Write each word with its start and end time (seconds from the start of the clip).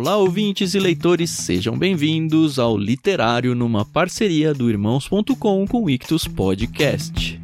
Olá, 0.00 0.16
ouvintes 0.16 0.74
e 0.74 0.78
leitores, 0.78 1.28
sejam 1.28 1.76
bem-vindos 1.76 2.60
ao 2.60 2.78
Literário 2.78 3.52
numa 3.52 3.84
parceria 3.84 4.54
do 4.54 4.70
Irmãos.com 4.70 5.66
com 5.66 5.82
o 5.82 5.90
Ictus 5.90 6.24
Podcast. 6.24 7.40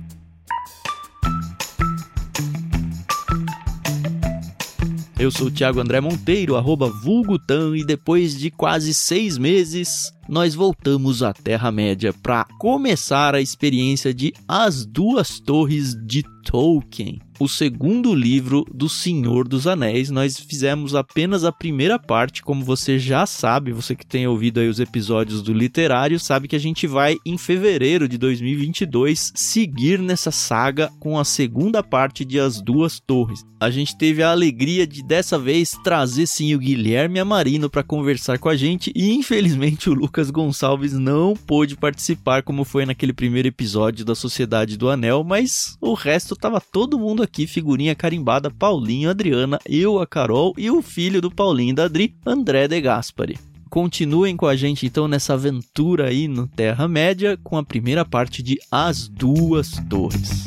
Eu 5.19 5.33
sou 5.33 5.49
o 5.49 5.51
Thiago 5.51 5.81
André 5.81 6.01
Monteiro, 6.01 6.55
arroba 6.55 6.89
Vulgutan, 6.89 7.77
e 7.77 7.85
depois 7.85 8.39
de 8.39 8.53
quase 8.53 8.95
seis 8.95 9.37
meses, 9.37 10.14
nós 10.29 10.55
voltamos 10.55 11.23
à 11.23 11.33
Terra-média 11.33 12.13
para 12.13 12.45
começar 12.59 13.35
a 13.35 13.41
experiência 13.41 14.13
de 14.13 14.33
As 14.49 14.87
Duas 14.87 15.41
Torres 15.41 15.95
de 16.07 16.23
Tolkien 16.45 17.21
o 17.39 17.49
segundo 17.49 18.15
livro 18.15 18.65
do 18.73 18.89
Senhor 18.89 19.47
dos 19.47 19.67
Anéis. 19.67 20.11
Nós 20.11 20.39
fizemos 20.39 20.95
apenas 20.95 21.45
a 21.45 21.53
primeira 21.53 21.99
parte, 21.99 22.43
como 22.43 22.65
você 22.65 22.99
já 22.99 23.27
sabe, 23.27 23.73
você 23.73 23.95
que 23.95 24.07
tem 24.07 24.27
ouvido 24.27 24.61
aí 24.61 24.69
os 24.69 24.81
episódios 24.81 25.43
do 25.43 25.53
literário, 25.53 26.19
sabe 26.21 26.49
que 26.49 26.57
a 26.57 26.61
gente 26.61 26.87
vai 26.87 27.17
em 27.25 27.37
fevereiro 27.37 28.09
de 28.09 28.19
2022 28.19 29.33
seguir 29.35 29.99
nessa 29.99 30.31
saga 30.31 30.91
com 31.01 31.19
a 31.19 31.25
segunda 31.25 31.83
parte 31.83 32.25
de 32.25 32.39
As 32.39 32.61
Duas 32.61 33.01
Torres. 33.01 33.45
A 33.61 33.71
gente 33.71 33.97
teve 33.97 34.23
a 34.23 34.31
alegria 34.31 34.87
de 34.87 35.03
dessa 35.03 35.39
vez 35.39 35.73
trazer 35.83 36.27
sim 36.27 36.55
o 36.55 36.59
Guilherme 36.59 37.19
Amarino 37.19 37.71
para 37.71 37.83
conversar 37.83 38.39
com 38.39 38.49
a 38.49 38.57
gente 38.57 38.93
e 38.95 39.13
infelizmente 39.13 39.89
o 39.89 39.95
Lucas 39.95 40.14
Gonçalves 40.31 40.93
não 40.93 41.35
pôde 41.35 41.77
participar 41.77 42.43
como 42.43 42.65
foi 42.65 42.87
naquele 42.87 43.13
primeiro 43.13 43.49
episódio 43.49 44.05
da 44.05 44.15
Sociedade 44.15 44.77
do 44.77 44.89
Anel, 44.89 45.25
mas 45.25 45.77
o 45.81 45.95
resto 45.95 46.37
tava 46.37 46.61
todo 46.61 46.99
mundo 46.99 47.23
aqui, 47.23 47.47
figurinha 47.47 47.95
carimbada, 47.95 48.51
Paulinho, 48.51 49.11
Adriana, 49.11 49.59
eu, 49.67 50.01
a 50.01 50.07
Carol 50.07 50.55
e 50.57 50.71
o 50.71 50.81
filho 50.81 51.21
do 51.21 51.31
Paulinho 51.31 51.75
da 51.75 51.85
Adri, 51.85 52.15
André 52.25 52.69
De 52.69 52.81
Gaspari. 52.81 53.39
Continuem 53.69 54.37
com 54.37 54.47
a 54.47 54.55
gente 54.55 54.87
então 54.87 55.09
nessa 55.09 55.35
aventura 55.35 56.09
aí 56.09 56.29
no 56.29 56.47
Terra-média 56.47 57.37
com 57.43 57.59
a 57.59 57.65
primeira 57.65 58.05
parte 58.05 58.43
de 58.43 58.59
As 58.71 59.09
Duas 59.09 59.73
Torres. 59.91 60.47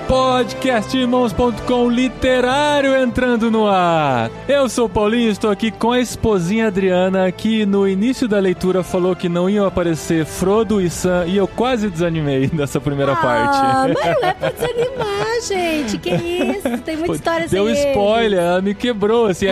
podcastirmãos.com 0.11 1.89
literário 1.89 2.93
entrando 2.97 3.49
no 3.49 3.65
ar. 3.65 4.29
Eu 4.45 4.67
sou 4.67 4.87
o 4.87 4.89
Paulinho, 4.89 5.31
estou 5.31 5.49
aqui 5.49 5.71
com 5.71 5.93
a 5.93 6.01
esposinha 6.01 6.67
Adriana, 6.67 7.31
que 7.31 7.65
no 7.65 7.87
início 7.87 8.27
da 8.27 8.37
leitura 8.37 8.83
falou 8.83 9.15
que 9.15 9.29
não 9.29 9.49
iam 9.49 9.65
aparecer 9.65 10.25
Frodo 10.25 10.81
e 10.81 10.89
Sam, 10.89 11.27
e 11.27 11.37
eu 11.37 11.47
quase 11.47 11.89
desanimei 11.89 12.47
dessa 12.51 12.81
primeira 12.81 13.13
ah, 13.13 13.15
parte. 13.15 13.57
Mas 13.57 14.21
não 14.21 14.29
é 14.29 14.33
pra 14.33 14.49
desanimar, 14.51 15.41
gente. 15.47 15.97
Que 15.97 16.09
isso? 16.09 16.77
Tem 16.83 16.97
muita 16.97 17.15
história 17.15 17.47
Deu 17.47 17.73
sem 17.73 17.91
spoiler, 17.91 18.39
eles. 18.39 18.51
ela 18.51 18.61
me 18.61 18.75
quebrou, 18.75 19.27
assim. 19.27 19.45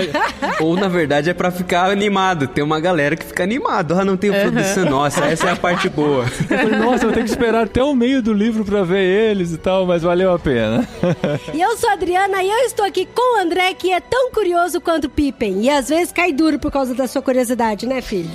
Ou 0.59 0.75
na 0.75 0.89
verdade 0.89 1.29
é 1.29 1.33
pra 1.33 1.51
ficar 1.51 1.89
animado. 1.89 2.49
Tem 2.49 2.61
uma 2.61 2.81
galera 2.81 3.15
que 3.15 3.23
fica 3.23 3.43
animado. 3.43 3.97
Ah, 3.97 4.03
não 4.03 4.17
tem 4.17 4.29
o 4.29 4.33
Frodo 4.33 4.59
e 4.59 4.63
Sam. 4.65 4.89
Nossa, 4.89 5.23
essa 5.23 5.47
é 5.47 5.51
a 5.53 5.55
parte 5.55 5.87
boa. 5.87 6.25
Eu 6.49 6.57
falei, 6.57 6.79
nossa, 6.79 7.05
eu 7.05 7.13
tenho 7.13 7.23
que 7.23 7.31
esperar 7.31 7.63
até 7.63 7.81
o 7.81 7.95
meio 7.95 8.21
do 8.21 8.33
livro 8.33 8.65
pra 8.65 8.83
ver 8.83 9.05
eles 9.05 9.53
e 9.53 9.57
tal, 9.57 9.85
mas 9.85 10.01
valeu 10.01 10.33
a 10.33 10.37
pena 10.37 10.48
pena. 10.49 10.87
E 11.53 11.61
eu 11.61 11.77
sou 11.77 11.89
a 11.89 11.93
Adriana 11.93 12.43
e 12.43 12.49
eu 12.49 12.57
estou 12.59 12.85
aqui 12.85 13.07
com 13.13 13.37
o 13.37 13.41
André, 13.41 13.73
que 13.73 13.91
é 13.91 13.99
tão 13.99 14.31
curioso 14.31 14.79
quanto 14.79 15.05
o 15.05 15.09
Pippen. 15.09 15.61
E 15.63 15.69
às 15.69 15.89
vezes 15.89 16.11
cai 16.11 16.31
duro 16.31 16.59
por 16.59 16.71
causa 16.71 16.93
da 16.93 17.07
sua 17.07 17.21
curiosidade, 17.21 17.85
né, 17.85 18.01
filho? 18.01 18.29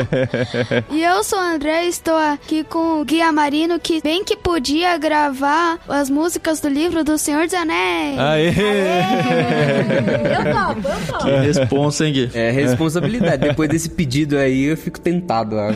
e 0.90 1.02
eu 1.02 1.24
sou 1.24 1.38
o 1.38 1.42
André 1.42 1.86
e 1.86 1.88
estou 1.88 2.16
aqui 2.16 2.62
com 2.64 3.00
o 3.00 3.04
Guia 3.04 3.32
Marino, 3.32 3.80
que 3.80 4.00
bem 4.02 4.22
que 4.22 4.36
podia 4.36 4.96
gravar 4.98 5.78
as 5.88 6.10
músicas 6.10 6.60
do 6.60 6.68
livro 6.68 7.02
do 7.02 7.18
Senhor 7.18 7.44
dos 7.44 7.54
Anéis. 7.54 8.18
Aê! 8.18 8.48
Eu 10.36 10.52
topo, 10.54 10.88
eu 10.88 11.06
topo. 11.06 11.24
Que 11.24 11.30
responsa, 11.30 12.06
hein, 12.06 12.12
Gui? 12.12 12.30
É 12.34 12.50
responsabilidade. 12.50 13.48
Depois 13.48 13.68
desse 13.68 13.88
pedido 13.88 14.36
aí, 14.36 14.64
eu 14.64 14.76
fico 14.76 15.00
tentado. 15.00 15.56
a-. 15.58 15.72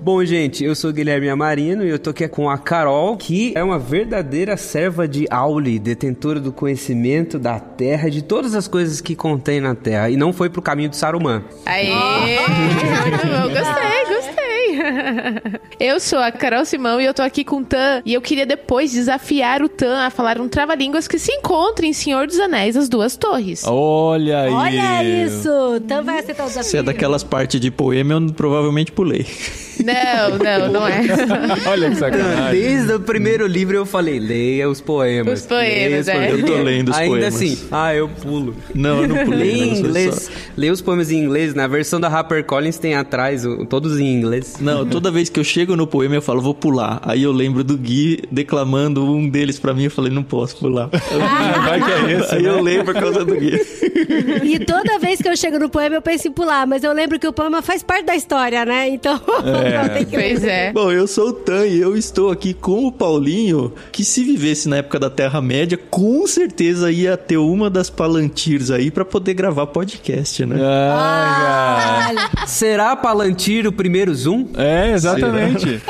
Bom, 0.00 0.24
gente, 0.24 0.64
eu 0.64 0.74
sou 0.74 0.90
o 0.90 0.92
Guilherme 0.92 1.28
Amarino 1.28 1.84
e 1.84 1.88
eu 1.88 1.98
tô 1.98 2.10
aqui 2.10 2.26
com 2.28 2.48
a 2.48 2.58
Carol, 2.58 3.16
que 3.16 3.52
é 3.54 3.62
uma 3.62 3.78
verdadeira 3.78 4.09
serva 4.56 5.06
de 5.06 5.26
Auli, 5.30 5.78
detentora 5.78 6.40
do 6.40 6.52
conhecimento 6.52 7.38
da 7.38 7.58
Terra 7.60 8.08
e 8.08 8.10
de 8.10 8.22
todas 8.22 8.54
as 8.54 8.66
coisas 8.66 9.00
que 9.00 9.14
contém 9.14 9.60
na 9.60 9.74
Terra. 9.74 10.10
E 10.10 10.16
não 10.16 10.32
foi 10.32 10.50
pro 10.50 10.60
caminho 10.60 10.88
de 10.88 10.96
Saruman. 10.96 11.44
Aê! 11.64 11.88
eu 13.44 13.50
gostei. 13.50 14.09
Eu 15.78 15.98
sou 15.98 16.18
a 16.18 16.30
Carol 16.30 16.64
Simão 16.64 17.00
e 17.00 17.06
eu 17.06 17.14
tô 17.14 17.22
aqui 17.22 17.42
com 17.44 17.58
o 17.58 17.64
Tan. 17.64 18.02
E 18.04 18.12
eu 18.14 18.20
queria 18.20 18.44
depois 18.44 18.92
desafiar 18.92 19.62
o 19.62 19.68
Tan 19.68 19.98
a 20.06 20.10
falar 20.10 20.38
um 20.40 20.48
trava-línguas 20.48 21.08
que 21.08 21.18
se 21.18 21.32
encontra 21.32 21.86
em 21.86 21.92
Senhor 21.92 22.26
dos 22.26 22.38
Anéis, 22.38 22.76
As 22.76 22.88
Duas 22.88 23.16
Torres. 23.16 23.62
Olha 23.66 24.42
aí! 24.42 24.50
Olha 24.52 25.04
isso! 25.26 25.48
Então 25.76 26.04
vai 26.04 26.18
aceitar 26.18 26.44
o 26.44 26.48
desafio. 26.48 26.70
Se 26.70 26.76
é 26.76 26.82
daquelas 26.82 27.22
partes 27.24 27.58
de 27.60 27.70
poema, 27.70 28.14
eu 28.14 28.32
provavelmente 28.34 28.92
pulei. 28.92 29.26
Não, 29.82 30.36
não, 30.38 30.72
não 30.72 30.86
é. 30.86 31.00
Olha 31.66 31.88
que 31.90 31.96
sacanagem. 31.96 32.60
Desde 32.60 32.92
o 32.92 33.00
primeiro 33.00 33.46
livro 33.46 33.74
eu 33.76 33.86
falei, 33.86 34.18
leia 34.18 34.68
os 34.68 34.80
poemas. 34.80 35.40
Os 35.40 35.46
poemas, 35.46 36.06
é. 36.08 36.32
Eu 36.32 36.44
tô 36.44 36.56
lendo 36.56 36.90
os 36.90 36.96
Ainda 36.98 37.10
poemas. 37.16 37.34
assim, 37.34 37.58
ah, 37.70 37.94
eu 37.94 38.06
pulo. 38.08 38.54
Não, 38.74 39.02
eu 39.02 39.08
não 39.08 39.24
pulei. 39.24 39.38
Lê 39.38 39.52
em 39.64 39.78
inglês. 39.78 40.14
só- 40.14 40.30
Lê 40.56 40.68
os 40.70 40.82
poemas 40.82 41.10
em 41.10 41.16
inglês. 41.24 41.54
Na 41.54 41.66
versão 41.66 41.98
da 41.98 42.08
HarperCollins 42.08 42.76
tem 42.76 42.94
atrás, 42.94 43.44
todos 43.70 43.98
em 43.98 44.06
inglês. 44.12 44.56
Não, 44.60 44.79
toda 44.86 45.10
vez 45.10 45.28
que 45.28 45.38
eu 45.38 45.44
chego 45.44 45.76
no 45.76 45.86
poema 45.86 46.14
eu 46.14 46.22
falo, 46.22 46.40
vou 46.40 46.54
pular. 46.54 47.00
Aí 47.02 47.22
eu 47.22 47.32
lembro 47.32 47.62
do 47.64 47.76
Gui 47.76 48.22
declamando 48.30 49.04
um 49.04 49.28
deles 49.28 49.58
pra 49.58 49.74
mim, 49.74 49.84
eu 49.84 49.90
falei, 49.90 50.12
não 50.12 50.22
posso 50.22 50.56
pular. 50.56 50.88
Vai 51.64 51.82
que 51.82 51.90
é 51.90 52.18
esse, 52.18 52.34
Aí 52.34 52.42
né? 52.42 52.48
eu 52.50 52.62
leio 52.62 52.84
por 52.84 52.94
causa 52.94 53.24
do 53.24 53.34
Gui. 53.34 53.60
E 54.42 54.58
toda 54.60 54.98
vez 54.98 55.20
que 55.20 55.28
eu 55.28 55.36
chego 55.36 55.58
no 55.58 55.68
poema, 55.68 55.96
eu 55.96 56.02
penso 56.02 56.28
em 56.28 56.32
pular, 56.32 56.66
mas 56.66 56.82
eu 56.84 56.92
lembro 56.92 57.18
que 57.18 57.26
o 57.26 57.32
poema 57.32 57.62
faz 57.62 57.82
parte 57.82 58.06
da 58.06 58.16
história, 58.16 58.64
né? 58.64 58.88
Então, 58.88 59.20
É. 59.44 59.82
não 59.82 59.88
tem 59.88 60.04
que 60.04 60.16
Pois 60.16 60.44
é. 60.44 60.72
Bom, 60.72 60.90
eu 60.90 61.06
sou 61.06 61.28
o 61.28 61.32
Tan 61.32 61.66
e 61.66 61.80
eu 61.80 61.96
estou 61.96 62.30
aqui 62.30 62.52
com 62.54 62.86
o 62.86 62.92
Paulinho, 62.92 63.72
que 63.92 64.04
se 64.04 64.22
vivesse 64.24 64.68
na 64.68 64.76
época 64.78 64.98
da 64.98 65.10
Terra-média, 65.10 65.78
com 65.90 66.26
certeza 66.26 66.90
ia 66.90 67.16
ter 67.16 67.36
uma 67.36 67.70
das 67.70 67.88
Palantirs 67.90 68.70
aí 68.70 68.90
pra 68.90 69.04
poder 69.04 69.34
gravar 69.34 69.66
podcast, 69.66 70.44
né? 70.46 70.56
Ai, 70.60 72.14
cara. 72.14 72.46
Será 72.46 72.96
Palantir 72.96 73.66
o 73.66 73.72
primeiro 73.72 74.14
Zoom? 74.14 74.46
É, 74.56 74.92
exatamente. 74.92 75.80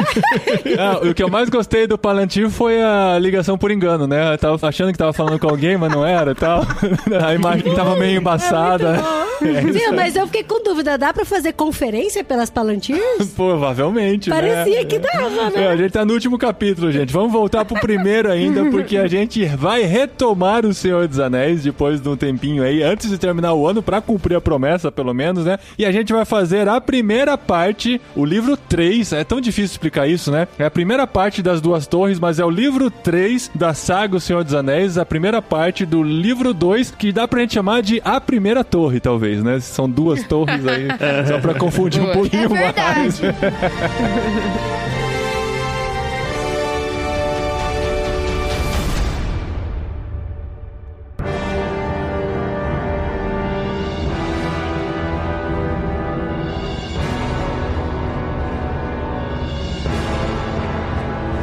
Ah, 0.79 1.01
o 1.09 1.15
que 1.15 1.23
eu 1.23 1.29
mais 1.29 1.49
gostei 1.49 1.87
do 1.87 1.99
Palantir 1.99 2.49
foi 2.51 2.81
a 2.83 3.19
ligação 3.19 3.57
por 3.59 3.71
engano, 3.71 4.07
né? 4.07 4.35
Eu 4.35 4.39
tava 4.39 4.69
achando 4.69 4.93
que 4.93 4.99
tava 4.99 5.13
falando 5.13 5.39
com 5.39 5.49
alguém, 5.49 5.77
mas 5.77 5.91
não 5.91 6.05
era 6.05 6.33
e 6.33 6.35
tal. 6.35 6.63
A 7.25 7.35
imagem 7.35 7.75
tava 7.75 7.97
meio 7.97 8.09
embaçada. 8.16 9.00
É 9.43 9.53
isso 9.62 9.72
Viu, 9.72 9.88
aí. 9.88 9.97
mas 9.97 10.16
eu 10.16 10.26
fiquei 10.26 10.44
com 10.44 10.62
dúvida, 10.62 10.98
dá 10.98 11.15
pra 11.15 11.25
fazer 11.25 11.54
conferência 11.54 12.22
pelas 12.22 12.50
Palantirs? 12.50 13.00
Provavelmente, 13.34 14.28
Parecia 14.28 14.81
né? 14.81 14.84
que 14.84 14.98
dava, 14.98 15.47
É, 15.47 15.50
né? 15.50 15.69
a 15.69 15.76
gente 15.78 15.93
tá 15.93 16.04
no 16.04 16.12
último 16.12 16.37
capítulo, 16.37 16.93
gente. 16.93 17.10
Vamos 17.10 17.32
voltar 17.32 17.65
pro 17.65 17.81
primeiro 17.81 18.31
ainda, 18.31 18.66
porque 18.71 18.98
a 18.98 19.06
gente 19.06 19.43
vai 19.47 19.82
retomar 19.84 20.66
o 20.66 20.75
Senhor 20.75 21.09
dos 21.09 21.19
Anéis 21.19 21.62
depois 21.62 22.03
de 22.03 22.09
um 22.09 22.16
tempinho 22.16 22.62
aí, 22.62 22.82
antes 22.82 23.09
de 23.09 23.16
terminar 23.16 23.54
o 23.54 23.66
ano, 23.66 23.82
pra 23.82 24.03
cumprir 24.03 24.34
a 24.37 24.42
promessa, 24.42 24.92
pelo 24.92 25.15
menos, 25.15 25.47
né? 25.47 25.59
E 25.78 25.87
a 25.87 25.92
gente 25.92 26.12
vai 26.12 26.27
fazer 26.27 26.69
a 26.69 26.78
primeira 26.78 27.38
parte, 27.38 27.98
o 28.15 28.27
livro 28.27 28.59
3. 28.59 29.12
É 29.15 29.25
tão 29.25 29.41
difícil 29.41 29.72
explicar 29.72 30.06
isso, 30.06 30.31
né? 30.31 30.48
É 30.59 30.66
a 30.66 30.71
primeira 30.71 31.06
parte 31.06 31.42
das 31.42 31.62
duas 31.62 31.87
torres, 31.87 32.19
mas 32.19 32.38
é 32.38 32.44
o 32.44 32.50
livro 32.50 32.91
3 32.91 33.50
da 33.54 33.72
saga 33.72 34.16
O 34.16 34.21
Senhor 34.21 34.45
dos 34.45 34.53
Anéis, 34.54 34.98
a 34.98 35.06
primeira 35.06 35.41
parte 35.41 35.86
do 35.86 36.03
livro 36.03 36.53
2, 36.53 36.91
que 36.91 37.10
dá 37.10 37.27
pra 37.27 37.41
gente 37.41 37.54
chamar 37.54 37.83
de 37.83 38.00
A 38.05 38.21
Primeira 38.21 38.63
Torre, 38.65 39.01
talvez, 39.01 39.43
né? 39.43 39.61
São 39.61 39.89
duas 39.89 40.23
torres 40.25 40.67
aí, 40.67 40.89
só 41.27 41.39
pra 41.39 41.55
confundir 41.55 42.03
um 42.03 42.13
pouquinho 42.13 42.55
É 42.55 42.73
mais. 42.73 43.21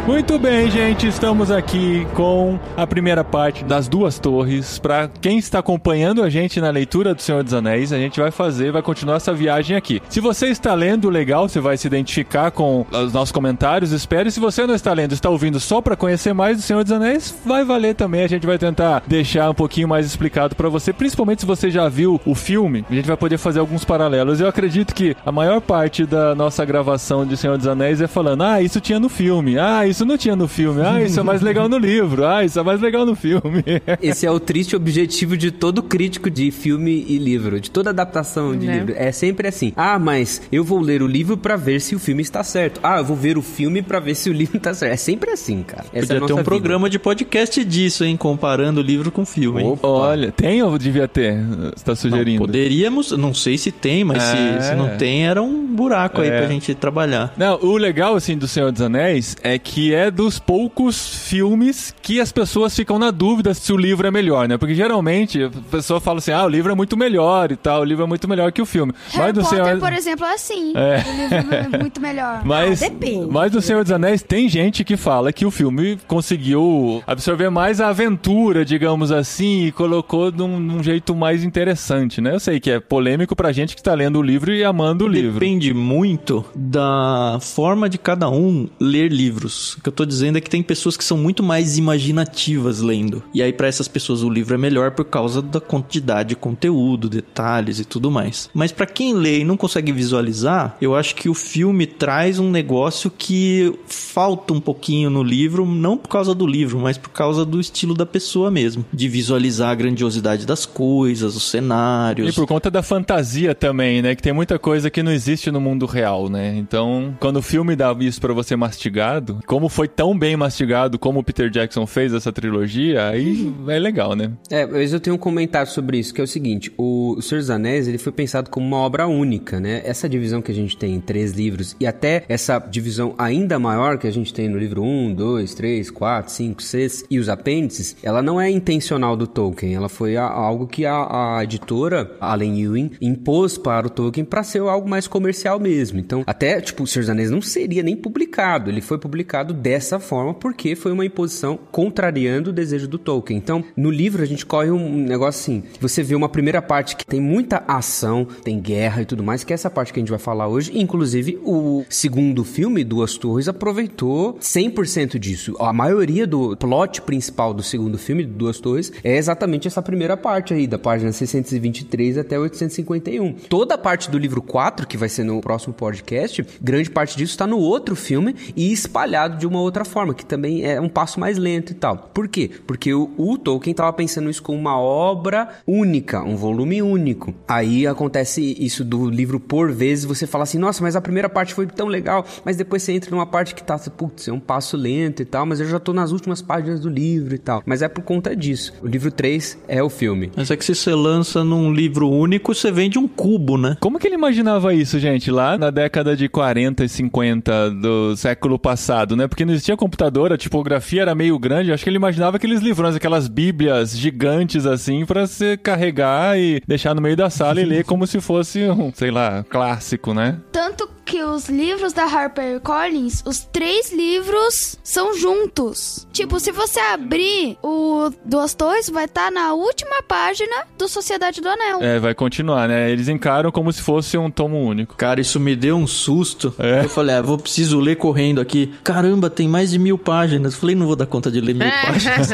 Muito 0.07 0.39
bem, 0.39 0.71
gente, 0.71 1.05
estamos 1.05 1.51
aqui 1.51 2.07
com 2.13 2.57
a 2.77 2.87
primeira 2.87 3.25
parte 3.25 3.65
das 3.65 3.89
duas 3.89 4.17
torres. 4.17 4.79
Para 4.79 5.09
quem 5.09 5.37
está 5.37 5.59
acompanhando 5.59 6.23
a 6.23 6.29
gente 6.29 6.61
na 6.61 6.69
leitura 6.69 7.13
do 7.13 7.21
Senhor 7.21 7.43
dos 7.43 7.53
Anéis, 7.53 7.91
a 7.91 7.97
gente 7.97 8.17
vai 8.17 8.31
fazer, 8.31 8.71
vai 8.71 8.81
continuar 8.81 9.17
essa 9.17 9.33
viagem 9.33 9.75
aqui. 9.75 10.01
Se 10.07 10.21
você 10.21 10.47
está 10.47 10.73
lendo, 10.73 11.09
legal, 11.09 11.49
você 11.49 11.59
vai 11.59 11.75
se 11.75 11.87
identificar 11.87 12.51
com 12.51 12.85
os 12.89 13.11
nossos 13.11 13.33
comentários, 13.33 13.91
espere. 13.91 14.31
Se 14.31 14.39
você 14.39 14.65
não 14.65 14.75
está 14.75 14.93
lendo, 14.93 15.11
está 15.11 15.29
ouvindo 15.29 15.59
só 15.59 15.81
para 15.81 15.97
conhecer 15.97 16.31
mais 16.31 16.55
do 16.55 16.63
Senhor 16.63 16.83
dos 16.85 16.93
Anéis, 16.93 17.35
vai 17.45 17.65
valer 17.65 17.93
também. 17.93 18.23
A 18.23 18.29
gente 18.29 18.47
vai 18.47 18.57
tentar 18.57 19.03
deixar 19.05 19.49
um 19.49 19.53
pouquinho 19.53 19.89
mais 19.89 20.05
explicado 20.05 20.55
para 20.55 20.69
você, 20.69 20.93
principalmente 20.93 21.41
se 21.41 21.45
você 21.45 21.69
já 21.69 21.89
viu 21.89 22.17
o 22.25 22.33
filme, 22.33 22.85
a 22.89 22.93
gente 22.93 23.07
vai 23.07 23.17
poder 23.17 23.37
fazer 23.37 23.59
alguns 23.59 23.83
paralelos. 23.83 24.39
Eu 24.39 24.47
acredito 24.47 24.95
que 24.95 25.17
a 25.25 25.33
maior 25.33 25.59
parte 25.59 26.05
da 26.05 26.33
nossa 26.33 26.63
gravação 26.63 27.25
de 27.25 27.35
Senhor 27.35 27.57
dos 27.57 27.67
Anéis 27.67 27.99
é 27.99 28.07
falando: 28.07 28.43
"Ah, 28.43 28.61
isso 28.61 28.79
tinha 28.79 29.01
no 29.01 29.09
filme. 29.09 29.59
Ah, 29.59 29.85
isso 29.85 29.96
não 30.05 30.17
tinha 30.17 30.35
no 30.35 30.47
filme. 30.47 30.81
Ah, 30.81 31.01
isso 31.01 31.19
é 31.19 31.23
mais 31.23 31.41
legal 31.41 31.67
no 31.69 31.77
livro. 31.77 32.25
Ah, 32.25 32.43
isso 32.43 32.59
é 32.59 32.63
mais 32.63 32.79
legal 32.81 33.05
no 33.05 33.15
filme." 33.15 33.63
Esse 34.01 34.25
é 34.25 34.31
o 34.31 34.39
triste 34.39 34.75
objetivo 34.75 35.35
de 35.37 35.51
todo 35.51 35.81
crítico 35.83 36.29
de 36.29 36.51
filme 36.51 37.05
e 37.07 37.17
livro, 37.17 37.59
de 37.59 37.69
toda 37.71 37.89
adaptação 37.89 38.55
de 38.57 38.65
Né? 38.67 38.77
livro. 38.79 38.93
É 38.95 39.11
sempre 39.11 39.47
assim. 39.47 39.73
Ah, 39.75 39.97
mas 39.99 40.41
eu 40.51 40.63
vou 40.63 40.79
ler 40.79 41.01
o 41.01 41.07
livro 41.07 41.37
pra 41.37 41.55
ver 41.55 41.79
se 41.81 41.95
o 41.95 41.99
filme 41.99 42.21
está 42.21 42.43
certo. 42.43 42.79
Ah, 42.83 42.97
eu 42.99 43.05
vou 43.05 43.15
ver 43.15 43.37
o 43.37 43.41
filme 43.41 43.81
pra 43.81 43.99
ver 43.99 44.15
se 44.15 44.29
o 44.29 44.33
livro 44.33 44.57
está 44.57 44.73
certo. 44.73 44.93
É 44.93 44.97
sempre 44.97 45.31
assim, 45.31 45.63
cara. 45.63 45.85
Essa 45.93 45.95
é 45.95 45.99
a 45.99 46.01
Podia 46.01 46.07
ter 46.15 46.19
nossa 46.21 46.33
um 46.33 46.37
vida. 46.37 46.43
programa 46.43 46.89
de 46.89 46.99
podcast 46.99 47.63
disso, 47.65 48.03
hein? 48.03 48.15
Comparando 48.17 48.79
o 48.79 48.83
livro 48.83 49.11
com 49.11 49.21
o 49.21 49.25
filme, 49.25 49.61
hein? 49.63 49.79
Olha, 49.83 50.31
tem 50.31 50.61
ou 50.63 50.77
devia 50.77 51.07
ter? 51.07 51.37
Você 51.43 51.83
tá 51.83 51.91
Não, 51.91 51.95
sugerindo? 51.95 52.39
poderíamos, 52.39 53.11
não 53.11 53.33
sei 53.33 53.57
se 53.57 53.71
tem, 53.71 54.03
mas 54.03 54.23
É. 54.23 54.59
se, 54.61 54.67
se 54.69 54.75
não 54.75 54.97
tem, 54.97 55.25
era 55.27 55.41
um 55.41 55.65
buraco 55.65 56.21
aí 56.21 56.29
É. 56.29 56.37
pra 56.39 56.47
gente 56.47 56.73
trabalhar. 56.75 57.33
Não, 57.37 57.59
o 57.61 57.77
legal, 57.77 58.15
assim, 58.15 58.37
do 58.37 58.47
Senhor 58.47 58.71
dos 58.71 58.81
Anéis 58.81 59.35
é 59.43 59.57
que 59.57 59.86
é 59.93 60.09
dos 60.11 60.39
poucos 60.39 61.27
filmes 61.27 61.93
que 62.01 62.19
as 62.21 62.31
pessoas 62.31 62.75
ficam 62.75 62.97
na 62.99 63.11
dúvida 63.11 63.53
se 63.53 63.71
o 63.73 63.77
livro 63.77 64.07
é 64.07 64.11
melhor, 64.11 64.47
né? 64.47 64.57
Porque 64.57 64.75
geralmente 64.75 65.43
a 65.43 65.49
pessoa 65.71 65.99
fala 65.99 66.19
assim, 66.19 66.31
ah, 66.31 66.45
o 66.45 66.49
livro 66.49 66.71
é 66.71 66.75
muito 66.75 66.95
melhor 66.97 67.51
e 67.51 67.55
tal, 67.55 67.81
o 67.81 67.83
livro 67.83 68.03
é 68.03 68.07
muito 68.07 68.27
melhor 68.27 68.51
que 68.51 68.61
o 68.61 68.65
filme. 68.65 68.93
Harry 69.11 69.33
do 69.33 69.41
Potter, 69.41 69.63
Senhor... 69.65 69.79
por 69.79 69.93
exemplo, 69.93 70.25
é 70.25 70.33
assim. 70.33 70.73
É. 70.75 71.03
O 71.07 71.35
livro 71.39 71.55
é 71.75 71.77
muito 71.79 72.01
melhor. 72.01 72.41
Mas, 72.45 72.81
Ah, 72.83 72.89
depende. 72.89 73.27
mas 73.31 73.51
do 73.51 73.61
Senhor 73.61 73.83
dos 73.83 73.91
Anéis 73.91 74.21
tem 74.21 74.47
gente 74.49 74.83
que 74.83 74.95
fala 74.97 75.31
que 75.33 75.45
o 75.45 75.51
filme 75.51 75.97
conseguiu 76.07 77.03
absorver 77.05 77.49
mais 77.49 77.79
a 77.81 77.89
aventura, 77.89 78.63
digamos 78.65 79.11
assim, 79.11 79.65
e 79.65 79.71
colocou 79.71 80.31
num, 80.31 80.59
num 80.59 80.83
jeito 80.83 81.15
mais 81.15 81.43
interessante, 81.43 82.21
né? 82.21 82.33
Eu 82.35 82.39
sei 82.39 82.59
que 82.59 82.69
é 82.71 82.79
polêmico 82.79 83.35
pra 83.35 83.51
gente 83.51 83.75
que 83.75 83.81
tá 83.83 83.93
lendo 83.93 84.19
o 84.19 84.21
livro 84.21 84.53
e 84.53 84.63
amando 84.63 85.05
o 85.05 85.07
livro. 85.07 85.39
Depende 85.39 85.73
muito 85.73 86.45
da 86.55 87.37
forma 87.41 87.89
de 87.89 87.97
cada 87.97 88.29
um 88.29 88.67
ler 88.79 89.11
livros. 89.11 89.76
O 89.77 89.81
que 89.81 89.89
eu 89.89 89.93
tô 89.93 90.05
dizendo 90.05 90.37
é 90.37 90.41
que 90.41 90.49
tem 90.49 90.63
pessoas 90.63 90.97
que 90.97 91.03
são 91.03 91.17
muito 91.17 91.43
mais 91.43 91.77
imaginativas 91.77 92.81
lendo. 92.81 93.23
E 93.33 93.41
aí, 93.41 93.53
pra 93.53 93.67
essas 93.67 93.87
pessoas, 93.87 94.23
o 94.23 94.29
livro 94.29 94.55
é 94.55 94.57
melhor 94.57 94.91
por 94.91 95.05
causa 95.05 95.41
da 95.41 95.59
quantidade 95.59 96.29
de 96.29 96.35
conteúdo, 96.35 97.09
detalhes 97.09 97.79
e 97.79 97.85
tudo 97.85 98.11
mais. 98.11 98.49
Mas 98.53 98.71
pra 98.71 98.85
quem 98.85 99.13
lê 99.13 99.39
e 99.39 99.43
não 99.43 99.55
consegue 99.55 99.91
visualizar, 99.91 100.75
eu 100.81 100.95
acho 100.95 101.15
que 101.15 101.29
o 101.29 101.33
filme 101.33 101.85
traz 101.85 102.39
um 102.39 102.49
negócio 102.49 103.11
que 103.15 103.73
falta 103.87 104.53
um 104.53 104.59
pouquinho 104.59 105.09
no 105.09 105.23
livro, 105.23 105.65
não 105.65 105.97
por 105.97 106.09
causa 106.09 106.33
do 106.33 106.45
livro, 106.45 106.79
mas 106.79 106.97
por 106.97 107.09
causa 107.09 107.45
do 107.45 107.59
estilo 107.59 107.93
da 107.93 108.05
pessoa 108.05 108.51
mesmo. 108.51 108.85
De 108.91 109.07
visualizar 109.07 109.69
a 109.69 109.75
grandiosidade 109.75 110.45
das 110.45 110.65
coisas, 110.65 111.35
os 111.35 111.49
cenários. 111.49 112.29
E 112.29 112.33
por 112.33 112.47
conta 112.47 112.69
da 112.69 112.81
fantasia 112.83 113.55
também, 113.55 114.01
né? 114.01 114.15
Que 114.15 114.21
tem 114.21 114.33
muita 114.33 114.59
coisa 114.59 114.89
que 114.89 115.03
não 115.03 115.11
existe 115.11 115.51
no 115.51 115.61
mundo 115.61 115.85
real, 115.85 116.29
né? 116.29 116.55
Então, 116.57 117.15
quando 117.19 117.37
o 117.37 117.41
filme 117.41 117.75
dá 117.75 117.95
isso 117.99 118.19
pra 118.19 118.33
você 118.33 118.55
mastigado, 118.55 119.39
como 119.57 119.69
foi 119.69 119.87
tão 119.87 120.15
bem 120.17 120.37
mastigado 120.37 120.99
como 120.99 121.19
o 121.19 121.23
Peter 121.23 121.49
Jackson 121.49 121.87
fez 121.87 122.13
essa 122.13 122.31
trilogia, 122.31 123.07
aí 123.09 123.51
é 123.67 123.79
legal, 123.79 124.15
né? 124.15 124.31
É, 124.51 124.67
mas 124.67 124.93
eu 124.93 124.99
tenho 124.99 125.15
um 125.15 125.19
comentário 125.19 125.71
sobre 125.71 125.97
isso, 125.97 126.13
que 126.13 126.21
é 126.21 126.23
o 126.23 126.27
seguinte, 126.27 126.71
o, 126.77 127.15
o 127.17 127.21
Senhor 127.23 127.39
dos 127.41 127.49
Anéis, 127.49 127.87
ele 127.87 127.97
foi 127.97 128.11
pensado 128.11 128.51
como 128.51 128.67
uma 128.67 128.77
obra 128.77 129.07
única, 129.07 129.59
né? 129.59 129.81
Essa 129.83 130.07
divisão 130.07 130.43
que 130.43 130.51
a 130.51 130.53
gente 130.55 130.77
tem 130.77 130.93
em 130.93 130.99
três 130.99 131.31
livros, 131.33 131.75
e 131.79 131.87
até 131.87 132.23
essa 132.29 132.59
divisão 132.59 133.15
ainda 133.17 133.57
maior 133.57 133.97
que 133.97 134.05
a 134.05 134.11
gente 134.11 134.31
tem 134.31 134.47
no 134.47 134.59
livro 134.59 134.83
1, 134.83 135.15
2, 135.15 135.55
3, 135.55 135.89
4, 135.89 136.31
5, 136.31 136.61
6 136.61 137.05
e 137.09 137.17
os 137.17 137.27
apêndices, 137.27 137.95
ela 138.03 138.21
não 138.21 138.39
é 138.39 138.51
intencional 138.51 139.15
do 139.17 139.25
Tolkien, 139.25 139.73
ela 139.73 139.89
foi 139.89 140.17
a- 140.17 140.23
algo 140.23 140.67
que 140.67 140.85
a, 140.85 141.37
a 141.37 141.43
editora, 141.43 142.11
Allen 142.21 142.61
Ewing, 142.61 142.91
impôs 143.01 143.57
para 143.57 143.87
o 143.87 143.89
Tolkien 143.89 144.23
para 144.23 144.43
ser 144.43 144.59
algo 144.61 144.87
mais 144.87 145.07
comercial 145.07 145.59
mesmo. 145.59 145.99
Então, 145.99 146.23
até, 146.27 146.61
tipo, 146.61 146.83
o 146.83 146.87
Senhor 146.87 147.01
dos 147.01 147.09
Anéis 147.09 147.31
não 147.31 147.41
seria 147.41 147.81
nem 147.81 147.95
publicado, 147.95 148.69
ele 148.69 148.81
foi 148.81 148.99
publicado 148.99 149.46
dessa 149.53 149.99
forma 149.99 150.33
porque 150.33 150.75
foi 150.75 150.91
uma 150.91 151.05
imposição 151.05 151.57
contrariando 151.71 152.49
o 152.49 152.53
desejo 152.53 152.87
do 152.87 152.97
Tolkien. 152.97 153.37
Então, 153.37 153.63
no 153.75 153.89
livro 153.89 154.21
a 154.21 154.25
gente 154.25 154.45
corre 154.45 154.71
um 154.71 154.97
negócio 154.97 155.39
assim, 155.39 155.63
você 155.79 156.03
vê 156.03 156.15
uma 156.15 156.29
primeira 156.29 156.61
parte 156.61 156.95
que 156.95 157.05
tem 157.05 157.19
muita 157.19 157.63
ação, 157.67 158.27
tem 158.43 158.59
guerra 158.59 159.01
e 159.01 159.05
tudo 159.05 159.23
mais, 159.23 159.43
que 159.43 159.53
é 159.53 159.55
essa 159.55 159.69
parte 159.69 159.93
que 159.93 159.99
a 159.99 160.01
gente 160.01 160.09
vai 160.09 160.19
falar 160.19 160.47
hoje. 160.47 160.71
Inclusive, 160.77 161.39
o 161.43 161.85
segundo 161.89 162.43
filme, 162.43 162.83
Duas 162.83 163.17
Torres, 163.17 163.47
aproveitou 163.47 164.37
100% 164.39 165.17
disso. 165.19 165.55
A 165.59 165.71
maioria 165.73 166.25
do 166.25 166.55
plot 166.55 167.01
principal 167.01 167.53
do 167.53 167.63
segundo 167.63 167.97
filme, 167.97 168.25
Duas 168.25 168.59
Torres, 168.59 168.91
é 169.03 169.17
exatamente 169.17 169.67
essa 169.67 169.81
primeira 169.81 170.17
parte 170.17 170.53
aí, 170.53 170.67
da 170.67 170.79
página 170.79 171.11
623 171.11 172.17
até 172.17 172.39
851. 172.39 173.33
Toda 173.49 173.75
a 173.75 173.77
parte 173.77 174.09
do 174.09 174.17
livro 174.17 174.41
4, 174.41 174.87
que 174.87 174.97
vai 174.97 175.09
ser 175.09 175.23
no 175.23 175.39
próximo 175.41 175.73
podcast, 175.73 176.45
grande 176.61 176.89
parte 176.89 177.17
disso 177.17 177.31
está 177.31 177.47
no 177.47 177.59
outro 177.59 177.95
filme 177.95 178.35
e 178.55 178.71
espalhado 178.71 179.36
de 179.37 179.47
uma 179.47 179.61
outra 179.61 179.85
forma, 179.85 180.13
que 180.13 180.25
também 180.25 180.63
é 180.63 180.79
um 180.79 180.89
passo 180.89 181.19
mais 181.19 181.37
lento 181.37 181.71
e 181.71 181.75
tal. 181.75 182.09
Por 182.13 182.27
quê? 182.27 182.49
Porque 182.65 182.93
o, 182.93 183.09
o 183.17 183.37
Tolkien 183.37 183.71
estava 183.71 183.91
pensando 183.93 184.29
isso 184.29 184.43
como 184.43 184.57
uma 184.57 184.79
obra 184.79 185.49
única, 185.65 186.21
um 186.21 186.35
volume 186.35 186.81
único. 186.81 187.33
Aí 187.47 187.87
acontece 187.87 188.55
isso 188.59 188.83
do 188.83 189.09
livro 189.09 189.39
por 189.39 189.71
vezes, 189.71 190.05
você 190.05 190.27
fala 190.27 190.43
assim, 190.43 190.57
nossa, 190.57 190.81
mas 190.83 190.95
a 190.95 191.01
primeira 191.01 191.29
parte 191.29 191.53
foi 191.53 191.67
tão 191.67 191.87
legal, 191.87 192.25
mas 192.43 192.57
depois 192.57 192.83
você 192.83 192.93
entra 192.93 193.11
numa 193.11 193.25
parte 193.25 193.55
que 193.55 193.63
tá, 193.63 193.77
putz, 193.77 194.27
é 194.27 194.31
um 194.31 194.39
passo 194.39 194.75
lento 194.75 195.21
e 195.21 195.25
tal, 195.25 195.45
mas 195.45 195.59
eu 195.59 195.67
já 195.67 195.79
tô 195.79 195.93
nas 195.93 196.11
últimas 196.11 196.41
páginas 196.41 196.79
do 196.79 196.89
livro 196.89 197.35
e 197.35 197.37
tal. 197.37 197.61
Mas 197.65 197.81
é 197.81 197.87
por 197.87 198.03
conta 198.03 198.35
disso. 198.35 198.73
O 198.81 198.87
livro 198.87 199.11
3 199.11 199.59
é 199.67 199.81
o 199.81 199.89
filme. 199.89 200.31
Mas 200.35 200.51
é 200.51 200.57
que 200.57 200.65
se 200.65 200.73
você 200.73 200.93
lança 200.93 201.43
num 201.43 201.71
livro 201.71 202.09
único, 202.09 202.53
você 202.53 202.71
vende 202.71 202.97
um 202.97 203.07
cubo, 203.07 203.57
né? 203.57 203.77
Como 203.79 203.99
que 203.99 204.07
ele 204.07 204.15
imaginava 204.15 204.73
isso, 204.73 204.99
gente, 204.99 205.31
lá 205.31 205.57
na 205.57 205.69
década 205.69 206.15
de 206.15 206.27
40 206.27 206.83
e 206.83 206.89
50 206.89 207.71
do 207.71 208.15
século 208.15 208.57
passado, 208.57 209.15
né? 209.15 209.26
Porque 209.27 209.45
não 209.45 209.53
existia 209.53 209.77
computador, 209.77 210.31
a 210.31 210.37
tipografia 210.37 211.01
era 211.03 211.15
meio 211.15 211.37
grande. 211.39 211.71
Acho 211.71 211.83
que 211.83 211.89
ele 211.89 211.97
imaginava 211.97 212.37
aqueles 212.37 212.61
livrões, 212.61 212.95
aquelas 212.95 213.27
bíblias 213.27 213.97
gigantes 213.97 214.65
assim, 214.65 215.05
pra 215.05 215.27
você 215.27 215.57
carregar 215.57 216.37
e 216.37 216.61
deixar 216.67 216.93
no 216.93 217.01
meio 217.01 217.15
da 217.15 217.29
sala 217.29 217.61
e 217.61 217.65
ler 217.65 217.83
como 217.83 218.05
se 218.07 218.19
fosse 218.19 218.63
um, 218.69 218.91
sei 218.93 219.11
lá, 219.11 219.43
clássico, 219.49 220.13
né? 220.13 220.39
Tanto 220.51 220.96
que 221.07 221.23
os 221.23 221.47
livros 221.47 221.93
da 221.93 222.03
HarperCollins, 222.03 223.23
os 223.25 223.39
três 223.39 223.93
livros 223.93 224.77
são 224.83 225.17
juntos. 225.17 226.05
Tipo, 226.11 226.37
se 226.37 226.51
você 226.51 226.81
abrir 226.81 227.57
o 227.63 228.11
Duas 228.25 228.53
Torres, 228.53 228.89
vai 228.89 229.05
estar 229.05 229.31
na 229.31 229.53
última 229.53 230.03
página 230.03 230.65
do 230.77 230.87
Sociedade 230.89 231.39
do 231.39 231.47
Anel. 231.47 231.81
É, 231.81 231.97
vai 231.97 232.13
continuar, 232.13 232.67
né? 232.67 232.91
Eles 232.91 233.07
encaram 233.07 233.51
como 233.51 233.71
se 233.71 233.81
fosse 233.81 234.17
um 234.17 234.29
tomo 234.29 234.61
único. 234.61 234.95
Cara, 234.97 235.21
isso 235.21 235.39
me 235.39 235.55
deu 235.55 235.77
um 235.77 235.87
susto. 235.87 236.53
É. 236.59 236.83
Eu 236.83 236.89
falei, 236.89 237.15
ah, 237.15 237.21
vou 237.21 237.37
preciso 237.37 237.79
ler 237.79 237.95
correndo 237.95 238.41
aqui. 238.41 238.73
Caramba, 238.83 239.29
tem 239.29 239.47
mais 239.47 239.71
de 239.71 239.79
mil 239.79 239.97
páginas. 239.97 240.55
Eu 240.55 240.59
falei, 240.59 240.75
não 240.75 240.87
vou 240.87 240.95
dar 240.97 241.05
conta 241.05 241.31
de 241.31 241.39
ler 241.39 241.55
mil 241.55 241.69
páginas. 241.87 242.31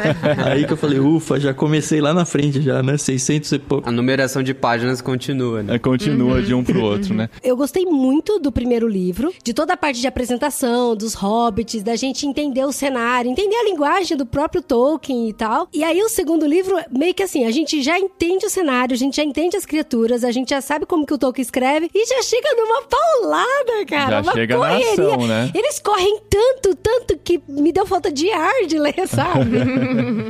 Aí 0.47 0.65
que 0.65 0.73
eu 0.73 0.77
falei, 0.77 0.99
ufa, 0.99 1.39
já 1.39 1.53
comecei 1.53 2.01
lá 2.01 2.11
na 2.11 2.25
frente 2.25 2.59
já, 2.59 2.81
né? 2.81 2.97
600 2.97 3.51
e 3.51 3.59
pouco. 3.59 3.87
A 3.87 3.91
numeração 3.91 4.41
de 4.41 4.55
páginas 4.55 4.99
continua, 4.99 5.61
né? 5.61 5.75
É, 5.75 5.79
continua 5.79 6.41
de 6.41 6.55
um 6.55 6.63
pro 6.63 6.81
outro, 6.81 7.13
né? 7.13 7.29
Eu 7.43 7.55
gostei 7.55 7.85
muito 7.85 8.39
do 8.39 8.51
primeiro 8.51 8.62
livro, 8.67 9.33
de 9.43 9.53
toda 9.53 9.73
a 9.73 9.77
parte 9.77 9.99
de 9.99 10.07
apresentação, 10.07 10.95
dos 10.95 11.13
hobbits, 11.13 11.83
da 11.83 11.95
gente 11.95 12.25
entender 12.25 12.65
o 12.65 12.71
cenário, 12.71 13.29
entender 13.29 13.55
a 13.55 13.63
linguagem 13.63 14.17
do 14.17 14.25
próprio 14.25 14.61
Tolkien 14.61 15.29
e 15.29 15.33
tal. 15.33 15.67
E 15.73 15.83
aí 15.83 16.01
o 16.01 16.09
segundo 16.09 16.45
livro, 16.45 16.75
meio 16.91 17.13
que 17.13 17.23
assim, 17.23 17.45
a 17.45 17.51
gente 17.51 17.81
já 17.81 17.97
entende 17.99 18.45
o 18.45 18.49
cenário, 18.49 18.93
a 18.93 18.97
gente 18.97 19.17
já 19.17 19.23
entende 19.23 19.57
as 19.57 19.65
criaturas, 19.65 20.23
a 20.23 20.31
gente 20.31 20.49
já 20.49 20.61
sabe 20.61 20.85
como 20.85 21.05
que 21.05 21.13
o 21.13 21.17
Tolkien 21.17 21.41
escreve 21.43 21.89
e 21.93 22.05
já 22.05 22.21
chega 22.23 22.53
numa 22.55 22.81
paulada, 22.83 23.85
cara. 23.87 24.09
Já 24.09 24.21
uma 24.21 24.33
chega 24.33 24.57
na 24.57 24.69
correria. 24.69 24.91
ação, 24.93 25.27
né? 25.27 25.51
Eles 25.53 25.79
correm 25.79 26.19
tanto, 26.29 26.75
tanto 26.75 27.17
que 27.17 27.41
me 27.47 27.71
deu 27.71 27.85
falta 27.85 28.11
de 28.11 28.29
ar 28.31 28.65
de 28.67 28.79
ler, 28.79 28.93
sabe? 29.07 29.57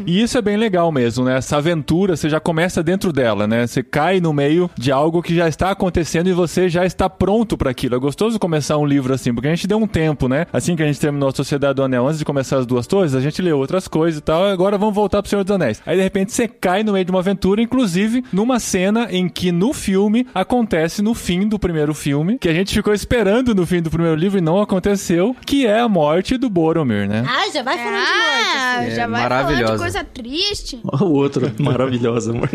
E 0.06 0.22
isso 0.22 0.38
é 0.38 0.42
bem 0.42 0.58
legal 0.58 0.92
mesmo, 0.92 1.26
né? 1.26 1.38
Essa 1.38 1.58
aventura, 1.58 2.16
você 2.16 2.30
já 2.30 2.40
começa 2.40 2.82
dentro 2.84 3.12
dela, 3.12 3.48
né? 3.48 3.68
Você 3.68 3.84
cai 3.84 4.20
no 4.20 4.34
meio 4.34 4.70
de 4.78 4.92
algo 4.92 5.22
que 5.22 5.36
já 5.36 5.48
está 5.48 5.72
acontecendo 5.72 6.28
e 6.28 6.34
você 6.34 6.70
já 6.70 6.86
está 6.86 7.10
pronto 7.10 7.58
para 7.58 7.72
aquilo. 7.72 7.96
É 7.96 8.00
gostoso 8.00 8.23
gostoso 8.24 8.40
começar 8.40 8.78
um 8.78 8.86
livro 8.86 9.14
assim, 9.14 9.34
porque 9.34 9.48
a 9.48 9.56
gente 9.56 9.68
deu 9.68 9.78
um 9.78 9.88
tempo, 9.88 10.30
né? 10.30 10.46
Assim 10.54 10.76
que 10.76 10.84
a 10.84 10.86
gente 10.86 11.00
terminou 11.00 11.30
a 11.30 11.32
Sociedade 11.34 11.76
do 11.76 11.84
Anel, 11.84 12.08
antes 12.08 12.20
de 12.20 12.26
começar 12.26 12.58
as 12.58 12.66
duas 12.66 12.88
torres, 12.88 13.14
a 13.14 13.20
gente 13.20 13.42
leu 13.42 13.58
outras 13.58 13.88
coisas 13.88 14.20
e 14.20 14.24
tal, 14.24 14.46
agora 14.46 14.78
vamos 14.78 14.96
voltar 14.96 15.22
pro 15.22 15.30
Senhor 15.30 15.44
dos 15.44 15.54
Anéis. 15.54 15.82
Aí 15.86 15.98
de 15.98 16.04
repente 16.04 16.32
você 16.32 16.48
cai 16.48 16.84
no 16.84 16.94
meio 16.94 17.04
de 17.04 17.12
uma 17.12 17.20
aventura, 17.20 17.62
inclusive 17.62 18.24
numa 18.32 18.60
cena 18.60 19.08
em 19.12 19.28
que 19.28 19.52
no 19.52 19.74
filme 19.74 20.26
acontece 20.34 21.02
no 21.02 21.14
fim 21.14 21.48
do 21.48 21.60
primeiro 21.60 21.94
filme, 21.94 22.38
que 22.38 22.48
a 22.48 22.54
gente 22.54 22.74
ficou 22.74 22.94
esperando 22.94 23.54
no 23.54 23.66
fim 23.66 23.82
do 23.82 23.90
primeiro 23.90 24.16
livro 24.16 24.38
e 24.38 24.42
não 24.42 24.62
aconteceu, 24.62 25.36
que 25.46 25.66
é 25.66 25.80
a 25.80 25.90
morte 25.90 26.38
do 26.38 26.50
Boromir, 26.50 27.08
né? 27.10 27.26
Ah, 27.28 27.50
já 27.52 27.62
vai 27.62 27.78
falando 27.78 28.06
de 28.06 28.12
morte. 28.14 28.58
Ah, 28.58 28.80
assim. 28.80 28.92
já 28.92 29.04
É 29.04 29.08
vai 29.08 29.30
falar 29.30 29.54
de 29.54 29.78
coisa 29.78 30.04
triste. 30.04 30.82
O 31.04 31.12
outro, 31.16 31.52
maravilhosa, 31.60 32.32
amor. 32.32 32.50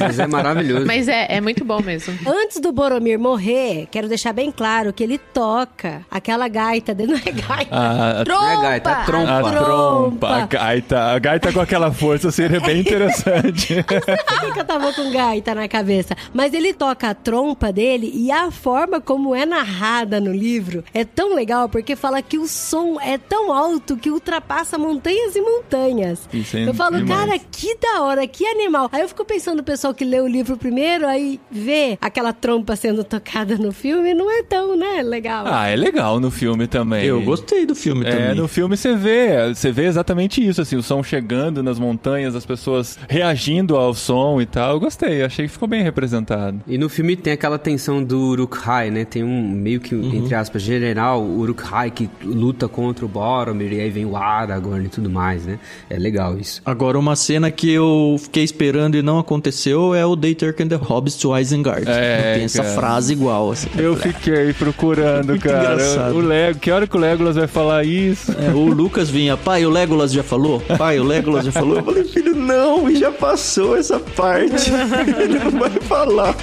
Mas 0.00 0.18
é 0.18 0.26
maravilhoso. 0.26 0.86
Mas 0.86 1.06
é, 1.06 1.36
é 1.36 1.40
muito 1.40 1.64
bom 1.64 1.80
mesmo. 1.80 2.12
Antes 2.26 2.58
do 2.58 2.72
Boromir 2.72 3.18
morrer, 3.18 3.86
quero 3.90 4.08
deixar 4.08 4.32
bem 4.32 4.50
claro 4.50 4.92
que 4.96 5.04
ele 5.04 5.18
toca 5.18 6.04
aquela 6.10 6.48
gaita 6.48 6.94
dele, 6.94 7.12
não 7.12 7.18
é 7.18 7.30
gaita. 7.30 7.76
A, 7.76 8.20
a, 8.20 8.24
Trompa! 8.24 8.42
Não 8.42 8.50
é 8.50 8.62
gaita, 8.62 8.90
é 8.90 9.04
trompa. 9.04 9.32
a 9.32 9.42
trompa. 9.42 9.64
trompa, 9.64 10.28
a 10.28 10.46
gaita, 10.46 10.98
a 10.98 11.18
gaita 11.18 11.52
com 11.52 11.60
aquela 11.60 11.92
força 11.92 12.30
seria 12.30 12.60
bem 12.60 12.80
interessante. 12.80 13.84
Por 13.84 14.40
que 14.40 14.52
que 14.52 14.60
eu 14.60 14.64
tava 14.64 14.92
com 14.92 15.10
gaita 15.12 15.54
na 15.54 15.68
cabeça? 15.68 16.16
Mas 16.32 16.54
ele 16.54 16.72
toca 16.72 17.10
a 17.10 17.14
trompa 17.14 17.70
dele 17.72 18.10
e 18.14 18.32
a 18.32 18.50
forma 18.50 19.00
como 19.00 19.34
é 19.34 19.44
narrada 19.44 20.20
no 20.20 20.32
livro 20.32 20.82
é 20.94 21.04
tão 21.04 21.34
legal 21.34 21.68
porque 21.68 21.94
fala 21.94 22.22
que 22.22 22.38
o 22.38 22.48
som 22.48 22.98
é 23.00 23.18
tão 23.18 23.52
alto 23.52 23.96
que 23.96 24.10
ultrapassa 24.10 24.78
montanhas 24.78 25.36
e 25.36 25.40
montanhas. 25.40 26.28
Isso 26.32 26.56
é 26.56 26.68
eu 26.68 26.74
falo, 26.74 26.96
demais. 26.96 27.20
cara, 27.20 27.38
que 27.38 27.76
da 27.76 28.02
hora, 28.02 28.26
que 28.26 28.46
animal. 28.46 28.88
Aí 28.90 29.02
eu 29.02 29.08
fico 29.08 29.24
pensando 29.24 29.58
no 29.58 29.62
pessoal 29.62 29.92
que 29.92 30.04
lê 30.04 30.20
o 30.20 30.26
livro 30.26 30.56
primeiro, 30.56 31.06
aí 31.06 31.38
vê 31.50 31.98
aquela 32.00 32.32
trompa 32.32 32.74
sendo 32.76 33.04
tocada 33.04 33.56
no 33.58 33.72
filme, 33.72 34.14
não 34.14 34.30
é 34.30 34.42
tão, 34.42 34.76
né, 34.76 34.85
legal. 35.02 35.44
ah, 35.46 35.66
é 35.68 35.76
legal 35.76 36.18
no 36.20 36.30
filme 36.30 36.66
também. 36.66 37.04
Eu 37.04 37.20
gostei 37.22 37.64
do 37.66 37.74
filme 37.74 38.04
É, 38.06 38.10
também. 38.10 38.34
no 38.34 38.48
filme 38.48 38.76
você 38.76 38.94
vê, 38.96 39.54
você 39.54 39.70
vê 39.72 39.84
exatamente 39.86 40.46
isso, 40.46 40.60
assim, 40.60 40.76
o 40.76 40.82
som 40.82 41.02
chegando 41.02 41.62
nas 41.62 41.78
montanhas, 41.78 42.34
as 42.34 42.44
pessoas 42.46 42.98
reagindo 43.08 43.76
ao 43.76 43.94
som 43.94 44.40
e 44.40 44.46
tal. 44.46 44.74
Eu 44.74 44.80
gostei, 44.80 45.22
achei 45.22 45.46
que 45.46 45.52
ficou 45.52 45.68
bem 45.68 45.82
representado. 45.82 46.60
E 46.66 46.76
no 46.78 46.88
filme 46.88 47.16
tem 47.16 47.32
aquela 47.32 47.58
tensão 47.58 48.02
do 48.02 48.18
Uruk-hai, 48.20 48.90
né? 48.90 49.04
Tem 49.04 49.22
um 49.24 49.42
meio 49.50 49.80
que, 49.80 49.94
entre 49.94 50.34
aspas, 50.34 50.62
general 50.62 51.22
Uruk-hai 51.22 51.90
que 51.90 52.08
luta 52.24 52.68
contra 52.68 53.04
o 53.04 53.08
Boromir 53.08 53.72
e 53.72 53.80
aí 53.80 53.90
vem 53.90 54.04
o 54.04 54.16
Aragorn 54.16 54.86
e 54.86 54.88
tudo 54.88 55.10
mais, 55.10 55.44
né? 55.46 55.58
É 55.88 55.96
legal 55.98 56.38
isso. 56.38 56.60
Agora, 56.64 56.98
uma 56.98 57.16
cena 57.16 57.50
que 57.50 57.70
eu 57.70 58.16
fiquei 58.20 58.44
esperando 58.44 58.96
e 58.96 59.02
não 59.02 59.18
aconteceu 59.18 59.94
é 59.94 60.04
o 60.04 60.16
They 60.16 60.34
Taken 60.34 60.68
the 60.68 60.76
Hobbits 60.76 61.16
to 61.16 61.36
Isengard. 61.36 61.86
É, 61.88 62.34
tem 62.34 62.44
essa 62.44 62.62
frase 62.64 63.12
igual, 63.12 63.50
assim. 63.50 63.68
Eu 63.76 63.96
fiquei 63.96 64.52
procurando, 64.76 65.38
cara. 65.38 65.72
engraçado. 65.74 66.14
O 66.14 66.20
Lego, 66.20 66.58
que 66.58 66.70
hora 66.70 66.86
que 66.86 66.96
o 66.96 67.00
Legolas 67.00 67.36
vai 67.36 67.46
falar 67.46 67.84
isso? 67.84 68.32
É, 68.32 68.50
o 68.50 68.66
Lucas 68.66 69.08
vinha, 69.08 69.36
pai, 69.36 69.64
o 69.64 69.70
Legolas 69.70 70.12
já 70.12 70.22
falou? 70.22 70.60
Pai, 70.78 70.98
o 71.00 71.04
Legolas 71.04 71.46
já 71.46 71.52
falou? 71.52 71.78
Eu 71.78 71.84
falei, 71.84 72.04
filho, 72.04 72.34
não, 72.34 72.94
já 72.94 73.10
passou 73.10 73.76
essa 73.76 73.98
parte. 73.98 74.70
Ele 75.18 75.38
não 75.38 75.50
vai 75.52 75.70
falar. 75.70 76.36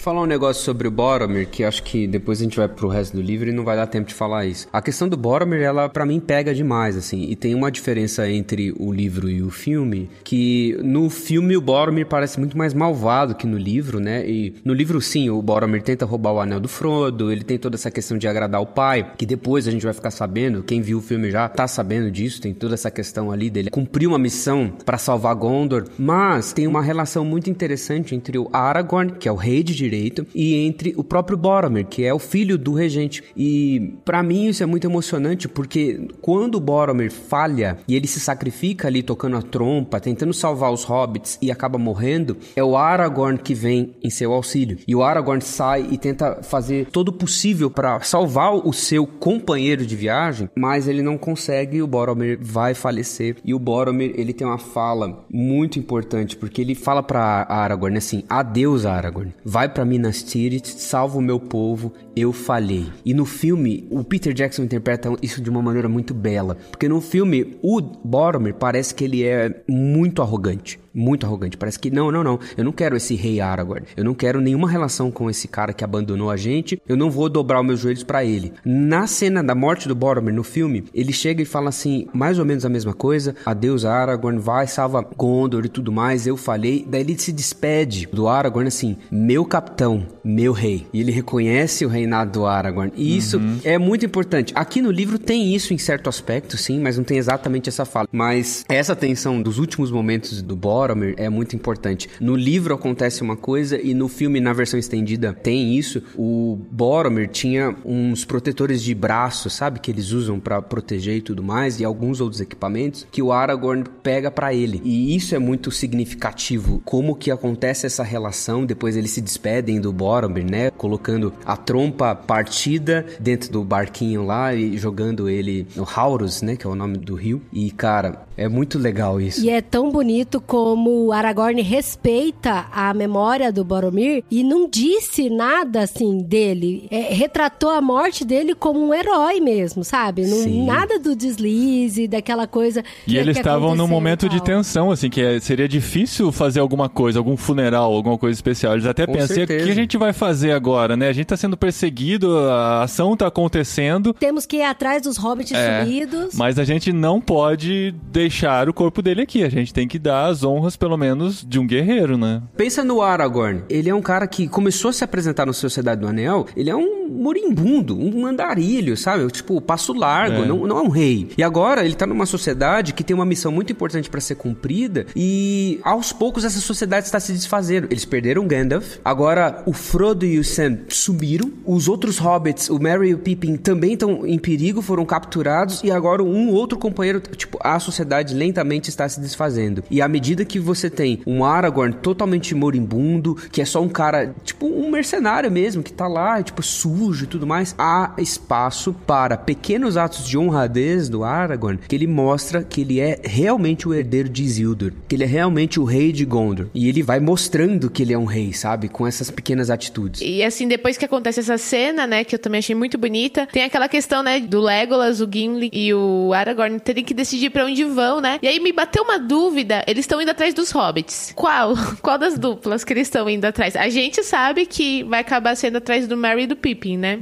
Eu 0.00 0.02
falar 0.02 0.22
um 0.22 0.26
negócio 0.26 0.64
sobre 0.64 0.88
o 0.88 0.90
Boromir, 0.90 1.46
que 1.46 1.62
acho 1.62 1.82
que 1.82 2.06
depois 2.06 2.40
a 2.40 2.44
gente 2.44 2.56
vai 2.56 2.66
pro 2.66 2.88
resto 2.88 3.14
do 3.14 3.22
livro 3.22 3.50
e 3.50 3.52
não 3.52 3.64
vai 3.64 3.76
dar 3.76 3.86
tempo 3.86 4.08
de 4.08 4.14
falar 4.14 4.46
isso. 4.46 4.66
A 4.72 4.80
questão 4.80 5.06
do 5.06 5.14
Boromir, 5.14 5.60
ela 5.60 5.90
pra 5.90 6.06
mim 6.06 6.18
pega 6.18 6.54
demais, 6.54 6.96
assim, 6.96 7.24
e 7.24 7.36
tem 7.36 7.54
uma 7.54 7.70
diferença 7.70 8.26
entre 8.26 8.72
o 8.78 8.90
livro 8.90 9.28
e 9.28 9.42
o 9.42 9.50
filme, 9.50 10.08
que 10.24 10.74
no 10.82 11.10
filme 11.10 11.54
o 11.54 11.60
Boromir 11.60 12.06
parece 12.06 12.38
muito 12.38 12.56
mais 12.56 12.72
malvado 12.72 13.34
que 13.34 13.46
no 13.46 13.58
livro, 13.58 14.00
né? 14.00 14.26
E 14.26 14.54
no 14.64 14.72
livro, 14.72 15.02
sim, 15.02 15.28
o 15.28 15.42
Boromir 15.42 15.82
tenta 15.82 16.06
roubar 16.06 16.32
o 16.32 16.40
anel 16.40 16.60
do 16.60 16.68
Frodo, 16.68 17.30
ele 17.30 17.44
tem 17.44 17.58
toda 17.58 17.76
essa 17.76 17.90
questão 17.90 18.16
de 18.16 18.26
agradar 18.26 18.62
o 18.62 18.66
pai, 18.66 19.12
que 19.18 19.26
depois 19.26 19.68
a 19.68 19.70
gente 19.70 19.84
vai 19.84 19.92
ficar 19.92 20.10
sabendo, 20.10 20.62
quem 20.62 20.80
viu 20.80 20.96
o 20.96 21.02
filme 21.02 21.30
já 21.30 21.46
tá 21.46 21.68
sabendo 21.68 22.10
disso, 22.10 22.40
tem 22.40 22.54
toda 22.54 22.72
essa 22.72 22.90
questão 22.90 23.30
ali 23.30 23.50
dele 23.50 23.68
cumprir 23.68 24.06
uma 24.06 24.18
missão 24.18 24.72
pra 24.82 24.96
salvar 24.96 25.34
Gondor, 25.34 25.84
mas 25.98 26.54
tem 26.54 26.66
uma 26.66 26.80
relação 26.80 27.22
muito 27.22 27.50
interessante 27.50 28.14
entre 28.14 28.38
o 28.38 28.48
Aragorn, 28.50 29.12
que 29.12 29.28
é 29.28 29.32
o 29.32 29.36
rei 29.36 29.62
de 29.62 29.74
direito, 29.90 30.26
e 30.34 30.54
entre 30.54 30.94
o 30.96 31.02
próprio 31.02 31.36
Boromir, 31.36 31.86
que 31.86 32.04
é 32.04 32.14
o 32.14 32.18
filho 32.18 32.56
do 32.56 32.72
regente. 32.72 33.22
E 33.36 33.94
pra 34.04 34.22
mim 34.22 34.46
isso 34.46 34.62
é 34.62 34.66
muito 34.66 34.86
emocionante 34.86 35.48
porque 35.48 36.08
quando 36.20 36.54
o 36.54 36.60
Boromir 36.60 37.10
falha 37.10 37.78
e 37.88 37.96
ele 37.96 38.06
se 38.06 38.20
sacrifica 38.20 38.86
ali 38.86 39.02
tocando 39.02 39.36
a 39.36 39.42
trompa, 39.42 40.00
tentando 40.00 40.32
salvar 40.32 40.72
os 40.72 40.84
hobbits 40.84 41.38
e 41.42 41.50
acaba 41.50 41.78
morrendo, 41.78 42.36
é 42.54 42.62
o 42.62 42.76
Aragorn 42.76 43.38
que 43.38 43.54
vem 43.54 43.96
em 44.02 44.10
seu 44.10 44.32
auxílio. 44.32 44.78
E 44.86 44.94
o 44.94 45.02
Aragorn 45.02 45.42
sai 45.42 45.86
e 45.90 45.98
tenta 45.98 46.42
fazer 46.42 46.86
todo 46.90 47.08
o 47.08 47.12
possível 47.12 47.70
pra 47.70 48.00
salvar 48.00 48.54
o 48.54 48.72
seu 48.72 49.06
companheiro 49.06 49.84
de 49.84 49.96
viagem, 49.96 50.48
mas 50.56 50.86
ele 50.86 51.02
não 51.02 51.18
consegue 51.18 51.78
e 51.78 51.82
o 51.82 51.86
Boromir 51.86 52.38
vai 52.40 52.74
falecer. 52.74 53.36
E 53.44 53.52
o 53.52 53.58
Boromir, 53.58 54.12
ele 54.16 54.32
tem 54.32 54.46
uma 54.46 54.58
fala 54.58 55.24
muito 55.30 55.78
importante, 55.78 56.36
porque 56.36 56.60
ele 56.60 56.74
fala 56.74 57.02
pra 57.02 57.46
Aragorn 57.48 57.96
assim: 57.98 58.22
"Adeus, 58.28 58.86
Aragorn. 58.86 59.32
Vai 59.44 59.68
pra 59.80 59.84
Minas 59.86 60.22
Tirith, 60.22 60.66
salva 60.66 61.16
o 61.16 61.22
meu 61.22 61.40
povo, 61.40 61.90
eu 62.14 62.34
falhei". 62.34 62.86
E 63.02 63.14
no 63.14 63.24
filme, 63.24 63.86
o 63.90 64.04
Peter 64.04 64.34
Jackson 64.34 64.62
interpreta 64.62 65.10
isso 65.22 65.40
de 65.40 65.48
uma 65.48 65.62
maneira 65.62 65.88
muito 65.88 66.12
bela, 66.12 66.56
porque 66.70 66.86
no 66.86 67.00
filme 67.00 67.56
o 67.62 67.80
Boromir 67.80 68.54
parece 68.54 68.94
que 68.94 69.04
ele 69.04 69.24
é 69.24 69.62
muito 69.66 70.20
arrogante. 70.20 70.78
Muito 70.92 71.24
arrogante. 71.24 71.56
Parece 71.56 71.78
que 71.78 71.90
não, 71.90 72.10
não, 72.10 72.24
não. 72.24 72.38
Eu 72.56 72.64
não 72.64 72.72
quero 72.72 72.96
esse 72.96 73.14
rei 73.14 73.40
Aragorn. 73.40 73.86
Eu 73.96 74.04
não 74.04 74.14
quero 74.14 74.40
nenhuma 74.40 74.68
relação 74.68 75.10
com 75.10 75.30
esse 75.30 75.46
cara 75.46 75.72
que 75.72 75.84
abandonou 75.84 76.30
a 76.30 76.36
gente. 76.36 76.80
Eu 76.88 76.96
não 76.96 77.10
vou 77.10 77.28
dobrar 77.28 77.60
os 77.60 77.66
meus 77.66 77.80
joelhos 77.80 78.02
pra 78.02 78.24
ele. 78.24 78.52
Na 78.64 79.06
cena 79.06 79.42
da 79.42 79.54
morte 79.54 79.86
do 79.86 79.94
Boromir 79.94 80.34
no 80.34 80.42
filme, 80.42 80.84
ele 80.92 81.12
chega 81.12 81.42
e 81.42 81.46
fala 81.46 81.68
assim, 81.68 82.06
mais 82.12 82.38
ou 82.38 82.44
menos 82.44 82.64
a 82.64 82.68
mesma 82.68 82.92
coisa. 82.92 83.36
Adeus 83.46 83.84
Aragorn, 83.84 84.38
vai, 84.38 84.66
salva 84.66 85.06
Gondor 85.16 85.64
e 85.64 85.68
tudo 85.68 85.92
mais. 85.92 86.26
Eu 86.26 86.36
falei. 86.36 86.84
Daí 86.88 87.02
ele 87.02 87.18
se 87.18 87.32
despede 87.32 88.08
do 88.12 88.26
Aragorn 88.26 88.66
assim, 88.66 88.96
meu 89.10 89.44
capitão, 89.44 90.06
meu 90.24 90.52
rei. 90.52 90.86
E 90.92 91.00
ele 91.00 91.12
reconhece 91.12 91.84
o 91.84 91.88
reinado 91.88 92.32
do 92.32 92.46
Aragorn. 92.46 92.92
E 92.96 93.16
isso 93.16 93.40
é 93.62 93.78
muito 93.78 94.04
importante. 94.04 94.52
Aqui 94.56 94.82
no 94.82 94.90
livro 94.90 95.18
tem 95.18 95.54
isso 95.54 95.72
em 95.72 95.78
certo 95.78 96.08
aspecto, 96.08 96.56
sim, 96.56 96.80
mas 96.80 96.96
não 96.96 97.04
tem 97.04 97.18
exatamente 97.18 97.68
essa 97.68 97.84
fala. 97.84 98.08
Mas 98.10 98.64
essa 98.68 98.96
tensão 98.96 99.40
dos 99.40 99.58
últimos 99.58 99.90
momentos 99.90 100.42
do 100.42 100.56
Boromir 100.56 100.79
é 101.16 101.28
muito 101.28 101.54
importante. 101.54 102.08
No 102.20 102.34
livro 102.34 102.74
acontece 102.74 103.22
uma 103.22 103.36
coisa 103.36 103.80
e 103.80 103.92
no 103.94 104.08
filme, 104.08 104.40
na 104.40 104.52
versão 104.52 104.78
estendida, 104.78 105.32
tem 105.32 105.76
isso. 105.76 106.02
O 106.16 106.58
Boromir 106.70 107.28
tinha 107.28 107.74
uns 107.84 108.24
protetores 108.24 108.82
de 108.82 108.94
braço, 108.94 109.50
sabe? 109.50 109.80
Que 109.80 109.90
eles 109.90 110.12
usam 110.12 110.40
pra 110.40 110.62
proteger 110.62 111.16
e 111.16 111.20
tudo 111.20 111.42
mais, 111.42 111.80
e 111.80 111.84
alguns 111.84 112.20
outros 112.20 112.40
equipamentos 112.40 113.06
que 113.10 113.22
o 113.22 113.32
Aragorn 113.32 113.84
pega 114.02 114.30
pra 114.30 114.54
ele. 114.54 114.80
E 114.84 115.14
isso 115.14 115.34
é 115.34 115.38
muito 115.38 115.70
significativo. 115.70 116.80
Como 116.84 117.14
que 117.14 117.30
acontece 117.30 117.86
essa 117.86 118.02
relação, 118.02 118.64
depois 118.64 118.96
eles 118.96 119.10
se 119.10 119.20
despedem 119.20 119.80
do 119.80 119.92
Boromir, 119.92 120.48
né? 120.48 120.70
Colocando 120.70 121.32
a 121.44 121.56
trompa 121.56 122.14
partida 122.14 123.04
dentro 123.18 123.50
do 123.52 123.64
barquinho 123.64 124.24
lá 124.24 124.54
e 124.54 124.78
jogando 124.78 125.28
ele 125.28 125.66
no 125.76 125.84
Haurus, 125.84 126.42
né? 126.42 126.56
Que 126.56 126.66
é 126.66 126.70
o 126.70 126.74
nome 126.74 126.96
do 126.98 127.14
rio. 127.14 127.42
E, 127.52 127.70
cara, 127.70 128.24
é 128.36 128.48
muito 128.48 128.78
legal 128.78 129.20
isso. 129.20 129.44
E 129.44 129.50
é 129.50 129.60
tão 129.60 129.90
bonito 129.90 130.40
como 130.40 130.69
o 130.74 131.12
Aragorn 131.12 131.60
respeita 131.62 132.66
a 132.72 132.92
memória 132.94 133.52
do 133.52 133.64
Boromir 133.64 134.24
e 134.30 134.42
não 134.42 134.68
disse 134.68 135.28
nada 135.30 135.82
assim 135.82 136.18
dele. 136.22 136.86
É, 136.90 137.12
retratou 137.14 137.70
a 137.70 137.80
morte 137.80 138.24
dele 138.24 138.54
como 138.54 138.78
um 138.80 138.94
herói 138.94 139.40
mesmo, 139.40 139.82
sabe? 139.84 140.26
Não, 140.26 140.64
nada 140.66 140.98
do 140.98 141.14
deslize, 141.16 142.06
daquela 142.08 142.46
coisa. 142.46 142.82
E 143.06 143.10
que- 143.12 143.16
eles 143.16 143.36
estavam 143.36 143.74
num 143.74 143.86
momento 143.86 144.28
de 144.28 144.42
tensão, 144.42 144.90
assim, 144.90 145.08
que 145.10 145.20
é- 145.20 145.40
seria 145.40 145.68
difícil 145.68 146.30
fazer 146.32 146.60
alguma 146.60 146.88
coisa, 146.88 147.18
algum 147.18 147.36
funeral, 147.36 147.92
alguma 147.92 148.16
coisa 148.18 148.36
especial. 148.36 148.74
Eles 148.74 148.86
até 148.86 149.06
Com 149.06 149.12
pensam, 149.12 149.38
"E 149.38 149.44
o 149.44 149.46
que 149.46 149.52
a 149.54 149.74
gente 149.74 149.96
vai 149.96 150.12
fazer 150.12 150.52
agora, 150.52 150.96
né? 150.96 151.08
A 151.08 151.12
gente 151.12 151.26
tá 151.26 151.36
sendo 151.36 151.56
perseguido, 151.56 152.38
a 152.48 152.82
ação 152.82 153.16
tá 153.16 153.26
acontecendo, 153.26 154.14
Temos 154.14 154.46
que 154.46 154.56
ir 154.58 154.62
atrás 154.62 155.02
dos 155.02 155.16
hobbits 155.16 155.52
É, 155.52 155.84
sumidos. 155.84 156.34
mas 156.34 156.58
a 156.58 156.64
gente 156.64 156.92
não 156.92 157.20
pode 157.20 157.94
deixar 158.12 158.68
o 158.68 158.72
corpo 158.74 159.02
dele 159.02 159.22
aqui. 159.22 159.42
A 159.42 159.48
gente 159.48 159.72
tem 159.72 159.88
que 159.88 159.98
dar 159.98 160.26
as 160.26 160.42
honras, 160.44 160.59
pelo 160.76 160.96
menos, 160.96 161.44
de 161.46 161.58
um 161.58 161.66
guerreiro, 161.66 162.16
né? 162.16 162.42
Pensa 162.56 162.84
no 162.84 163.02
Aragorn. 163.02 163.62
Ele 163.68 163.88
é 163.88 163.94
um 163.94 164.02
cara 164.02 164.26
que 164.26 164.48
começou 164.48 164.88
a 164.90 164.92
se 164.92 165.02
apresentar 165.04 165.46
no 165.46 165.54
Sociedade 165.54 166.00
do 166.00 166.06
Anel. 166.08 166.46
Ele 166.56 166.70
é 166.70 166.76
um 166.76 167.08
moribundo, 167.10 167.98
um 167.98 168.26
andarilho, 168.26 168.96
sabe? 168.96 169.26
Tipo, 169.30 169.60
passo 169.60 169.92
largo, 169.92 170.42
É. 170.42 170.46
não, 170.46 170.66
não 170.66 170.78
é 170.78 170.82
um 170.82 170.88
rei. 170.88 171.28
E 171.36 171.42
agora 171.42 171.84
ele 171.84 171.94
tá 171.94 172.06
numa 172.06 172.26
sociedade 172.26 172.92
que 172.92 173.02
tem 173.04 173.14
uma 173.14 173.24
missão 173.26 173.50
muito 173.52 173.72
importante 173.72 174.08
pra 174.10 174.20
ser 174.20 174.34
cumprida 174.36 175.06
e 175.14 175.80
aos 175.82 176.12
poucos 176.12 176.44
essa 176.44 176.60
sociedade 176.60 177.06
está 177.06 177.18
se 177.20 177.32
desfazendo. 177.32 177.88
Eles 177.90 178.04
perderam 178.04 178.46
Gandalf, 178.46 178.96
agora 179.04 179.62
o 179.66 179.72
Frodo 179.72 180.24
e 180.24 180.38
o 180.38 180.44
Sam 180.44 180.78
sumiram, 180.88 181.50
os 181.64 181.88
outros 181.88 182.18
hobbits, 182.18 182.68
o 182.70 182.78
Merry 182.78 183.10
e 183.10 183.14
o 183.14 183.18
Pippin 183.18 183.56
também 183.56 183.94
estão 183.94 184.26
em 184.26 184.38
perigo, 184.38 184.80
foram 184.82 185.04
capturados 185.04 185.82
e 185.82 185.90
agora 185.90 186.22
um 186.22 186.50
outro 186.50 186.78
companheiro, 186.78 187.20
tipo, 187.20 187.58
a 187.62 187.78
sociedade 187.78 188.34
lentamente 188.34 188.88
está 188.88 189.08
se 189.08 189.20
desfazendo. 189.20 189.82
E 189.90 190.00
à 190.00 190.08
medida 190.08 190.44
que 190.50 190.58
você 190.58 190.90
tem 190.90 191.20
um 191.26 191.44
Aragorn 191.44 191.94
totalmente 191.94 192.54
moribundo, 192.54 193.36
que 193.50 193.60
é 193.60 193.64
só 193.64 193.80
um 193.82 193.88
cara, 193.88 194.34
tipo, 194.44 194.66
um 194.66 194.90
mercenário 194.90 195.50
mesmo, 195.50 195.82
que 195.82 195.92
tá 195.92 196.08
lá, 196.08 196.42
tipo, 196.42 196.62
sujo 196.62 197.24
e 197.24 197.26
tudo 197.26 197.46
mais, 197.46 197.74
há 197.78 198.12
espaço 198.18 198.92
para 199.06 199.36
pequenos 199.36 199.96
atos 199.96 200.26
de 200.26 200.36
honradez 200.36 201.08
do 201.08 201.24
Aragorn, 201.24 201.78
que 201.86 201.94
ele 201.94 202.06
mostra 202.06 202.62
que 202.62 202.80
ele 202.80 203.00
é 203.00 203.20
realmente 203.24 203.88
o 203.88 203.94
herdeiro 203.94 204.28
de 204.28 204.42
Isildur, 204.42 204.92
que 205.08 205.14
ele 205.14 205.24
é 205.24 205.26
realmente 205.26 205.78
o 205.78 205.84
rei 205.84 206.12
de 206.12 206.24
Gondor. 206.24 206.66
E 206.74 206.88
ele 206.88 207.02
vai 207.02 207.20
mostrando 207.20 207.90
que 207.90 208.02
ele 208.02 208.12
é 208.12 208.18
um 208.18 208.24
rei, 208.24 208.52
sabe? 208.52 208.88
Com 208.88 209.06
essas 209.06 209.30
pequenas 209.30 209.70
atitudes. 209.70 210.20
E 210.20 210.42
assim, 210.42 210.66
depois 210.66 210.96
que 210.96 211.04
acontece 211.04 211.40
essa 211.40 211.58
cena, 211.58 212.06
né, 212.06 212.24
que 212.24 212.34
eu 212.34 212.38
também 212.38 212.58
achei 212.58 212.74
muito 212.74 212.98
bonita, 212.98 213.46
tem 213.46 213.64
aquela 213.64 213.88
questão, 213.88 214.22
né, 214.22 214.40
do 214.40 214.60
Legolas, 214.60 215.20
o 215.20 215.28
Gimli 215.30 215.70
e 215.72 215.92
o 215.94 216.32
Aragorn 216.32 216.78
terem 216.80 217.04
que 217.04 217.14
decidir 217.14 217.50
pra 217.50 217.64
onde 217.64 217.84
vão, 217.84 218.20
né? 218.20 218.38
E 218.42 218.48
aí 218.48 218.60
me 218.60 218.72
bateu 218.72 219.04
uma 219.04 219.18
dúvida, 219.18 219.84
eles 219.86 220.04
estão 220.04 220.20
indo 220.20 220.30
atrás 220.40 220.54
dos 220.54 220.70
hobbits. 220.70 221.32
Qual? 221.36 221.74
Qual 222.00 222.16
das 222.16 222.38
duplas 222.38 222.82
que 222.82 222.92
eles 222.94 223.06
estão 223.08 223.28
indo 223.28 223.44
atrás? 223.44 223.76
A 223.76 223.88
gente 223.90 224.22
sabe 224.24 224.64
que 224.64 225.02
vai 225.04 225.20
acabar 225.20 225.54
sendo 225.54 225.76
atrás 225.76 226.08
do 226.08 226.16
Merry 226.16 226.44
e 226.44 226.46
do 226.46 226.56
Pippin, 226.56 226.96
né? 226.96 227.18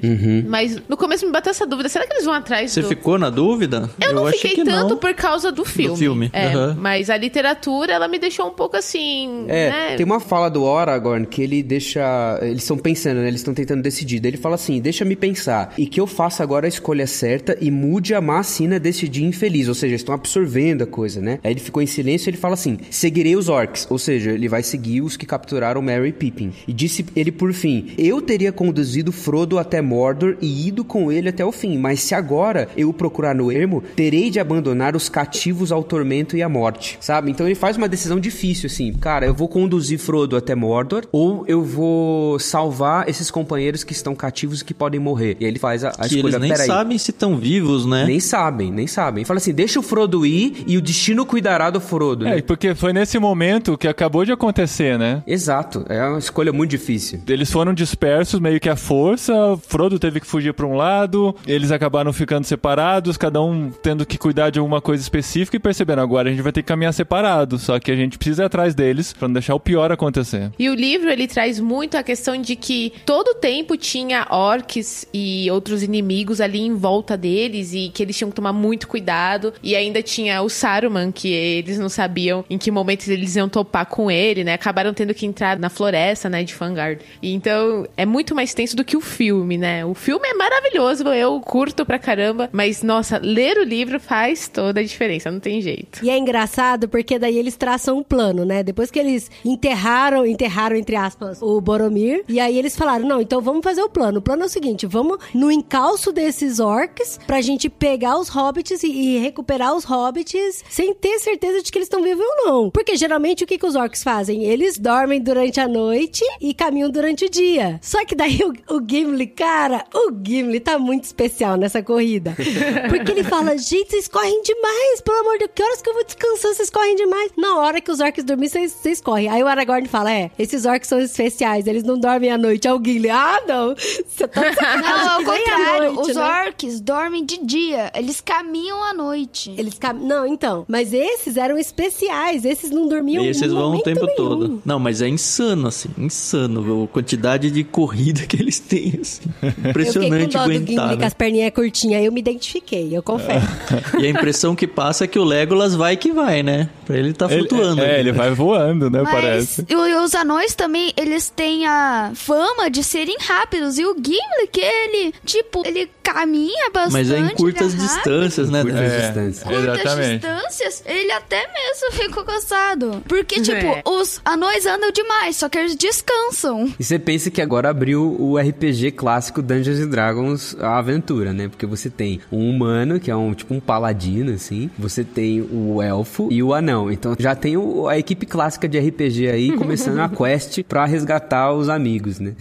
Mas 0.46 0.80
no 0.88 0.96
começo 0.96 1.26
me 1.26 1.32
bateu 1.32 1.50
essa 1.50 1.66
dúvida, 1.66 1.88
será 1.88 2.06
que 2.06 2.12
eles 2.12 2.24
vão 2.24 2.34
atrás 2.34 2.70
Você 2.70 2.82
do... 2.82 2.88
ficou 2.88 3.18
na 3.18 3.28
dúvida? 3.28 3.90
Eu 4.00 4.14
não 4.14 4.26
achei 4.26 4.50
fiquei 4.50 4.64
que 4.64 4.70
tanto 4.70 4.90
não. 4.90 4.96
por 4.98 5.12
causa 5.14 5.50
do 5.50 5.64
filme. 5.64 5.96
filme, 5.98 6.30
É, 6.32 6.46
aham. 6.46 6.76
mas 6.78 7.10
a 7.10 7.16
literatura, 7.16 7.92
ela 7.92 8.06
me 8.06 8.18
deixou 8.18 8.46
um 8.46 8.52
pouco 8.54 8.76
assim, 8.76 9.44
É, 9.48 9.70
né? 9.70 9.96
tem 9.96 10.06
uma 10.06 10.20
fala 10.20 10.48
do 10.48 10.68
Aragorn 10.70 11.26
que 11.26 11.42
ele 11.42 11.62
deixa. 11.62 12.38
Eles 12.42 12.62
estão 12.62 12.78
pensando, 12.78 13.18
né? 13.20 13.28
Eles 13.28 13.40
estão 13.40 13.52
tentando 13.54 13.82
decidir. 13.82 14.20
Daí 14.20 14.30
ele 14.30 14.36
fala 14.36 14.54
assim: 14.54 14.80
deixa-me 14.80 15.16
pensar. 15.16 15.74
E 15.76 15.86
que 15.86 16.00
eu 16.00 16.06
faça 16.06 16.42
agora 16.42 16.66
a 16.66 16.68
escolha 16.68 17.06
certa 17.06 17.56
e 17.60 17.70
mude 17.70 18.14
a 18.14 18.20
má 18.20 18.42
sina 18.42 18.78
desse 18.78 19.08
dia 19.08 19.26
infeliz. 19.26 19.66
Ou 19.68 19.74
seja, 19.74 19.92
eles 19.92 20.00
estão 20.02 20.14
absorvendo 20.14 20.82
a 20.82 20.86
coisa, 20.86 21.20
né? 21.20 21.40
Aí 21.42 21.52
ele 21.52 21.60
ficou 21.60 21.82
em 21.82 21.86
silêncio 21.86 22.28
e 22.28 22.30
ele 22.30 22.36
fala 22.36 22.54
assim: 22.54 22.78
seguirei 23.08 23.36
os 23.36 23.48
orcs. 23.48 23.86
Ou 23.90 23.98
seja, 23.98 24.30
ele 24.32 24.48
vai 24.48 24.62
seguir 24.62 25.00
os 25.00 25.16
que 25.16 25.24
capturaram 25.26 25.80
Merry 25.80 26.08
e 26.08 26.12
Pippin. 26.12 26.52
E 26.66 26.72
disse 26.72 27.04
ele 27.16 27.32
por 27.32 27.52
fim: 27.52 27.88
Eu 27.96 28.20
teria 28.20 28.52
conduzido 28.52 29.10
Frodo 29.12 29.58
até 29.58 29.80
Mordor 29.80 30.36
e 30.40 30.68
ido 30.68 30.84
com 30.84 31.10
ele 31.10 31.28
até 31.28 31.44
o 31.44 31.50
fim. 31.52 31.78
Mas 31.78 32.00
se 32.00 32.14
agora 32.14 32.68
eu 32.76 32.88
o 32.88 32.92
procurar 32.92 33.34
no 33.34 33.50
ermo, 33.52 33.82
terei 33.96 34.30
de 34.30 34.38
abandonar 34.40 34.94
os 34.96 35.08
cativos 35.08 35.72
ao 35.72 35.82
tormento 35.82 36.36
e 36.36 36.42
à 36.42 36.48
morte. 36.48 36.98
Sabe? 37.00 37.30
Então 37.30 37.46
ele 37.46 37.54
faz 37.54 37.76
uma 37.76 37.88
decisão 37.88 38.18
difícil, 38.20 38.66
assim. 38.66 38.92
Cara, 38.94 39.26
eu 39.26 39.34
vou 39.34 39.48
conduzir 39.48 39.98
Frodo 39.98 40.36
até 40.36 40.54
Mordor 40.54 41.04
ou 41.12 41.44
eu 41.48 41.62
vou 41.62 42.38
salvar 42.38 43.08
esses 43.08 43.30
companheiros 43.30 43.84
que 43.84 43.92
estão 43.92 44.14
cativos 44.14 44.60
e 44.60 44.64
que 44.64 44.74
podem 44.74 45.00
morrer. 45.00 45.36
E 45.40 45.44
aí 45.44 45.50
ele 45.50 45.58
faz 45.58 45.84
a, 45.84 45.88
a 45.90 46.08
Que 46.08 46.16
escolha. 46.16 46.32
eles 46.32 46.40
nem 46.40 46.50
Peraí. 46.50 46.66
sabem 46.66 46.98
se 46.98 47.10
estão 47.10 47.36
vivos, 47.36 47.86
né? 47.86 48.04
Nem 48.04 48.20
sabem, 48.20 48.70
nem 48.70 48.86
sabem. 48.86 49.24
Fala 49.24 49.38
assim, 49.38 49.52
deixa 49.52 49.78
o 49.80 49.82
Frodo 49.82 50.24
ir 50.26 50.64
e 50.66 50.76
o 50.76 50.80
destino 50.82 51.24
cuidará 51.24 51.70
do 51.70 51.80
Frodo. 51.80 52.24
né? 52.24 52.38
É, 52.38 52.42
porque 52.42 52.74
foi 52.74 52.92
nesse 52.98 53.18
momento 53.18 53.78
que 53.78 53.86
acabou 53.86 54.24
de 54.24 54.32
acontecer, 54.32 54.98
né? 54.98 55.22
Exato, 55.26 55.84
é 55.88 56.02
uma 56.04 56.18
escolha 56.18 56.52
muito 56.52 56.70
difícil. 56.70 57.20
Eles 57.28 57.50
foram 57.50 57.72
dispersos 57.72 58.40
meio 58.40 58.58
que 58.60 58.68
à 58.68 58.76
força, 58.76 59.32
Frodo 59.68 59.98
teve 59.98 60.20
que 60.20 60.26
fugir 60.26 60.52
pra 60.52 60.66
um 60.66 60.74
lado, 60.74 61.34
eles 61.46 61.70
acabaram 61.70 62.12
ficando 62.12 62.44
separados, 62.44 63.16
cada 63.16 63.40
um 63.40 63.70
tendo 63.70 64.04
que 64.04 64.18
cuidar 64.18 64.50
de 64.50 64.58
alguma 64.58 64.80
coisa 64.80 65.02
específica 65.02 65.56
e 65.56 65.60
percebendo 65.60 66.00
agora 66.00 66.28
a 66.28 66.32
gente 66.32 66.42
vai 66.42 66.52
ter 66.52 66.62
que 66.62 66.68
caminhar 66.68 66.92
separado, 66.92 67.58
só 67.58 67.78
que 67.78 67.90
a 67.90 67.96
gente 67.96 68.18
precisa 68.18 68.42
ir 68.42 68.46
atrás 68.46 68.74
deles 68.74 69.12
pra 69.12 69.28
não 69.28 69.32
deixar 69.32 69.54
o 69.54 69.60
pior 69.60 69.92
acontecer. 69.92 70.50
E 70.58 70.68
o 70.68 70.74
livro, 70.74 71.10
ele 71.10 71.26
traz 71.28 71.60
muito 71.60 71.96
a 71.96 72.02
questão 72.02 72.40
de 72.40 72.56
que 72.56 72.92
todo 73.06 73.34
tempo 73.34 73.76
tinha 73.76 74.26
orcs 74.30 75.06
e 75.12 75.50
outros 75.50 75.82
inimigos 75.82 76.40
ali 76.40 76.60
em 76.60 76.74
volta 76.74 77.16
deles 77.16 77.72
e 77.72 77.90
que 77.90 78.02
eles 78.02 78.16
tinham 78.16 78.30
que 78.30 78.36
tomar 78.36 78.52
muito 78.52 78.88
cuidado. 78.88 79.52
E 79.62 79.76
ainda 79.76 80.02
tinha 80.02 80.42
o 80.42 80.48
Saruman, 80.48 81.12
que 81.12 81.28
eles 81.28 81.78
não 81.78 81.88
sabiam 81.88 82.44
em 82.48 82.58
que 82.58 82.70
momento 82.78 83.08
eles 83.08 83.36
iam 83.36 83.48
topar 83.48 83.86
com 83.86 84.10
ele, 84.10 84.44
né? 84.44 84.54
Acabaram 84.54 84.92
tendo 84.94 85.14
que 85.14 85.26
entrar 85.26 85.58
na 85.58 85.68
floresta, 85.68 86.28
né, 86.28 86.42
de 86.42 86.54
Fangard. 86.54 87.00
Então, 87.22 87.86
é 87.96 88.06
muito 88.06 88.34
mais 88.34 88.54
tenso 88.54 88.76
do 88.76 88.84
que 88.84 88.96
o 88.96 89.00
filme, 89.00 89.56
né? 89.56 89.84
O 89.84 89.94
filme 89.94 90.26
é 90.28 90.34
maravilhoso, 90.34 91.04
eu 91.08 91.40
curto 91.40 91.84
pra 91.84 91.98
caramba, 91.98 92.48
mas 92.52 92.82
nossa, 92.82 93.18
ler 93.18 93.58
o 93.58 93.64
livro 93.64 94.00
faz 94.00 94.48
toda 94.48 94.80
a 94.80 94.82
diferença, 94.82 95.30
não 95.30 95.40
tem 95.40 95.60
jeito. 95.60 96.04
E 96.04 96.10
é 96.10 96.16
engraçado 96.18 96.88
porque 96.88 97.18
daí 97.18 97.36
eles 97.36 97.56
traçam 97.56 97.98
um 97.98 98.02
plano, 98.02 98.44
né? 98.44 98.62
Depois 98.62 98.90
que 98.90 98.98
eles 98.98 99.30
enterraram, 99.44 100.26
enterraram 100.26 100.76
entre 100.76 100.96
aspas, 100.96 101.40
o 101.42 101.60
Boromir, 101.60 102.24
e 102.28 102.40
aí 102.40 102.58
eles 102.58 102.76
falaram: 102.76 103.06
"Não, 103.06 103.20
então 103.20 103.40
vamos 103.40 103.62
fazer 103.62 103.82
o 103.82 103.88
plano. 103.88 104.18
O 104.18 104.22
plano 104.22 104.42
é 104.42 104.46
o 104.46 104.48
seguinte, 104.48 104.86
vamos 104.86 105.18
no 105.34 105.50
encalço 105.50 106.12
desses 106.12 106.60
orcs 106.60 107.18
pra 107.26 107.40
gente 107.40 107.68
pegar 107.68 108.18
os 108.18 108.28
hobbits 108.28 108.82
e, 108.82 108.88
e 108.88 109.18
recuperar 109.18 109.74
os 109.74 109.84
hobbits 109.84 110.64
sem 110.68 110.94
ter 110.94 111.18
certeza 111.18 111.62
de 111.62 111.70
que 111.70 111.78
eles 111.78 111.86
estão 111.86 112.02
vivos 112.02 112.24
ou 112.24 112.46
não. 112.46 112.67
Porque 112.70 112.96
geralmente 112.96 113.44
o 113.44 113.46
que 113.46 113.58
que 113.58 113.66
os 113.66 113.74
orcs 113.74 114.02
fazem? 114.02 114.44
Eles 114.44 114.78
dormem 114.78 115.20
durante 115.20 115.60
a 115.60 115.68
noite 115.68 116.24
e 116.40 116.54
caminham 116.54 116.90
durante 116.90 117.24
o 117.24 117.30
dia. 117.30 117.78
Só 117.82 118.04
que 118.04 118.14
daí 118.14 118.40
o, 118.44 118.76
o 118.76 118.82
Gimli, 118.88 119.26
cara, 119.26 119.84
o 119.94 120.10
Gimli 120.24 120.60
tá 120.60 120.78
muito 120.78 121.04
especial 121.04 121.56
nessa 121.56 121.82
corrida. 121.82 122.34
Porque 122.88 123.12
ele 123.12 123.24
fala, 123.24 123.56
gente, 123.56 123.90
vocês 123.90 124.08
correm 124.08 124.42
demais, 124.42 125.00
pelo 125.00 125.18
amor 125.20 125.38
de 125.38 125.46
Deus, 125.46 125.54
que 125.54 125.62
horas 125.62 125.82
que 125.82 125.88
eu 125.88 125.94
vou 125.94 126.04
descansar, 126.04 126.54
vocês 126.54 126.70
correm 126.70 126.96
demais. 126.96 127.32
Na 127.36 127.58
hora 127.58 127.80
que 127.80 127.90
os 127.90 128.00
orcs 128.00 128.24
dormirem, 128.24 128.50
vocês, 128.50 128.72
vocês 128.72 129.00
correm. 129.00 129.28
Aí 129.28 129.42
o 129.42 129.46
Aragorn 129.46 129.86
fala, 129.88 130.12
é, 130.12 130.30
esses 130.38 130.64
orcs 130.64 130.88
são 130.88 130.98
especiais, 131.00 131.66
eles 131.66 131.82
não 131.82 131.98
dormem 131.98 132.30
à 132.30 132.38
noite. 132.38 132.68
Aí 132.68 132.74
o 132.74 132.82
Gimli, 132.84 133.10
ah, 133.10 133.42
não, 133.46 133.74
você 133.74 134.28
tá 134.28 134.40
Não, 134.80 135.10
ao 135.10 135.24
contrário. 135.24 135.92
noite, 135.92 136.10
os 136.10 136.16
né? 136.16 136.22
orcs 136.22 136.80
dormem 136.80 137.24
de 137.24 137.38
dia. 137.44 137.90
Eles 137.94 138.20
caminham 138.20 138.82
à 138.82 138.92
noite. 138.94 139.54
Eles 139.56 139.78
cam... 139.78 139.92
Não, 139.94 140.26
então, 140.26 140.64
mas 140.68 140.92
esses 140.92 141.36
eram 141.36 141.58
especiais, 141.58 142.44
esses 142.44 142.57
não 142.64 142.88
dormiam 142.88 143.24
E 143.24 143.28
esses 143.28 143.52
vão 143.52 143.76
o 143.76 143.82
tempo 143.82 144.04
nenhum. 144.04 144.16
todo. 144.16 144.62
Não, 144.64 144.78
mas 144.78 145.00
é 145.02 145.08
insano, 145.08 145.68
assim. 145.68 145.88
Insano? 145.96 146.84
A 146.84 146.88
quantidade 146.88 147.50
de 147.50 147.64
corrida 147.64 148.22
que 148.26 148.36
eles 148.40 148.58
têm, 148.58 148.98
assim. 149.00 149.22
Eu 149.42 149.50
fiquei 149.50 149.62
com 149.62 149.68
Impressionante 149.70 150.32
dó 150.32 150.44
do 150.44 150.52
Gimli 150.52 150.64
aguentar, 150.64 150.90
com 150.94 151.00
né? 151.00 151.06
as 151.06 151.14
perninhas 151.14 151.52
curtinhas, 151.52 152.04
eu 152.04 152.12
me 152.12 152.20
identifiquei, 152.20 152.96
eu 152.96 153.02
confesso. 153.02 153.46
E 154.00 154.06
a 154.06 154.10
impressão 154.10 154.54
que 154.54 154.66
passa 154.66 155.04
é 155.04 155.06
que 155.06 155.18
o 155.18 155.24
Legolas 155.24 155.74
vai 155.74 155.96
que 155.96 156.12
vai, 156.12 156.42
né? 156.42 156.68
Pra 156.86 156.96
ele 156.96 157.12
tá 157.12 157.26
Ele- 157.26 157.38
flutuando. 157.48 157.82
é, 157.82 157.90
ali, 157.90 158.00
ele 158.00 158.12
né? 158.12 158.18
vai 158.18 158.30
voando, 158.32 158.88
né, 158.90 159.02
Mas 159.02 159.12
parece. 159.12 159.66
e 159.68 159.74
o- 159.74 160.02
os 160.04 160.14
anões 160.14 160.54
também, 160.54 160.92
eles 160.96 161.28
têm 161.30 161.66
a 161.66 162.12
fama 162.14 162.70
de 162.70 162.82
serem 162.84 163.16
rápidos. 163.20 163.78
E 163.78 163.84
o 163.84 163.94
Gimli, 163.94 164.46
que 164.52 164.60
ele, 164.60 165.12
tipo, 165.24 165.62
ele 165.66 165.88
caminha 166.02 166.70
bastante. 166.70 166.92
Mas 166.92 167.10
é 167.10 167.18
em 167.18 167.28
curtas 167.34 167.74
é 167.74 167.76
distâncias, 167.76 168.48
né? 168.50 168.62
Curtas 168.62 168.80
É. 168.80 169.00
distâncias. 169.00 169.42
Curtas 169.42 169.80
Exatamente. 169.80 170.12
distâncias, 170.26 170.82
ele 170.86 171.12
até 171.12 171.46
mesmo 171.52 171.92
ficou 172.02 172.24
cansado. 172.48 173.02
Porque, 173.06 173.40
tipo, 173.40 173.56
É. 173.56 173.82
os 173.86 174.20
anões 174.24 174.64
andam 174.66 174.90
demais, 174.90 175.36
só 175.36 175.48
que 175.48 175.58
eles 175.58 175.76
descansam. 175.76 176.68
E 176.78 176.84
você 176.84 176.98
pensa 176.98 177.30
que 177.30 177.42
agora 177.42 177.68
abriu 177.70 178.16
o 178.18 178.38
RPG 178.38 178.92
clássico 178.92 179.42
Dungeons 179.42 179.80
and 179.80 179.88
Dragons 179.88 180.56
a 180.60 180.78
aventura, 180.78 181.32
né? 181.32 181.48
Porque 181.48 181.66
você 181.66 181.90
tem 181.90 182.20
um 182.32 182.48
humano, 182.48 182.98
que 182.98 183.10
é 183.10 183.16
um 183.16 183.34
tipo 183.34 183.54
um 183.54 183.60
paladino, 183.60 184.32
assim. 184.32 184.70
Você 184.78 185.04
tem 185.04 185.40
o 185.42 185.82
elfo 185.82 186.28
e 186.30 186.42
o 186.42 186.54
anão. 186.54 186.90
Então 186.90 187.14
já 187.18 187.34
tem 187.34 187.56
o- 187.56 187.88
a 187.88 187.98
equipe 187.98 188.26
clássica 188.26 188.68
de 188.68 188.78
RPG 188.78 189.28
aí 189.28 189.52
começando 189.56 189.98
a 190.00 190.08
quest 190.08 190.62
pra 190.64 190.84
resgatar 190.86 191.52
os 191.52 191.68
amigos, 191.68 192.18
né? 192.18 192.32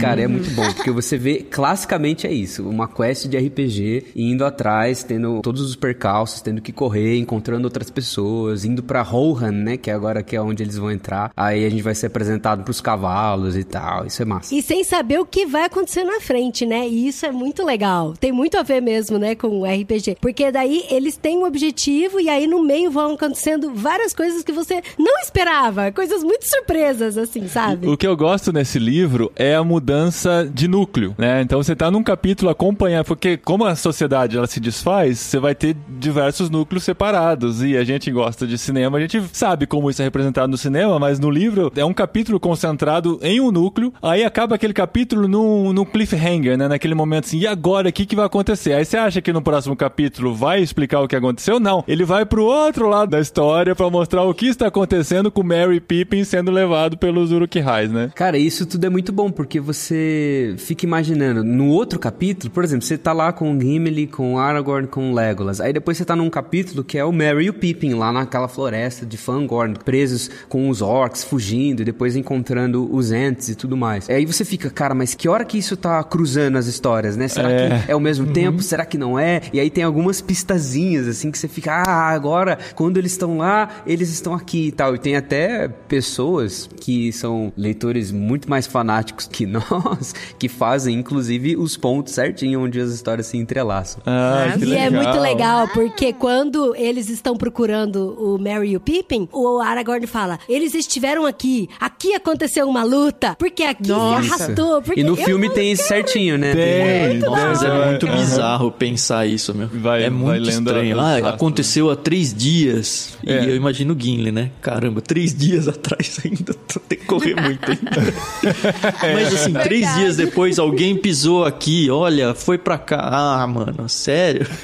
Cara, 0.00 0.20
é 0.22 0.26
muito 0.26 0.50
bom, 0.50 0.64
porque 0.74 0.90
você 0.90 1.16
vê, 1.16 1.36
classicamente 1.48 2.26
é 2.26 2.32
isso. 2.32 2.68
Uma 2.68 2.88
quest 2.88 3.26
de 3.26 3.36
RPG 3.36 4.06
indo 4.16 4.44
atrás, 4.44 5.02
tendo 5.02 5.40
todos 5.40 5.62
os 5.62 5.76
percalços, 5.76 6.40
tendo 6.40 6.60
que 6.60 6.72
correr, 6.72 7.18
encontrando 7.18 7.64
outras 7.64 7.90
pessoas, 7.90 8.64
indo 8.64 8.82
pra 8.82 9.02
Rohan, 9.02 9.53
né? 9.62 9.76
Que 9.76 9.90
é 9.90 9.94
agora 9.94 10.22
que 10.22 10.36
é 10.36 10.40
onde 10.40 10.62
eles 10.62 10.76
vão 10.76 10.90
entrar. 10.90 11.30
Aí 11.36 11.64
a 11.64 11.70
gente 11.70 11.82
vai 11.82 11.94
ser 11.94 12.06
apresentado 12.06 12.64
pros 12.64 12.80
cavalos 12.80 13.56
e 13.56 13.64
tal. 13.64 14.06
Isso 14.06 14.22
é 14.22 14.24
massa. 14.24 14.54
E 14.54 14.62
sem 14.62 14.84
saber 14.84 15.20
o 15.20 15.26
que 15.26 15.46
vai 15.46 15.64
acontecer 15.64 16.04
na 16.04 16.20
frente, 16.20 16.66
né? 16.66 16.88
E 16.88 17.08
isso 17.08 17.26
é 17.26 17.30
muito 17.30 17.64
legal. 17.64 18.14
Tem 18.18 18.32
muito 18.32 18.56
a 18.56 18.62
ver 18.62 18.80
mesmo, 18.80 19.18
né, 19.18 19.34
com 19.34 19.60
o 19.60 19.64
RPG. 19.64 20.16
Porque 20.20 20.50
daí 20.50 20.84
eles 20.90 21.16
têm 21.16 21.38
um 21.38 21.44
objetivo 21.44 22.20
e 22.20 22.28
aí 22.28 22.46
no 22.46 22.62
meio 22.62 22.90
vão 22.90 23.14
acontecendo 23.14 23.72
várias 23.74 24.14
coisas 24.14 24.42
que 24.42 24.52
você 24.52 24.82
não 24.98 25.18
esperava. 25.20 25.90
Coisas 25.92 26.22
muito 26.22 26.46
surpresas, 26.46 27.16
assim, 27.16 27.48
sabe? 27.48 27.86
O 27.86 27.96
que 27.96 28.06
eu 28.06 28.16
gosto 28.16 28.52
nesse 28.52 28.78
livro 28.78 29.32
é 29.36 29.54
a 29.54 29.64
mudança 29.64 30.48
de 30.52 30.68
núcleo, 30.68 31.14
né? 31.18 31.42
Então 31.42 31.62
você 31.62 31.74
tá 31.74 31.90
num 31.90 32.02
capítulo, 32.02 32.50
acompanha 32.50 33.04
Porque 33.04 33.36
como 33.36 33.64
a 33.64 33.76
sociedade 33.76 34.36
ela 34.36 34.46
se 34.46 34.60
desfaz, 34.60 35.18
você 35.18 35.38
vai 35.38 35.54
ter 35.54 35.76
diversos 35.98 36.50
núcleos 36.50 36.84
separados. 36.84 37.62
E 37.62 37.76
a 37.76 37.84
gente 37.84 38.10
gosta 38.10 38.46
de 38.46 38.58
cinema, 38.58 38.98
a 38.98 39.00
gente 39.00 39.20
sabe 39.44 39.66
como 39.66 39.90
isso 39.90 40.00
é 40.00 40.06
representado 40.06 40.50
no 40.50 40.56
cinema, 40.56 40.98
mas 40.98 41.20
no 41.20 41.30
livro 41.30 41.70
é 41.76 41.84
um 41.84 41.92
capítulo 41.92 42.40
concentrado 42.40 43.18
em 43.20 43.42
um 43.42 43.52
núcleo. 43.52 43.92
Aí 44.00 44.24
acaba 44.24 44.54
aquele 44.54 44.72
capítulo 44.72 45.28
num, 45.28 45.70
num 45.70 45.84
cliffhanger, 45.84 46.56
né? 46.56 46.66
Naquele 46.66 46.94
momento 46.94 47.26
assim, 47.26 47.40
e 47.40 47.46
agora? 47.46 47.90
O 47.90 47.92
que, 47.92 48.06
que 48.06 48.16
vai 48.16 48.24
acontecer? 48.24 48.72
Aí 48.72 48.86
você 48.86 48.96
acha 48.96 49.20
que 49.20 49.34
no 49.34 49.42
próximo 49.42 49.76
capítulo 49.76 50.34
vai 50.34 50.62
explicar 50.62 51.00
o 51.00 51.06
que 51.06 51.14
aconteceu? 51.14 51.60
Não. 51.60 51.84
Ele 51.86 52.06
vai 52.06 52.24
pro 52.24 52.42
outro 52.42 52.88
lado 52.88 53.10
da 53.10 53.20
história 53.20 53.74
pra 53.74 53.90
mostrar 53.90 54.22
o 54.22 54.32
que 54.32 54.46
está 54.46 54.68
acontecendo 54.68 55.30
com 55.30 55.42
Mary 55.42 55.78
Pippin 55.78 56.24
sendo 56.24 56.50
levado 56.50 56.96
pelos 56.96 57.30
Uruk-hais, 57.30 57.92
né? 57.92 58.10
Cara, 58.14 58.38
isso 58.38 58.64
tudo 58.64 58.86
é 58.86 58.88
muito 58.88 59.12
bom, 59.12 59.30
porque 59.30 59.60
você 59.60 60.54
fica 60.56 60.86
imaginando, 60.86 61.44
no 61.44 61.68
outro 61.68 61.98
capítulo, 61.98 62.50
por 62.50 62.64
exemplo, 62.64 62.86
você 62.86 62.96
tá 62.96 63.12
lá 63.12 63.30
com 63.30 63.54
o 63.54 63.60
Gimli, 63.60 64.06
com 64.06 64.36
o 64.36 64.38
Aragorn, 64.38 64.88
com 64.88 65.12
o 65.12 65.14
Legolas, 65.14 65.60
aí 65.60 65.70
depois 65.70 65.98
você 65.98 66.04
tá 66.06 66.16
num 66.16 66.30
capítulo 66.30 66.82
que 66.82 66.96
é 66.96 67.04
o 67.04 67.12
Merry 67.12 67.44
e 67.44 67.50
o 67.50 67.54
Pippin, 67.54 67.92
lá 67.92 68.10
naquela 68.10 68.48
floresta 68.48 69.04
de 69.04 69.18
Fangorn, 69.34 69.74
presos 69.84 70.30
com 70.48 70.68
os 70.68 70.80
orcs, 70.80 71.24
fugindo, 71.24 71.82
e 71.82 71.84
depois 71.84 72.14
encontrando 72.14 72.88
os 72.94 73.10
Ents 73.10 73.48
e 73.48 73.54
tudo 73.56 73.76
mais. 73.76 74.08
Aí 74.08 74.24
você 74.24 74.44
fica, 74.44 74.70
cara, 74.70 74.94
mas 74.94 75.14
que 75.14 75.28
hora 75.28 75.44
que 75.44 75.58
isso 75.58 75.76
tá 75.76 76.02
cruzando 76.04 76.56
as 76.56 76.66
histórias, 76.66 77.16
né? 77.16 77.26
Será 77.26 77.50
É. 77.50 77.80
que 77.80 77.90
é 77.90 77.94
ao 77.94 78.00
mesmo 78.00 78.26
tempo? 78.32 78.62
Será 78.62 78.86
que 78.86 78.96
não 78.96 79.18
é? 79.18 79.40
E 79.52 79.58
aí 79.58 79.70
tem 79.70 79.82
algumas 79.82 80.20
pistazinhas, 80.20 81.08
assim, 81.08 81.30
que 81.32 81.38
você 81.38 81.48
fica, 81.48 81.82
ah, 81.86 82.08
agora, 82.10 82.58
quando 82.76 82.96
eles 82.96 83.12
estão 83.12 83.38
lá, 83.38 83.68
eles 83.86 84.10
estão 84.10 84.34
aqui 84.34 84.68
e 84.68 84.72
tal. 84.72 84.94
E 84.94 84.98
tem 84.98 85.16
até 85.16 85.66
pessoas 85.68 86.68
que 86.80 87.12
são 87.12 87.52
leitores 87.56 88.12
muito 88.12 88.48
mais 88.48 88.66
fanáticos 88.66 89.26
que 89.26 89.46
nós, 89.46 90.14
que 90.38 90.48
fazem, 90.48 90.96
inclusive, 90.98 91.56
os 91.56 91.76
pontos 91.76 92.12
certinho 92.14 92.60
onde 92.62 92.80
as 92.80 92.90
histórias 92.90 93.26
se 93.26 93.36
entrelaçam. 93.36 94.00
Ah, 94.06 94.54
que 94.56 94.64
E 94.64 94.74
é 94.76 94.88
legal. 94.88 95.02
muito 95.04 95.20
legal, 95.20 95.68
porque 95.68 96.12
quando 96.12 96.74
eles 96.76 97.08
estão 97.08 97.36
procurando 97.36 98.14
o 98.18 98.38
Merry 98.38 98.70
e 98.70 98.76
o 98.76 98.80
Pippin, 98.80 99.23
o 99.32 99.58
Aragorn 99.60 100.06
fala, 100.06 100.38
eles 100.48 100.74
estiveram 100.74 101.26
aqui, 101.26 101.68
aqui 101.80 102.14
aconteceu 102.14 102.68
uma 102.68 102.82
luta, 102.84 103.34
porque 103.38 103.62
aqui 103.62 103.88
Nossa. 103.88 104.22
se 104.22 104.28
arrastou. 104.42 104.82
Porque 104.82 105.00
E 105.00 105.04
no 105.04 105.16
filme 105.16 105.48
tem 105.50 105.72
isso 105.72 105.84
certinho, 105.84 106.36
né? 106.38 106.52
Tem, 106.54 107.18
Nossa, 107.18 107.64
tem, 107.66 107.74
é 107.74 107.86
muito 107.90 108.06
aham. 108.06 108.16
bizarro 108.16 108.70
pensar 108.72 109.26
isso, 109.26 109.54
meu. 109.54 109.68
Vai- 109.68 110.00
é 110.04 110.10
vai 110.10 110.10
muito 110.10 110.46
lendo 110.46 110.68
estranho. 110.68 110.98
Ah, 110.98 111.02
pastas. 111.02 111.26
aconteceu 111.34 111.90
há 111.90 111.96
três 111.96 112.32
dias. 112.34 113.16
É. 113.26 113.44
E 113.44 113.48
eu 113.50 113.56
imagino 113.56 113.94
o 113.94 114.00
Gimli, 114.00 114.30
né? 114.32 114.50
Caramba, 114.60 115.00
três 115.00 115.34
dias 115.34 115.66
atrás 115.68 116.18
ainda. 116.24 116.54
Tem 116.88 116.98
que 116.98 117.04
correr 117.06 117.34
muito 117.40 117.70
ainda. 117.70 118.14
Mas 119.14 119.34
assim, 119.34 119.52
três 119.52 119.80
Verdade. 119.82 120.00
dias 120.00 120.16
depois 120.16 120.58
alguém 120.58 120.96
pisou 120.96 121.44
aqui, 121.44 121.90
olha, 121.90 122.34
foi 122.34 122.58
pra 122.58 122.78
cá. 122.78 123.08
Ah, 123.12 123.46
mano, 123.46 123.88
sério? 123.88 124.46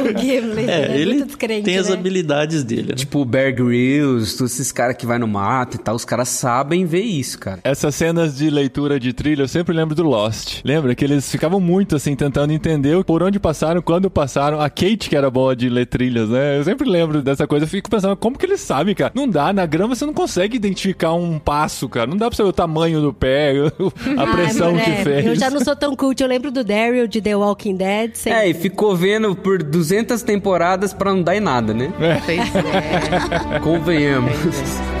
O 0.00 0.18
Gimli 0.20 0.68
É, 0.68 0.86
é, 0.92 0.96
ele 1.00 1.14
muito 1.14 1.26
descrente, 1.26 1.64
tem 1.64 1.76
as 1.78 1.88
né? 1.88 1.94
habilidades 1.94 2.62
dele, 2.64 2.88
né? 2.90 2.94
Tipo 2.94 3.20
o 3.20 3.24
Bear 3.24 3.54
Grylls, 3.54 3.89
todos 3.98 4.54
esses 4.54 4.72
caras 4.72 4.96
que 4.96 5.06
vai 5.06 5.18
no 5.18 5.26
mato 5.26 5.76
e 5.76 5.78
tal, 5.78 5.94
os 5.94 6.04
caras 6.04 6.28
sabem 6.28 6.84
ver 6.86 7.02
isso, 7.02 7.38
cara. 7.38 7.60
Essas 7.64 7.94
cenas 7.94 8.36
de 8.36 8.48
leitura 8.50 8.98
de 9.00 9.12
trilha, 9.12 9.42
eu 9.42 9.48
sempre 9.48 9.74
lembro 9.74 9.94
do 9.94 10.02
Lost. 10.02 10.60
Lembra 10.64 10.94
que 10.94 11.04
eles 11.04 11.30
ficavam 11.30 11.60
muito 11.60 11.96
assim, 11.96 12.14
tentando 12.14 12.52
entender 12.52 13.02
por 13.04 13.22
onde 13.22 13.38
passaram, 13.38 13.80
quando 13.82 14.10
passaram. 14.10 14.60
A 14.60 14.68
Kate, 14.68 15.08
que 15.08 15.16
era 15.16 15.30
boa 15.30 15.54
de 15.56 15.68
ler 15.68 15.86
trilhas, 15.86 16.28
né? 16.28 16.58
Eu 16.58 16.64
sempre 16.64 16.88
lembro 16.88 17.22
dessa 17.22 17.46
coisa. 17.46 17.64
Eu 17.64 17.68
fico 17.68 17.88
pensando, 17.90 18.16
como 18.16 18.36
que 18.38 18.46
eles 18.46 18.60
sabem, 18.60 18.94
cara? 18.94 19.12
Não 19.14 19.28
dá, 19.28 19.52
na 19.52 19.66
grama 19.66 19.94
você 19.94 20.04
não 20.06 20.14
consegue 20.14 20.56
identificar 20.56 21.12
um 21.14 21.38
passo, 21.38 21.88
cara. 21.88 22.06
Não 22.06 22.16
dá 22.16 22.28
pra 22.28 22.36
saber 22.36 22.48
o 22.48 22.52
tamanho 22.52 23.00
do 23.00 23.12
pé, 23.12 23.52
a 24.16 24.22
Ai, 24.22 24.32
pressão 24.32 24.74
que 24.76 24.90
é, 24.90 24.96
fez. 25.04 25.26
Eu 25.26 25.34
já 25.36 25.50
não 25.50 25.60
sou 25.64 25.74
tão 25.76 25.94
cult, 25.96 26.20
eu 26.22 26.28
lembro 26.28 26.50
do 26.50 26.62
Daryl 26.64 27.06
de 27.06 27.20
The 27.20 27.36
Walking 27.36 27.76
Dead. 27.76 28.14
sempre- 28.14 28.38
É, 28.40 28.48
e 28.48 28.54
ficou 28.54 28.94
vendo 28.96 29.34
por 29.34 29.62
200 29.62 30.22
temporadas 30.22 30.92
pra 30.92 31.12
não 31.12 31.22
dar 31.22 31.36
em 31.36 31.40
nada, 31.40 31.72
né? 31.74 31.92
Pois 32.26 32.38
é. 32.40 33.60
5 33.84 34.99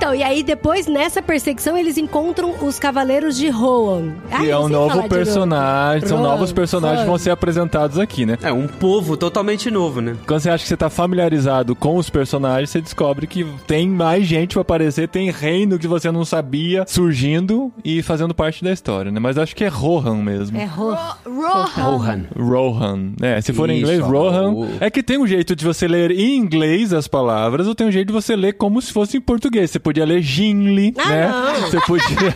Então, 0.00 0.14
e 0.14 0.22
aí 0.22 0.42
depois, 0.42 0.86
nessa 0.86 1.20
perseguição, 1.20 1.76
eles 1.76 1.98
encontram 1.98 2.54
os 2.62 2.78
Cavaleiros 2.78 3.36
de 3.36 3.50
Rohan. 3.50 4.14
Ai, 4.30 4.46
Que 4.46 4.50
é 4.50 4.58
um 4.58 4.66
novo 4.66 5.06
personagem. 5.06 6.08
São 6.08 6.16
Rohan, 6.16 6.28
novos 6.30 6.52
personagens 6.52 7.00
que 7.02 7.06
vão 7.06 7.18
ser 7.18 7.28
apresentados 7.28 7.98
aqui, 7.98 8.24
né? 8.24 8.38
É 8.42 8.50
um 8.50 8.66
povo 8.66 9.14
totalmente 9.14 9.70
novo, 9.70 10.00
né? 10.00 10.16
Quando 10.26 10.40
você 10.40 10.48
acha 10.48 10.62
que 10.62 10.68
você 10.70 10.76
tá 10.78 10.88
familiarizado 10.88 11.76
com 11.76 11.98
os 11.98 12.08
personagens, 12.08 12.70
você 12.70 12.80
descobre 12.80 13.26
que 13.26 13.44
tem 13.66 13.90
mais 13.90 14.24
gente 14.24 14.54
pra 14.54 14.62
aparecer, 14.62 15.06
tem 15.06 15.30
reino 15.30 15.78
que 15.78 15.86
você 15.86 16.10
não 16.10 16.24
sabia 16.24 16.86
surgindo 16.88 17.70
e 17.84 18.02
fazendo 18.02 18.34
parte 18.34 18.64
da 18.64 18.72
história, 18.72 19.12
né? 19.12 19.20
Mas 19.20 19.36
acho 19.36 19.54
que 19.54 19.64
é 19.64 19.68
Rohan 19.68 20.22
mesmo. 20.22 20.56
É 20.56 20.64
Rohan. 20.64 20.96
Rohan. 21.26 21.66
Rohan. 21.76 22.24
Rohan. 22.34 23.12
É, 23.20 23.38
se 23.42 23.52
for 23.52 23.68
em 23.68 23.74
Isso, 23.74 23.82
inglês, 23.82 24.00
Rohan. 24.00 24.66
É 24.80 24.88
que 24.88 25.02
tem 25.02 25.18
um 25.18 25.26
jeito 25.26 25.54
de 25.54 25.62
você 25.62 25.86
ler 25.86 26.10
em 26.10 26.38
inglês 26.38 26.94
as 26.94 27.06
palavras, 27.06 27.66
ou 27.66 27.74
tem 27.74 27.86
um 27.86 27.92
jeito 27.92 28.06
de 28.06 28.14
você 28.14 28.34
ler 28.34 28.54
como 28.54 28.80
se 28.80 28.90
fosse 28.90 29.18
em 29.18 29.20
português. 29.20 29.70
Você 29.70 29.78
podia 29.90 30.04
ler 30.04 30.22
Gimli, 30.22 30.94
Ah, 30.96 31.08
né? 31.08 31.28
não. 31.28 31.60
Você 31.68 31.80
podia. 31.80 32.34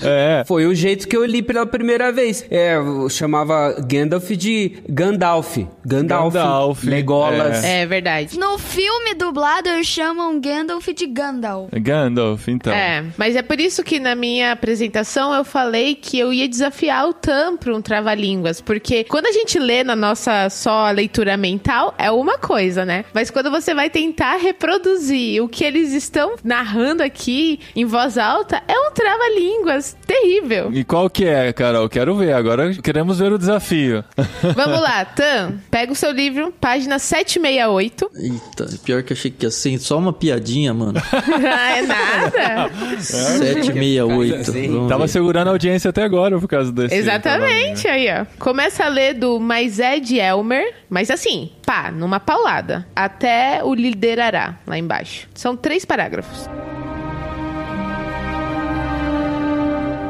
é. 0.02 0.44
Foi 0.46 0.64
o 0.66 0.74
jeito 0.74 1.06
que 1.06 1.14
eu 1.16 1.24
li 1.24 1.42
pela 1.42 1.66
primeira 1.66 2.10
vez. 2.10 2.46
É, 2.50 2.76
eu 2.76 3.08
chamava 3.10 3.74
Gandalf 3.86 4.30
de 4.30 4.78
Gandalf. 4.88 5.58
Gandalf. 5.84 6.32
Gandalf, 6.34 6.84
Legolas. 6.84 7.62
É 7.62 7.84
verdade. 7.84 8.38
No 8.38 8.56
filme 8.58 9.12
dublado, 9.14 9.68
eles 9.68 9.86
chamam 9.86 10.40
Gandalf 10.40 10.88
de 10.88 11.06
Gandalf. 11.06 11.68
Gandalf, 11.74 12.48
então. 12.48 12.72
É, 12.72 13.04
mas 13.18 13.36
é 13.36 13.42
por 13.42 13.60
isso 13.60 13.82
que 13.84 14.00
na 14.00 14.14
minha 14.14 14.52
apresentação 14.52 15.34
eu 15.34 15.44
falei 15.44 15.94
que 15.94 16.18
eu 16.18 16.32
ia 16.32 16.48
desafiar 16.48 17.06
o 17.08 17.12
Tam 17.12 17.56
para 17.56 17.74
um 17.74 17.82
trava-línguas, 17.82 18.60
porque 18.62 19.04
quando 19.04 19.26
a 19.26 19.32
gente 19.32 19.58
lê 19.58 19.84
na 19.84 19.94
nossa 19.94 20.48
só 20.48 20.90
leitura 20.90 21.36
mental 21.36 21.94
é 21.98 22.10
uma 22.10 22.38
coisa, 22.38 22.84
né? 22.84 23.04
Mas 23.12 23.30
quando 23.30 23.50
você 23.50 23.74
vai 23.74 23.90
tentar 23.90 24.36
reproduzir 24.36 25.42
o 25.42 25.48
que 25.48 25.64
eles 25.64 25.92
estão 25.92 26.34
narrando 26.42 26.93
aqui 27.02 27.60
em 27.74 27.84
voz 27.84 28.18
alta, 28.18 28.62
é 28.68 28.78
um 28.78 28.90
trava-línguas 28.92 29.96
terrível. 30.06 30.70
E 30.72 30.84
qual 30.84 31.08
que 31.10 31.24
é, 31.24 31.52
Carol? 31.52 31.88
Quero 31.88 32.16
ver. 32.16 32.32
Agora 32.34 32.72
queremos 32.74 33.18
ver 33.18 33.32
o 33.32 33.38
desafio. 33.38 34.04
Vamos 34.54 34.80
lá, 34.80 35.04
Tam, 35.04 35.58
pega 35.70 35.92
o 35.92 35.94
seu 35.94 36.10
livro, 36.10 36.52
página 36.60 36.98
768. 36.98 38.10
Eita, 38.14 38.78
pior 38.84 39.02
que 39.02 39.12
eu 39.12 39.16
achei 39.16 39.30
que 39.30 39.46
ia 39.46 39.50
ser 39.50 39.78
só 39.78 39.98
uma 39.98 40.12
piadinha, 40.12 40.72
mano. 40.72 41.00
é 41.00 41.82
nada. 41.82 42.70
768. 43.00 44.34
Assim. 44.40 44.68
Vamos 44.68 44.88
Tava 44.88 45.08
segurando 45.08 45.48
a 45.48 45.50
audiência 45.50 45.90
até 45.90 46.02
agora 46.02 46.38
por 46.38 46.48
causa 46.48 46.72
desse. 46.72 46.94
Exatamente, 46.94 47.88
aí, 47.88 48.06
ó. 48.08 48.26
Começa 48.38 48.84
a 48.84 48.88
ler 48.88 49.14
do 49.14 49.38
Mas 49.40 49.78
é 49.78 49.98
de 49.98 50.18
Elmer, 50.18 50.74
mas 50.88 51.10
assim, 51.10 51.50
pá, 51.64 51.90
numa 51.90 52.20
paulada. 52.20 52.86
Até 52.94 53.62
o 53.62 53.74
liderará, 53.74 54.56
lá 54.66 54.78
embaixo. 54.78 55.28
São 55.34 55.56
três 55.56 55.84
parágrafos. 55.84 56.48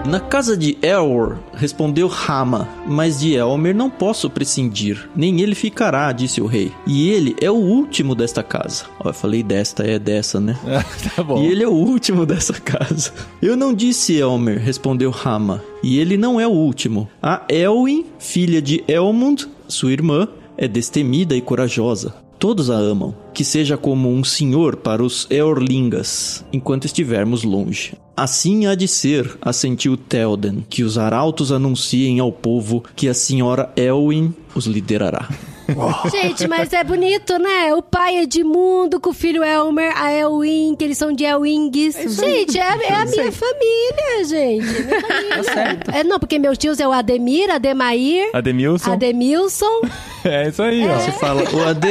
Na 0.07 0.21
casa 0.21 0.55
de 0.55 0.77
Elor, 0.83 1.39
respondeu 1.55 2.09
Rama, 2.09 2.69
mas 2.87 3.21
de 3.21 3.33
Elmer 3.33 3.75
não 3.75 3.89
posso 3.89 4.29
prescindir, 4.29 5.09
nem 5.17 5.41
ele 5.41 5.55
ficará, 5.55 6.13
disse 6.13 6.43
o 6.43 6.47
rei. 6.47 6.71
E 6.87 7.09
ele 7.09 7.35
é 7.41 7.51
o 7.51 7.55
último 7.55 8.15
desta 8.15 8.43
casa. 8.43 8.85
Ó, 9.01 9.09
eu 9.09 9.15
falei 9.15 9.43
desta, 9.43 9.83
é 9.83 9.99
dessa, 9.99 10.39
né? 10.39 10.59
tá 11.17 11.23
bom. 11.23 11.43
E 11.43 11.47
ele 11.47 11.63
é 11.65 11.69
o 11.69 11.73
último 11.73 12.25
dessa 12.27 12.53
casa. 12.53 13.13
Eu 13.41 13.57
não 13.57 13.73
disse 13.73 14.19
Elmer, 14.19 14.59
respondeu 14.59 15.11
Rama. 15.11 15.65
E 15.83 15.99
ele 15.99 16.19
não 16.19 16.39
é 16.39 16.47
o 16.47 16.53
último. 16.53 17.09
A 17.23 17.43
Elwin, 17.49 18.05
filha 18.19 18.61
de 18.61 18.85
Elmund, 18.87 19.49
sua 19.67 19.93
irmã, 19.93 20.29
é 20.59 20.69
destemida 20.69 21.35
e 21.35 21.41
corajosa. 21.41 22.15
Todos 22.39 22.69
a 22.69 22.77
amam. 22.77 23.15
Que 23.33 23.43
seja 23.43 23.79
como 23.79 24.11
um 24.11 24.23
senhor 24.23 24.77
para 24.77 25.03
os 25.03 25.27
Eorlingas, 25.31 26.45
enquanto 26.53 26.85
estivermos 26.85 27.43
longe. 27.43 27.95
Assim 28.17 28.67
há 28.67 28.77
de 28.77 28.87
ser, 28.87 29.37
assentiu 29.43 29.97
Telden, 29.97 30.65
que 30.71 30.85
os 30.85 30.97
arautos 30.97 31.51
anunciem 31.51 32.21
ao 32.21 32.31
povo 32.31 32.85
que 32.95 33.09
a 33.09 33.15
senhora 33.15 33.73
Elwin 33.75 34.33
os 34.55 34.67
liderará. 34.67 35.29
Gente, 36.11 36.47
mas 36.49 36.73
é 36.73 36.83
bonito, 36.85 37.39
né? 37.39 37.75
O 37.75 37.83
pai 37.83 38.19
é 38.19 38.27
de 38.27 38.43
mundo, 38.45 39.01
com 39.01 39.11
o 39.11 39.15
filho 39.15 39.43
Elmer, 39.43 39.93
a 39.97 40.13
Elwing, 40.13 40.75
que 40.77 40.85
eles 40.85 40.99
são 40.99 41.13
de 41.13 41.25
Elwings. 41.25 41.95
gente, 42.19 42.59
é, 42.59 42.63
é 42.63 42.95
a 42.95 43.05
minha 43.05 43.33
família, 43.33 44.25
gente. 44.27 44.65
Minha 44.65 45.45
família. 45.45 45.81
É, 45.93 46.05
não, 46.05 46.19
porque 46.19 46.39
meus 46.39 46.59
tios 46.59 46.81
é 46.81 46.87
o 46.89 46.93
Ademir, 46.93 47.51
Ademair, 47.51 48.31
Ademilson. 48.33 48.93
Ademilson. 48.93 49.81
É 50.27 50.49
isso 50.49 50.63
aí, 50.63 50.89
ó. 50.89 50.95
Você 50.99 51.13
fala, 51.13 51.43
o 51.43 51.63
AD. 51.69 51.87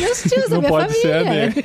Meus 0.00 0.22
tios 0.24 0.48
da 0.48 0.56
Não 0.56 0.58
minha 0.58 0.68
pode 0.68 0.94
ser 0.94 1.24
família. 1.24 1.44
AD. 1.46 1.64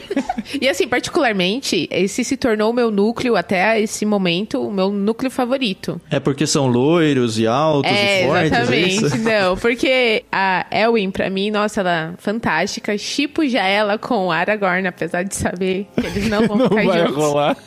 E 0.61 0.69
assim, 0.69 0.87
particularmente, 0.87 1.89
esse 1.91 2.23
se 2.23 2.37
tornou 2.37 2.69
o 2.69 2.73
meu 2.73 2.89
núcleo 2.91 3.35
até 3.35 3.81
esse 3.81 4.05
momento, 4.05 4.61
o 4.61 4.71
meu 4.71 4.91
núcleo 4.91 5.29
favorito. 5.31 5.99
É 6.11 6.19
porque 6.19 6.45
são 6.45 6.67
loiros 6.67 7.37
e 7.39 7.47
altos 7.47 7.91
É, 7.91 8.21
e 8.23 8.27
fortes, 8.27 8.43
é 8.43 8.45
exatamente. 8.55 9.05
isso? 9.05 9.17
Não, 9.17 9.57
porque 9.57 10.23
a 10.31 10.65
Elwin, 10.71 11.09
pra 11.11 11.29
mim, 11.31 11.36
nossa, 11.51 11.81
ela 11.81 12.13
é 12.13 12.17
fantástica. 12.17 12.97
Chipo 12.97 13.47
já 13.47 13.63
ela 13.63 13.97
com 13.97 14.27
o 14.27 14.31
Aragorn, 14.31 14.87
apesar 14.87 15.23
de 15.23 15.35
saber 15.35 15.87
que 15.95 16.05
eles 16.05 16.29
não 16.29 16.47
vão 16.47 16.57
Não 16.57 16.69
ficar 16.69 16.83
vai 16.85 16.99
juntos. 16.99 17.15
rolar. 17.15 17.57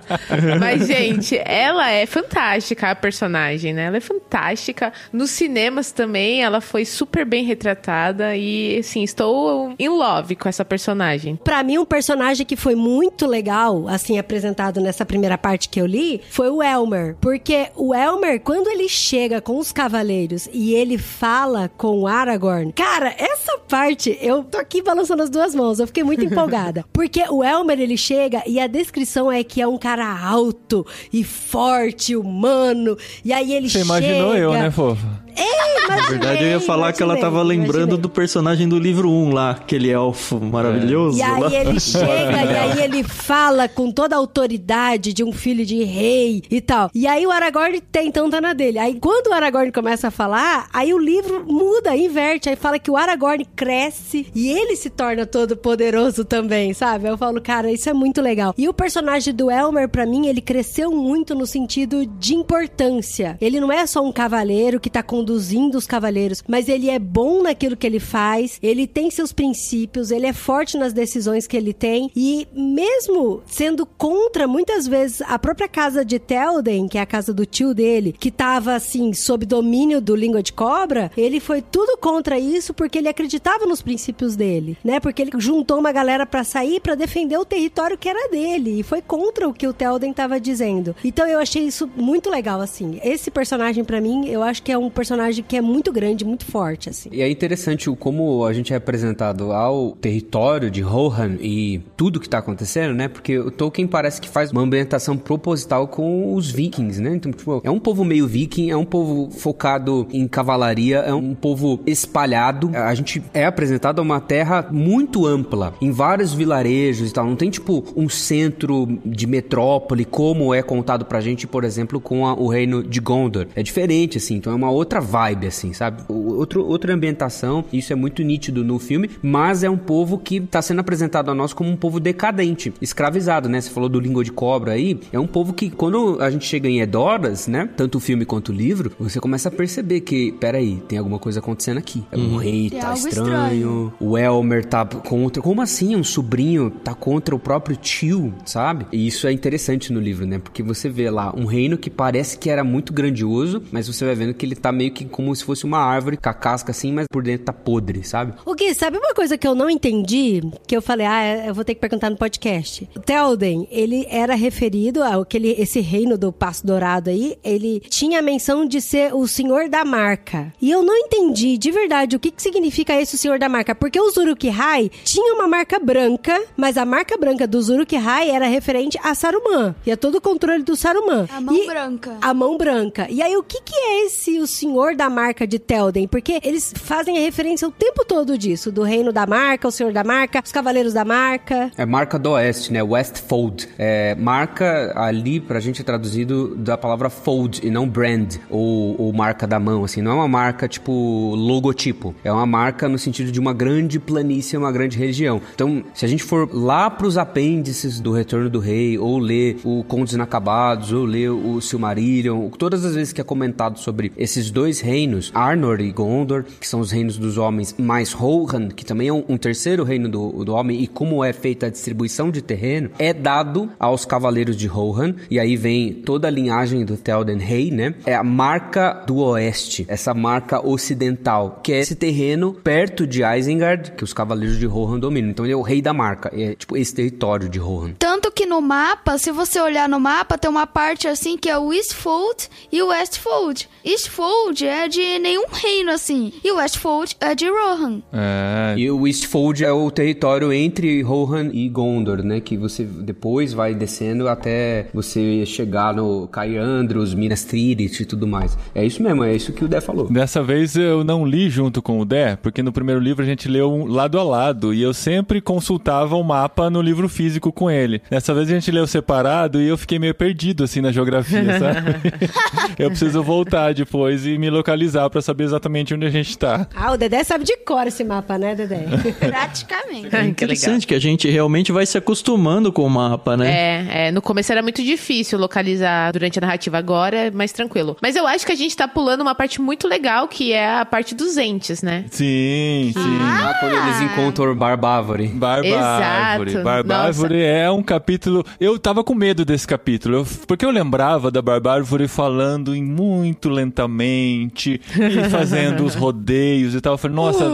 Mas, 0.60 0.86
gente, 0.86 1.40
ela 1.44 1.90
é 1.90 2.06
fantástica, 2.06 2.90
a 2.90 2.94
personagem, 2.94 3.72
né? 3.72 3.84
Ela 3.86 3.96
é 3.98 4.00
fantástica. 4.00 4.92
Nos 5.12 5.30
cinemas 5.30 5.92
também, 5.92 6.42
ela 6.42 6.60
foi 6.60 6.84
super 6.84 7.24
bem 7.24 7.44
retratada. 7.44 8.36
E, 8.36 8.78
assim, 8.78 9.02
estou 9.02 9.74
in 9.78 9.88
love 9.88 10.36
com 10.36 10.48
essa 10.48 10.64
personagem. 10.64 11.36
Pra 11.36 11.62
mim, 11.62 11.78
um 11.78 11.84
personagem 11.84 12.44
que 12.46 12.56
foi 12.56 12.74
muito 12.74 13.26
legal, 13.26 13.88
assim, 13.88 14.18
apresentado 14.18 14.80
nessa 14.80 15.04
primeira 15.06 15.38
parte 15.38 15.68
que 15.68 15.80
eu 15.80 15.86
li, 15.86 16.20
foi 16.30 16.50
o 16.50 16.62
Elmer. 16.62 17.16
Porque 17.20 17.68
o 17.76 17.94
Elmer, 17.94 18.40
quando 18.40 18.68
ele 18.68 18.88
chega 18.88 19.40
com 19.40 19.58
os 19.58 19.72
cavaleiros 19.72 20.48
e 20.52 20.74
ele 20.74 20.98
fala 20.98 21.70
com 21.76 22.00
o 22.00 22.06
Aragorn, 22.06 22.72
cara, 22.72 23.01
essa 23.10 23.58
parte, 23.58 24.18
eu 24.20 24.44
tô 24.44 24.58
aqui 24.58 24.82
balançando 24.82 25.22
as 25.22 25.30
duas 25.30 25.54
mãos, 25.54 25.80
eu 25.80 25.86
fiquei 25.86 26.02
muito 26.02 26.24
empolgada. 26.24 26.84
Porque 26.92 27.22
o 27.28 27.42
Elmer, 27.42 27.80
ele 27.80 27.96
chega 27.96 28.42
e 28.46 28.60
a 28.60 28.66
descrição 28.66 29.30
é 29.30 29.42
que 29.42 29.60
é 29.60 29.66
um 29.66 29.78
cara 29.78 30.06
alto 30.06 30.86
e 31.12 31.24
forte, 31.24 32.16
humano, 32.16 32.96
e 33.24 33.32
aí 33.32 33.52
ele 33.52 33.68
Você 33.68 33.78
chega... 33.78 33.84
imaginou 33.84 34.36
eu, 34.36 34.52
né, 34.52 34.70
fofa? 34.70 35.21
É, 35.36 35.88
Na 35.88 36.08
verdade, 36.08 36.44
eu 36.44 36.50
ia 36.50 36.60
falar 36.60 36.92
que 36.92 37.02
ela 37.02 37.16
tava 37.16 37.42
lembrando 37.42 37.96
do 37.96 38.08
personagem 38.08 38.68
do 38.68 38.78
livro 38.78 39.10
1 39.10 39.32
lá, 39.32 39.50
aquele 39.52 39.90
elfo 39.90 40.40
maravilhoso. 40.40 41.18
E 41.18 41.20
lá. 41.20 41.48
aí 41.48 41.56
ele 41.56 41.80
chega 41.80 42.04
e 42.04 42.56
aí 42.56 42.82
ele 42.82 43.02
fala 43.02 43.68
com 43.68 43.90
toda 43.90 44.14
a 44.14 44.18
autoridade 44.18 45.12
de 45.12 45.24
um 45.24 45.32
filho 45.32 45.64
de 45.64 45.82
rei 45.84 46.42
e 46.50 46.60
tal. 46.60 46.90
E 46.94 47.06
aí 47.06 47.26
o 47.26 47.30
Aragorn 47.30 47.80
tem, 47.80 48.08
então 48.08 48.28
tá 48.30 48.40
na 48.40 48.52
dele. 48.52 48.78
Aí 48.78 48.98
quando 49.00 49.28
o 49.28 49.32
Aragorn 49.32 49.72
começa 49.72 50.08
a 50.08 50.10
falar, 50.10 50.68
aí 50.72 50.92
o 50.92 50.98
livro 50.98 51.44
muda, 51.46 51.96
inverte. 51.96 52.48
Aí 52.48 52.56
fala 52.56 52.78
que 52.78 52.90
o 52.90 52.96
Aragorn 52.96 53.44
cresce 53.56 54.26
e 54.34 54.50
ele 54.50 54.76
se 54.76 54.90
torna 54.90 55.26
todo 55.26 55.56
poderoso 55.56 56.24
também, 56.24 56.74
sabe? 56.74 57.08
Eu 57.08 57.16
falo, 57.16 57.40
cara, 57.40 57.70
isso 57.70 57.88
é 57.88 57.92
muito 57.92 58.20
legal. 58.20 58.54
E 58.56 58.68
o 58.68 58.74
personagem 58.74 59.34
do 59.34 59.50
Elmer, 59.50 59.88
pra 59.88 60.06
mim, 60.06 60.26
ele 60.26 60.40
cresceu 60.40 60.90
muito 60.90 61.34
no 61.34 61.46
sentido 61.46 62.06
de 62.06 62.34
importância. 62.34 63.36
Ele 63.40 63.60
não 63.60 63.72
é 63.72 63.86
só 63.86 64.02
um 64.02 64.12
cavaleiro 64.12 64.80
que 64.80 64.90
tá 64.90 65.02
conduzindo 65.22 65.78
os 65.78 65.86
cavaleiros, 65.86 66.42
mas 66.48 66.68
ele 66.68 66.90
é 66.90 66.98
bom 66.98 67.42
naquilo 67.42 67.76
que 67.76 67.86
ele 67.86 68.00
faz, 68.00 68.58
ele 68.60 68.88
tem 68.88 69.08
seus 69.08 69.32
princípios, 69.32 70.10
ele 70.10 70.26
é 70.26 70.32
forte 70.32 70.76
nas 70.76 70.92
decisões 70.92 71.46
que 71.46 71.56
ele 71.56 71.72
tem 71.72 72.10
e 72.16 72.48
mesmo 72.52 73.40
sendo 73.46 73.86
contra 73.86 74.48
muitas 74.48 74.88
vezes 74.88 75.22
a 75.22 75.38
própria 75.38 75.68
casa 75.68 76.04
de 76.04 76.18
Telden, 76.18 76.88
que 76.88 76.98
é 76.98 77.00
a 77.00 77.06
casa 77.06 77.32
do 77.32 77.46
tio 77.46 77.72
dele, 77.72 78.16
que 78.18 78.32
tava 78.32 78.74
assim 78.74 79.12
sob 79.12 79.46
domínio 79.46 80.00
do 80.00 80.16
língua 80.16 80.42
de 80.42 80.52
cobra, 80.52 81.12
ele 81.16 81.38
foi 81.38 81.62
tudo 81.62 81.96
contra 81.98 82.36
isso 82.36 82.74
porque 82.74 82.98
ele 82.98 83.08
acreditava 83.08 83.64
nos 83.64 83.80
princípios 83.80 84.34
dele, 84.34 84.76
né? 84.82 84.98
Porque 84.98 85.22
ele 85.22 85.30
juntou 85.38 85.78
uma 85.78 85.92
galera 85.92 86.26
pra 86.26 86.42
sair 86.42 86.80
pra 86.80 86.96
defender 86.96 87.36
o 87.36 87.44
território 87.44 87.96
que 87.96 88.08
era 88.08 88.28
dele 88.28 88.80
e 88.80 88.82
foi 88.82 89.00
contra 89.00 89.48
o 89.48 89.54
que 89.54 89.68
o 89.68 89.72
Telden 89.72 90.12
tava 90.12 90.40
dizendo. 90.40 90.96
Então 91.04 91.28
eu 91.28 91.38
achei 91.38 91.62
isso 91.62 91.88
muito 91.96 92.28
legal 92.28 92.60
assim. 92.60 92.98
Esse 93.04 93.30
personagem 93.30 93.84
pra 93.84 94.00
mim, 94.00 94.26
eu 94.26 94.42
acho 94.42 94.62
que 94.64 94.72
é 94.72 94.76
um 94.76 94.90
personagem 94.90 95.11
que 95.42 95.56
é 95.56 95.60
muito 95.60 95.92
grande, 95.92 96.24
muito 96.24 96.44
forte 96.44 96.88
assim. 96.88 97.08
E 97.12 97.20
é 97.22 97.30
interessante 97.30 97.88
o 97.90 97.96
como 97.96 98.44
a 98.44 98.52
gente 98.52 98.72
é 98.72 98.76
apresentado 98.76 99.52
ao 99.52 99.92
território 99.92 100.70
de 100.70 100.80
Rohan 100.80 101.36
e 101.40 101.80
tudo 101.96 102.18
que 102.20 102.28
tá 102.28 102.38
acontecendo, 102.38 102.94
né? 102.94 103.08
Porque 103.08 103.38
o 103.38 103.50
Tolkien 103.50 103.86
parece 103.86 104.20
que 104.20 104.28
faz 104.28 104.50
uma 104.50 104.60
ambientação 104.62 105.16
proposital 105.16 105.86
com 105.88 106.34
os 106.34 106.50
vikings, 106.50 107.00
né? 107.00 107.14
Então, 107.14 107.32
tipo, 107.32 107.60
é 107.64 107.70
um 107.70 107.78
povo 107.78 108.04
meio 108.04 108.26
viking, 108.26 108.70
é 108.70 108.76
um 108.76 108.84
povo 108.84 109.30
focado 109.30 110.06
em 110.12 110.26
cavalaria, 110.26 110.98
é 110.98 111.14
um 111.14 111.34
povo 111.34 111.80
espalhado. 111.86 112.70
A 112.74 112.94
gente 112.94 113.22
é 113.34 113.44
apresentado 113.44 113.98
a 113.98 114.02
uma 114.02 114.20
terra 114.20 114.68
muito 114.70 115.26
ampla, 115.26 115.74
em 115.80 115.90
vários 115.90 116.32
vilarejos 116.34 117.10
e 117.10 117.12
tal. 117.12 117.26
Não 117.26 117.36
tem, 117.36 117.50
tipo, 117.50 117.84
um 117.96 118.08
centro 118.08 118.86
de 119.04 119.26
metrópole, 119.26 120.04
como 120.04 120.54
é 120.54 120.62
contado 120.62 121.04
pra 121.04 121.20
gente, 121.20 121.46
por 121.46 121.64
exemplo, 121.64 122.00
com 122.00 122.26
a- 122.26 122.34
o 122.34 122.46
reino 122.48 122.82
de 122.82 123.00
Gondor. 123.00 123.46
É 123.54 123.62
diferente, 123.62 124.18
assim, 124.18 124.36
então 124.36 124.52
é 124.52 124.56
uma 124.56 124.70
outra 124.70 125.00
vibe, 125.02 125.46
assim, 125.46 125.72
sabe? 125.72 126.02
Outro, 126.08 126.64
outra 126.64 126.94
ambientação, 126.94 127.64
isso 127.72 127.92
é 127.92 127.96
muito 127.96 128.22
nítido 128.22 128.64
no 128.64 128.78
filme, 128.78 129.10
mas 129.22 129.62
é 129.62 129.70
um 129.70 129.76
povo 129.76 130.18
que 130.18 130.40
tá 130.40 130.62
sendo 130.62 130.80
apresentado 130.80 131.30
a 131.30 131.34
nós 131.34 131.52
como 131.52 131.70
um 131.70 131.76
povo 131.76 132.00
decadente, 132.00 132.72
escravizado, 132.80 133.48
né? 133.48 133.60
Você 133.60 133.70
falou 133.70 133.88
do 133.88 134.00
língua 134.00 134.24
de 134.24 134.32
cobra 134.32 134.72
aí, 134.72 134.98
é 135.12 135.18
um 135.18 135.26
povo 135.26 135.52
que 135.52 135.70
quando 135.70 136.18
a 136.20 136.30
gente 136.30 136.44
chega 136.46 136.68
em 136.68 136.80
Edoras, 136.80 137.46
né? 137.46 137.68
Tanto 137.76 137.98
o 137.98 138.00
filme 138.00 138.24
quanto 138.24 138.50
o 138.50 138.52
livro, 138.52 138.92
você 138.98 139.20
começa 139.20 139.48
a 139.48 139.52
perceber 139.52 140.00
que, 140.00 140.32
peraí, 140.32 140.82
tem 140.88 140.98
alguma 140.98 141.18
coisa 141.18 141.40
acontecendo 141.40 141.78
aqui. 141.78 142.04
O 142.12 142.36
rei 142.36 142.70
Tem 142.70 142.80
tá 142.80 142.94
estranho, 142.94 143.14
estranho. 143.16 143.92
o 144.00 144.16
Elmer 144.18 144.64
tá 144.64 144.84
contra. 144.84 145.42
Como 145.42 145.60
assim? 145.60 145.96
Um 145.96 146.04
sobrinho 146.04 146.70
tá 146.70 146.94
contra 146.94 147.34
o 147.34 147.38
próprio 147.38 147.76
tio, 147.76 148.32
sabe? 148.44 148.86
E 148.92 149.06
isso 149.06 149.26
é 149.26 149.32
interessante 149.32 149.92
no 149.92 150.00
livro, 150.00 150.26
né? 150.26 150.38
Porque 150.38 150.62
você 150.62 150.88
vê 150.88 151.10
lá 151.10 151.34
um 151.36 151.44
reino 151.44 151.76
que 151.76 151.90
parece 151.90 152.38
que 152.38 152.48
era 152.48 152.62
muito 152.64 152.92
grandioso, 152.92 153.62
mas 153.72 153.86
você 153.86 154.04
vai 154.04 154.14
vendo 154.14 154.34
que 154.34 154.46
ele 154.46 154.54
tá 154.54 154.70
meio 154.70 154.91
que 154.92 155.04
como 155.04 155.34
se 155.34 155.44
fosse 155.44 155.64
uma 155.64 155.78
árvore 155.78 156.16
com 156.16 156.28
a 156.28 156.34
casca 156.34 156.70
assim, 156.70 156.92
mas 156.92 157.06
por 157.10 157.22
dentro 157.22 157.46
tá 157.46 157.52
podre, 157.52 158.04
sabe? 158.04 158.34
O 158.44 158.54
Gui, 158.54 158.74
sabe 158.74 158.98
uma 158.98 159.14
coisa 159.14 159.36
que 159.38 159.46
eu 159.46 159.54
não 159.54 159.68
entendi? 159.70 160.42
Que 160.66 160.76
eu 160.76 160.82
falei, 160.82 161.06
ah, 161.06 161.46
eu 161.46 161.54
vou 161.54 161.64
ter 161.64 161.74
que 161.74 161.80
perguntar 161.80 162.10
no 162.10 162.16
podcast. 162.16 162.88
O 162.96 163.00
Telden, 163.00 163.66
ele 163.70 164.06
era 164.10 164.34
referido 164.34 165.02
ao 165.02 165.22
aquele, 165.22 165.52
esse 165.58 165.80
reino 165.80 166.18
do 166.18 166.32
Passo 166.32 166.66
Dourado 166.66 167.08
aí, 167.10 167.38
ele 167.44 167.80
tinha 167.88 168.18
a 168.18 168.22
menção 168.22 168.66
de 168.66 168.80
ser 168.80 169.14
o 169.14 169.26
senhor 169.26 169.68
da 169.68 169.84
marca. 169.84 170.52
E 170.60 170.70
eu 170.70 170.82
não 170.82 170.96
entendi 170.96 171.56
de 171.56 171.70
verdade 171.70 172.16
o 172.16 172.20
que, 172.20 172.30
que 172.30 172.42
significa 172.42 172.92
esse 173.00 173.14
o 173.14 173.18
senhor 173.18 173.38
da 173.38 173.48
marca. 173.48 173.74
Porque 173.74 173.98
o 174.00 174.10
Uruk-hai 174.16 174.90
tinha 175.04 175.34
uma 175.34 175.46
marca 175.48 175.78
branca, 175.78 176.42
mas 176.56 176.76
a 176.76 176.84
marca 176.84 177.16
branca 177.16 177.46
do 177.46 177.58
Uruk-hai 177.58 178.30
era 178.30 178.46
referente 178.46 178.98
a 179.02 179.14
Saruman. 179.14 179.74
E 179.86 179.92
a 179.92 179.96
todo 179.96 180.16
o 180.16 180.20
controle 180.20 180.62
do 180.62 180.74
Saruman. 180.76 181.26
A 181.32 181.40
mão 181.40 181.54
E- 181.56 181.66
branca. 181.66 182.18
a 182.20 182.34
mão 182.34 182.56
branca. 182.58 183.06
E 183.10 183.22
aí, 183.22 183.36
o 183.36 183.42
que, 183.42 183.60
que 183.62 183.74
é 183.74 184.06
esse 184.06 184.38
o 184.38 184.46
senhor 184.46 184.81
da 184.96 185.08
marca 185.08 185.46
de 185.46 185.58
Telden? 185.58 186.08
Porque 186.08 186.40
eles 186.42 186.74
fazem 186.76 187.16
a 187.16 187.20
referência 187.20 187.66
o 187.66 187.70
tempo 187.70 188.04
todo 188.04 188.36
disso: 188.36 188.72
do 188.72 188.82
reino 188.82 189.12
da 189.12 189.26
marca, 189.26 189.68
o 189.68 189.70
senhor 189.70 189.92
da 189.92 190.02
marca, 190.02 190.42
os 190.44 190.50
cavaleiros 190.50 190.92
da 190.92 191.04
marca. 191.04 191.70
É 191.76 191.86
marca 191.86 192.18
do 192.18 192.30
oeste, 192.30 192.72
né? 192.72 192.82
Westfold. 192.82 193.68
É 193.78 194.14
marca 194.16 194.92
ali 194.96 195.40
pra 195.40 195.60
gente 195.60 195.80
é 195.80 195.84
traduzido 195.84 196.56
da 196.56 196.76
palavra 196.76 197.08
fold 197.08 197.60
e 197.62 197.70
não 197.70 197.88
brand 197.88 198.36
ou, 198.50 199.00
ou 199.00 199.12
marca 199.12 199.46
da 199.46 199.60
mão, 199.60 199.84
assim. 199.84 200.02
Não 200.02 200.12
é 200.12 200.14
uma 200.14 200.28
marca 200.28 200.66
tipo 200.66 200.92
logotipo. 201.36 202.14
É 202.24 202.32
uma 202.32 202.46
marca 202.46 202.88
no 202.88 202.98
sentido 202.98 203.30
de 203.30 203.38
uma 203.38 203.52
grande 203.52 203.98
planície, 204.00 204.56
uma 204.56 204.72
grande 204.72 204.98
região. 204.98 205.40
Então, 205.54 205.84
se 205.94 206.04
a 206.04 206.08
gente 206.08 206.24
for 206.24 206.48
lá 206.52 206.90
pros 206.90 207.16
apêndices 207.16 208.00
do 208.00 208.12
Retorno 208.12 208.50
do 208.50 208.58
Rei 208.58 208.98
ou 208.98 209.18
ler 209.18 209.58
o 209.64 209.84
Contos 209.84 210.14
Inacabados 210.14 210.92
ou 210.92 211.04
ler 211.04 211.30
o 211.30 211.60
Silmarillion, 211.60 212.48
todas 212.50 212.84
as 212.84 212.94
vezes 212.94 213.12
que 213.12 213.20
é 213.20 213.24
comentado 213.24 213.78
sobre 213.78 214.12
esses 214.16 214.50
dois 214.50 214.71
reinos, 214.80 215.30
Arnor 215.34 215.80
e 215.80 215.90
Gondor, 215.90 216.44
que 216.60 216.66
são 216.66 216.80
os 216.80 216.90
reinos 216.90 217.18
dos 217.18 217.38
homens, 217.38 217.74
mais 217.78 218.12
Rohan, 218.12 218.68
que 218.68 218.84
também 218.84 219.08
é 219.08 219.12
um, 219.12 219.24
um 219.28 219.36
terceiro 219.36 219.84
reino 219.84 220.08
do, 220.08 220.44
do 220.44 220.54
homem, 220.54 220.82
e 220.82 220.86
como 220.86 221.24
é 221.24 221.32
feita 221.32 221.66
a 221.66 221.70
distribuição 221.70 222.30
de 222.30 222.42
terreno, 222.42 222.90
é 222.98 223.12
dado 223.12 223.70
aos 223.78 224.04
cavaleiros 224.04 224.56
de 224.56 224.66
Rohan, 224.66 225.14
e 225.30 225.38
aí 225.38 225.56
vem 225.56 225.92
toda 225.92 226.28
a 226.28 226.30
linhagem 226.30 226.84
do 226.84 226.96
Théoden 226.96 227.38
Rei, 227.38 227.70
né? 227.70 227.94
É 228.06 228.14
a 228.14 228.24
marca 228.24 229.04
do 229.06 229.18
oeste, 229.18 229.84
essa 229.88 230.14
marca 230.14 230.66
ocidental, 230.66 231.60
que 231.62 231.72
é 231.72 231.80
esse 231.80 231.94
terreno 231.94 232.54
perto 232.54 233.06
de 233.06 233.22
Isengard, 233.22 233.92
que 233.92 234.04
os 234.04 234.12
cavaleiros 234.12 234.58
de 234.58 234.66
Rohan 234.66 234.98
dominam. 234.98 235.30
Então 235.30 235.44
ele 235.44 235.52
é 235.52 235.56
o 235.56 235.62
rei 235.62 235.80
da 235.80 235.92
marca, 235.92 236.30
é 236.32 236.54
tipo 236.54 236.76
esse 236.76 236.94
território 236.94 237.48
de 237.48 237.58
Rohan. 237.58 237.94
Tanto 237.98 238.30
que 238.30 238.46
no 238.46 238.60
mapa, 238.60 239.18
se 239.18 239.30
você 239.30 239.60
olhar 239.60 239.88
no 239.88 240.00
mapa, 240.00 240.38
tem 240.38 240.50
uma 240.50 240.66
parte 240.66 241.06
assim 241.06 241.36
que 241.36 241.48
é 241.48 241.58
o 241.58 241.72
Eastfold 241.72 242.48
e 242.70 242.82
o 242.82 242.88
Westfold. 242.88 243.68
Eastfold 243.84 244.51
é 244.60 244.88
de 244.88 245.18
nenhum 245.18 245.46
reino 245.50 245.90
assim, 245.90 246.32
e 246.44 246.50
o 246.50 246.56
Westfold 246.56 247.16
é 247.20 247.34
de 247.34 247.48
Rohan. 247.48 248.02
É. 248.12 248.74
E 248.76 248.90
o 248.90 249.06
Eastfold 249.06 249.64
é 249.64 249.72
o 249.72 249.90
território 249.90 250.52
entre 250.52 251.02
Rohan 251.02 251.50
e 251.52 251.68
Gondor, 251.68 252.22
né? 252.22 252.40
Que 252.40 252.56
você 252.56 252.84
depois 252.84 253.52
vai 253.52 253.74
descendo 253.74 254.28
até 254.28 254.88
você 254.92 255.44
chegar 255.46 255.94
no 255.94 256.26
Cairandros, 256.28 257.14
Minas 257.14 257.44
Tirith 257.44 258.00
e 258.00 258.04
tudo 258.04 258.26
mais. 258.26 258.56
É 258.74 258.84
isso 258.84 259.02
mesmo, 259.02 259.24
é 259.24 259.34
isso 259.34 259.52
que 259.52 259.64
o 259.64 259.68
Dé 259.68 259.80
falou. 259.80 260.08
Dessa 260.08 260.42
vez 260.42 260.76
eu 260.76 261.04
não 261.04 261.24
li 261.24 261.48
junto 261.48 261.82
com 261.82 262.00
o 262.00 262.04
Dé, 262.04 262.36
porque 262.36 262.62
no 262.62 262.72
primeiro 262.72 263.00
livro 263.00 263.22
a 263.22 263.26
gente 263.26 263.48
leu 263.48 263.72
um 263.72 263.86
lado 263.86 264.18
a 264.18 264.22
lado 264.22 264.72
e 264.74 264.82
eu 264.82 264.94
sempre 264.94 265.40
consultava 265.40 266.16
o 266.16 266.22
mapa 266.22 266.70
no 266.70 266.80
livro 266.80 267.08
físico 267.08 267.52
com 267.52 267.70
ele. 267.70 268.02
Dessa 268.10 268.34
vez 268.34 268.48
a 268.48 268.52
gente 268.52 268.70
leu 268.70 268.86
separado 268.86 269.60
e 269.60 269.68
eu 269.68 269.76
fiquei 269.76 269.98
meio 269.98 270.14
perdido 270.14 270.64
assim 270.64 270.80
na 270.80 270.92
geografia, 270.92 271.58
sabe? 271.58 271.96
eu 272.78 272.88
preciso 272.88 273.22
voltar 273.22 273.74
depois 273.74 274.26
e 274.26 274.38
me 274.42 274.50
localizar 274.50 275.08
pra 275.08 275.22
saber 275.22 275.44
exatamente 275.44 275.94
onde 275.94 276.04
a 276.04 276.10
gente 276.10 276.36
tá. 276.36 276.66
Ah, 276.74 276.90
o 276.92 276.96
Dedé 276.96 277.22
sabe 277.22 277.44
de 277.44 277.56
cor 277.58 277.86
esse 277.86 278.02
mapa, 278.02 278.36
né, 278.36 278.54
Dedé? 278.56 278.84
Praticamente. 279.20 280.14
É 280.14 280.24
interessante 280.24 280.86
que 280.86 280.94
a 280.94 280.98
gente 280.98 281.30
realmente 281.30 281.70
vai 281.70 281.86
se 281.86 281.96
acostumando 281.96 282.72
com 282.72 282.84
o 282.84 282.90
mapa, 282.90 283.36
né? 283.36 283.50
É, 283.52 284.08
é, 284.08 284.10
no 284.10 284.20
começo 284.20 284.50
era 284.50 284.62
muito 284.62 284.82
difícil 284.82 285.38
localizar 285.38 286.10
durante 286.12 286.38
a 286.38 286.42
narrativa, 286.42 286.76
agora 286.78 287.16
é 287.16 287.30
mais 287.30 287.52
tranquilo. 287.52 287.96
Mas 288.02 288.16
eu 288.16 288.26
acho 288.26 288.44
que 288.44 288.52
a 288.52 288.56
gente 288.56 288.76
tá 288.76 288.88
pulando 288.88 289.20
uma 289.20 289.34
parte 289.34 289.60
muito 289.60 289.86
legal, 289.86 290.26
que 290.26 290.52
é 290.52 290.78
a 290.80 290.84
parte 290.84 291.14
dos 291.14 291.36
entes, 291.36 291.82
né? 291.82 292.04
Sim, 292.10 292.92
sim. 292.94 293.18
Ah, 293.22 293.54
quando 293.60 293.76
eles 293.76 294.00
encontram 294.00 294.50
o 294.52 294.54
Barbávore. 294.56 295.28
Barbárvore. 295.28 296.50
Exato. 296.50 296.64
Barbárvore 296.64 297.42
é 297.42 297.70
um 297.70 297.82
capítulo. 297.82 298.44
Eu 298.58 298.78
tava 298.78 299.04
com 299.04 299.14
medo 299.14 299.44
desse 299.44 299.66
capítulo, 299.66 300.16
eu- 300.18 300.26
porque 300.46 300.64
eu 300.64 300.70
lembrava 300.70 301.30
da 301.30 301.40
Barbárvore 301.40 302.08
falando 302.08 302.74
em 302.74 302.82
muito 302.82 303.48
lentamente 303.48 303.92
e 304.40 305.28
fazendo 305.30 305.84
os 305.84 305.94
rodeios 305.94 306.74
e 306.74 306.80
tal. 306.80 306.94
Eu 306.94 306.98
falei, 306.98 307.16
nossa, 307.16 307.44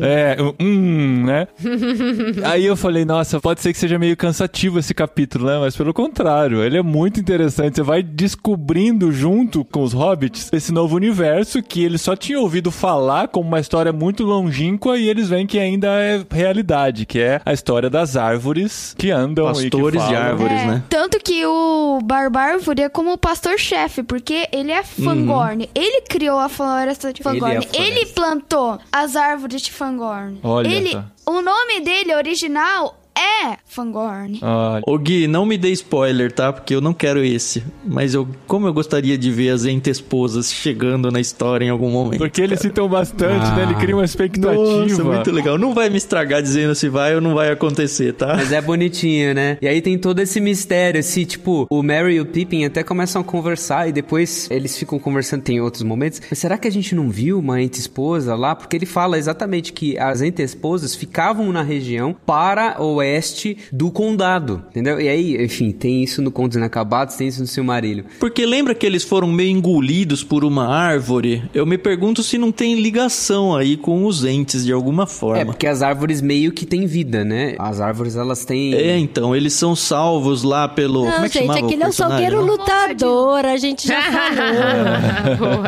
é, 0.00 0.36
um, 0.60 1.24
né? 1.24 1.48
Aí 2.44 2.64
eu 2.64 2.76
falei, 2.76 3.04
nossa, 3.04 3.40
pode 3.40 3.60
ser 3.60 3.72
que 3.72 3.78
seja 3.78 3.98
meio 3.98 4.16
cansativo 4.16 4.78
esse 4.78 4.94
capítulo, 4.94 5.46
né? 5.46 5.58
Mas 5.58 5.76
pelo 5.76 5.92
contrário, 5.92 6.62
ele 6.62 6.78
é 6.78 6.82
muito 6.82 7.20
interessante. 7.20 7.76
Você 7.76 7.82
vai 7.82 8.02
descobrindo 8.02 9.12
junto 9.12 9.64
com 9.64 9.82
os 9.82 9.92
hobbits 9.92 10.50
esse 10.52 10.72
novo 10.72 10.96
universo 10.96 11.62
que 11.62 11.84
eles 11.84 12.00
só 12.00 12.16
tinham 12.16 12.42
ouvido 12.42 12.70
falar 12.70 13.28
como 13.28 13.48
uma 13.48 13.60
história 13.60 13.92
muito 13.92 14.24
longínqua 14.24 14.98
e 14.98 15.08
eles 15.08 15.28
veem 15.28 15.46
que 15.46 15.58
ainda 15.58 15.88
é 15.88 16.24
realidade, 16.30 17.06
que 17.06 17.18
é 17.18 17.40
a 17.44 17.52
história 17.52 17.90
das 17.90 18.16
árvores 18.16 18.94
que 18.98 19.10
andam 19.10 19.50
e 19.52 19.70
que 19.70 19.70
Pastores 19.70 20.08
de 20.08 20.14
árvores, 20.14 20.60
É, 20.60 20.66
né? 20.66 20.82
Tanto 20.88 21.18
que 21.18 21.44
o 21.46 21.98
Barbárvore 22.02 22.82
é 22.82 22.88
como 22.88 23.12
o 23.12 23.18
pastor-chefe, 23.18 24.02
porque 24.02 24.48
ele 24.52 24.72
é 24.72 24.82
Fangorn. 24.82 25.68
Ele 25.74 26.02
criou 26.14 26.38
a 26.38 26.48
floresta 26.48 27.12
de 27.12 27.20
Ele 27.20 27.28
é 27.28 27.32
Fangorn. 27.32 27.54
floresta. 27.54 27.82
Ele, 27.82 28.06
plantou 28.06 28.78
as 28.92 29.16
árvores 29.16 29.62
de 29.62 29.72
Fangorn. 29.72 30.38
Olha 30.44 30.68
ele, 30.68 30.92
só. 30.92 31.04
O 31.26 31.42
nome 31.42 31.80
dele 31.80 32.14
original 32.14 33.00
é 33.16 33.56
Fangorn. 33.66 34.38
Olha. 34.42 34.82
Ô 34.86 34.98
Gui, 34.98 35.26
não 35.26 35.44
me 35.44 35.56
dê 35.58 35.70
spoiler, 35.70 36.32
tá? 36.32 36.52
Porque 36.52 36.74
eu 36.74 36.80
não 36.80 36.92
quero 36.92 37.22
esse. 37.24 37.62
Mas 37.84 38.14
eu, 38.14 38.26
como 38.46 38.66
eu 38.66 38.72
gostaria 38.72 39.16
de 39.16 39.30
ver 39.30 39.50
as 39.50 39.64
entes-esposas 39.64 40.52
chegando 40.52 41.10
na 41.10 41.20
história 41.20 41.64
em 41.64 41.70
algum 41.70 41.90
momento. 41.90 42.18
Porque 42.18 42.40
eles 42.40 42.60
citam 42.60 42.88
bastante, 42.88 43.50
né? 43.54 43.64
Ele 43.64 43.74
cria 43.74 43.96
uma 43.96 44.04
expectativa. 44.04 44.54
Nossa, 44.54 45.04
muito 45.04 45.30
legal. 45.30 45.58
Não 45.58 45.74
vai 45.74 45.90
me 45.90 45.96
estragar 45.96 46.42
dizendo 46.42 46.74
se 46.74 46.88
vai 46.88 47.14
ou 47.14 47.20
não 47.20 47.34
vai 47.34 47.50
acontecer, 47.50 48.12
tá? 48.14 48.34
Mas 48.36 48.52
é 48.52 48.60
bonitinho, 48.60 49.34
né? 49.34 49.58
E 49.60 49.68
aí 49.68 49.80
tem 49.80 49.98
todo 49.98 50.20
esse 50.20 50.40
mistério, 50.40 50.98
esse 50.98 51.24
tipo, 51.24 51.66
o 51.70 51.82
Mary 51.82 52.14
e 52.14 52.20
o 52.20 52.26
Pippin 52.26 52.64
até 52.64 52.82
começam 52.82 53.20
a 53.22 53.24
conversar 53.24 53.88
e 53.88 53.92
depois 53.92 54.48
eles 54.50 54.76
ficam 54.76 54.98
conversando, 54.98 55.42
tem 55.42 55.60
outros 55.60 55.82
momentos. 55.82 56.20
Mas 56.28 56.38
será 56.38 56.56
que 56.58 56.68
a 56.68 56.72
gente 56.72 56.94
não 56.94 57.10
viu 57.10 57.38
uma 57.38 57.60
ente-esposa 57.60 58.34
lá? 58.34 58.54
Porque 58.54 58.76
ele 58.76 58.86
fala 58.86 59.18
exatamente 59.18 59.72
que 59.72 59.98
as 59.98 60.20
ente-esposas 60.20 60.94
ficavam 60.94 61.52
na 61.52 61.62
região 61.62 62.14
para 62.26 62.76
oeste 63.04 63.56
do 63.72 63.90
condado, 63.90 64.62
entendeu? 64.70 65.00
E 65.00 65.08
aí, 65.08 65.44
enfim, 65.44 65.70
tem 65.70 66.02
isso 66.02 66.20
no 66.22 66.30
Contos 66.30 66.56
Inacabados, 66.56 67.14
tem 67.16 67.28
isso 67.28 67.40
no 67.40 67.46
Silmarillion. 67.46 68.04
Porque 68.18 68.44
lembra 68.46 68.74
que 68.74 68.86
eles 68.86 69.04
foram 69.04 69.28
meio 69.28 69.50
engolidos 69.50 70.24
por 70.24 70.44
uma 70.44 70.66
árvore? 70.66 71.42
Eu 71.54 71.66
me 71.66 71.76
pergunto 71.78 72.22
se 72.22 72.38
não 72.38 72.50
tem 72.50 72.74
ligação 72.80 73.54
aí 73.54 73.76
com 73.76 74.04
os 74.06 74.24
entes 74.24 74.64
de 74.64 74.72
alguma 74.72 75.04
É, 75.04 75.06
forma. 75.06 75.44
porque 75.46 75.66
as 75.66 75.82
árvores 75.82 76.20
meio 76.20 76.50
que 76.52 76.64
têm 76.66 76.86
vida, 76.86 77.24
né? 77.24 77.54
As 77.58 77.80
árvores, 77.80 78.16
elas 78.16 78.44
têm... 78.44 78.74
É, 78.74 78.98
então, 78.98 79.34
eles 79.36 79.52
são 79.52 79.76
salvos 79.76 80.42
lá 80.42 80.66
pelo. 80.68 81.04
Não, 81.04 81.12
como 81.12 81.26
é 81.26 81.28
que 81.28 81.38
gente, 81.38 81.50
aquele 81.64 81.82
é 81.82 81.88
o 81.88 81.92
salgueiro 81.92 82.44
lutador, 82.44 83.44
a 83.44 83.56
gente 83.56 83.86
já 83.86 84.00
falou. 85.36 85.64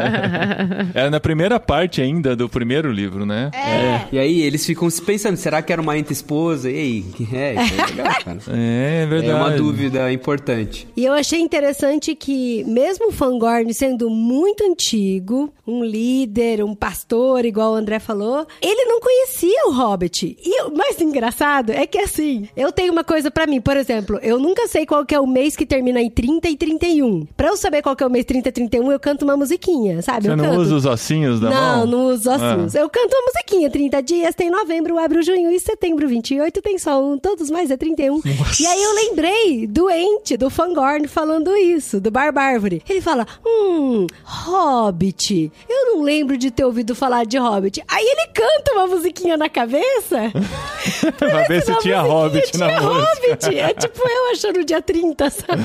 É 0.94 1.10
na 1.10 1.20
primeira 1.20 1.58
parte 1.60 2.00
ainda 2.00 2.34
do 2.34 2.48
primeiro 2.48 2.90
livro, 2.90 3.26
né? 3.26 3.50
É. 3.52 4.00
E 4.12 4.18
aí 4.18 4.40
eles 4.42 4.64
ficam 4.64 4.88
se 4.88 5.02
pensando, 5.02 5.36
será 5.36 5.60
que 5.62 5.72
era 5.72 5.82
uma 5.82 5.96
ente-esposa? 5.98 6.70
E 6.70 6.78
aí? 6.78 7.04
É, 7.32 7.54
isso 7.54 7.74
é 7.74 7.86
legal, 7.86 8.06
cara. 8.24 8.36
É, 8.48 9.02
é, 9.02 9.06
verdade. 9.06 9.30
É 9.30 9.34
uma 9.34 9.50
dúvida 9.50 10.12
importante. 10.12 10.86
E 10.96 11.04
eu 11.04 11.12
achei 11.12 11.40
interessante 11.40 12.14
que, 12.14 12.64
mesmo 12.64 13.08
o 13.08 13.12
Fangorn 13.12 13.72
sendo 13.72 14.08
muito 14.10 14.64
antigo, 14.64 15.52
um 15.66 15.84
líder, 15.84 16.62
um 16.62 16.74
pastor, 16.74 17.44
igual 17.44 17.72
o 17.72 17.74
André 17.74 17.98
falou, 17.98 18.46
ele 18.60 18.84
não 18.84 19.00
conhecia 19.00 19.66
o 19.66 19.72
Hobbit. 19.72 20.36
E 20.42 20.62
o 20.62 20.76
mais 20.76 21.00
engraçado 21.00 21.70
é 21.70 21.86
que, 21.86 21.98
assim, 21.98 22.48
eu 22.56 22.70
tenho 22.70 22.92
uma 22.92 23.04
coisa 23.04 23.30
para 23.30 23.46
mim. 23.46 23.60
Por 23.60 23.76
exemplo, 23.76 24.18
eu 24.22 24.38
nunca 24.38 24.66
sei 24.68 24.86
qual 24.86 25.04
que 25.04 25.14
é 25.14 25.20
o 25.20 25.26
mês 25.26 25.56
que 25.56 25.66
termina 25.66 26.00
em 26.00 26.10
30 26.10 26.48
e 26.48 26.56
31. 26.56 27.26
Pra 27.36 27.48
eu 27.48 27.56
saber 27.56 27.82
qual 27.82 27.96
que 27.96 28.02
é 28.02 28.06
o 28.06 28.10
mês 28.10 28.24
30 28.24 28.48
e 28.48 28.52
31, 28.52 28.92
eu 28.92 29.00
canto 29.00 29.24
uma 29.24 29.36
musiquinha, 29.36 30.02
sabe? 30.02 30.24
Você 30.24 30.30
eu 30.30 30.36
não 30.36 30.44
canto. 30.44 30.60
usa 30.60 30.74
os 30.76 30.86
ossinhos 30.86 31.40
da 31.40 31.50
não, 31.50 31.56
mão? 31.56 31.76
Não, 31.78 31.86
não 31.86 32.06
uso 32.06 32.20
os 32.20 32.26
ossinhos. 32.26 32.76
Ah. 32.76 32.80
Eu 32.80 32.88
canto 32.88 33.12
uma 33.12 33.32
musiquinha. 33.32 33.70
30 33.70 34.02
dias 34.02 34.34
tem 34.34 34.50
novembro, 34.50 34.98
abre 34.98 35.18
o 35.18 35.22
junho 35.22 35.50
e 35.50 35.58
setembro, 35.58 36.08
28 36.08 36.62
tem 36.62 36.78
sol 36.78 37.15
todos 37.18 37.50
mais 37.50 37.70
é 37.70 37.76
31. 37.76 38.16
Nossa. 38.16 38.62
E 38.62 38.66
aí 38.66 38.82
eu 38.82 38.94
lembrei 38.94 39.66
doente 39.66 40.36
do 40.36 40.50
Fangorn 40.50 41.06
falando 41.08 41.56
isso, 41.56 42.00
do 42.00 42.10
Barbárvore. 42.10 42.82
Ele 42.88 43.00
fala: 43.00 43.26
Hum, 43.44 44.06
Hobbit. 44.24 45.52
Eu 45.68 45.94
não 45.94 46.02
lembro 46.02 46.36
de 46.36 46.50
ter 46.50 46.64
ouvido 46.64 46.94
falar 46.94 47.24
de 47.24 47.38
Hobbit. 47.38 47.82
Aí 47.88 48.04
ele 48.04 48.28
canta 48.32 48.72
uma 48.72 48.86
musiquinha 48.86 49.36
na 49.36 49.48
cabeça. 49.48 50.32
pra 51.18 51.42
ver 51.44 51.62
se 51.62 51.74
tinha 51.80 52.00
Hobbit 52.00 52.52
tinha 52.52 52.66
na 52.66 52.78
Hobbit. 52.78 53.46
Música. 53.46 53.54
É 53.54 53.74
tipo 53.74 54.08
eu 54.08 54.32
achando 54.32 54.64
dia 54.64 54.82
30, 54.82 55.30
sabe? 55.30 55.62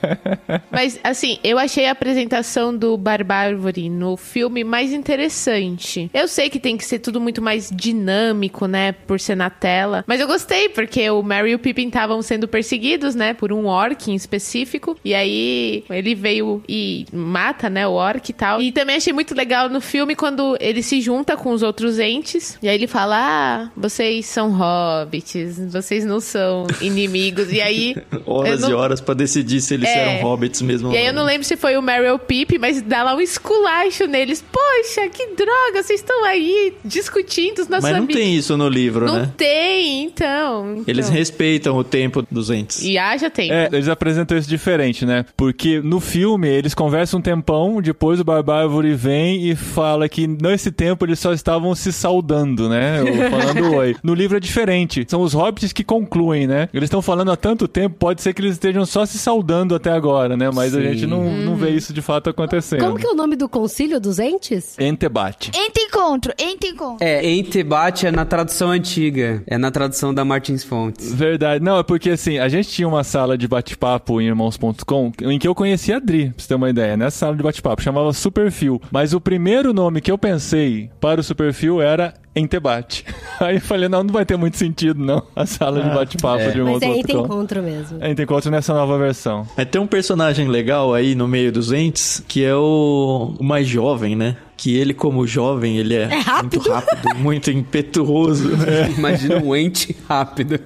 Mas 0.70 0.98
assim, 1.02 1.38
eu 1.42 1.58
achei 1.58 1.86
a 1.86 1.92
apresentação 1.92 2.76
do 2.76 2.96
Barbárvore 2.96 3.88
no 3.88 4.16
filme 4.16 4.64
mais 4.64 4.92
interessante. 4.92 6.10
Eu 6.12 6.28
sei 6.28 6.50
que 6.50 6.58
tem 6.58 6.76
que 6.76 6.84
ser 6.84 6.98
tudo 6.98 7.20
muito 7.20 7.40
mais 7.42 7.70
dinâmico, 7.72 8.66
né? 8.66 8.92
Por 8.92 9.18
ser 9.20 9.36
na 9.36 9.50
tela. 9.50 10.04
Mas 10.06 10.20
eu 10.20 10.26
gostei, 10.26 10.68
porque 10.86 11.08
o 11.10 11.22
Merry 11.22 11.50
e 11.52 11.54
o 11.54 11.58
Pippin 11.58 11.86
estavam 11.88 12.20
sendo 12.22 12.46
perseguidos, 12.48 13.14
né, 13.14 13.34
por 13.34 13.52
um 13.52 13.66
orc 13.66 14.10
em 14.10 14.14
específico. 14.14 14.96
E 15.04 15.14
aí 15.14 15.84
ele 15.90 16.14
veio 16.14 16.62
e 16.68 17.06
mata, 17.12 17.68
né, 17.70 17.86
o 17.86 17.92
orc 17.92 18.28
e 18.28 18.32
tal. 18.32 18.60
E 18.62 18.72
também 18.72 18.96
achei 18.96 19.12
muito 19.12 19.34
legal 19.34 19.68
no 19.68 19.80
filme 19.80 20.14
quando 20.14 20.56
ele 20.60 20.82
se 20.82 21.00
junta 21.00 21.36
com 21.36 21.50
os 21.52 21.62
outros 21.62 21.98
entes. 21.98 22.58
E 22.62 22.68
aí 22.68 22.74
ele 22.74 22.86
fala: 22.86 23.16
Ah, 23.18 23.70
vocês 23.76 24.26
são 24.26 24.50
hobbits, 24.50 25.58
vocês 25.72 26.04
não 26.04 26.20
são 26.20 26.66
inimigos. 26.80 27.52
E 27.52 27.60
aí. 27.60 27.94
Horas 28.26 28.60
não- 28.60 28.70
e 28.70 28.74
horas 28.74 29.00
pra 29.00 29.14
decidir 29.14 29.60
se 29.60 29.74
eles 29.74 29.88
É. 29.88 29.98
eram 30.16 30.22
hobbits 30.28 30.62
mesmo. 30.62 30.92
e 30.92 30.96
aí 30.96 31.06
eu 31.06 31.12
não 31.12 31.24
lembro 31.24 31.44
se 31.44 31.56
foi 31.56 31.76
o 31.76 31.82
Meryl 31.82 32.18
Pip, 32.18 32.58
mas 32.58 32.80
dá 32.82 33.02
lá 33.02 33.14
um 33.14 33.20
esculacho 33.20 34.06
neles. 34.06 34.42
Poxa, 34.50 35.08
que 35.08 35.26
droga, 35.34 35.82
vocês 35.82 36.00
estão 36.00 36.24
aí 36.24 36.74
discutindo 36.84 37.60
os 37.60 37.68
nossos 37.68 37.82
Mas 37.84 37.92
não 37.92 38.04
amigos. 38.04 38.16
tem 38.16 38.34
isso 38.36 38.56
no 38.56 38.68
livro, 38.68 39.06
Não 39.06 39.14
né? 39.20 39.32
tem, 39.36 40.04
então. 40.04 40.69
Eles 40.86 41.06
então. 41.06 41.18
respeitam 41.18 41.76
o 41.76 41.84
tempo 41.84 42.24
dos 42.30 42.50
entes. 42.50 42.82
E 42.82 42.98
haja 42.98 43.30
tempo. 43.30 43.52
É, 43.52 43.68
eles 43.72 43.88
apresentam 43.88 44.36
isso 44.36 44.48
diferente, 44.48 45.04
né? 45.04 45.24
Porque 45.36 45.80
no 45.80 46.00
filme 46.00 46.48
eles 46.48 46.74
conversam 46.74 47.20
um 47.20 47.22
tempão, 47.22 47.80
depois 47.80 48.20
o 48.20 48.24
Barbárvore 48.24 48.94
vem 48.94 49.48
e 49.48 49.54
fala 49.56 50.08
que 50.08 50.26
nesse 50.26 50.70
tempo 50.70 51.04
eles 51.04 51.18
só 51.18 51.32
estavam 51.32 51.74
se 51.74 51.92
saudando, 51.92 52.68
né? 52.68 53.02
Ou 53.02 53.30
falando 53.30 53.74
oi. 53.76 53.96
No 54.02 54.14
livro 54.14 54.36
é 54.36 54.40
diferente. 54.40 55.04
São 55.08 55.22
os 55.22 55.32
hobbits 55.32 55.72
que 55.72 55.84
concluem, 55.84 56.46
né? 56.46 56.68
Eles 56.72 56.86
estão 56.86 57.02
falando 57.02 57.30
há 57.32 57.36
tanto 57.36 57.66
tempo, 57.66 57.96
pode 57.98 58.22
ser 58.22 58.32
que 58.34 58.40
eles 58.40 58.52
estejam 58.52 58.84
só 58.84 59.04
se 59.06 59.18
saudando 59.18 59.74
até 59.74 59.90
agora, 59.90 60.36
né? 60.36 60.50
Mas 60.52 60.74
a 60.74 60.80
Sim. 60.80 60.92
gente 60.92 61.06
não, 61.06 61.30
não 61.32 61.56
vê 61.56 61.70
isso 61.70 61.92
de 61.92 62.02
fato 62.02 62.30
acontecendo. 62.30 62.80
Como 62.80 62.98
que 62.98 63.06
é 63.06 63.10
o 63.10 63.14
nome 63.14 63.36
do 63.36 63.48
concílio 63.48 64.00
dos 64.00 64.18
entes? 64.18 64.76
Entebate. 64.78 65.50
Entre 65.54 65.82
encontro, 65.84 66.32
entre 66.38 66.70
encontro. 66.70 67.04
É, 67.04 67.20
Entebate 67.30 68.06
é 68.06 68.10
na 68.10 68.24
tradução 68.24 68.70
antiga. 68.70 69.42
É 69.46 69.56
na 69.56 69.70
tradução 69.70 70.12
da 70.12 70.24
Martins 70.50 70.64
Fontes. 70.64 71.14
Verdade. 71.14 71.64
Não, 71.64 71.78
é 71.78 71.82
porque 71.82 72.10
assim, 72.10 72.38
a 72.38 72.48
gente 72.48 72.68
tinha 72.68 72.88
uma 72.88 73.04
sala 73.04 73.38
de 73.38 73.46
bate-papo 73.46 74.20
em 74.20 74.26
irmãos.com 74.26 75.12
em 75.22 75.38
que 75.38 75.46
eu 75.46 75.54
conhecia 75.54 75.96
a 75.96 76.00
Dri, 76.00 76.30
pra 76.30 76.34
você 76.38 76.48
ter 76.48 76.54
uma 76.54 76.70
ideia, 76.70 76.96
nessa 76.96 77.18
sala 77.18 77.36
de 77.36 77.42
bate-papo, 77.42 77.82
chamava 77.82 78.12
Superfio. 78.12 78.80
Mas 78.90 79.12
o 79.12 79.20
primeiro 79.20 79.72
nome 79.72 80.00
que 80.00 80.10
eu 80.10 80.18
pensei 80.18 80.90
para 81.00 81.20
o 81.20 81.24
Superfio 81.24 81.80
era 81.80 82.14
em 82.34 82.46
debate. 82.46 83.04
Aí 83.40 83.56
eu 83.56 83.60
falei, 83.60 83.88
não, 83.88 84.02
não 84.04 84.12
vai 84.12 84.24
ter 84.24 84.36
muito 84.36 84.56
sentido, 84.56 84.98
não. 85.02 85.22
A 85.34 85.46
sala 85.46 85.82
de 85.82 85.88
bate-papo 85.90 86.52
de 86.52 86.60
um 86.60 86.64
Mas 86.64 86.74
outro 86.74 86.88
é 86.88 86.92
outro 86.92 87.18
encontro 87.20 87.62
mesmo. 87.62 87.98
É, 88.00 88.10
entre 88.10 88.24
encontro 88.24 88.50
nessa 88.50 88.72
nova 88.74 88.96
versão. 88.98 89.46
Mas 89.56 89.66
tem 89.68 89.80
um 89.80 89.86
personagem 89.86 90.46
legal 90.48 90.92
aí 90.94 91.14
no 91.14 91.26
meio 91.26 91.50
dos 91.50 91.72
entes, 91.72 92.22
que 92.28 92.44
é 92.44 92.54
o, 92.54 93.34
o 93.38 93.42
mais 93.44 93.66
jovem, 93.66 94.14
né? 94.14 94.36
Que 94.56 94.76
ele, 94.76 94.92
como 94.92 95.26
jovem, 95.26 95.78
ele 95.78 95.94
é, 95.94 96.02
É 96.02 96.18
rápido. 96.18 96.58
muito 96.58 96.70
rápido, 96.70 97.14
muito 97.18 97.50
impetuoso. 97.50 98.50
né? 98.50 98.90
Imagina 98.98 99.38
um 99.38 99.56
ente 99.56 99.96
rápido. 100.06 100.60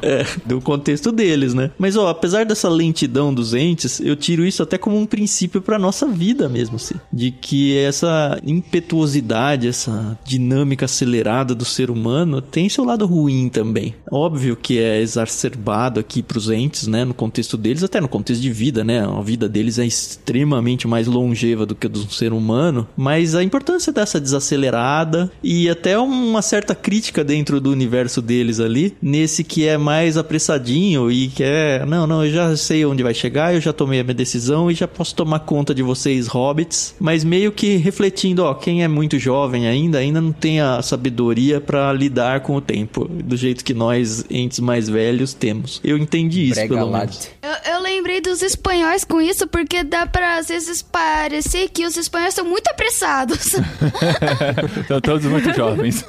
É, 0.00 0.24
do 0.44 0.60
contexto 0.60 1.10
deles, 1.10 1.52
né? 1.52 1.72
Mas, 1.76 1.96
ó, 1.96 2.08
apesar 2.08 2.46
dessa 2.46 2.68
lentidão 2.68 3.34
dos 3.34 3.54
entes, 3.54 3.98
eu 3.98 4.14
tiro 4.14 4.44
isso 4.44 4.62
até 4.62 4.78
como 4.78 4.96
um 4.96 5.04
princípio 5.04 5.60
pra 5.60 5.80
nossa 5.80 6.06
vida 6.06 6.48
mesmo, 6.48 6.76
assim. 6.76 6.94
De 7.12 7.32
que 7.32 7.76
essa 7.76 8.38
impetuosidade, 8.46 9.66
essa 9.66 10.16
dinâmica 10.24 10.45
acelerada 10.84 11.54
do 11.54 11.64
ser 11.64 11.90
humano 11.90 12.40
tem 12.40 12.68
seu 12.68 12.84
lado 12.84 13.06
ruim 13.06 13.48
também. 13.48 13.94
Óbvio 14.10 14.56
que 14.56 14.78
é 14.78 15.00
exacerbado 15.00 16.00
aqui 16.00 16.22
pros 16.22 16.50
entes, 16.50 16.86
né? 16.86 17.04
No 17.04 17.14
contexto 17.14 17.56
deles, 17.56 17.82
até 17.82 18.00
no 18.00 18.08
contexto 18.08 18.40
de 18.40 18.50
vida, 18.50 18.84
né? 18.84 19.00
A 19.00 19.20
vida 19.20 19.48
deles 19.48 19.78
é 19.78 19.86
extremamente 19.86 20.86
mais 20.86 21.06
longeva 21.06 21.66
do 21.66 21.74
que 21.74 21.86
a 21.86 21.90
do 21.90 22.10
ser 22.12 22.32
humano. 22.32 22.86
Mas 22.96 23.34
a 23.34 23.42
importância 23.42 23.92
dessa 23.92 24.20
desacelerada 24.20 25.30
e 25.42 25.68
até 25.68 25.98
uma 25.98 26.42
certa 26.42 26.74
crítica 26.74 27.24
dentro 27.24 27.60
do 27.60 27.70
universo 27.70 28.20
deles 28.20 28.60
ali, 28.60 28.94
nesse 29.00 29.42
que 29.42 29.66
é 29.66 29.76
mais 29.76 30.16
apressadinho 30.16 31.10
e 31.10 31.28
que 31.28 31.42
é, 31.42 31.84
não, 31.86 32.06
não, 32.06 32.24
eu 32.24 32.32
já 32.32 32.56
sei 32.56 32.84
onde 32.84 33.02
vai 33.02 33.14
chegar, 33.14 33.54
eu 33.54 33.60
já 33.60 33.72
tomei 33.72 34.00
a 34.00 34.04
minha 34.04 34.14
decisão 34.14 34.70
e 34.70 34.74
já 34.74 34.88
posso 34.88 35.14
tomar 35.14 35.40
conta 35.40 35.74
de 35.74 35.82
vocês, 35.82 36.26
hobbits, 36.26 36.94
mas 36.98 37.24
meio 37.24 37.52
que 37.52 37.76
refletindo, 37.76 38.44
ó, 38.44 38.54
quem 38.54 38.82
é 38.82 38.88
muito 38.88 39.18
jovem 39.18 39.66
ainda, 39.66 39.98
ainda 39.98 40.20
não 40.20 40.32
tem 40.40 40.60
a 40.60 40.80
sabedoria 40.82 41.60
pra 41.60 41.92
lidar 41.92 42.40
com 42.40 42.56
o 42.56 42.60
tempo, 42.60 43.06
do 43.06 43.36
jeito 43.36 43.64
que 43.64 43.74
nós, 43.74 44.24
entes 44.30 44.60
mais 44.60 44.88
velhos, 44.88 45.34
temos. 45.34 45.80
Eu 45.82 45.96
entendi 45.96 46.44
isso, 46.46 46.54
Brega 46.54 46.74
pelo 46.74 46.90
lad. 46.90 47.10
menos. 47.10 47.28
Eu, 47.42 47.74
eu 47.74 47.82
lembrei 47.82 48.20
dos 48.20 48.42
espanhóis 48.42 49.04
com 49.04 49.20
isso, 49.20 49.46
porque 49.46 49.82
dá 49.82 50.06
pra 50.06 50.36
às 50.36 50.48
vezes 50.48 50.82
parecer 50.82 51.68
que 51.70 51.84
os 51.86 51.96
espanhóis 51.96 52.34
são 52.34 52.44
muito 52.44 52.68
apressados. 52.68 53.54
Estão 54.80 55.00
todos 55.00 55.24
muito 55.26 55.52
jovens. 55.54 56.04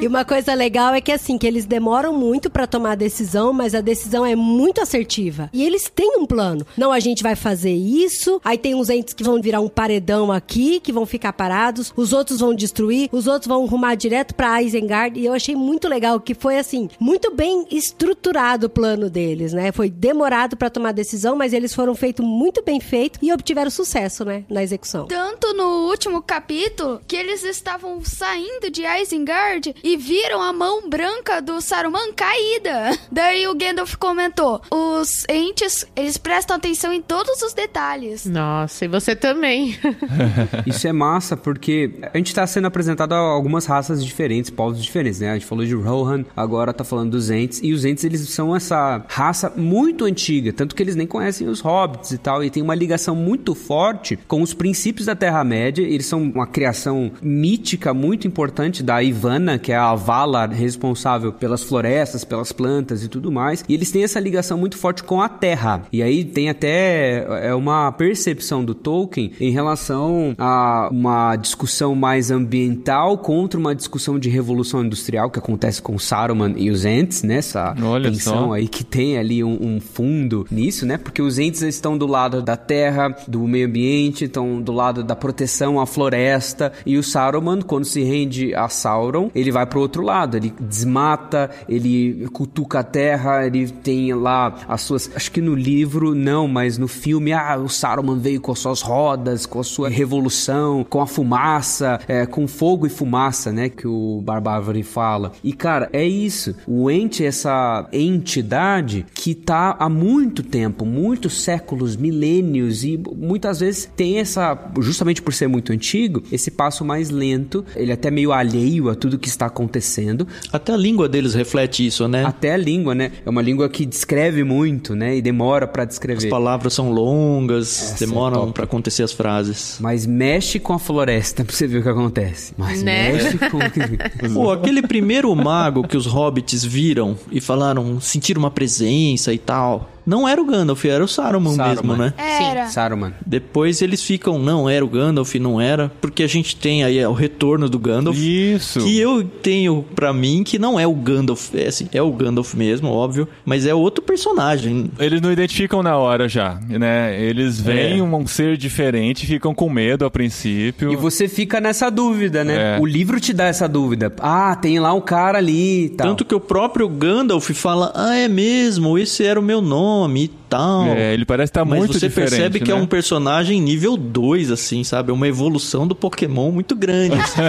E 0.00 0.06
uma 0.06 0.24
coisa 0.24 0.54
legal 0.54 0.94
é 0.94 1.00
que 1.00 1.12
assim, 1.12 1.38
que 1.38 1.46
eles 1.46 1.66
demoram 1.66 2.12
muito 2.12 2.50
pra 2.50 2.66
tomar 2.66 2.92
a 2.92 2.94
decisão, 2.94 3.52
mas 3.52 3.74
a 3.74 3.80
decisão 3.80 4.24
é 4.24 4.36
muito 4.36 4.80
assertiva. 4.80 5.50
E 5.52 5.64
eles 5.64 5.90
têm 5.94 6.18
um 6.18 6.26
plano. 6.26 6.66
Não, 6.76 6.92
a 6.92 7.00
gente 7.00 7.22
vai 7.22 7.34
fazer 7.34 7.72
isso, 7.74 8.40
aí 8.44 8.58
tem 8.58 8.74
uns 8.74 8.90
entes 8.90 9.14
que 9.14 9.24
vão 9.24 9.40
virar 9.40 9.60
um 9.60 9.68
paredão 9.68 10.30
aqui, 10.30 10.80
que 10.80 10.92
vão 10.92 11.06
ficar 11.06 11.32
parados, 11.32 11.92
os 11.96 12.12
outros 12.12 12.40
vão 12.40 12.54
destruir, 12.54 13.07
os 13.10 13.26
outros 13.26 13.48
vão 13.48 13.66
rumar 13.66 13.96
direto 13.96 14.34
pra 14.34 14.62
Isengard, 14.62 15.18
e 15.18 15.24
eu 15.24 15.32
achei 15.32 15.54
muito 15.56 15.88
legal 15.88 16.20
que 16.20 16.34
foi 16.34 16.58
assim, 16.58 16.88
muito 16.98 17.34
bem 17.34 17.66
estruturado 17.70 18.66
o 18.66 18.70
plano 18.70 19.08
deles, 19.10 19.52
né? 19.52 19.72
Foi 19.72 19.90
demorado 19.90 20.56
pra 20.56 20.70
tomar 20.70 20.92
decisão, 20.92 21.36
mas 21.36 21.52
eles 21.52 21.74
foram 21.74 21.94
feitos 21.94 22.24
muito 22.24 22.62
bem 22.62 22.80
feito 22.80 23.18
e 23.22 23.32
obtiveram 23.32 23.70
sucesso, 23.70 24.24
né, 24.24 24.44
na 24.48 24.62
execução. 24.62 25.06
Tanto 25.06 25.52
no 25.54 25.88
último 25.88 26.22
capítulo 26.22 27.00
que 27.06 27.16
eles 27.16 27.42
estavam 27.44 28.00
saindo 28.04 28.70
de 28.70 28.82
Isengard 28.84 29.74
e 29.82 29.96
viram 29.96 30.42
a 30.42 30.52
mão 30.52 30.88
branca 30.88 31.40
do 31.40 31.60
Saruman 31.60 32.12
caída. 32.14 32.98
Daí 33.10 33.46
o 33.46 33.54
Gandalf 33.54 33.94
comentou: 33.96 34.60
os 34.70 35.24
entes, 35.28 35.86
eles 35.96 36.16
prestam 36.16 36.56
atenção 36.56 36.92
em 36.92 37.02
todos 37.02 37.42
os 37.42 37.52
detalhes. 37.52 38.26
Nossa, 38.26 38.84
e 38.84 38.88
você 38.88 39.14
também. 39.14 39.78
Isso 40.66 40.86
é 40.86 40.92
massa 40.92 41.36
porque 41.36 41.98
a 42.12 42.16
gente 42.16 42.34
tá 42.34 42.46
sendo 42.46 42.66
apresentado 42.66 42.97
a 43.04 43.18
algumas 43.18 43.66
raças 43.66 44.04
diferentes, 44.04 44.50
povos 44.50 44.82
diferentes, 44.82 45.20
né? 45.20 45.30
A 45.30 45.34
gente 45.34 45.46
falou 45.46 45.64
de 45.64 45.74
Rohan, 45.74 46.24
agora 46.36 46.72
tá 46.72 46.84
falando 46.84 47.12
dos 47.12 47.30
Ents. 47.30 47.60
E 47.62 47.72
os 47.72 47.84
Ents, 47.84 48.04
eles 48.04 48.28
são 48.28 48.54
essa 48.54 49.04
raça 49.08 49.52
muito 49.56 50.04
antiga, 50.04 50.52
tanto 50.52 50.74
que 50.74 50.82
eles 50.82 50.96
nem 50.96 51.06
conhecem 51.06 51.48
os 51.48 51.60
Hobbits 51.60 52.12
e 52.12 52.18
tal. 52.18 52.42
E 52.42 52.50
tem 52.50 52.62
uma 52.62 52.74
ligação 52.74 53.14
muito 53.14 53.54
forte 53.54 54.18
com 54.26 54.42
os 54.42 54.54
princípios 54.54 55.06
da 55.06 55.14
Terra-média. 55.14 55.82
Eles 55.82 56.06
são 56.06 56.22
uma 56.22 56.46
criação 56.46 57.10
mítica 57.22 57.94
muito 57.94 58.26
importante 58.26 58.82
da 58.82 59.02
Ivana, 59.02 59.58
que 59.58 59.72
é 59.72 59.76
a 59.76 59.94
Valar 59.94 60.50
responsável 60.50 61.32
pelas 61.32 61.62
florestas, 61.62 62.24
pelas 62.24 62.52
plantas 62.52 63.04
e 63.04 63.08
tudo 63.08 63.30
mais. 63.30 63.64
E 63.68 63.74
eles 63.74 63.90
têm 63.90 64.04
essa 64.04 64.20
ligação 64.20 64.58
muito 64.58 64.76
forte 64.76 65.02
com 65.02 65.20
a 65.20 65.28
Terra. 65.28 65.82
E 65.92 66.02
aí 66.02 66.24
tem 66.24 66.48
até 66.48 67.26
é 67.42 67.54
uma 67.54 67.92
percepção 67.92 68.64
do 68.64 68.74
Tolkien 68.74 69.32
em 69.40 69.50
relação 69.50 70.34
a 70.38 70.88
uma 70.90 71.36
discussão 71.36 71.94
mais 71.94 72.30
ambiental 72.30 72.87
contra 73.18 73.58
uma 73.58 73.74
discussão 73.74 74.18
de 74.18 74.28
revolução 74.28 74.84
industrial 74.84 75.30
que 75.30 75.38
acontece 75.38 75.82
com 75.82 75.98
Saruman 75.98 76.54
e 76.56 76.70
os 76.70 76.84
Ents, 76.84 77.22
né? 77.22 77.36
Essa 77.36 77.74
Olha 77.82 78.10
tensão 78.10 78.48
só. 78.48 78.52
aí 78.52 78.66
que 78.66 78.82
tem 78.82 79.18
ali 79.18 79.44
um, 79.44 79.58
um 79.60 79.80
fundo 79.80 80.46
nisso, 80.50 80.86
né? 80.86 80.96
Porque 80.96 81.20
os 81.20 81.38
Ents 81.38 81.62
estão 81.62 81.98
do 81.98 82.06
lado 82.06 82.42
da 82.42 82.56
terra, 82.56 83.14
do 83.26 83.46
meio 83.46 83.66
ambiente, 83.66 84.24
estão 84.24 84.60
do 84.60 84.72
lado 84.72 85.04
da 85.04 85.14
proteção 85.14 85.80
à 85.80 85.86
floresta 85.86 86.72
e 86.86 86.96
o 86.96 87.02
Saruman, 87.02 87.60
quando 87.60 87.84
se 87.84 88.02
rende 88.02 88.54
a 88.54 88.68
Sauron, 88.68 89.30
ele 89.34 89.50
vai 89.50 89.66
pro 89.66 89.80
outro 89.80 90.02
lado, 90.02 90.36
ele 90.36 90.52
desmata, 90.60 91.50
ele 91.68 92.26
cutuca 92.32 92.80
a 92.80 92.82
terra, 92.82 93.46
ele 93.46 93.68
tem 93.68 94.14
lá 94.14 94.54
as 94.68 94.82
suas, 94.82 95.10
acho 95.14 95.30
que 95.30 95.40
no 95.40 95.54
livro 95.54 96.14
não, 96.14 96.48
mas 96.48 96.78
no 96.78 96.88
filme, 96.88 97.32
ah, 97.32 97.56
o 97.56 97.68
Saruman 97.68 98.18
veio 98.18 98.40
com 98.40 98.52
as 98.52 98.58
suas 98.58 98.82
rodas, 98.82 99.46
com 99.46 99.60
a 99.60 99.64
sua 99.64 99.88
revolução, 99.88 100.84
com 100.88 101.00
a 101.00 101.06
fumaça, 101.06 102.00
é, 102.08 102.26
com 102.26 102.46
fogo 102.46 102.77
e 102.86 102.90
fumaça, 102.90 103.52
né, 103.52 103.68
que 103.68 103.86
o 103.86 104.20
Barbárvore 104.24 104.82
fala. 104.82 105.32
E 105.42 105.52
cara, 105.52 105.88
é 105.92 106.04
isso. 106.06 106.54
O 106.66 106.90
ente 106.90 107.24
é 107.24 107.26
essa 107.26 107.88
entidade 107.92 109.06
que 109.14 109.34
tá 109.34 109.76
há 109.78 109.88
muito 109.88 110.42
tempo, 110.42 110.84
muitos 110.84 111.42
séculos, 111.42 111.96
milênios 111.96 112.84
e 112.84 113.00
muitas 113.16 113.60
vezes 113.60 113.88
tem 113.96 114.18
essa, 114.18 114.58
justamente 114.80 115.22
por 115.22 115.32
ser 115.32 115.46
muito 115.48 115.72
antigo, 115.72 116.22
esse 116.32 116.50
passo 116.50 116.84
mais 116.84 117.10
lento, 117.10 117.64
ele 117.76 117.90
é 117.90 117.94
até 117.94 118.10
meio 118.10 118.32
alheio 118.32 118.88
a 118.90 118.94
tudo 118.94 119.18
que 119.18 119.28
está 119.28 119.46
acontecendo, 119.46 120.26
Até 120.52 120.72
a 120.72 120.76
língua 120.76 121.08
deles 121.08 121.34
reflete 121.34 121.86
isso, 121.86 122.06
né? 122.08 122.24
até 122.24 122.52
a 122.52 122.56
língua, 122.56 122.94
né? 122.94 123.12
É 123.24 123.30
uma 123.30 123.42
língua 123.42 123.68
que 123.68 123.84
descreve 123.86 124.44
muito, 124.44 124.94
né? 124.94 125.16
E 125.16 125.22
demora 125.22 125.66
pra 125.66 125.82
As 125.82 125.88
descrever. 125.90 126.28
palavras 126.28 126.74
são 126.74 126.90
longas, 126.92 127.92
Essa 127.94 128.04
é 128.04 128.06
demoram 128.06 128.40
top. 128.40 128.52
pra 128.52 128.64
acontecer 128.64 129.02
as 129.02 129.12
frases. 129.12 129.78
Mas 129.80 130.06
mexe 130.06 130.58
com 130.58 130.72
a 130.72 130.78
floresta 130.78 131.44
pra 131.44 131.54
você 131.54 131.66
ver 131.66 131.78
o 131.78 131.82
que 131.82 131.88
acontece. 131.88 132.52
Mas 132.68 132.82
Né? 132.82 133.12
mexe 133.12 133.38
com. 133.38 133.58
Pô, 134.34 134.50
aquele 134.50 134.82
primeiro 134.82 135.34
mago 135.34 135.86
que 135.86 135.96
os 135.96 136.06
hobbits 136.06 136.64
viram 136.64 137.16
e 137.30 137.40
falaram, 137.40 138.00
sentiram 138.00 138.40
uma 138.40 138.50
presença 138.50 139.32
e 139.32 139.38
tal. 139.38 139.90
Não 140.08 140.26
era 140.26 140.40
o 140.40 140.44
Gandalf, 140.46 140.82
era 140.86 141.04
o 141.04 141.06
Saruman, 141.06 141.52
Saruman. 141.54 141.74
mesmo, 141.82 141.96
né? 141.96 142.14
Era. 142.16 142.66
Saruman. 142.68 143.12
Depois 143.26 143.82
eles 143.82 144.02
ficam, 144.02 144.38
não, 144.38 144.66
era 144.66 144.82
o 144.82 144.88
Gandalf, 144.88 145.34
não 145.34 145.60
era, 145.60 145.92
porque 146.00 146.22
a 146.22 146.26
gente 146.26 146.56
tem 146.56 146.82
aí 146.82 147.04
o 147.04 147.12
retorno 147.12 147.68
do 147.68 147.78
Gandalf. 147.78 148.16
Isso. 148.18 148.80
Que 148.80 148.98
eu 148.98 149.22
tenho 149.22 149.84
pra 149.94 150.10
mim 150.14 150.42
que 150.42 150.58
não 150.58 150.80
é 150.80 150.86
o 150.86 150.94
Gandalf, 150.94 151.54
é, 151.54 151.66
assim, 151.66 151.90
é 151.92 152.00
o 152.00 152.10
Gandalf 152.10 152.54
mesmo, 152.54 152.88
óbvio, 152.88 153.28
mas 153.44 153.66
é 153.66 153.74
outro 153.74 154.02
personagem. 154.02 154.90
Eles 154.98 155.20
não 155.20 155.30
identificam 155.30 155.82
na 155.82 155.98
hora 155.98 156.26
já, 156.26 156.58
né? 156.66 157.20
Eles 157.22 157.60
veem 157.60 157.98
É. 157.98 158.02
um 158.02 158.26
ser 158.26 158.56
diferente, 158.56 159.26
ficam 159.26 159.54
com 159.54 159.68
medo 159.68 160.06
a 160.06 160.10
princípio. 160.10 160.90
E 160.90 160.96
você 160.96 161.28
fica 161.28 161.60
nessa 161.60 161.90
dúvida, 161.90 162.42
né? 162.42 162.76
É. 162.76 162.80
O 162.80 162.86
livro 162.86 163.20
te 163.20 163.34
dá 163.34 163.44
essa 163.44 163.68
dúvida. 163.68 164.10
Ah, 164.20 164.56
tem 164.56 164.78
lá 164.80 164.94
um 164.94 165.02
cara 165.02 165.36
ali 165.36 165.84
e 165.84 165.88
tal. 165.90 166.06
Tanto 166.06 166.24
que 166.24 166.34
o 166.34 166.40
próprio 166.40 166.88
Gandalf 166.88 167.50
fala, 167.50 167.92
ah, 167.94 168.16
é 168.16 168.26
mesmo, 168.26 168.98
esse 168.98 169.22
era 169.22 169.38
o 169.38 169.42
meu 169.42 169.60
nome 169.60 169.97
e 170.06 170.28
tal. 170.48 170.86
É, 170.86 171.14
ele 171.14 171.24
parece 171.24 171.50
estar 171.50 171.64
Mas 171.64 171.78
muito 171.78 171.94
você 171.94 172.08
diferente, 172.08 172.30
percebe 172.30 172.60
que 172.60 172.70
é 172.70 172.74
né? 172.74 172.80
um 172.80 172.86
personagem 172.86 173.60
nível 173.60 173.96
2, 173.96 174.50
assim, 174.50 174.84
sabe? 174.84 175.10
É 175.10 175.14
uma 175.14 175.28
evolução 175.28 175.86
do 175.86 175.94
Pokémon 175.94 176.50
muito 176.50 176.74
grande. 176.76 177.14
assim. 177.14 177.40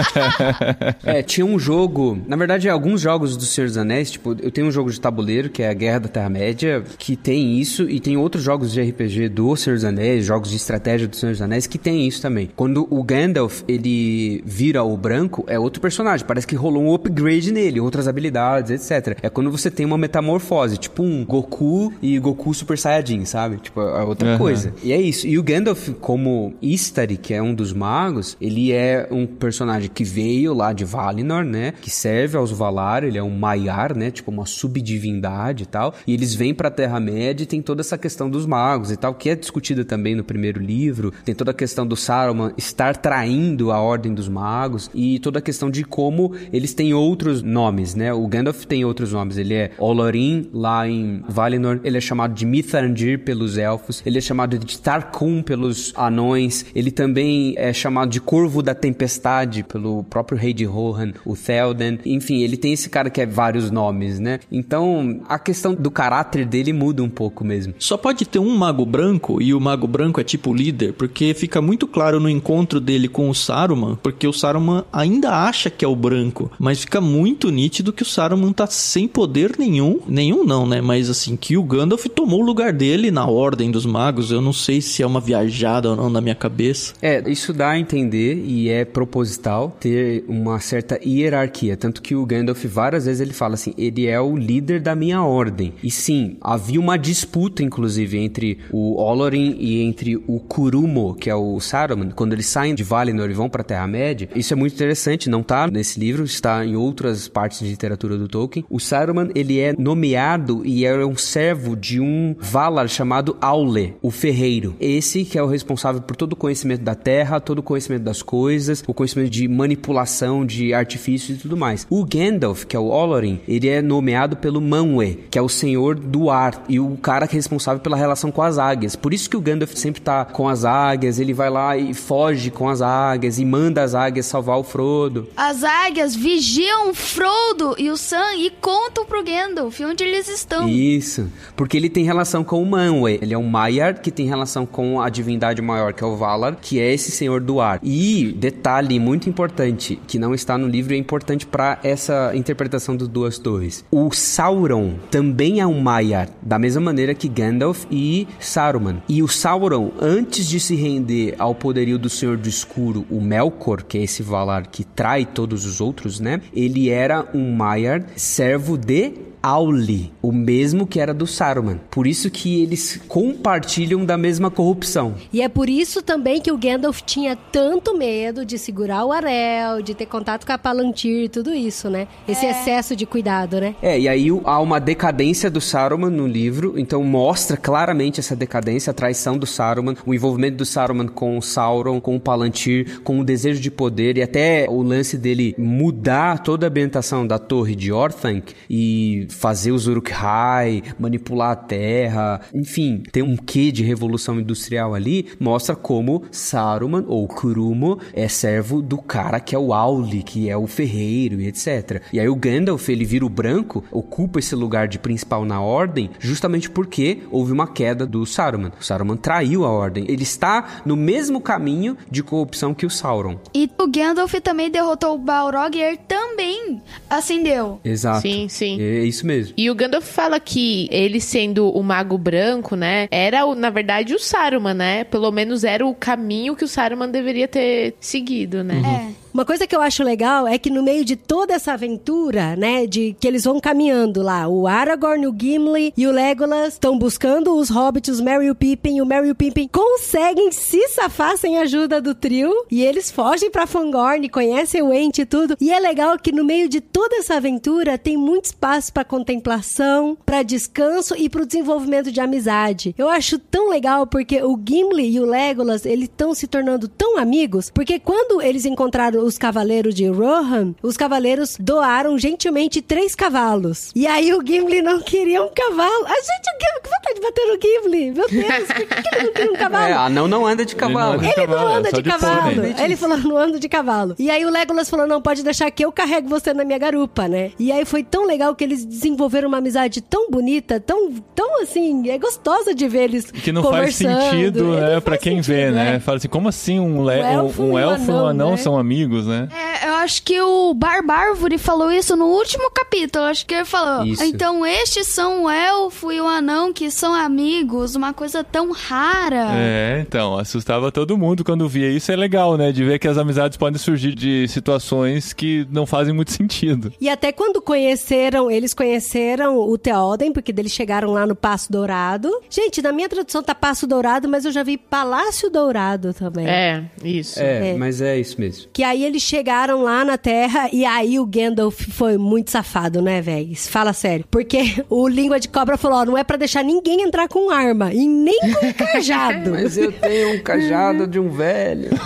É, 1.04 1.22
tinha 1.22 1.44
um 1.44 1.58
jogo. 1.58 2.18
Na 2.26 2.36
verdade, 2.36 2.68
alguns 2.68 3.00
jogos 3.00 3.36
do 3.36 3.44
Senhor 3.44 3.66
dos 3.66 3.76
Anéis, 3.76 4.10
tipo, 4.10 4.36
eu 4.40 4.50
tenho 4.50 4.66
um 4.66 4.70
jogo 4.70 4.90
de 4.90 5.00
tabuleiro 5.00 5.48
que 5.48 5.62
é 5.62 5.68
a 5.68 5.74
Guerra 5.74 6.00
da 6.00 6.08
Terra-média, 6.08 6.82
que 6.98 7.16
tem 7.16 7.58
isso, 7.58 7.88
e 7.88 7.98
tem 8.00 8.16
outros 8.16 8.42
jogos 8.42 8.72
de 8.72 8.80
RPG 8.80 9.28
do 9.28 9.54
Senhor 9.56 9.76
dos 9.76 9.84
Anéis, 9.84 10.24
jogos 10.24 10.50
de 10.50 10.56
estratégia 10.56 11.08
do 11.08 11.16
Senhor 11.16 11.32
dos 11.32 11.42
Anéis, 11.42 11.66
que 11.66 11.78
tem 11.78 12.06
isso 12.06 12.20
também. 12.22 12.50
Quando 12.54 12.86
o 12.90 13.02
Gandalf 13.02 13.62
ele 13.66 14.42
vira 14.44 14.82
o 14.82 14.96
branco, 14.96 15.44
é 15.46 15.58
outro 15.58 15.80
personagem. 15.80 16.26
Parece 16.26 16.46
que 16.46 16.54
rolou 16.54 16.82
um 16.82 16.94
upgrade 16.94 17.52
nele, 17.52 17.80
outras 17.80 18.06
habilidades, 18.06 18.70
etc. 18.70 19.18
É 19.22 19.28
quando 19.28 19.50
você 19.50 19.70
tem 19.70 19.84
uma 19.84 19.98
metamorfose, 19.98 20.78
tipo 20.78 21.02
um 21.02 21.24
Goku 21.24 21.92
e 22.00 22.18
Goku 22.18 22.39
Super 22.54 22.78
Théoden, 22.78 23.24
sabe? 23.24 23.56
Tipo, 23.58 23.80
é 23.80 24.02
outra 24.02 24.30
Aham. 24.30 24.38
coisa. 24.38 24.74
E 24.82 24.92
é 24.92 25.00
isso. 25.00 25.26
E 25.26 25.38
o 25.38 25.42
Gandalf, 25.42 25.90
como 26.00 26.54
Istari, 26.62 27.16
que 27.16 27.34
é 27.34 27.42
um 27.42 27.54
dos 27.54 27.72
magos, 27.72 28.36
ele 28.40 28.72
é 28.72 29.06
um 29.10 29.26
personagem 29.26 29.90
que 29.92 30.02
veio 30.04 30.54
lá 30.54 30.72
de 30.72 30.84
Valinor, 30.84 31.44
né? 31.44 31.74
Que 31.80 31.90
serve 31.90 32.36
aos 32.36 32.50
Valar, 32.50 33.04
ele 33.04 33.18
é 33.18 33.22
um 33.22 33.30
Maiar, 33.30 33.96
né? 33.96 34.10
Tipo, 34.10 34.30
uma 34.30 34.46
subdivindade 34.46 35.64
e 35.64 35.66
tal. 35.66 35.94
E 36.06 36.12
eles 36.14 36.34
vêm 36.34 36.54
pra 36.54 36.70
Terra-média 36.70 37.44
e 37.44 37.46
tem 37.46 37.62
toda 37.62 37.80
essa 37.80 37.96
questão 37.98 38.28
dos 38.28 38.46
magos 38.46 38.90
e 38.90 38.96
tal, 38.96 39.14
que 39.14 39.28
é 39.30 39.36
discutida 39.36 39.84
também 39.84 40.14
no 40.14 40.24
primeiro 40.24 40.60
livro. 40.60 41.12
Tem 41.24 41.34
toda 41.34 41.50
a 41.50 41.54
questão 41.54 41.86
do 41.86 41.96
Saruman 41.96 42.52
estar 42.56 42.96
traindo 42.96 43.70
a 43.70 43.80
Ordem 43.80 44.14
dos 44.14 44.28
Magos 44.28 44.90
e 44.94 45.18
toda 45.18 45.38
a 45.38 45.42
questão 45.42 45.70
de 45.70 45.84
como 45.84 46.32
eles 46.52 46.74
têm 46.74 46.94
outros 46.94 47.42
nomes, 47.42 47.94
né? 47.94 48.12
O 48.12 48.26
Gandalf 48.26 48.64
tem 48.64 48.84
outros 48.84 49.12
nomes. 49.12 49.36
Ele 49.36 49.54
é 49.54 49.70
Olorin, 49.78 50.48
lá 50.52 50.88
em 50.88 51.22
Valinor. 51.28 51.80
Ele 51.84 51.98
é 51.98 52.00
chamado 52.00 52.29
de 52.34 52.46
Mithrandir 52.46 53.20
pelos 53.20 53.56
elfos. 53.56 54.02
Ele 54.04 54.18
é 54.18 54.20
chamado 54.20 54.58
de 54.58 54.78
Tarkum 54.78 55.42
pelos 55.42 55.92
anões. 55.96 56.66
Ele 56.74 56.90
também 56.90 57.54
é 57.56 57.72
chamado 57.72 58.10
de 58.10 58.20
Corvo 58.20 58.62
da 58.62 58.74
Tempestade 58.74 59.62
pelo 59.62 60.04
próprio 60.04 60.38
rei 60.38 60.52
de 60.52 60.64
Rohan, 60.64 61.12
o 61.24 61.36
Théoden. 61.36 61.98
Enfim, 62.04 62.42
ele 62.42 62.56
tem 62.56 62.72
esse 62.72 62.88
cara 62.88 63.10
que 63.10 63.20
é 63.20 63.26
vários 63.26 63.70
nomes, 63.70 64.18
né? 64.18 64.40
Então, 64.50 65.20
a 65.28 65.38
questão 65.38 65.74
do 65.74 65.90
caráter 65.90 66.44
dele 66.44 66.72
muda 66.72 67.02
um 67.02 67.08
pouco 67.08 67.44
mesmo. 67.44 67.74
Só 67.78 67.96
pode 67.96 68.24
ter 68.24 68.38
um 68.38 68.56
mago 68.56 68.84
branco 68.84 69.40
e 69.40 69.54
o 69.54 69.60
mago 69.60 69.86
branco 69.86 70.20
é 70.20 70.24
tipo 70.24 70.52
líder, 70.52 70.92
porque 70.94 71.34
fica 71.34 71.60
muito 71.60 71.86
claro 71.86 72.20
no 72.20 72.28
encontro 72.28 72.80
dele 72.80 73.08
com 73.08 73.28
o 73.28 73.34
Saruman, 73.34 73.96
porque 74.02 74.26
o 74.26 74.32
Saruman 74.32 74.84
ainda 74.92 75.30
acha 75.30 75.70
que 75.70 75.84
é 75.84 75.88
o 75.88 75.96
branco, 75.96 76.50
mas 76.58 76.80
fica 76.80 77.00
muito 77.00 77.50
nítido 77.50 77.92
que 77.92 78.02
o 78.02 78.06
Saruman 78.06 78.52
tá 78.52 78.66
sem 78.66 79.08
poder 79.08 79.54
nenhum, 79.58 80.00
nenhum 80.06 80.44
não, 80.44 80.66
né? 80.66 80.80
Mas 80.80 81.08
assim, 81.08 81.36
que 81.36 81.56
o 81.56 81.62
Gandalf 81.62 82.06
tomou 82.10 82.40
o 82.40 82.44
lugar 82.44 82.72
dele 82.72 83.10
na 83.10 83.26
Ordem 83.26 83.70
dos 83.70 83.86
Magos, 83.86 84.30
eu 84.30 84.40
não 84.40 84.52
sei 84.52 84.80
se 84.80 85.02
é 85.02 85.06
uma 85.06 85.20
viajada 85.20 85.90
ou 85.90 85.96
não 85.96 86.10
na 86.10 86.20
minha 86.20 86.34
cabeça. 86.34 86.94
É, 87.00 87.22
isso 87.30 87.52
dá 87.52 87.70
a 87.70 87.78
entender 87.78 88.42
e 88.44 88.68
é 88.68 88.84
proposital 88.84 89.76
ter 89.80 90.24
uma 90.28 90.60
certa 90.60 90.98
hierarquia, 91.04 91.76
tanto 91.76 92.02
que 92.02 92.14
o 92.14 92.26
Gandalf 92.26 92.64
várias 92.64 93.06
vezes 93.06 93.20
ele 93.20 93.32
fala 93.32 93.54
assim, 93.54 93.72
ele 93.78 94.06
é 94.06 94.20
o 94.20 94.36
líder 94.36 94.80
da 94.80 94.94
minha 94.94 95.22
ordem. 95.22 95.72
E 95.82 95.90
sim, 95.90 96.36
havia 96.40 96.80
uma 96.80 96.96
disputa 96.96 97.62
inclusive 97.62 98.18
entre 98.18 98.58
o 98.70 99.00
Olorin 99.00 99.56
e 99.58 99.82
entre 99.82 100.16
o 100.16 100.40
Kurumo, 100.40 101.14
que 101.14 101.30
é 101.30 101.34
o 101.34 101.60
Saruman, 101.60 102.10
quando 102.10 102.32
eles 102.32 102.46
saem 102.46 102.74
de 102.74 102.82
Valinor 102.82 103.30
e 103.30 103.34
vão 103.34 103.48
pra 103.48 103.62
Terra-média. 103.62 104.28
Isso 104.34 104.52
é 104.52 104.56
muito 104.56 104.74
interessante, 104.74 105.30
não 105.30 105.42
tá 105.42 105.68
nesse 105.68 106.00
livro, 106.00 106.24
está 106.24 106.64
em 106.64 106.76
outras 106.76 107.28
partes 107.28 107.60
de 107.60 107.68
literatura 107.68 108.16
do 108.16 108.28
Tolkien. 108.28 108.64
O 108.68 108.80
Saruman, 108.80 109.30
ele 109.34 109.58
é 109.58 109.74
nomeado 109.78 110.62
e 110.64 110.84
é 110.84 111.04
um 111.04 111.16
servo 111.16 111.76
de 111.76 111.99
um 112.00 112.34
Valar 112.38 112.88
chamado 112.88 113.36
Aule, 113.40 113.94
o 114.02 114.10
ferreiro. 114.10 114.74
Esse 114.80 115.24
que 115.24 115.38
é 115.38 115.42
o 115.42 115.46
responsável 115.46 116.00
por 116.00 116.16
todo 116.16 116.32
o 116.32 116.36
conhecimento 116.36 116.82
da 116.82 116.94
terra, 116.94 117.40
todo 117.40 117.58
o 117.58 117.62
conhecimento 117.62 118.02
das 118.02 118.22
coisas, 118.22 118.82
o 118.86 118.94
conhecimento 118.94 119.30
de 119.30 119.46
manipulação, 119.46 120.44
de 120.44 120.72
artifícios 120.72 121.38
e 121.38 121.42
tudo 121.42 121.56
mais. 121.56 121.86
O 121.90 122.04
Gandalf, 122.04 122.64
que 122.64 122.76
é 122.76 122.78
o 122.78 122.88
Olorin, 122.88 123.40
ele 123.46 123.68
é 123.68 123.82
nomeado 123.82 124.36
pelo 124.36 124.60
Manwë, 124.60 125.18
que 125.30 125.38
é 125.38 125.42
o 125.42 125.48
senhor 125.48 125.94
do 125.94 126.30
ar 126.30 126.64
e 126.68 126.80
o 126.80 126.96
cara 126.96 127.26
que 127.28 127.34
é 127.34 127.38
responsável 127.38 127.80
pela 127.80 127.96
relação 127.96 128.30
com 128.30 128.42
as 128.42 128.58
águias. 128.58 128.96
Por 128.96 129.12
isso 129.12 129.28
que 129.28 129.36
o 129.36 129.40
Gandalf 129.40 129.74
sempre 129.74 130.00
tá 130.00 130.24
com 130.24 130.48
as 130.48 130.64
águias, 130.64 131.18
ele 131.18 131.34
vai 131.34 131.50
lá 131.50 131.76
e 131.76 131.92
foge 131.94 132.50
com 132.50 132.68
as 132.68 132.80
águias 132.80 133.38
e 133.38 133.44
manda 133.44 133.82
as 133.82 133.94
águias 133.94 134.26
salvar 134.26 134.58
o 134.58 134.64
Frodo. 134.64 135.28
As 135.36 135.62
águias 135.62 136.14
vigiam 136.14 136.90
o 136.90 136.94
Frodo 136.94 137.74
e 137.78 137.90
o 137.90 137.96
Sam 137.96 138.34
e 138.36 138.50
contam 138.50 139.04
pro 139.04 139.22
Gandalf 139.22 139.80
onde 139.80 140.04
eles 140.04 140.28
estão. 140.28 140.68
Isso, 140.68 141.28
porque 141.56 141.76
ele 141.76 141.89
tem 141.90 142.04
relação 142.04 142.42
com 142.42 142.62
o 142.62 142.66
Manwë. 142.66 143.18
Ele 143.20 143.34
é 143.34 143.38
um 143.38 143.46
Maiar 143.46 144.00
que 144.00 144.10
tem 144.10 144.26
relação 144.26 144.64
com 144.64 145.00
a 145.00 145.10
divindade 145.10 145.60
maior, 145.60 145.92
que 145.92 146.02
é 146.02 146.06
o 146.06 146.16
Valar, 146.16 146.56
que 146.56 146.80
é 146.80 146.92
esse 146.92 147.10
senhor 147.10 147.40
do 147.40 147.60
ar. 147.60 147.80
E 147.82 148.32
detalhe 148.38 148.98
muito 148.98 149.28
importante, 149.28 150.00
que 150.06 150.18
não 150.18 150.34
está 150.34 150.56
no 150.56 150.66
livro 150.66 150.94
e 150.94 150.96
é 150.96 150.98
importante 150.98 151.46
para 151.46 151.78
essa 151.82 152.32
interpretação 152.34 152.96
dos 152.96 153.08
duas 153.08 153.38
torres. 153.38 153.84
O 153.90 154.10
Sauron 154.12 154.94
também 155.10 155.60
é 155.60 155.66
um 155.66 155.80
Maiar, 155.80 156.28
da 156.40 156.58
mesma 156.58 156.80
maneira 156.80 157.14
que 157.14 157.28
Gandalf 157.28 157.84
e 157.90 158.26
Saruman. 158.38 159.02
E 159.08 159.22
o 159.22 159.28
Sauron, 159.28 159.90
antes 160.00 160.46
de 160.46 160.60
se 160.60 160.74
render 160.76 161.34
ao 161.38 161.54
poderio 161.54 161.98
do 161.98 162.08
Senhor 162.08 162.36
do 162.36 162.48
Escuro, 162.48 163.04
o 163.10 163.20
Melkor, 163.20 163.82
que 163.82 163.98
é 163.98 164.02
esse 164.02 164.22
Valar 164.22 164.66
que 164.66 164.84
trai 164.84 165.26
todos 165.26 165.64
os 165.64 165.80
outros, 165.80 166.20
né? 166.20 166.40
Ele 166.54 166.88
era 166.88 167.26
um 167.34 167.52
Maiar 167.52 168.04
servo 168.16 168.76
de 168.76 169.29
Auli, 169.42 170.12
o 170.20 170.32
mesmo 170.32 170.86
que 170.86 171.00
era 171.00 171.14
do 171.14 171.26
Saruman. 171.26 171.80
Por 171.90 172.06
isso 172.06 172.30
que 172.30 172.62
eles 172.62 173.00
compartilham 173.08 174.04
da 174.04 174.18
mesma 174.18 174.50
corrupção. 174.50 175.14
E 175.32 175.40
é 175.40 175.48
por 175.48 175.68
isso 175.68 176.02
também 176.02 176.40
que 176.40 176.52
o 176.52 176.58
Gandalf 176.58 177.00
tinha 177.02 177.36
tanto 177.36 177.96
medo 177.96 178.44
de 178.44 178.58
segurar 178.58 179.04
o 179.04 179.12
anel, 179.12 179.82
de 179.82 179.94
ter 179.94 180.06
contato 180.06 180.46
com 180.46 180.52
a 180.52 180.58
Palantir 180.58 181.24
e 181.24 181.28
tudo 181.28 181.54
isso, 181.54 181.88
né? 181.88 182.06
Esse 182.28 182.46
excesso 182.46 182.94
de 182.94 183.06
cuidado, 183.06 183.60
né? 183.60 183.74
É, 183.80 183.98
e 183.98 184.08
aí 184.08 184.28
há 184.44 184.60
uma 184.60 184.78
decadência 184.78 185.50
do 185.50 185.60
Saruman 185.60 186.10
no 186.10 186.26
livro, 186.26 186.74
então 186.76 187.02
mostra 187.02 187.56
claramente 187.56 188.20
essa 188.20 188.36
decadência, 188.36 188.90
a 188.90 188.94
traição 188.94 189.38
do 189.38 189.46
Saruman, 189.46 189.96
o 190.04 190.14
envolvimento 190.14 190.58
do 190.58 190.64
Saruman 190.64 191.08
com 191.08 191.38
o 191.38 191.42
Sauron, 191.42 192.00
com 192.00 192.16
o 192.16 192.20
Palantir, 192.20 193.00
com 193.02 193.20
o 193.20 193.24
desejo 193.24 193.60
de 193.60 193.70
poder 193.70 194.18
e 194.18 194.22
até 194.22 194.66
o 194.68 194.82
lance 194.82 195.16
dele 195.16 195.54
mudar 195.56 196.42
toda 196.42 196.66
a 196.66 196.68
ambientação 196.68 197.26
da 197.26 197.38
torre 197.38 197.74
de 197.74 197.92
Orthanc 197.92 198.54
e 198.68 199.26
fazer 199.30 199.72
os 199.72 199.86
Uruk-hai, 199.86 200.82
manipular 200.98 201.52
a 201.52 201.56
terra, 201.56 202.40
enfim, 202.52 203.02
tem 203.10 203.22
um 203.22 203.36
quê 203.36 203.72
de 203.72 203.82
revolução 203.82 204.38
industrial 204.38 204.94
ali, 204.94 205.28
mostra 205.38 205.74
como 205.74 206.24
Saruman 206.30 207.04
ou 207.06 207.26
Kurumo 207.26 207.98
é 208.12 208.28
servo 208.28 208.82
do 208.82 208.98
cara 208.98 209.40
que 209.40 209.54
é 209.54 209.58
o 209.58 209.72
Auli, 209.72 210.22
que 210.22 210.48
é 210.48 210.56
o 210.56 210.66
ferreiro 210.66 211.40
e 211.40 211.46
etc. 211.46 212.02
E 212.12 212.20
aí 212.20 212.28
o 212.28 212.36
Gandalf, 212.36 212.88
ele 212.88 213.04
vira 213.04 213.24
o 213.24 213.30
branco, 213.30 213.84
ocupa 213.90 214.38
esse 214.38 214.54
lugar 214.54 214.88
de 214.88 214.98
principal 214.98 215.44
na 215.44 215.60
ordem, 215.60 216.10
justamente 216.18 216.68
porque 216.68 217.22
houve 217.30 217.52
uma 217.52 217.66
queda 217.66 218.06
do 218.06 218.26
Saruman. 218.26 218.72
O 218.78 218.84
Saruman 218.84 219.16
traiu 219.16 219.64
a 219.64 219.70
ordem. 219.70 220.04
Ele 220.08 220.22
está 220.22 220.82
no 220.84 220.96
mesmo 220.96 221.40
caminho 221.40 221.96
de 222.10 222.22
corrupção 222.22 222.74
que 222.74 222.86
o 222.86 222.90
Sauron. 222.90 223.38
E 223.54 223.70
o 223.78 223.86
Gandalf 223.86 224.34
também 224.42 224.70
derrotou 224.70 225.14
o 225.14 225.18
Balrog 225.18 225.76
e 225.76 225.82
ele 225.82 225.96
também 225.96 226.82
acendeu. 227.08 227.80
Exato. 227.84 228.22
Sim, 228.22 228.48
sim. 228.48 228.80
É 228.80 229.04
isso 229.04 229.19
mesmo. 229.26 229.54
E 229.56 229.70
o 229.70 229.74
Gandalf 229.74 230.04
fala 230.06 230.38
que 230.40 230.88
ele 230.90 231.20
sendo 231.20 231.68
o 231.70 231.82
mago 231.82 232.16
branco, 232.18 232.74
né, 232.76 233.08
era, 233.10 233.44
o- 233.46 233.54
na 233.54 233.70
verdade, 233.70 234.14
o 234.14 234.18
Saruman, 234.18 234.74
né? 234.74 235.04
Pelo 235.04 235.30
menos 235.30 235.64
era 235.64 235.86
o 235.86 235.94
caminho 235.94 236.56
que 236.56 236.64
o 236.64 236.68
Saruman 236.68 237.08
deveria 237.08 237.48
ter 237.48 237.94
seguido, 238.00 238.62
né? 238.64 238.82
É. 239.16 239.19
Uma 239.32 239.44
coisa 239.44 239.64
que 239.64 239.76
eu 239.76 239.80
acho 239.80 240.02
legal 240.02 240.46
é 240.48 240.58
que 240.58 240.70
no 240.70 240.82
meio 240.82 241.04
de 241.04 241.14
toda 241.14 241.54
essa 241.54 241.72
aventura, 241.72 242.56
né, 242.56 242.84
de 242.84 243.16
que 243.18 243.28
eles 243.28 243.44
vão 243.44 243.60
caminhando 243.60 244.22
lá, 244.22 244.48
o 244.48 244.66
Aragorn, 244.66 245.24
o 245.28 245.36
Gimli 245.38 245.94
e 245.96 246.06
o 246.06 246.10
Legolas 246.10 246.72
estão 246.72 246.98
buscando 246.98 247.54
os 247.54 247.70
hobbits, 247.70 248.16
os 248.16 248.20
Merry 248.20 248.46
e 248.46 248.50
o 248.50 248.54
Pippin, 248.56 248.96
e 248.96 249.02
o 249.02 249.06
Merry 249.06 249.28
e 249.28 249.30
o 249.30 249.34
Pippin 249.36 249.68
conseguem 249.68 250.50
se 250.50 250.88
safar 250.88 251.36
sem 251.36 251.58
a 251.58 251.62
ajuda 251.62 252.00
do 252.00 252.12
trio, 252.12 252.52
e 252.68 252.82
eles 252.82 253.08
fogem 253.08 253.52
pra 253.52 253.68
Fangorn, 253.68 254.28
conhecem 254.28 254.82
o 254.82 254.92
Ent 254.92 255.18
e 255.18 255.24
tudo. 255.24 255.56
E 255.60 255.70
é 255.70 255.78
legal 255.78 256.18
que 256.18 256.32
no 256.32 256.44
meio 256.44 256.68
de 256.68 256.80
toda 256.80 257.16
essa 257.16 257.36
aventura 257.36 257.96
tem 257.96 258.16
muito 258.16 258.46
espaço 258.46 258.92
pra 258.92 259.04
contemplação, 259.04 260.18
pra 260.26 260.42
descanso 260.42 261.14
e 261.16 261.28
pro 261.28 261.46
desenvolvimento 261.46 262.10
de 262.10 262.20
amizade. 262.20 262.94
Eu 262.98 263.08
acho 263.08 263.38
tão 263.38 263.70
legal 263.70 264.08
porque 264.08 264.42
o 264.42 264.58
Gimli 264.58 265.08
e 265.08 265.20
o 265.20 265.24
Legolas, 265.24 265.86
eles 265.86 266.08
estão 266.08 266.34
se 266.34 266.48
tornando 266.48 266.88
tão 266.88 267.16
amigos, 267.16 267.70
porque 267.70 268.00
quando 268.00 268.42
eles 268.42 268.64
encontraram 268.64 269.19
os 269.24 269.38
cavaleiros 269.38 269.94
de 269.94 270.06
Rohan, 270.08 270.74
os 270.82 270.96
cavaleiros 270.96 271.56
doaram 271.58 272.18
gentilmente 272.18 272.80
três 272.82 273.14
cavalos. 273.14 273.90
E 273.94 274.06
aí 274.06 274.32
o 274.32 274.44
Gimli 274.44 274.82
não 274.82 275.00
queria 275.00 275.42
um 275.42 275.48
cavalo. 275.54 276.06
A 276.06 276.14
gente, 276.14 276.48
o 276.48 276.58
Gimli, 276.60 276.80
que 276.82 276.90
vontade 276.90 277.14
de 277.14 277.20
bater 277.20 277.46
no 277.46 277.60
Gimli? 277.60 278.10
Meu 278.12 278.28
Deus, 278.28 278.66
por 278.66 278.86
que, 278.86 279.02
que 279.02 279.14
ele 279.16 279.24
não 279.26 279.32
queria 279.32 279.52
um 279.52 279.56
cavalo? 279.56 279.84
É, 279.84 279.92
anão 279.92 280.28
não 280.28 280.46
anda 280.46 280.64
de 280.64 280.74
cavalo. 280.76 281.12
anda 281.14 281.22
de 281.22 281.26
Ele 281.28 281.46
não 281.46 281.46
cavalo, 281.54 281.70
é 281.70 281.76
anda 281.78 281.90
só 281.90 281.96
de, 281.96 282.02
de 282.02 282.10
cavalo. 282.10 282.54
pônei. 282.54 282.74
Ele 282.78 282.96
falou, 282.96 283.18
não 283.18 283.36
ando 283.36 283.60
de 283.60 283.68
cavalo. 283.68 284.14
E 284.18 284.30
aí 284.30 284.44
o 284.44 284.50
Legolas 284.50 284.88
falou, 284.90 285.06
não, 285.06 285.20
pode 285.22 285.42
deixar 285.42 285.70
que 285.70 285.84
eu 285.84 285.92
carrego 285.92 286.28
você 286.28 286.52
na 286.54 286.64
minha 286.64 286.78
garupa, 286.78 287.28
né? 287.28 287.52
E 287.58 287.70
aí 287.72 287.84
foi 287.84 288.02
tão 288.02 288.26
legal 288.26 288.54
que 288.54 288.64
eles 288.64 288.84
desenvolveram 288.84 289.48
uma 289.48 289.58
amizade 289.58 290.00
tão 290.00 290.30
bonita, 290.30 290.80
tão, 290.80 291.12
tão 291.34 291.62
assim, 291.62 292.08
é 292.10 292.18
gostosa 292.18 292.74
de 292.74 292.88
ver 292.88 293.04
eles 293.04 293.30
Que 293.30 293.52
não 293.52 293.62
faz 293.64 293.94
sentido, 293.96 294.64
Não 294.64 294.70
né, 294.72 294.90
faz 294.92 295.04
pra 295.04 295.18
quem 295.18 295.40
vê, 295.40 295.54
sentido, 295.66 295.74
né? 295.74 295.92
né? 295.92 296.00
Fala 296.00 296.16
assim, 296.18 296.28
como 296.28 296.48
assim 296.48 296.78
um, 296.80 297.04
le- 297.04 297.20
Um 297.20 297.24
elfo 297.24 297.62
um, 297.62 297.66
um 297.66 297.68
e 297.68 297.72
um 297.72 297.78
elfo 297.78 298.04
e 298.10 298.14
um 298.14 298.16
anão, 298.18 298.26
anão 298.28 298.50
né? 298.52 298.56
são 298.56 298.78
amigos, 298.78 299.09
né? 299.26 299.48
É, 299.54 299.88
eu 299.88 299.94
acho 299.94 300.22
que 300.22 300.40
o 300.40 300.72
Barbárvore 300.74 301.58
falou 301.58 301.90
isso 301.92 302.16
no 302.16 302.26
último 302.26 302.70
capítulo. 302.70 303.24
Acho 303.26 303.44
que 303.46 303.54
ele 303.54 303.64
falou. 303.64 304.06
Isso. 304.06 304.22
Então 304.24 304.64
estes 304.66 305.06
são 305.08 305.44
o 305.44 305.50
elfo 305.50 306.12
e 306.12 306.20
o 306.20 306.26
anão 306.26 306.72
que 306.72 306.90
são 306.90 307.14
amigos, 307.14 307.94
uma 307.94 308.12
coisa 308.12 308.42
tão 308.44 308.72
rara. 308.72 309.50
É, 309.54 310.04
então, 310.06 310.38
assustava 310.38 310.90
todo 310.92 311.16
mundo 311.18 311.44
quando 311.44 311.68
via 311.68 311.90
isso. 311.90 312.10
É 312.12 312.16
legal, 312.16 312.56
né? 312.56 312.72
De 312.72 312.84
ver 312.84 312.98
que 312.98 313.08
as 313.08 313.18
amizades 313.18 313.56
podem 313.56 313.78
surgir 313.78 314.14
de 314.14 314.46
situações 314.48 315.32
que 315.32 315.66
não 315.70 315.86
fazem 315.86 316.14
muito 316.14 316.32
sentido. 316.32 316.92
E 317.00 317.08
até 317.08 317.32
quando 317.32 317.60
conheceram, 317.60 318.50
eles 318.50 318.72
conheceram 318.74 319.56
o 319.58 319.76
Theoden, 319.76 320.32
porque 320.32 320.52
eles 320.56 320.72
chegaram 320.72 321.12
lá 321.12 321.26
no 321.26 321.34
Passo 321.34 321.70
Dourado. 321.72 322.30
Gente, 322.48 322.80
na 322.82 322.92
minha 322.92 323.08
tradução 323.08 323.42
tá 323.42 323.54
Passo 323.54 323.86
Dourado, 323.86 324.28
mas 324.28 324.44
eu 324.44 324.52
já 324.52 324.62
vi 324.62 324.76
Palácio 324.76 325.50
Dourado 325.50 326.12
também. 326.14 326.46
É, 326.48 326.84
isso. 327.02 327.40
É, 327.40 327.70
É. 327.70 327.74
mas 327.74 328.00
é 328.00 328.18
isso 328.18 328.40
mesmo. 328.40 328.68
Que 328.72 328.82
aí 328.82 328.99
eles 329.04 329.22
chegaram 329.22 329.82
lá 329.82 330.04
na 330.04 330.16
Terra 330.18 330.68
e 330.72 330.84
aí 330.84 331.18
o 331.18 331.26
Gandalf 331.26 331.80
foi 331.90 332.16
muito 332.16 332.50
safado, 332.50 333.00
né, 333.02 333.20
velho? 333.20 333.54
Fala 333.56 333.92
sério. 333.92 334.24
Porque 334.30 334.82
o 334.88 335.08
Língua 335.08 335.38
de 335.40 335.48
Cobra 335.48 335.76
falou, 335.76 335.98
ó, 335.98 336.04
não 336.04 336.18
é 336.18 336.24
pra 336.24 336.36
deixar 336.36 336.62
ninguém 336.64 337.02
entrar 337.02 337.28
com 337.28 337.50
arma 337.50 337.92
e 337.92 338.06
nem 338.06 338.38
com 338.54 338.72
cajado. 338.72 339.50
Mas 339.60 339.76
eu 339.76 339.92
tenho 339.92 340.36
um 340.36 340.42
cajado 340.42 341.06
de 341.06 341.18
um 341.18 341.30
velho. 341.30 341.90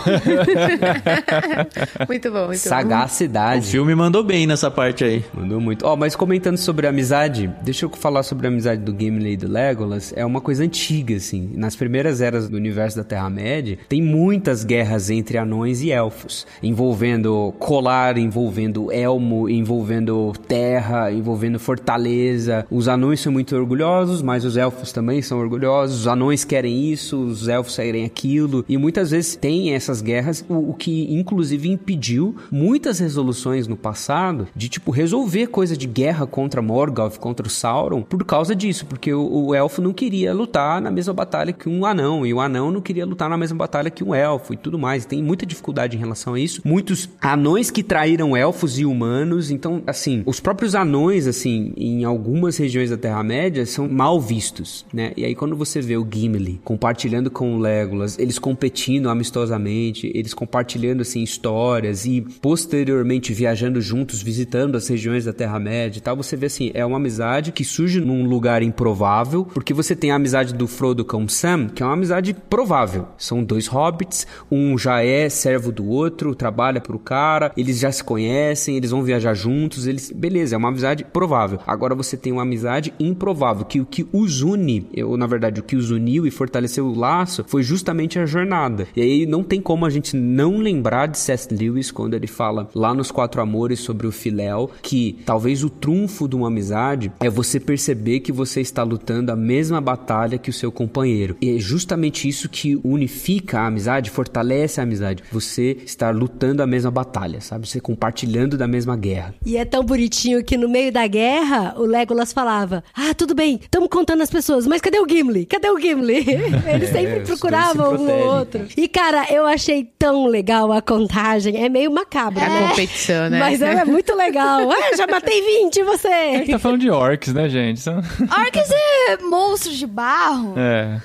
Muito 2.08 2.30
bom, 2.30 2.46
muito 2.46 2.56
O 2.56 2.58
Sagacidade. 2.58 3.66
filme 3.66 3.94
mandou 3.94 4.22
bem 4.22 4.46
nessa 4.46 4.70
parte 4.70 5.04
aí. 5.04 5.24
Mandou 5.32 5.60
muito. 5.60 5.86
Ó, 5.86 5.96
mas 5.96 6.16
comentando 6.16 6.56
sobre 6.56 6.86
a 6.86 6.90
amizade, 6.90 7.50
deixa 7.62 7.86
eu 7.86 7.90
falar 7.90 8.22
sobre 8.22 8.46
a 8.46 8.50
amizade 8.50 8.82
do 8.82 8.96
Gimli 8.98 9.32
e 9.32 9.36
do 9.36 9.50
Legolas. 9.50 10.12
É 10.16 10.24
uma 10.24 10.40
coisa 10.40 10.64
antiga, 10.64 11.16
assim. 11.16 11.50
Nas 11.54 11.76
primeiras 11.76 12.20
eras 12.20 12.48
do 12.48 12.56
universo 12.56 12.96
da 12.96 13.04
Terra-média, 13.04 13.78
tem 13.88 14.02
muitas 14.02 14.64
guerras 14.64 15.10
entre 15.10 15.38
anões 15.38 15.82
e 15.82 15.90
elfos. 15.90 16.46
Envolvendo 16.84 17.54
colar, 17.58 18.18
envolvendo 18.18 18.92
elmo, 18.92 19.48
envolvendo 19.48 20.34
terra, 20.46 21.10
envolvendo 21.10 21.58
fortaleza. 21.58 22.66
Os 22.70 22.88
anões 22.88 23.20
são 23.20 23.32
muito 23.32 23.56
orgulhosos, 23.56 24.20
mas 24.20 24.44
os 24.44 24.58
elfos 24.58 24.92
também 24.92 25.22
são 25.22 25.38
orgulhosos. 25.38 26.00
Os 26.00 26.06
anões 26.06 26.44
querem 26.44 26.92
isso, 26.92 27.16
os 27.16 27.48
elfos 27.48 27.76
querem 27.76 28.04
aquilo. 28.04 28.66
E 28.68 28.76
muitas 28.76 29.12
vezes 29.12 29.34
tem 29.34 29.72
essas 29.72 30.02
guerras, 30.02 30.44
o, 30.46 30.72
o 30.72 30.74
que 30.74 31.10
inclusive 31.14 31.70
impediu 31.70 32.36
muitas 32.52 32.98
resoluções 32.98 33.66
no 33.66 33.78
passado 33.78 34.46
de, 34.54 34.68
tipo, 34.68 34.90
resolver 34.90 35.46
coisa 35.46 35.74
de 35.74 35.86
guerra 35.86 36.26
contra 36.26 36.60
Morgoth, 36.60 37.16
contra 37.16 37.46
o 37.46 37.50
Sauron, 37.50 38.02
por 38.02 38.22
causa 38.26 38.54
disso, 38.54 38.84
porque 38.84 39.10
o, 39.10 39.46
o 39.46 39.54
elfo 39.54 39.80
não 39.80 39.94
queria 39.94 40.34
lutar 40.34 40.82
na 40.82 40.90
mesma 40.90 41.14
batalha 41.14 41.50
que 41.50 41.66
um 41.66 41.86
anão, 41.86 42.26
e 42.26 42.34
o 42.34 42.40
anão 42.40 42.70
não 42.70 42.82
queria 42.82 43.06
lutar 43.06 43.30
na 43.30 43.38
mesma 43.38 43.56
batalha 43.56 43.88
que 43.90 44.04
um 44.04 44.14
elfo 44.14 44.52
e 44.52 44.56
tudo 44.58 44.78
mais. 44.78 45.06
Tem 45.06 45.22
muita 45.22 45.46
dificuldade 45.46 45.96
em 45.96 46.00
relação 46.00 46.34
a 46.34 46.38
isso. 46.38 46.60
Muitos 46.74 47.08
anões 47.20 47.70
que 47.70 47.84
traíram 47.84 48.36
elfos 48.36 48.80
e 48.80 48.84
humanos, 48.84 49.48
então, 49.48 49.80
assim, 49.86 50.24
os 50.26 50.40
próprios 50.40 50.74
anões, 50.74 51.28
assim, 51.28 51.72
em 51.76 52.02
algumas 52.02 52.56
regiões 52.56 52.90
da 52.90 52.96
Terra-média 52.96 53.64
são 53.64 53.88
mal 53.88 54.20
vistos, 54.20 54.84
né? 54.92 55.12
E 55.16 55.24
aí 55.24 55.36
quando 55.36 55.54
você 55.54 55.80
vê 55.80 55.96
o 55.96 56.04
Gimli 56.04 56.60
compartilhando 56.64 57.30
com 57.30 57.54
o 57.54 57.60
Legolas, 57.60 58.18
eles 58.18 58.40
competindo 58.40 59.08
amistosamente, 59.08 60.10
eles 60.12 60.34
compartilhando, 60.34 61.02
assim, 61.02 61.22
histórias 61.22 62.06
e 62.06 62.20
posteriormente 62.42 63.32
viajando 63.32 63.80
juntos, 63.80 64.20
visitando 64.20 64.74
as 64.76 64.88
regiões 64.88 65.26
da 65.26 65.32
Terra-média 65.32 66.00
e 66.00 66.02
tal, 66.02 66.16
você 66.16 66.34
vê, 66.34 66.46
assim, 66.46 66.72
é 66.74 66.84
uma 66.84 66.96
amizade 66.96 67.52
que 67.52 67.64
surge 67.64 68.00
num 68.00 68.26
lugar 68.26 68.64
improvável, 68.64 69.44
porque 69.44 69.72
você 69.72 69.94
tem 69.94 70.10
a 70.10 70.16
amizade 70.16 70.52
do 70.52 70.66
Frodo 70.66 71.04
com 71.04 71.28
Sam, 71.28 71.68
que 71.68 71.84
é 71.84 71.86
uma 71.86 71.94
amizade 71.94 72.34
provável. 72.34 73.06
São 73.16 73.44
dois 73.44 73.68
hobbits, 73.68 74.26
um 74.50 74.76
já 74.76 75.04
é 75.04 75.28
servo 75.28 75.70
do 75.70 75.86
outro, 75.86 76.34
trabalha 76.34 76.63
pro 76.80 76.98
cara, 76.98 77.52
eles 77.56 77.78
já 77.78 77.90
se 77.92 78.02
conhecem, 78.02 78.76
eles 78.76 78.90
vão 78.90 79.02
viajar 79.02 79.34
juntos, 79.34 79.86
eles, 79.86 80.10
beleza, 80.10 80.54
é 80.54 80.58
uma 80.58 80.68
amizade 80.68 81.04
provável. 81.04 81.58
Agora 81.66 81.94
você 81.94 82.16
tem 82.16 82.32
uma 82.32 82.42
amizade 82.42 82.92
improvável, 82.98 83.64
que 83.64 83.80
o 83.80 83.86
que 83.86 84.06
os 84.12 84.42
une, 84.42 84.86
ou 85.04 85.16
na 85.16 85.26
verdade 85.26 85.60
o 85.60 85.62
que 85.62 85.76
os 85.76 85.90
uniu 85.90 86.26
e 86.26 86.30
fortaleceu 86.30 86.86
o 86.86 86.98
laço 86.98 87.44
foi 87.46 87.62
justamente 87.62 88.18
a 88.18 88.26
jornada. 88.26 88.86
E 88.96 89.02
aí 89.02 89.26
não 89.26 89.42
tem 89.42 89.60
como 89.60 89.86
a 89.86 89.90
gente 89.90 90.16
não 90.16 90.58
lembrar 90.58 91.06
de 91.06 91.18
C.S. 91.18 91.54
Lewis 91.54 91.90
quando 91.90 92.14
ele 92.14 92.26
fala 92.26 92.68
lá 92.74 92.94
nos 92.94 93.10
Quatro 93.10 93.40
Amores 93.40 93.80
sobre 93.80 94.06
o 94.06 94.12
Filéu, 94.12 94.70
que 94.82 95.18
talvez 95.24 95.64
o 95.64 95.70
trunfo 95.70 96.28
de 96.28 96.36
uma 96.36 96.48
amizade 96.48 97.12
é 97.20 97.28
você 97.28 97.58
perceber 97.58 98.20
que 98.20 98.32
você 98.32 98.60
está 98.60 98.82
lutando 98.82 99.32
a 99.32 99.36
mesma 99.36 99.80
batalha 99.80 100.38
que 100.38 100.50
o 100.50 100.52
seu 100.52 100.70
companheiro. 100.70 101.36
E 101.40 101.56
é 101.56 101.58
justamente 101.58 102.28
isso 102.28 102.48
que 102.48 102.78
unifica 102.84 103.60
a 103.60 103.66
amizade, 103.66 104.10
fortalece 104.10 104.80
a 104.80 104.82
amizade. 104.82 105.22
Você 105.32 105.78
estar 105.84 106.14
lutando 106.14 106.43
a 106.62 106.66
mesma 106.66 106.90
batalha, 106.90 107.40
sabe? 107.40 107.66
Você 107.68 107.80
compartilhando 107.80 108.56
da 108.56 108.66
mesma 108.66 108.96
guerra. 108.96 109.34
E 109.44 109.56
é 109.56 109.64
tão 109.64 109.84
bonitinho 109.84 110.44
que 110.44 110.56
no 110.56 110.68
meio 110.68 110.92
da 110.92 111.06
guerra, 111.06 111.74
o 111.76 111.84
Legolas 111.84 112.32
falava: 112.32 112.82
Ah, 112.94 113.14
tudo 113.14 113.34
bem, 113.34 113.58
estamos 113.62 113.88
contando 113.88 114.22
as 114.22 114.30
pessoas, 114.30 114.66
mas 114.66 114.80
cadê 114.80 114.98
o 114.98 115.08
Gimli? 115.08 115.46
Cadê 115.46 115.68
o 115.70 115.78
Gimli? 115.80 116.24
Eles 116.72 116.90
sempre 116.90 117.20
os 117.20 117.28
procuravam 117.28 117.96
se 117.96 118.02
um 118.04 118.10
ou 118.10 118.36
outro. 118.38 118.66
E, 118.76 118.88
cara, 118.88 119.26
eu 119.30 119.46
achei 119.46 119.84
tão 119.98 120.26
legal 120.26 120.72
a 120.72 120.80
contagem. 120.82 121.62
É 121.64 121.68
meio 121.68 121.90
macabro, 121.92 122.40
A 122.42 122.48
né? 122.48 122.68
competição, 122.68 123.30
né? 123.30 123.38
Mas 123.38 123.60
é 123.62 123.84
muito 123.84 124.14
legal. 124.14 124.68
Ah, 124.74 124.96
já 124.96 125.06
matei 125.06 125.40
20, 125.40 125.76
e 125.76 125.80
A 125.80 125.84
você? 125.84 126.32
gente 126.38 126.50
tá 126.50 126.58
falando 126.58 126.80
de 126.80 126.90
orcs, 126.90 127.32
né, 127.32 127.48
gente? 127.48 127.80
São- 127.80 127.96
Orcs 127.98 128.70
é 128.70 129.16
monstros 129.22 129.76
de 129.76 129.86
barro. 129.86 130.54
É. 130.56 131.00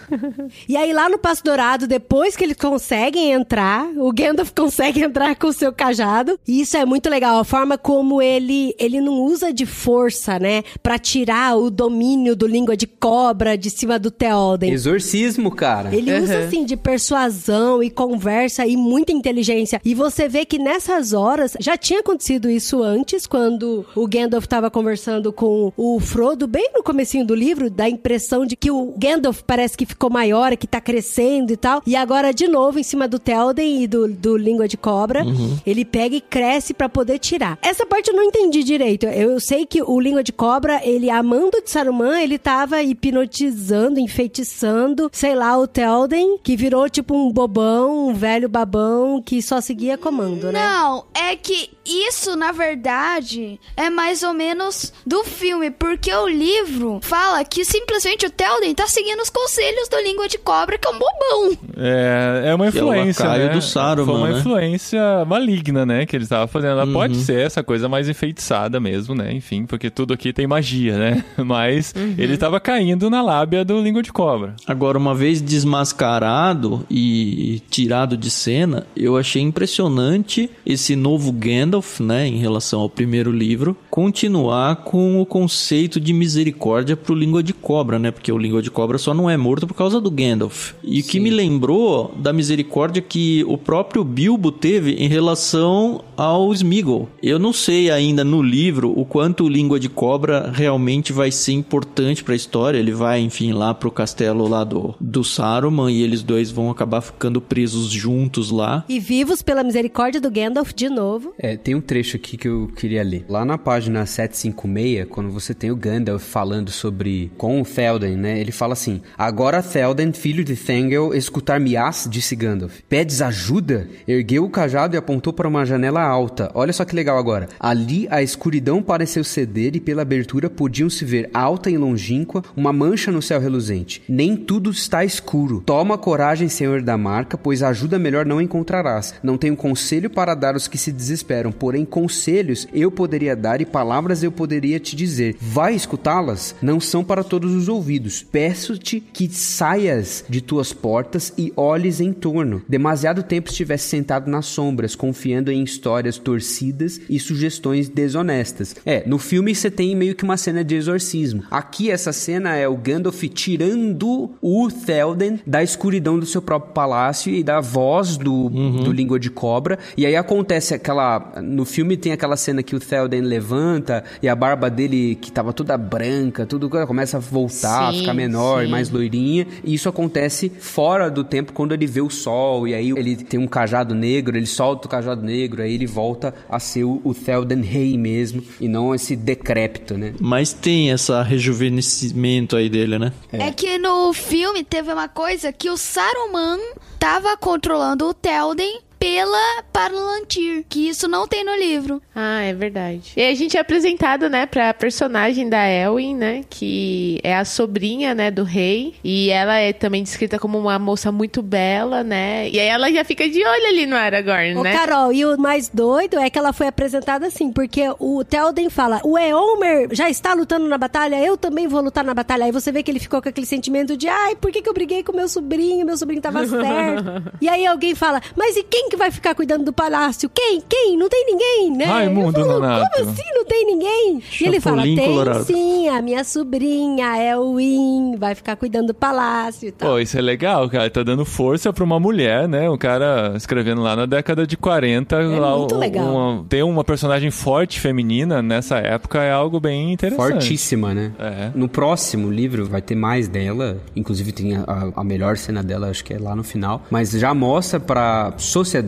E 0.68 0.76
aí, 0.76 0.92
lá 0.92 1.08
no 1.08 1.18
Passo 1.20 1.44
Dourado, 1.44 1.88
depois 1.88 2.36
que 2.36 2.44
eles 2.44 2.58
conseguem 2.58 3.32
entrar, 3.32 3.86
o 3.96 4.12
Gandalf 4.12 4.52
consegue 4.58 5.02
entrar 5.04 5.28
com 5.36 5.47
o 5.47 5.53
seu 5.53 5.71
cajado. 5.73 6.39
E 6.47 6.61
isso 6.61 6.77
é 6.77 6.86
muito 6.86 7.09
legal. 7.09 7.39
A 7.39 7.43
forma 7.43 7.77
como 7.77 8.21
ele, 8.21 8.73
ele 8.80 8.99
não 9.01 9.13
usa 9.21 9.51
de 9.53 9.65
força, 9.65 10.38
né? 10.39 10.63
Pra 10.82 10.97
tirar 10.97 11.57
o 11.57 11.69
domínio 11.69 12.36
do 12.36 12.47
língua 12.47 12.75
de 12.75 12.88
cobra 12.88 13.57
de 13.57 13.69
cima 13.69 13.97
do 13.99 14.11
Theoden. 14.11 14.71
Exorcismo, 14.71 15.51
cara. 15.51 15.95
Ele 15.95 16.17
usa, 16.19 16.39
Uhum. 16.39 16.45
assim, 16.47 16.65
de 16.65 16.75
persuasão 16.77 17.82
e 17.84 17.89
conversa 17.89 18.65
e 18.65 18.77
muita 18.77 19.11
inteligência. 19.11 19.82
E 19.84 19.93
você 19.95 20.27
vê 20.30 20.45
que 20.45 20.57
nessas 20.59 21.13
horas, 21.13 21.53
já 21.59 21.75
tinha 21.77 21.99
acontecido 22.01 22.49
isso 22.49 22.82
antes, 22.84 23.25
quando 23.25 23.86
o 23.95 24.07
Gandalf 24.07 24.45
tava 24.45 24.69
conversando 24.69 25.34
com 25.34 25.73
o 25.75 25.99
Frodo, 25.99 26.47
bem 26.47 26.69
no 26.73 26.84
comecinho 26.84 27.25
do 27.25 27.36
livro, 27.36 27.69
dá 27.69 27.86
a 27.86 27.89
impressão 27.89 28.45
de 28.45 28.55
que 28.55 28.69
o 28.71 28.93
Gandalf 28.97 29.41
parece 29.45 29.75
que 29.77 29.86
ficou 29.86 30.09
maior, 30.09 30.55
que 30.55 30.67
tá 30.67 30.80
crescendo 30.80 31.51
e 31.51 31.57
tal. 31.57 31.82
E 31.86 31.95
agora, 31.95 32.32
de 32.34 32.47
novo, 32.47 32.80
em 32.80 32.84
cima 32.84 33.07
do 33.07 33.19
Théoden 33.19 33.84
e 33.84 33.88
do, 33.88 34.07
do 34.07 34.38
Língua 34.38 34.67
de 34.67 34.77
Cobra, 34.77 35.18
ele 35.65 35.86
pega 35.86 36.15
e 36.15 36.22
cresce 36.22 36.74
pra 36.74 36.89
poder 36.89 37.20
tirar. 37.20 37.57
Essa 37.61 37.86
parte 37.86 38.09
eu 38.09 38.15
não 38.15 38.24
entendi 38.24 38.63
direito. 38.63 39.05
Eu 39.05 39.39
sei 39.39 39.65
que 39.65 39.82
o 39.82 39.99
Língua 39.99 40.24
de 40.24 40.32
Cobra, 40.32 40.82
ele 40.84 41.09
amando 41.09 41.61
de 41.61 41.70
Saruman, 41.70 42.22
ele 42.22 42.38
tava 42.38 42.82
hipnotizando, 42.82 43.99
enfeitiçando, 43.99 45.09
sei 45.11 45.36
lá, 45.36 45.57
o 45.57 45.67
Théoden, 45.67 46.38
que 46.43 46.55
virou 46.55 46.89
tipo 46.89 47.15
um 47.15 47.32
bobão, 47.32 48.09
um 48.09 48.13
velho 48.13 48.49
babão 48.49 49.22
que 49.22 49.41
só 49.41 49.61
seguia 49.61 49.97
comando, 49.97 50.51
né? 50.51 50.59
Não, 50.59 51.05
é 51.13 51.36
que 51.36 51.72
isso, 51.86 52.36
na 52.36 52.51
verdade, 52.51 53.59
é 53.76 53.89
mais 53.89 54.22
ou 54.24 54.34
menos 54.34 54.93
do 55.05 55.24
filme, 55.24 55.72
porque 55.72 56.13
o 56.13 56.28
livro 56.28 56.99
fala 57.01 57.43
que 57.43 57.65
simplesmente 57.65 58.26
o 58.26 58.30
Telden 58.30 58.76
tá 58.76 58.88
seguindo 58.88 59.20
os 59.22 59.30
conselhos 59.30 59.89
do 59.89 59.97
Língua 60.01 60.28
de 60.28 60.38
Cobra, 60.38 60.78
que 60.78 60.88
é 60.88 60.91
um 60.91 60.99
bobão. 60.99 61.57
É, 61.78 62.43
é 62.49 62.55
uma 62.55 62.65
é 62.65 62.67
o 62.67 62.70
influência, 62.70 63.26
lacaio 63.26 63.47
né? 63.47 63.53
do 63.53 63.61
Saruman, 63.61 64.05
Foi 64.05 64.15
uma 64.15 64.30
né? 64.30 64.39
influência 64.39 64.99
maligna, 65.26 65.86
né? 65.86 66.05
Que 66.05 66.16
ele 66.16 66.24
estava 66.24 66.47
fazendo. 66.47 66.72
Ela 66.72 66.86
Uhum. 66.86 66.93
pode 66.93 67.16
ser 67.18 67.39
essa 67.45 67.64
coisa 67.64 67.88
mais 67.89 68.07
enfeitiçada 68.10 68.80
mesmo, 68.80 69.14
né? 69.16 69.34
Enfim, 69.34 69.66
porque 69.66 69.89
tudo 69.89 70.14
aqui 70.14 70.32
tem 70.34 70.47
magia, 70.47 70.97
né? 70.97 71.24
Mas 71.38 71.93
Uhum. 71.95 72.16
ele 72.18 72.34
estava 72.34 72.60
caindo 72.60 73.10
na 73.10 73.22
lábia 73.22 73.64
do 73.66 73.80
língua 73.82 74.01
de 74.03 74.12
cobra. 74.12 74.55
Agora, 74.68 74.97
uma 74.97 75.14
vez 75.16 75.41
desmascarado 75.41 76.86
e 76.89 77.62
tirado 77.70 78.16
de 78.18 78.30
cena, 78.30 78.86
eu 78.95 79.18
achei 79.18 79.41
impressionante 79.41 80.49
esse 80.66 80.95
novo 80.95 81.32
Gandalf, 81.32 81.99
né, 81.99 82.28
em 82.28 82.38
relação 82.38 82.82
ao 82.82 82.89
primeiro 82.89 83.32
livro, 83.32 83.76
continuar 83.89 84.78
com 84.78 85.20
o 85.22 85.26
conceito 85.26 85.99
de 85.99 86.14
misericórdia 86.14 86.95
pro 86.95 87.16
Língua 87.16 87.41
de 87.43 87.53
Cobra, 87.53 87.99
né? 87.99 88.12
Porque 88.12 88.32
o 88.32 88.38
Língua 88.38 88.62
de 88.62 88.72
Cobra 88.72 88.97
só 88.97 89.14
não 89.14 89.30
é 89.30 89.36
morto 89.38 89.68
por 89.68 89.74
causa 89.74 89.99
do 89.99 90.10
Gandalf. 90.12 90.74
E 90.84 91.01
o 91.01 91.03
que 91.03 91.20
me 91.20 91.30
lembrou 91.30 92.14
da 92.18 92.32
misericórdia 92.34 93.01
que 93.01 93.43
o 93.47 93.57
próprio 93.57 94.03
Bilbo 94.03 94.51
teve 94.51 94.99
em 95.00 95.08
relação 95.08 96.04
ao 96.18 96.54
Smeagol. 96.54 97.08
Eu 97.24 97.39
não 97.39 97.54
sei 97.54 97.89
ainda 97.89 98.22
no 98.26 98.41
livro 98.41 98.91
o 99.00 99.06
quanto 99.06 99.45
o 99.45 99.50
Língua 99.50 99.80
de 99.80 99.88
Cobra 99.88 100.52
realmente 100.54 101.14
vai 101.14 101.32
ser 101.32 101.54
importante 101.54 102.22
pra 102.22 102.36
história. 102.36 102.78
Ele 102.78 102.91
vai, 102.91 103.22
enfim, 103.22 103.54
lá 103.54 103.74
pro 103.74 103.89
castelo 103.89 104.45
lá 104.45 104.66
do, 104.66 104.93
do 105.00 105.24
Saruman 105.24 105.89
e 105.89 106.04
eles 106.04 106.22
dois 106.22 106.52
vão 106.52 106.70
acabar 106.70 107.00
ficando 107.00 107.39
presos 107.39 107.89
juntos 107.89 108.52
lá. 108.52 108.84
E 108.89 109.00
vivos 109.00 109.41
pela 109.41 109.64
misericórdia 109.64 110.20
do 110.20 110.30
Gandalf 110.30 110.74
de 110.74 110.89
novo. 110.89 111.34
É, 111.38 111.56
tem 111.56 111.76
um 111.76 111.82
trecho 111.82 112.18
aqui 112.18 112.36
que 112.36 112.50
eu 112.50 112.70
queria 112.76 113.02
ler. 113.02 113.24
Lá 113.30 113.45
na 113.45 113.58
página 113.58 114.06
756, 114.06 115.08
quando 115.10 115.32
você 115.32 115.54
tem 115.54 115.72
o 115.72 115.78
Gandalf 115.78 116.22
falando 116.22 116.72
sobre 116.72 117.32
com 117.38 117.62
o 117.62 117.66
Théoden, 117.66 118.18
né? 118.18 118.38
Ele 118.38 118.52
fala 118.52 118.74
assim: 118.74 119.00
Agora 119.18 119.64
Théoden, 119.64 120.12
filho 120.12 120.43
de 120.43 120.58
Thangel, 120.58 121.14
escutar-me-ás, 121.14 122.06
disse 122.12 122.36
Gandalf. 122.36 122.82
Pedes 122.89 123.22
ajuda? 123.22 123.88
Ergueu 124.06 124.43
o 124.43 124.50
cajado 124.50 124.89
e 124.96 124.98
apontou 124.98 125.34
para 125.34 125.48
uma 125.48 125.66
janela 125.66 126.02
alta. 126.02 126.52
Olha 126.54 126.74
só 126.74 126.86
que 126.86 126.96
legal 126.96 127.18
agora. 127.18 127.50
Ali 127.60 128.08
a 128.10 128.22
escuridão 128.22 128.82
pareceu 128.82 129.24
ceder 129.24 129.76
e 129.76 129.80
pela 129.80 130.02
abertura 130.02 130.50
podiam-se 130.50 131.04
ver 131.06 131.30
alta 131.34 131.70
e 131.70 131.78
longínqua 131.78 132.44
uma 132.56 132.74
mancha 132.74 133.12
no 133.12 133.22
céu 133.22 133.40
reluzente. 133.40 134.02
Nem 134.08 134.36
tudo 134.36 134.70
está 134.70 135.04
escuro. 135.04 135.62
Toma 135.66 135.98
coragem, 135.98 136.50
senhor 136.50 136.82
da 136.82 136.98
marca, 136.98 137.38
pois 137.38 137.64
ajuda 137.64 138.00
melhor 138.00 138.26
não 138.26 138.42
encontrarás. 138.42 139.14
Não 139.22 139.38
tenho 139.38 139.56
conselho 139.56 140.10
para 140.10 140.36
dar 140.36 140.54
aos 140.54 140.68
que 140.68 140.78
se 140.78 140.92
desesperam, 140.92 141.52
porém 141.52 141.86
conselhos 141.86 142.68
eu 142.74 142.92
poderia 142.92 143.36
dar 143.36 143.62
e 143.62 143.66
palavras 143.66 144.24
eu 144.24 144.32
poderia 144.32 144.80
te 144.80 144.96
dizer. 144.96 145.36
Vai 145.40 145.76
escutá-las? 145.76 146.56
Não 146.62 146.80
são 146.80 147.04
para 147.04 147.24
todos 147.24 147.54
os 147.54 147.68
ouvidos. 147.68 148.24
Peço-te 148.24 149.00
que 149.00 149.30
saias 149.30 150.24
de 150.30 150.42
tuas 150.42 150.74
portas 150.74 151.34
e 151.38 151.54
olhes 151.56 152.00
em 152.00 152.14
torno. 152.14 152.62
Demasiado 152.68 153.24
tempo 153.24 153.50
estivesse 153.50 153.88
sentado 153.88 154.30
nas 154.30 154.46
sombras, 154.80 154.95
confiando 154.95 155.51
em 155.51 155.63
histórias 155.63 156.17
torcidas 156.17 157.01
e 157.09 157.19
sugestões 157.19 157.89
desonestas. 157.89 158.75
É, 158.86 159.03
no 159.05 159.17
filme 159.17 159.53
você 159.53 159.69
tem 159.69 159.95
meio 159.95 160.15
que 160.15 160.23
uma 160.23 160.38
cena 160.38 160.63
de 160.63 160.75
exorcismo. 160.75 161.43
Aqui 161.51 161.91
essa 161.91 162.13
cena 162.13 162.55
é 162.55 162.67
o 162.67 162.77
Gandalf 162.77 163.21
tirando 163.23 164.32
o 164.41 164.69
Théoden 164.69 165.39
da 165.45 165.61
escuridão 165.63 166.17
do 166.19 166.25
seu 166.25 166.41
próprio 166.41 166.73
palácio 166.73 167.34
e 167.34 167.43
da 167.43 167.59
voz 167.59 168.17
do, 168.17 168.49
do 168.49 168.91
língua 168.91 169.19
de 169.19 169.30
cobra. 169.30 169.77
E 169.97 170.05
aí 170.05 170.15
acontece 170.15 170.73
aquela. 170.73 171.34
No 171.43 171.65
filme 171.65 171.97
tem 171.97 172.11
aquela 172.11 172.38
cena 172.38 172.63
que 172.63 172.75
o 172.75 172.80
Théoden 172.80 173.21
levanta 173.21 174.03
e 174.21 174.30
a 174.30 174.36
barba 174.36 174.69
dele, 174.69 175.15
que 175.15 175.32
tava 175.32 175.51
toda 175.51 175.77
branca, 175.77 176.45
tudo 176.45 176.69
começa 176.69 177.17
a 177.17 177.19
voltar, 177.19 177.89
a 177.89 177.91
Sim, 177.91 177.99
ficar 177.99 178.13
menor 178.13 178.63
e 178.63 178.65
sim. 178.65 178.71
mais 178.71 178.89
loirinha. 178.89 179.47
E 179.63 179.73
isso 179.73 179.89
acontece 179.89 180.51
fora 180.59 181.09
do 181.09 181.23
tempo 181.23 181.53
quando 181.53 181.73
ele 181.73 181.86
vê 181.86 182.01
o 182.01 182.09
sol. 182.09 182.67
E 182.67 182.73
aí 182.73 182.91
ele 182.91 183.15
tem 183.15 183.39
um 183.39 183.47
cajado 183.47 183.93
negro, 183.93 184.38
ele 184.38 184.45
solta 184.45 184.68
o 184.74 184.89
cajado 184.89 185.22
negro, 185.22 185.61
aí 185.61 185.74
ele 185.74 185.88
volta 185.88 186.34
a 186.49 186.59
ser 186.59 186.84
o, 186.84 187.01
o 187.03 187.13
Théoden 187.13 187.61
rei 187.61 187.97
mesmo, 187.97 188.43
e 188.59 188.67
não 188.67 188.93
esse 188.93 189.15
decrépito, 189.15 189.97
né? 189.97 190.13
Mas 190.20 190.53
tem 190.53 190.91
essa 190.91 191.22
rejuvenescimento 191.22 192.55
aí 192.55 192.70
dele, 192.70 192.99
né? 192.99 193.13
É. 193.32 193.51
que 193.51 193.78
no 193.78 194.13
filme 194.13 194.63
teve 194.63 194.91
uma 194.93 195.07
coisa 195.07 195.51
que 195.51 195.70
o 195.70 195.78
Saruman 195.78 196.59
tava 196.97 197.36
controlando 197.38 198.05
o 198.05 198.13
Telden 198.13 198.82
pela 199.00 199.64
Palantir, 199.72 200.66
que 200.68 200.89
isso 200.89 201.08
não 201.08 201.26
tem 201.26 201.43
no 201.45 201.56
livro. 201.56 202.02
Ah, 202.14 202.41
é 202.41 202.54
verdade. 202.54 203.14
E 203.16 203.22
aí 203.22 203.32
a 203.32 203.36
gente 203.36 203.56
é 203.56 203.60
apresentado, 203.62 204.30
né, 204.30 204.45
pra 204.45 204.74
personagem 204.74 205.47
da 205.47 205.66
Elwin, 205.68 206.16
né, 206.16 206.43
que 206.50 207.20
é 207.24 207.34
a 207.36 207.45
sobrinha, 207.45 208.14
né, 208.14 208.30
do 208.30 208.43
rei. 208.43 208.95
E 209.04 209.30
ela 209.30 209.58
é 209.58 209.72
também 209.72 210.04
descrita 210.04 210.38
como 210.38 210.58
uma 210.58 210.78
moça 210.78 211.12
muito 211.12 211.41
bela, 211.41 212.04
né. 212.04 212.50
E 212.50 212.60
aí 212.60 212.68
ela 212.68 212.91
já 212.91 213.06
fica 213.06 213.28
de 213.30 213.39
olho 213.39 213.68
ali 213.68 213.86
no 213.86 213.95
Aragorn, 213.95 214.58
Ô, 214.58 214.64
né. 214.64 214.74
Carol, 214.74 215.14
e 215.14 215.26
o 215.26 215.38
mais 215.38 215.70
doido 215.70 216.20
é 216.20 216.30
que 216.30 216.38
ela 216.38 216.52
foi 216.52 216.68
apresentada 216.68 217.28
assim, 217.28 217.54
porque 217.54 217.84
o 218.00 218.24
Théoden 218.26 218.70
fala, 218.70 219.00
o 219.06 219.18
Eomer 219.18 219.88
já 219.93 220.10
está 220.10 220.34
lutando 220.34 220.68
na 220.68 220.78
batalha, 220.78 221.24
eu 221.24 221.38
também 221.38 221.68
vou 221.68 221.82
lutar 221.82 222.04
na 222.04 222.14
batalha. 222.14 222.43
Aí 222.45 222.52
você 222.52 222.70
vê 222.70 222.84
que 222.84 222.91
ele 222.91 223.00
ficou 223.00 223.22
com 223.22 223.30
aquele 223.30 223.47
sentimento 223.47 223.95
de, 223.95 224.10
ai, 224.10 224.36
por 224.36 224.52
que, 224.52 224.62
que 224.62 224.68
eu 224.68 224.74
briguei 224.74 225.04
com 225.04 225.16
meu 225.16 225.30
sobrinho? 225.30 225.86
Meu 225.86 225.95
sobrinho 225.95 226.22
tava 226.22 226.45
certo. 226.45 227.32
e 227.39 227.47
aí 227.47 227.66
alguém 227.66 227.95
fala, 227.95 228.22
mas 228.36 228.58
e 228.58 228.64
quem 228.64 228.89
que 228.90 228.98
vai 228.98 229.12
ficar 229.12 229.34
cuidando 229.36 229.64
do 229.64 229.72
palácio? 229.74 230.30
Quem? 230.34 230.62
Quem? 230.68 230.98
Não 230.98 231.08
tem 231.10 231.26
ninguém, 231.26 231.72
né? 231.78 231.86
Raimundo 231.86 232.40
falo, 232.40 232.54
Nonato. 232.60 232.90
Como 232.98 233.10
assim 233.10 233.24
não 233.34 233.46
tem 233.46 233.66
ninguém? 233.66 234.24
e 234.42 234.46
ele 234.46 234.60
fala, 234.60 234.78
Chapolin 234.78 234.96
tem 234.96 235.06
Colorado. 235.08 235.44
sim, 235.46 235.88
a 235.90 236.02
minha 236.02 236.24
sobrinha, 236.24 237.18
Elwin, 237.24 238.16
vai 238.18 238.36
ficar 238.36 238.56
cuidando 238.56 238.88
do 238.88 238.94
palácio 238.94 239.68
e 239.68 239.72
tal. 239.72 239.92
Pô, 239.92 240.00
isso 240.00 240.18
é 240.18 240.22
legal, 240.22 240.70
cara. 240.70 240.90
Tá 240.90 241.04
dando 241.04 241.24
força 241.26 241.72
pra 241.72 241.84
uma 241.84 242.00
mulher, 242.00 242.48
né? 242.48 242.70
O 242.70 242.78
cara 242.78 243.34
escrevendo 243.36 243.82
lá 243.82 243.96
na 243.96 244.06
década 244.06 244.46
de 244.48 244.58
40. 244.58 245.18
lá, 245.20 245.58
muito 245.58 245.76
legal. 245.78 246.06
uma- 246.08 246.46
ter 246.50 246.64
uma 246.64 246.84
personagem 246.84 247.30
forte 247.32 247.80
feminina 247.80 248.42
nessa 248.42 248.78
época 248.80 249.22
é 249.22 249.32
algo 249.32 249.60
bem 249.60 249.94
interessante. 249.94 250.32
Fortíssima, 250.32 250.94
né? 250.94 251.12
É. 251.20 251.52
No 251.54 251.68
próximo 251.70 252.30
livro 252.32 252.66
vai 252.66 252.82
ter 252.82 252.96
mais 252.96 253.28
dela, 253.28 253.78
inclusive 253.96 254.32
tem 254.32 254.56
a, 254.56 254.62
a- 254.68 254.92
a 255.02 255.04
melhor 255.04 255.38
cena 255.38 255.62
dela, 255.64 255.90
acho 255.90 256.04
que 256.04 256.14
é 256.14 256.20
lá 256.20 256.36
no 256.36 256.44
final, 256.44 256.82
mas 256.90 257.12
já 257.12 257.34
mostra 257.34 257.80
pra 257.80 258.34
sociedade, 258.38 258.78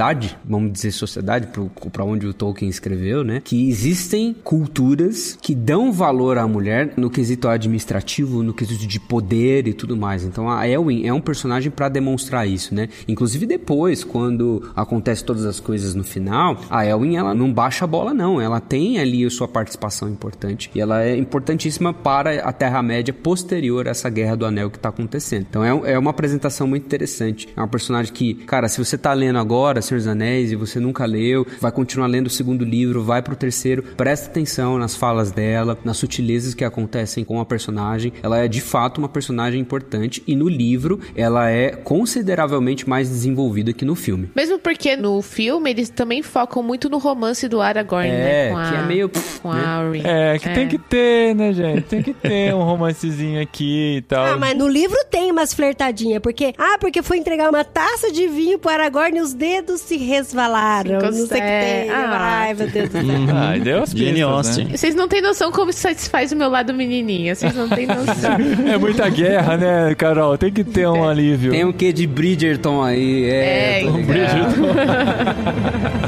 vamos 0.46 0.72
dizer 0.74 0.92
sociedade, 0.92 1.48
pro, 1.48 1.70
pra 1.92 2.04
onde 2.04 2.26
o 2.28 2.34
Tolkien 2.34 2.70
escreveu, 2.70 3.24
né? 3.24 3.42
Que 3.44 3.70
existem 3.70 4.34
culturas 4.44 5.38
que 5.42 5.54
dão 5.56 5.92
valor 5.92 6.38
à 6.38 6.48
mulher 6.48 6.94
no 6.96 7.10
quesito 7.10 7.48
administrativo, 7.48 8.44
no 8.44 8.54
quesito 8.54 8.86
de 8.88 9.00
poder 9.00 9.68
e 9.68 9.74
tudo 9.74 9.98
mais. 9.98 10.24
Então 10.24 10.50
a 10.50 10.68
Elwin 10.68 11.06
é 11.06 11.14
um 11.14 11.20
personagem 11.22 11.72
pra 11.72 11.90
demonstrar 11.90 12.48
isso, 12.48 12.74
né? 12.74 12.90
Inclusive 13.08 13.46
depois, 13.46 14.04
quando 14.04 14.72
acontece 14.76 15.24
todas 15.24 15.46
as 15.46 15.60
coisas 15.60 15.96
no 15.96 16.04
final, 16.04 16.60
a 16.70 16.86
Elwin 16.86 17.16
ela 17.16 17.34
não 17.34 17.52
baixa 17.52 17.86
a 17.86 17.88
bola 17.88 18.14
não, 18.14 18.40
ela 18.40 18.60
tem 18.60 19.00
ali 19.00 19.26
a 19.26 19.30
sua 19.30 19.48
participação 19.48 20.08
importante 20.10 20.70
e 20.74 20.80
ela 20.80 21.04
é 21.04 21.18
importantíssima 21.18 21.94
para 21.94 22.42
a 22.42 22.54
Terra-média 22.54 23.14
posterior 23.14 23.88
a 23.88 23.92
essa 23.92 24.10
Guerra 24.10 24.36
do 24.36 24.46
Anel 24.46 24.70
que 24.70 24.80
tá 24.80 24.90
acontecendo. 24.90 25.46
Então 25.50 25.64
é, 25.64 25.74
um- 25.74 25.86
é 25.86 25.98
uma 25.98 26.12
apresentação 26.12 26.68
muito 26.68 26.86
interessante. 26.86 27.48
É 27.56 27.60
uma 27.60 27.68
personagem 27.68 28.14
que, 28.14 28.34
cara, 28.36 28.68
se 28.68 28.78
você 28.78 28.98
tá 28.98 29.14
lendo 29.14 29.40
agora 29.40 29.81
Senhor 29.82 29.98
dos 30.00 30.08
Anéis 30.08 30.52
e 30.52 30.56
você 30.56 30.80
nunca 30.80 31.06
leu, 31.06 31.46
vai 31.60 31.72
continuar 31.72 32.08
lendo 32.08 32.28
o 32.28 32.30
segundo 32.30 32.64
livro, 32.64 33.04
vai 33.04 33.22
pro 33.22 33.36
terceiro, 33.36 33.84
presta 33.98 34.28
atenção 34.28 34.78
nas 34.78 34.96
falas 34.96 35.32
dela, 35.32 35.78
nas 35.84 35.98
sutilezas 35.98 36.54
que 36.54 36.64
acontecem 36.64 37.24
com 37.24 37.40
a 37.40 37.46
personagem. 37.46 38.12
Ela 38.22 38.40
é 38.40 38.48
de 38.48 38.62
fato 38.62 38.98
uma 38.98 39.10
personagem 39.10 39.60
importante 39.60 40.22
e 40.28 40.36
no 40.36 40.50
livro 40.50 41.00
ela 41.16 41.50
é 41.50 41.72
consideravelmente 41.72 42.88
mais 42.90 43.08
desenvolvida 43.10 43.72
que 43.72 43.86
no 43.86 43.96
filme. 43.96 44.30
Mesmo 44.36 44.60
porque 44.60 44.96
no 44.98 45.22
filme 45.22 45.70
eles 45.70 45.90
também 45.90 46.22
focam 46.22 46.62
muito 46.62 46.90
no 46.90 46.98
romance 46.98 47.48
do 47.48 47.62
Aragorn, 47.62 48.10
É, 48.10 48.12
né? 48.12 48.50
Com 48.50 48.56
que 48.70 48.76
a, 48.76 48.80
é 48.80 48.86
meio, 48.86 49.12
Com 49.42 49.54
né? 49.54 49.64
a. 49.64 50.34
É, 50.36 50.40
que 50.40 50.50
tem 50.50 50.68
que 50.68 50.78
ter, 50.78 51.34
né, 51.36 51.54
gente? 51.54 51.82
Tem 51.84 52.04
que 52.04 52.14
ter 52.14 52.54
um 52.54 52.64
romancezinho 52.64 53.42
aqui 53.42 53.98
e 53.98 54.02
tal. 54.02 54.26
Ah, 54.26 54.38
mas 54.38 54.58
no 54.58 54.68
livro 54.68 54.98
tem 55.10 55.32
umas 55.32 55.54
flertadinhas, 55.54 56.22
porque... 56.22 56.54
Ah, 56.58 56.78
porque 56.80 57.02
foi 57.02 57.18
entregar 57.18 57.50
uma 57.50 57.64
taça 57.64 58.12
de 58.12 58.28
vinho 58.28 58.60
pro 58.60 58.72
Aragorn 58.72 59.18
e 59.18 59.22
os 59.22 59.34
dedos 59.34 59.71
se 59.78 59.98
resvalaram. 59.98 61.00
Não 61.00 61.12
sei 61.12 61.24
o 61.24 61.28
que 61.28 61.36
tem. 61.38 61.90
Ah. 61.90 62.18
Ai, 62.42 62.54
meu 62.54 62.68
Deus 62.68 62.90
do 62.90 62.92
céu. 62.94 63.06
Ah, 63.36 63.58
deu 63.58 63.84
as 63.84 63.92
Jane 63.92 64.22
Austen. 64.22 64.66
né? 64.66 64.78
Vocês 64.78 64.96
não 64.96 65.08
têm 65.08 65.22
noção 65.22 65.52
como 65.52 65.70
isso 65.72 65.80
satisfaz 65.80 66.32
o 66.32 66.36
meu 66.36 66.50
lado 66.50 66.74
menininha. 66.74 67.36
Vocês 67.36 67.56
não 67.56 67.68
têm 67.70 67.88
noção. 67.88 68.32
É 68.72 68.78
muita 68.78 69.10
guerra, 69.10 69.58
né, 69.58 69.96
Carol? 69.96 70.38
Tem 70.38 70.52
que 70.52 70.64
ter 70.64 70.88
um 70.88 71.08
alívio. 71.08 71.52
Tem 71.52 71.66
o 71.66 71.74
que 71.74 71.92
de 71.92 72.06
Bridgerton 72.08 72.82
aí, 72.84 73.26
é. 73.26 73.82
É, 73.82 73.84
tô 73.84 73.92
um 73.92 73.98
ligado. 73.98 74.62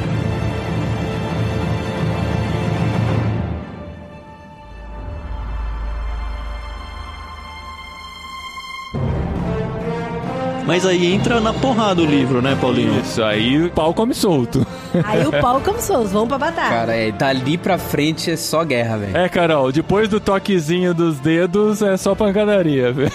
Mas 10.71 10.85
aí 10.85 11.13
entra 11.13 11.41
na 11.41 11.51
porrada 11.53 12.01
o 12.01 12.05
livro, 12.05 12.41
né, 12.41 12.57
Paulinho? 12.61 12.97
Isso, 13.01 13.21
aí 13.21 13.65
o 13.65 13.69
pau 13.71 13.93
come 13.93 14.13
solto. 14.13 14.65
Aí 15.03 15.25
o 15.27 15.31
pau 15.41 15.59
começou, 15.59 16.05
vamos 16.05 16.29
pra 16.29 16.37
batalha. 16.37 16.69
Cara, 16.69 16.95
é, 16.95 17.11
dali 17.11 17.57
pra 17.57 17.77
frente 17.77 18.31
é 18.31 18.37
só 18.37 18.63
guerra, 18.63 18.97
velho. 18.97 19.17
É, 19.17 19.27
Carol, 19.27 19.69
depois 19.71 20.07
do 20.07 20.19
toquezinho 20.19 20.93
dos 20.93 21.19
dedos 21.19 21.81
é 21.81 21.97
só 21.97 22.15
pancadaria, 22.15 22.91
velho. 22.93 23.11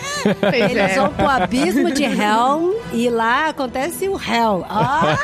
Eles 0.54 0.76
é. 0.76 0.94
vão 0.96 1.08
pro 1.08 1.26
abismo 1.26 1.90
de 1.92 2.04
Helm 2.04 2.72
e 2.92 3.08
lá 3.08 3.48
acontece 3.48 4.06
o 4.08 4.14
Hell. 4.20 4.64
Ah, 4.68 5.16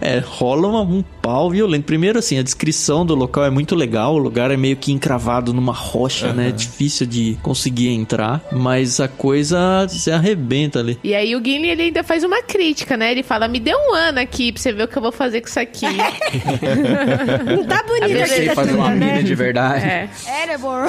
É, 0.00 0.18
rola 0.24 0.68
uma- 0.68 0.80
um 0.82 1.02
pau 1.20 1.50
violento. 1.50 1.84
Primeiro, 1.84 2.18
assim, 2.18 2.38
a 2.38 2.42
descrição 2.42 3.04
do 3.04 3.14
local 3.14 3.44
é 3.44 3.50
muito 3.50 3.74
legal. 3.74 4.14
O 4.14 4.18
lugar 4.18 4.50
é 4.50 4.56
meio 4.56 4.76
que 4.76 4.90
encravado 4.92 5.52
numa 5.52 5.72
rocha, 5.72 6.32
né? 6.32 6.50
Difícil 6.50 7.06
de 7.06 7.38
conseguir 7.42 7.88
entrar. 7.88 8.40
Mas 8.52 9.00
a 9.00 9.08
coisa 9.08 9.86
se 9.88 10.10
arrebenta 10.10 10.61
ali. 10.78 10.98
E 11.02 11.14
aí 11.14 11.34
o 11.34 11.42
Gimli 11.44 11.68
ele 11.68 11.82
ainda 11.82 12.02
faz 12.04 12.24
uma 12.24 12.42
crítica, 12.42 12.96
né? 12.96 13.10
Ele 13.10 13.22
fala: 13.22 13.48
me 13.48 13.60
dê 13.60 13.74
um 13.74 13.94
ano 13.94 14.18
aqui 14.20 14.52
pra 14.52 14.60
você 14.62 14.72
ver 14.72 14.84
o 14.84 14.88
que 14.88 14.96
eu 14.96 15.02
vou 15.02 15.12
fazer 15.12 15.40
com 15.40 15.48
isso 15.48 15.60
aqui. 15.60 15.86
não 17.46 17.64
tá 17.64 17.82
bonito 17.82 18.10
Eu 18.10 18.22
a 18.22 18.26
Sei 18.26 18.48
fazer 18.50 18.72
uma 18.74 18.86
arquitetura, 18.86 18.90
mina 18.94 19.06
né? 19.16 19.22
de 19.22 19.34
verdade. 19.34 19.84
é. 19.84 20.08
Erebor. 20.44 20.86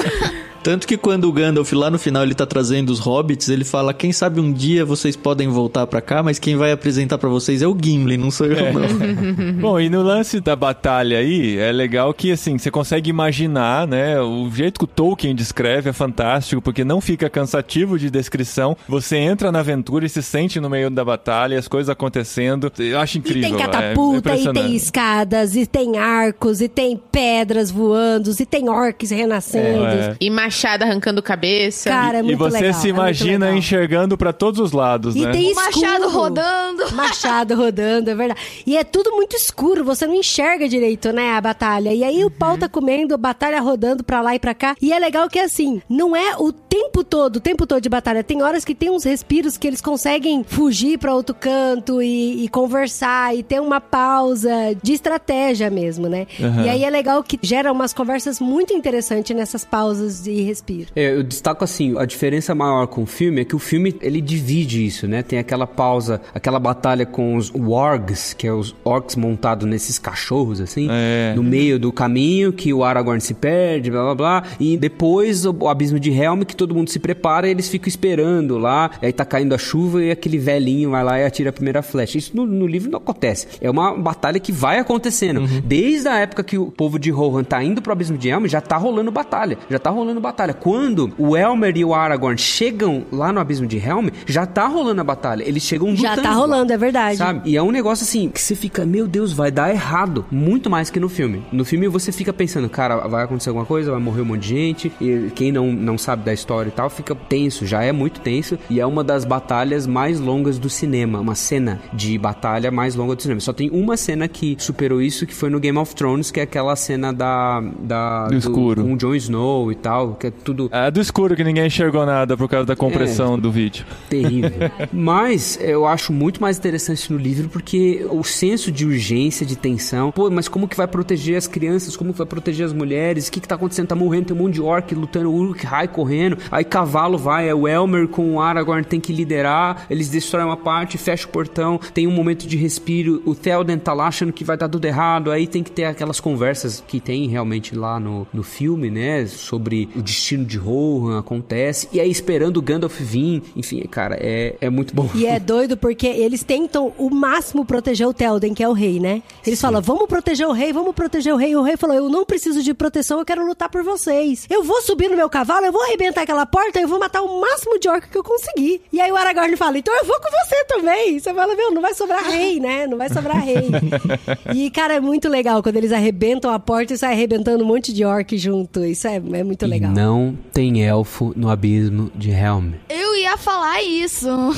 Tanto 0.62 0.86
que 0.86 0.96
quando 0.96 1.28
o 1.28 1.32
Gandalf 1.32 1.70
lá 1.74 1.90
no 1.90 1.98
final 1.98 2.22
ele 2.22 2.34
tá 2.34 2.46
trazendo 2.46 2.88
os 2.88 2.98
hobbits, 2.98 3.50
ele 3.50 3.64
fala: 3.64 3.92
Quem 3.92 4.12
sabe 4.12 4.40
um 4.40 4.50
dia 4.50 4.82
vocês 4.82 5.14
podem 5.14 5.46
voltar 5.46 5.86
pra 5.86 6.00
cá, 6.00 6.22
mas 6.22 6.38
quem 6.38 6.56
vai 6.56 6.72
apresentar 6.72 7.18
pra 7.18 7.28
vocês 7.28 7.60
é 7.60 7.66
o 7.66 7.76
Gimli, 7.78 8.16
não 8.16 8.30
sou 8.30 8.46
eu, 8.46 8.72
não. 8.72 9.52
Bom, 9.60 9.78
e 9.78 9.90
no 9.90 10.02
lance 10.02 10.40
da 10.40 10.56
batalha 10.56 11.18
aí, 11.18 11.58
é 11.58 11.70
legal 11.70 12.14
que, 12.14 12.32
assim, 12.32 12.56
você 12.56 12.70
consegue 12.70 13.10
imaginar, 13.10 13.86
né? 13.86 14.18
O 14.20 14.50
jeito 14.50 14.78
que 14.78 14.84
o 14.84 14.88
Tolkien 14.88 15.34
descreve 15.34 15.90
é 15.90 15.92
fantástico, 15.92 16.62
porque 16.62 16.82
não 16.82 16.98
fica 16.98 17.28
cansativo 17.28 17.98
de 17.98 18.08
descrição. 18.08 18.74
Você 18.88 19.18
entra 19.18 19.52
na 19.52 19.60
aventura 19.64 20.06
e 20.06 20.08
se 20.08 20.22
sente 20.22 20.60
no 20.60 20.68
meio 20.70 20.90
da 20.90 21.04
batalha, 21.04 21.58
as 21.58 21.66
coisas 21.68 21.88
acontecendo. 21.90 22.70
Eu 22.78 22.98
acho 23.00 23.16
E 23.16 23.20
incrível. 23.20 23.50
tem 23.50 23.54
é 23.54 23.66
catapulta, 23.66 24.16
e 24.16 24.18
impressionante. 24.18 24.66
tem 24.66 24.76
escadas, 24.76 25.56
e 25.56 25.66
tem 25.66 25.98
arcos, 25.98 26.60
e 26.60 26.68
tem 26.68 26.96
pedras 27.10 27.70
voando, 27.70 28.30
e 28.38 28.46
tem 28.46 28.68
orcs 28.68 29.10
renascendo. 29.10 29.84
É. 29.86 30.16
E 30.20 30.30
machado 30.30 30.84
arrancando 30.84 31.22
cabeça. 31.22 31.90
Cara, 31.90 32.18
é 32.18 32.22
muito 32.22 32.34
e 32.34 32.36
você 32.36 32.60
legal, 32.60 32.80
se 32.80 32.86
é 32.86 32.90
imagina 32.90 33.46
legal. 33.46 33.58
enxergando 33.58 34.16
pra 34.16 34.32
todos 34.32 34.60
os 34.60 34.72
lados, 34.72 35.16
E 35.16 35.20
né? 35.20 35.32
tem 35.32 35.52
O 35.52 35.54
machado 35.54 36.04
escuro. 36.04 36.08
rodando. 36.10 36.84
Machado 36.94 37.54
rodando, 37.54 38.10
é 38.10 38.14
verdade. 38.14 38.40
E 38.66 38.76
é 38.76 38.84
tudo 38.84 39.10
muito 39.12 39.34
escuro, 39.36 39.84
você 39.84 40.06
não 40.06 40.14
enxerga 40.14 40.68
direito, 40.68 41.12
né, 41.12 41.32
a 41.32 41.40
batalha. 41.40 41.92
E 41.92 42.02
aí 42.04 42.24
o 42.24 42.30
pau 42.30 42.56
tá 42.56 42.68
comendo, 42.68 43.14
a 43.14 43.18
batalha 43.18 43.60
rodando 43.60 44.02
pra 44.04 44.20
lá 44.20 44.34
e 44.34 44.38
pra 44.38 44.54
cá. 44.54 44.74
E 44.80 44.92
é 44.92 44.98
legal 44.98 45.28
que 45.28 45.38
assim, 45.38 45.80
não 45.88 46.14
é 46.16 46.36
o 46.38 46.52
tempo 46.52 47.02
todo, 47.04 47.36
o 47.36 47.40
tempo 47.40 47.66
todo 47.66 47.80
de 47.80 47.88
batalha. 47.88 48.22
Tem 48.24 48.42
horas 48.42 48.64
que 48.64 48.74
tem 48.74 48.90
uns 48.90 49.04
respiros 49.04 49.43
que 49.58 49.66
eles 49.66 49.80
conseguem 49.80 50.42
fugir 50.44 50.98
pra 50.98 51.14
outro 51.14 51.34
canto 51.34 52.02
e, 52.02 52.44
e 52.44 52.48
conversar 52.48 53.34
e 53.36 53.42
ter 53.42 53.60
uma 53.60 53.80
pausa 53.80 54.50
de 54.82 54.92
estratégia 54.92 55.70
mesmo, 55.70 56.08
né? 56.08 56.26
Aham. 56.40 56.64
E 56.64 56.68
aí 56.68 56.84
é 56.84 56.90
legal 56.90 57.22
que 57.22 57.38
gera 57.42 57.70
umas 57.72 57.92
conversas 57.92 58.40
muito 58.40 58.72
interessantes 58.72 59.34
nessas 59.36 59.64
pausas 59.64 60.22
de 60.22 60.42
respiro. 60.42 60.88
É, 60.96 61.14
eu 61.14 61.22
destaco 61.22 61.64
assim, 61.64 61.96
a 61.98 62.04
diferença 62.04 62.54
maior 62.54 62.86
com 62.86 63.02
o 63.02 63.06
filme 63.06 63.42
é 63.42 63.44
que 63.44 63.56
o 63.56 63.58
filme 63.58 63.94
ele 64.00 64.20
divide 64.20 64.84
isso, 64.84 65.06
né? 65.06 65.22
Tem 65.22 65.38
aquela 65.38 65.66
pausa, 65.66 66.20
aquela 66.34 66.58
batalha 66.58 67.06
com 67.06 67.36
os 67.36 67.50
wargs, 67.54 68.34
que 68.34 68.46
é 68.46 68.52
os 68.52 68.74
orcs 68.84 69.16
montados 69.16 69.66
nesses 69.68 69.98
cachorros 69.98 70.60
assim, 70.60 70.88
É. 70.90 71.32
no 71.36 71.42
meio 71.42 71.78
do 71.78 71.92
caminho 71.92 72.52
que 72.52 72.72
o 72.72 72.84
Aragorn 72.84 73.20
se 73.20 73.34
perde, 73.34 73.90
blá 73.90 74.02
blá 74.02 74.14
blá, 74.14 74.42
e 74.60 74.76
depois 74.76 75.44
o, 75.46 75.54
o 75.60 75.68
abismo 75.68 75.98
de 75.98 76.10
Helm 76.10 76.42
que 76.42 76.54
todo 76.56 76.74
mundo 76.74 76.90
se 76.90 76.98
prepara 76.98 77.46
e 77.48 77.50
eles 77.50 77.68
ficam 77.68 77.88
esperando 77.88 78.58
lá, 78.58 78.90
aí 79.02 79.12
tá 79.12 79.24
caindo 79.34 79.52
a 79.52 79.58
chuva 79.58 80.00
e 80.00 80.12
aquele 80.12 80.38
velhinho 80.38 80.92
vai 80.92 81.02
lá 81.02 81.18
e 81.18 81.24
atira 81.24 81.50
a 81.50 81.52
primeira 81.52 81.82
flecha. 81.82 82.16
Isso 82.16 82.30
no, 82.36 82.46
no 82.46 82.68
livro 82.68 82.88
não 82.88 82.98
acontece. 82.98 83.48
É 83.60 83.68
uma 83.68 83.92
batalha 83.92 84.38
que 84.38 84.52
vai 84.52 84.78
acontecendo. 84.78 85.44
Desde 85.64 86.06
a 86.06 86.18
época 86.18 86.44
que 86.44 86.56
o 86.56 86.70
povo 86.70 87.00
de 87.00 87.10
Rohan 87.10 87.42
tá 87.42 87.60
indo 87.60 87.82
pro 87.82 87.92
abismo 87.92 88.16
de 88.16 88.28
Helm, 88.28 88.46
já 88.46 88.60
tá 88.60 88.76
rolando 88.76 89.10
batalha. 89.10 89.58
Já 89.68 89.76
tá 89.80 89.90
rolando 89.90 90.20
batalha. 90.20 90.54
Quando 90.54 91.12
o 91.18 91.36
Elmer 91.36 91.76
e 91.76 91.84
o 91.84 91.92
Aragorn 91.92 92.38
chegam 92.38 93.06
lá 93.10 93.32
no 93.32 93.40
abismo 93.40 93.66
de 93.66 93.76
Helm, 93.76 94.06
já 94.24 94.46
tá 94.46 94.68
rolando 94.68 95.00
a 95.00 95.04
batalha. 95.04 95.42
Eles 95.42 95.64
chegam 95.64 95.88
lutando. 95.90 96.14
Já 96.14 96.16
tá 96.16 96.30
rolando, 96.30 96.72
é 96.72 96.78
verdade. 96.78 97.16
Sabe? 97.16 97.50
E 97.50 97.56
é 97.56 97.62
um 97.62 97.72
negócio 97.72 98.04
assim 98.04 98.28
que 98.28 98.40
você 98.40 98.54
fica, 98.54 98.86
meu 98.86 99.08
Deus, 99.08 99.32
vai 99.32 99.50
dar 99.50 99.68
errado. 99.68 100.24
Muito 100.30 100.70
mais 100.70 100.90
que 100.90 101.00
no 101.00 101.08
filme. 101.08 101.42
No 101.50 101.64
filme 101.64 101.88
você 101.88 102.12
fica 102.12 102.32
pensando, 102.32 102.68
cara, 102.68 103.08
vai 103.08 103.24
acontecer 103.24 103.48
alguma 103.48 103.66
coisa, 103.66 103.90
vai 103.90 104.00
morrer 104.00 104.22
um 104.22 104.26
monte 104.26 104.42
de 104.42 104.48
gente. 104.48 104.92
E 105.00 105.32
quem 105.34 105.50
não, 105.50 105.72
não 105.72 105.98
sabe 105.98 106.22
da 106.22 106.32
história 106.32 106.68
e 106.68 106.72
tal, 106.72 106.88
fica 106.88 107.16
tenso, 107.16 107.66
já 107.66 107.82
é 107.82 107.90
muito 107.90 108.20
tenso. 108.20 108.56
E 108.70 108.78
é 108.78 108.86
uma 108.86 109.02
das 109.02 109.23
batalhas 109.24 109.86
mais 109.86 110.20
longas 110.20 110.58
do 110.58 110.68
cinema. 110.68 111.20
Uma 111.20 111.34
cena 111.34 111.80
de 111.92 112.16
batalha 112.18 112.70
mais 112.70 112.94
longa 112.94 113.14
do 113.14 113.22
cinema. 113.22 113.40
Só 113.40 113.52
tem 113.52 113.70
uma 113.70 113.96
cena 113.96 114.28
que 114.28 114.56
superou 114.58 115.00
isso, 115.00 115.26
que 115.26 115.34
foi 115.34 115.50
no 115.50 115.60
Game 115.60 115.78
of 115.78 115.94
Thrones, 115.94 116.30
que 116.30 116.40
é 116.40 116.42
aquela 116.42 116.76
cena 116.76 117.12
da. 117.12 117.60
da 117.80 118.28
Do 118.28 118.36
escuro. 118.36 118.82
Com 118.82 118.94
o 118.94 118.96
Jon 118.96 119.14
Snow 119.14 119.72
e 119.72 119.74
tal, 119.74 120.14
que 120.14 120.28
é 120.28 120.30
tudo 120.30 120.68
É 120.72 120.90
do 120.90 121.00
escuro 121.00 121.36
que 121.36 121.44
ninguém 121.44 121.66
enxergou 121.66 122.04
nada 122.06 122.36
por 122.36 122.48
causa 122.48 122.66
da 122.66 122.76
compressão 122.76 123.38
do 123.38 123.50
vídeo. 123.50 123.84
terrível. 124.08 124.70
mas 124.92 125.58
eu 125.60 125.86
acho 125.86 126.12
muito 126.12 126.40
mais 126.40 126.58
interessante 126.58 127.12
no 127.12 127.18
livro 127.18 127.48
porque 127.48 128.06
o 128.10 128.22
senso 128.22 128.70
de 128.70 128.86
urgência, 128.86 129.46
de 129.46 129.56
tensão. 129.56 130.10
Pô, 130.10 130.30
mas 130.30 130.48
como 130.48 130.68
que 130.68 130.76
vai 130.76 130.86
proteger 130.86 131.36
as 131.36 131.46
crianças? 131.46 131.96
Como 131.96 132.12
que 132.12 132.18
vai 132.18 132.26
proteger 132.26 132.66
as 132.66 132.72
mulheres? 132.72 133.28
O 133.28 133.32
que 133.32 133.40
que 133.40 133.48
tá 133.48 133.54
acontecendo? 133.54 133.88
Tá 133.88 133.94
morrendo, 133.94 134.26
tem 134.26 134.36
um 134.36 134.40
monte 134.40 134.54
de 134.54 134.62
orc 134.62 134.94
lutando, 134.94 135.30
o 135.30 135.34
Uruk-hai 135.34 135.88
correndo. 135.88 136.38
Aí 136.50 136.64
cavalo 136.64 137.16
vai, 137.16 137.48
é 137.48 137.54
o 137.54 137.66
Elmer 137.68 138.08
com 138.08 138.34
o 138.34 138.40
Aragorn 138.40 138.84
tem 138.84 139.00
que 139.00 139.12
liderar. 139.14 139.86
Eles 139.88 140.08
destroem 140.08 140.44
uma 140.44 140.56
parte, 140.56 140.98
fecha 140.98 141.26
o 141.26 141.30
portão, 141.30 141.78
tem 141.92 142.06
um 142.06 142.10
momento 142.10 142.46
de 142.46 142.56
respiro. 142.56 143.22
O 143.24 143.34
Theoden 143.34 143.78
tá 143.78 143.92
lá 143.92 144.08
achando 144.08 144.32
que 144.32 144.44
vai 144.44 144.56
dar 144.56 144.68
tudo 144.68 144.84
errado. 144.84 145.30
Aí 145.30 145.46
tem 145.46 145.62
que 145.62 145.70
ter 145.70 145.84
aquelas 145.84 146.20
conversas 146.20 146.82
que 146.86 147.00
tem 147.00 147.28
realmente 147.28 147.74
lá 147.74 147.98
no, 147.98 148.26
no 148.32 148.42
filme, 148.42 148.90
né? 148.90 149.26
Sobre 149.26 149.88
o 149.94 150.02
destino 150.02 150.44
de 150.44 150.58
Rohan, 150.58 151.18
acontece. 151.18 151.88
E 151.92 152.00
aí 152.00 152.10
esperando 152.10 152.56
o 152.58 152.62
Gandalf 152.62 153.00
vir. 153.00 153.42
Enfim, 153.56 153.80
cara, 153.90 154.16
é, 154.20 154.56
é 154.60 154.70
muito 154.70 154.94
bom. 154.94 155.08
E 155.14 155.26
é 155.26 155.38
doido 155.38 155.76
porque 155.76 156.06
eles 156.06 156.42
tentam 156.42 156.92
o 156.98 157.10
máximo 157.10 157.64
proteger 157.64 158.06
o 158.06 158.14
Telden, 158.14 158.54
que 158.54 158.62
é 158.62 158.68
o 158.68 158.72
rei, 158.72 158.98
né? 158.98 159.22
Eles 159.46 159.60
falam, 159.60 159.80
vamos 159.80 160.06
proteger 160.06 160.46
o 160.46 160.52
rei, 160.52 160.72
vamos 160.72 160.94
proteger 160.94 161.32
o 161.32 161.36
rei. 161.36 161.54
O 161.56 161.62
rei 161.62 161.76
falou, 161.76 161.96
eu 161.96 162.08
não 162.08 162.24
preciso 162.24 162.62
de 162.62 162.74
proteção, 162.74 163.18
eu 163.18 163.24
quero 163.24 163.46
lutar 163.46 163.68
por 163.68 163.82
vocês. 163.82 164.46
Eu 164.50 164.62
vou 164.62 164.80
subir 164.82 165.08
no 165.10 165.16
meu 165.16 165.28
cavalo, 165.28 165.66
eu 165.66 165.72
vou 165.72 165.82
arrebentar 165.82 166.22
aquela 166.22 166.46
porta, 166.46 166.80
eu 166.80 166.88
vou 166.88 166.98
matar 166.98 167.22
o 167.22 167.40
máximo 167.40 167.78
de 167.78 167.88
orc 167.88 168.08
que 168.08 168.18
eu 168.18 168.24
conseguir. 168.24 168.82
E 168.92 169.00
aí 169.04 169.12
o 169.12 169.16
Aragorn 169.16 169.56
fala, 169.56 169.78
então 169.78 169.94
eu 169.96 170.04
vou 170.04 170.18
com 170.20 170.30
você 170.30 170.64
também. 170.64 171.18
Você 171.18 171.32
fala, 171.32 171.54
meu, 171.54 171.72
não 171.72 171.82
vai 171.82 171.94
sobrar 171.94 172.24
rei, 172.24 172.58
né? 172.58 172.86
Não 172.86 172.98
vai 172.98 173.08
sobrar 173.08 173.38
rei. 173.38 173.68
e, 174.54 174.70
cara, 174.70 174.94
é 174.94 175.00
muito 175.00 175.28
legal 175.28 175.62
quando 175.62 175.76
eles 175.76 175.92
arrebentam 175.92 176.52
a 176.52 176.58
porta 176.58 176.94
e 176.94 176.98
sai 176.98 177.12
arrebentando 177.12 177.62
um 177.62 177.66
monte 177.66 177.92
de 177.92 178.04
orc 178.04 178.36
junto. 178.36 178.84
Isso 178.84 179.06
é, 179.06 179.16
é 179.16 179.44
muito 179.44 179.66
legal. 179.66 179.92
E 179.92 179.94
não 179.94 180.36
tem 180.52 180.84
elfo 180.84 181.32
no 181.36 181.50
abismo 181.50 182.10
de 182.14 182.30
Helm. 182.30 182.72
Eu 182.88 183.16
ia 183.16 183.36
falar 183.36 183.82
isso. 183.82 184.28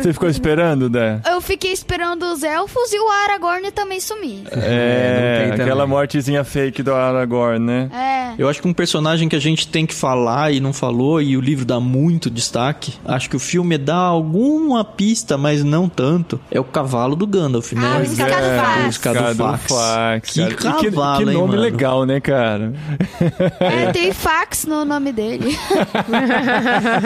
Você 0.00 0.12
ficou 0.12 0.28
esperando, 0.28 0.88
Dé? 0.88 1.20
Eu 1.26 1.40
fiquei 1.40 1.72
esperando 1.72 2.24
os 2.24 2.42
elfos 2.42 2.92
e 2.92 2.98
o 2.98 3.08
Aragorn 3.08 3.70
também 3.72 4.00
sumir. 4.00 4.44
É, 4.52 5.40
não 5.40 5.44
tem 5.44 5.62
aquela 5.62 5.82
também. 5.82 5.96
mortezinha 5.96 6.44
fake 6.44 6.82
do 6.82 6.94
Aragorn, 6.94 7.58
né? 7.58 7.90
É. 7.92 8.34
Eu 8.38 8.48
acho 8.48 8.62
que 8.62 8.68
um 8.68 8.74
personagem 8.74 9.28
que 9.28 9.36
a 9.36 9.40
gente 9.40 9.68
tem 9.68 9.86
que 9.86 9.94
falar 9.94 10.52
e 10.52 10.60
não 10.60 10.72
falou, 10.72 11.20
e 11.20 11.36
o 11.36 11.40
livro 11.40 11.64
dá 11.64 11.80
muito 11.80 11.95
destaque, 12.30 12.94
acho 13.04 13.28
que 13.30 13.36
o 13.36 13.38
filme 13.38 13.76
dá 13.78 13.96
alguma 13.96 14.84
pista, 14.84 15.36
mas 15.38 15.62
não 15.64 15.88
tanto, 15.88 16.38
é 16.50 16.58
o 16.60 16.64
cavalo 16.64 17.14
do 17.16 17.26
Gandalf, 17.26 17.72
né? 17.72 17.80
Ah, 17.84 17.98
o 17.98 18.02
Escadofax. 18.02 18.84
O 18.84 18.88
Escadofax. 18.88 19.62
Escadofax, 19.70 20.30
Que 20.32 20.54
cavalo, 20.54 21.18
que, 21.18 21.24
que 21.24 21.30
hein, 21.30 21.36
nome 21.36 21.48
mano? 21.56 21.60
legal, 21.62 22.04
né, 22.04 22.20
cara? 22.20 22.72
É, 23.60 23.92
tem 23.92 24.12
fax 24.12 24.64
no 24.66 24.84
nome 24.84 25.12
dele. 25.12 25.56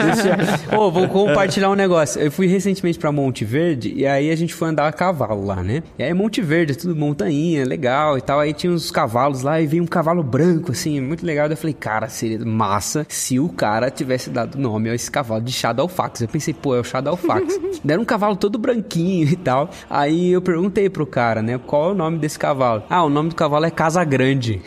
Deixa- 0.05 0.77
Ô, 0.77 0.91
vou 0.91 1.07
compartilhar 1.07 1.69
um 1.69 1.75
negócio. 1.75 2.21
Eu 2.21 2.31
fui 2.31 2.47
recentemente 2.47 2.97
pra 2.99 3.11
Monte 3.11 3.43
Verde 3.45 3.93
e 3.95 4.05
aí 4.05 4.29
a 4.31 4.35
gente 4.35 4.53
foi 4.53 4.69
andar 4.69 4.87
a 4.87 4.91
cavalo 4.91 5.45
lá, 5.45 5.61
né? 5.63 5.83
E 5.97 6.03
aí 6.03 6.13
Monte 6.13 6.41
Verde, 6.41 6.75
tudo 6.75 6.95
montanha, 6.95 7.65
legal 7.65 8.17
e 8.17 8.21
tal. 8.21 8.39
Aí 8.39 8.53
tinha 8.53 8.71
uns 8.71 8.91
cavalos 8.91 9.41
lá 9.41 9.59
e 9.61 9.67
veio 9.67 9.83
um 9.83 9.87
cavalo 9.87 10.23
branco, 10.23 10.71
assim, 10.71 10.99
muito 10.99 11.25
legal. 11.25 11.47
Daí 11.47 11.53
Eu 11.53 11.57
falei, 11.57 11.73
cara, 11.73 12.07
seria 12.09 12.43
massa 12.45 13.05
se 13.09 13.39
o 13.39 13.49
cara 13.49 13.89
tivesse 13.91 14.29
dado 14.29 14.57
nome 14.57 14.80
a 14.89 14.95
esse 14.95 15.11
cavalo 15.11 15.41
de 15.41 15.51
Shadowfax. 15.51 16.21
Eu 16.21 16.27
pensei, 16.27 16.53
pô, 16.53 16.75
é 16.75 16.79
o 16.79 16.83
Shadowfax. 16.83 17.59
Deram 17.83 18.03
um 18.03 18.05
cavalo 18.05 18.35
todo 18.35 18.57
branquinho 18.57 19.27
e 19.27 19.35
tal. 19.35 19.69
Aí 19.89 20.31
eu 20.31 20.41
perguntei 20.41 20.89
pro 20.89 21.05
cara, 21.05 21.41
né, 21.41 21.57
qual 21.57 21.89
é 21.89 21.91
o 21.91 21.95
nome 21.95 22.17
desse 22.17 22.39
cavalo? 22.39 22.83
Ah, 22.89 23.03
o 23.03 23.09
nome 23.09 23.29
do 23.29 23.35
cavalo 23.35 23.65
é 23.65 23.71
Casa 23.71 24.03
Grande. 24.03 24.61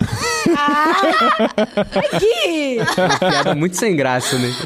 Aqui! 1.96 2.78
Uma 2.98 3.18
piada 3.18 3.54
muito 3.54 3.76
sem 3.76 3.94
graça, 3.96 4.38
né? 4.38 4.52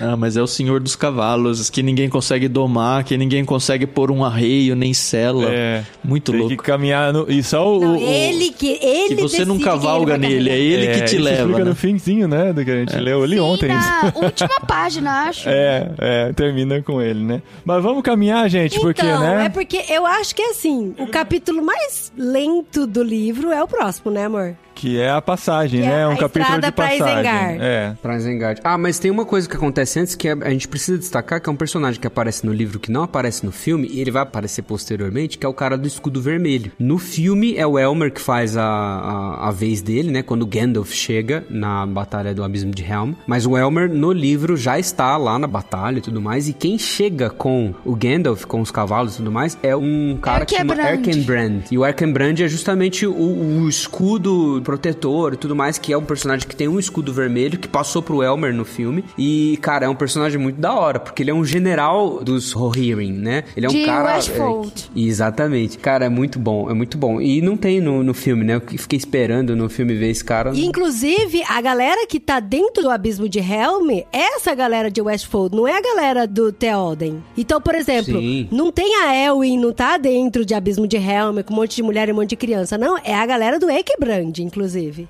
Ah, 0.00 0.16
mas 0.16 0.36
é 0.36 0.42
o 0.42 0.46
senhor 0.46 0.80
dos 0.80 0.94
cavalos, 0.96 1.68
que 1.70 1.82
ninguém 1.82 2.08
consegue 2.08 2.48
domar, 2.48 3.04
que 3.04 3.16
ninguém 3.16 3.44
consegue 3.44 3.86
pôr 3.86 4.10
um 4.10 4.24
arreio, 4.24 4.74
nem 4.76 4.92
cela. 4.94 5.44
É. 5.50 5.82
Muito 6.04 6.30
Tem 6.32 6.40
louco. 6.40 6.56
que 6.56 6.62
caminhar 6.62 7.12
no... 7.12 7.30
E 7.30 7.42
só 7.42 7.76
o... 7.76 7.80
Não, 7.80 7.96
o- 7.96 8.00
ele 8.02 8.50
que 8.50 8.78
ele 8.80 9.16
Que 9.16 9.22
você 9.22 9.44
não 9.44 9.58
cavalga 9.58 10.16
nele, 10.16 10.50
é 10.50 10.58
ele 10.58 10.86
que 10.86 11.00
É, 11.00 11.04
te 11.04 11.16
isso 11.16 11.24
leva, 11.24 11.46
fica 11.48 11.58
né? 11.58 11.64
no 11.64 11.74
finzinho, 11.74 12.28
né, 12.28 12.52
do 12.52 12.64
que 12.64 12.70
a 12.70 12.76
gente 12.78 12.96
leu 12.96 13.22
ali 13.22 13.38
ontem. 13.40 13.68
na 13.68 14.12
última 14.16 14.60
página, 14.66 15.24
acho. 15.28 15.48
É, 15.48 15.90
é, 15.98 16.32
termina 16.32 16.80
com 16.82 17.00
ele, 17.02 17.24
né? 17.24 17.42
Mas 17.64 17.82
vamos 17.82 18.02
caminhar, 18.02 18.48
gente, 18.48 18.78
porque, 18.80 19.02
então, 19.02 19.20
né? 19.20 19.46
é 19.46 19.48
porque 19.48 19.84
eu 19.88 20.06
acho 20.06 20.34
que 20.34 20.42
assim, 20.42 20.94
o 20.98 21.06
capítulo 21.06 21.62
mais 21.62 22.12
lento 22.16 22.86
do 22.88 23.02
livro 23.02 23.52
é 23.52 23.62
o 23.62 23.68
próximo, 23.68 24.10
né, 24.10 24.24
amor? 24.24 24.56
Que 24.78 25.00
é 25.00 25.10
a 25.10 25.20
passagem, 25.20 25.80
Que 25.80 25.86
é 25.86 25.90
né? 25.90 26.04
a 26.04 26.08
Um 26.08 26.16
capítulo 26.16 26.60
de 26.60 26.72
pra 26.72 26.88
passagem. 26.88 27.14
Isengard. 27.14 27.58
É. 27.60 27.94
Pra 28.00 28.16
Isengard. 28.16 28.60
Ah, 28.64 28.78
mas 28.78 28.98
tem 28.98 29.10
uma 29.10 29.24
coisa 29.24 29.48
que 29.48 29.56
acontece 29.56 30.00
antes 30.00 30.14
que 30.14 30.28
a 30.28 30.38
a 30.40 30.50
gente 30.50 30.68
precisa 30.68 30.96
destacar, 30.96 31.40
que 31.42 31.48
é 31.48 31.52
um 31.52 31.56
personagem 31.56 32.00
que 32.00 32.06
aparece 32.06 32.46
no 32.46 32.52
livro 32.52 32.78
que 32.78 32.90
não 32.90 33.02
aparece 33.02 33.44
no 33.44 33.52
filme, 33.52 33.88
e 33.90 34.00
ele 34.00 34.10
vai 34.10 34.22
aparecer 34.22 34.62
posteriormente, 34.62 35.36
que 35.36 35.44
é 35.44 35.48
o 35.48 35.52
cara 35.52 35.76
do 35.76 35.86
escudo 35.86 36.22
vermelho. 36.22 36.72
No 36.78 36.96
filme 36.96 37.56
é 37.56 37.66
o 37.66 37.78
Elmer 37.78 38.12
que 38.12 38.20
faz 38.20 38.56
a, 38.56 38.62
a, 38.64 39.48
a 39.48 39.50
vez 39.50 39.82
dele, 39.82 40.10
né? 40.10 40.22
Quando 40.22 40.42
o 40.42 40.46
Gandalf 40.46 40.90
chega 40.92 41.44
na 41.50 41.84
batalha 41.86 42.32
do 42.34 42.42
Abismo 42.44 42.70
de 42.70 42.82
Helm. 42.82 43.12
Mas 43.26 43.44
o 43.46 43.58
Elmer 43.58 43.92
no 43.92 44.12
livro 44.12 44.56
já 44.56 44.78
está 44.78 45.16
lá 45.16 45.38
na 45.38 45.46
batalha 45.46 45.98
e 45.98 46.00
tudo 46.00 46.20
mais, 46.20 46.48
e 46.48 46.52
quem 46.52 46.78
chega 46.78 47.28
com 47.28 47.74
o 47.84 47.94
Gandalf, 47.96 48.44
com 48.44 48.60
os 48.60 48.70
cavalos 48.70 49.14
e 49.14 49.16
tudo 49.18 49.32
mais, 49.32 49.58
é 49.62 49.74
um 49.76 50.16
cara 50.22 50.46
que 50.46 50.56
chama 50.56 50.74
Erkenbrand. 50.74 51.06
Erkenbrand. 51.08 51.62
E 51.70 51.76
o 51.76 51.84
Erkenbrand 51.84 52.40
é 52.40 52.48
justamente 52.48 53.06
o, 53.06 53.12
o 53.12 53.68
escudo 53.68 54.62
protetor 54.68 55.32
e 55.32 55.36
tudo 55.38 55.56
mais, 55.56 55.78
que 55.78 55.94
é 55.94 55.96
um 55.96 56.04
personagem 56.04 56.46
que 56.46 56.54
tem 56.54 56.68
um 56.68 56.78
escudo 56.78 57.10
vermelho, 57.10 57.58
que 57.58 57.66
passou 57.66 58.02
pro 58.02 58.22
Elmer 58.22 58.52
no 58.52 58.66
filme. 58.66 59.02
E, 59.16 59.58
cara, 59.62 59.86
é 59.86 59.88
um 59.88 59.94
personagem 59.94 60.38
muito 60.38 60.60
da 60.60 60.74
hora, 60.74 61.00
porque 61.00 61.22
ele 61.22 61.30
é 61.30 61.34
um 61.34 61.42
general 61.42 62.22
dos 62.22 62.52
Rohirrim, 62.52 63.12
né? 63.12 63.44
Ele 63.56 63.64
é 63.64 63.68
um 63.70 63.72
De 63.72 63.84
cara. 63.86 64.16
Westfold. 64.16 64.90
é, 64.94 65.00
exatamente. 65.00 65.78
Cara, 65.78 66.04
é 66.04 66.08
muito 66.10 66.38
bom, 66.38 66.70
é 66.70 66.74
muito 66.74 66.98
bom. 66.98 67.18
E 67.18 67.40
não 67.40 67.56
tem 67.56 67.80
no, 67.80 68.04
no 68.04 68.12
filme, 68.12 68.44
né? 68.44 68.56
Eu 68.56 68.60
fiquei 68.60 68.98
esperando 68.98 69.56
no 69.56 69.70
filme 69.70 69.94
ver 69.94 70.10
esse 70.10 70.22
cara. 70.22 70.52
E, 70.54 70.66
inclusive, 70.66 71.42
a 71.48 71.62
galera 71.62 72.06
que 72.06 72.20
tá 72.20 72.38
dentro 72.38 72.82
do 72.82 72.90
abismo 72.90 73.26
de 73.26 73.38
Helm 73.38 73.88
é 73.90 74.36
essa 74.36 74.54
galera 74.54 74.90
de 74.90 75.00
Westfold, 75.00 75.56
não 75.56 75.66
é 75.66 75.78
a 75.78 75.80
galera 75.80 76.26
do 76.26 76.52
Theoden. 76.52 77.24
Então, 77.38 77.58
por 77.58 77.74
exemplo, 77.74 78.20
Sim. 78.20 78.46
não 78.52 78.70
tem 78.70 78.96
a 78.96 79.16
Elwin, 79.16 79.58
não 79.58 79.72
tá 79.72 79.96
dentro 79.96 80.44
de 80.44 80.52
abismo 80.52 80.86
de 80.86 80.98
Helm, 80.98 81.40
com 81.42 81.54
um 81.54 81.56
monte 81.56 81.76
de 81.76 81.82
mulher 81.82 82.10
e 82.10 82.12
um 82.12 82.16
monte 82.16 82.30
de 82.30 82.36
criança. 82.36 82.76
Não, 82.76 82.98
é 82.98 83.14
a 83.14 83.24
galera 83.24 83.58
do 83.58 83.70
Ekebrand, 83.70 84.38
inclusive. 84.40 84.57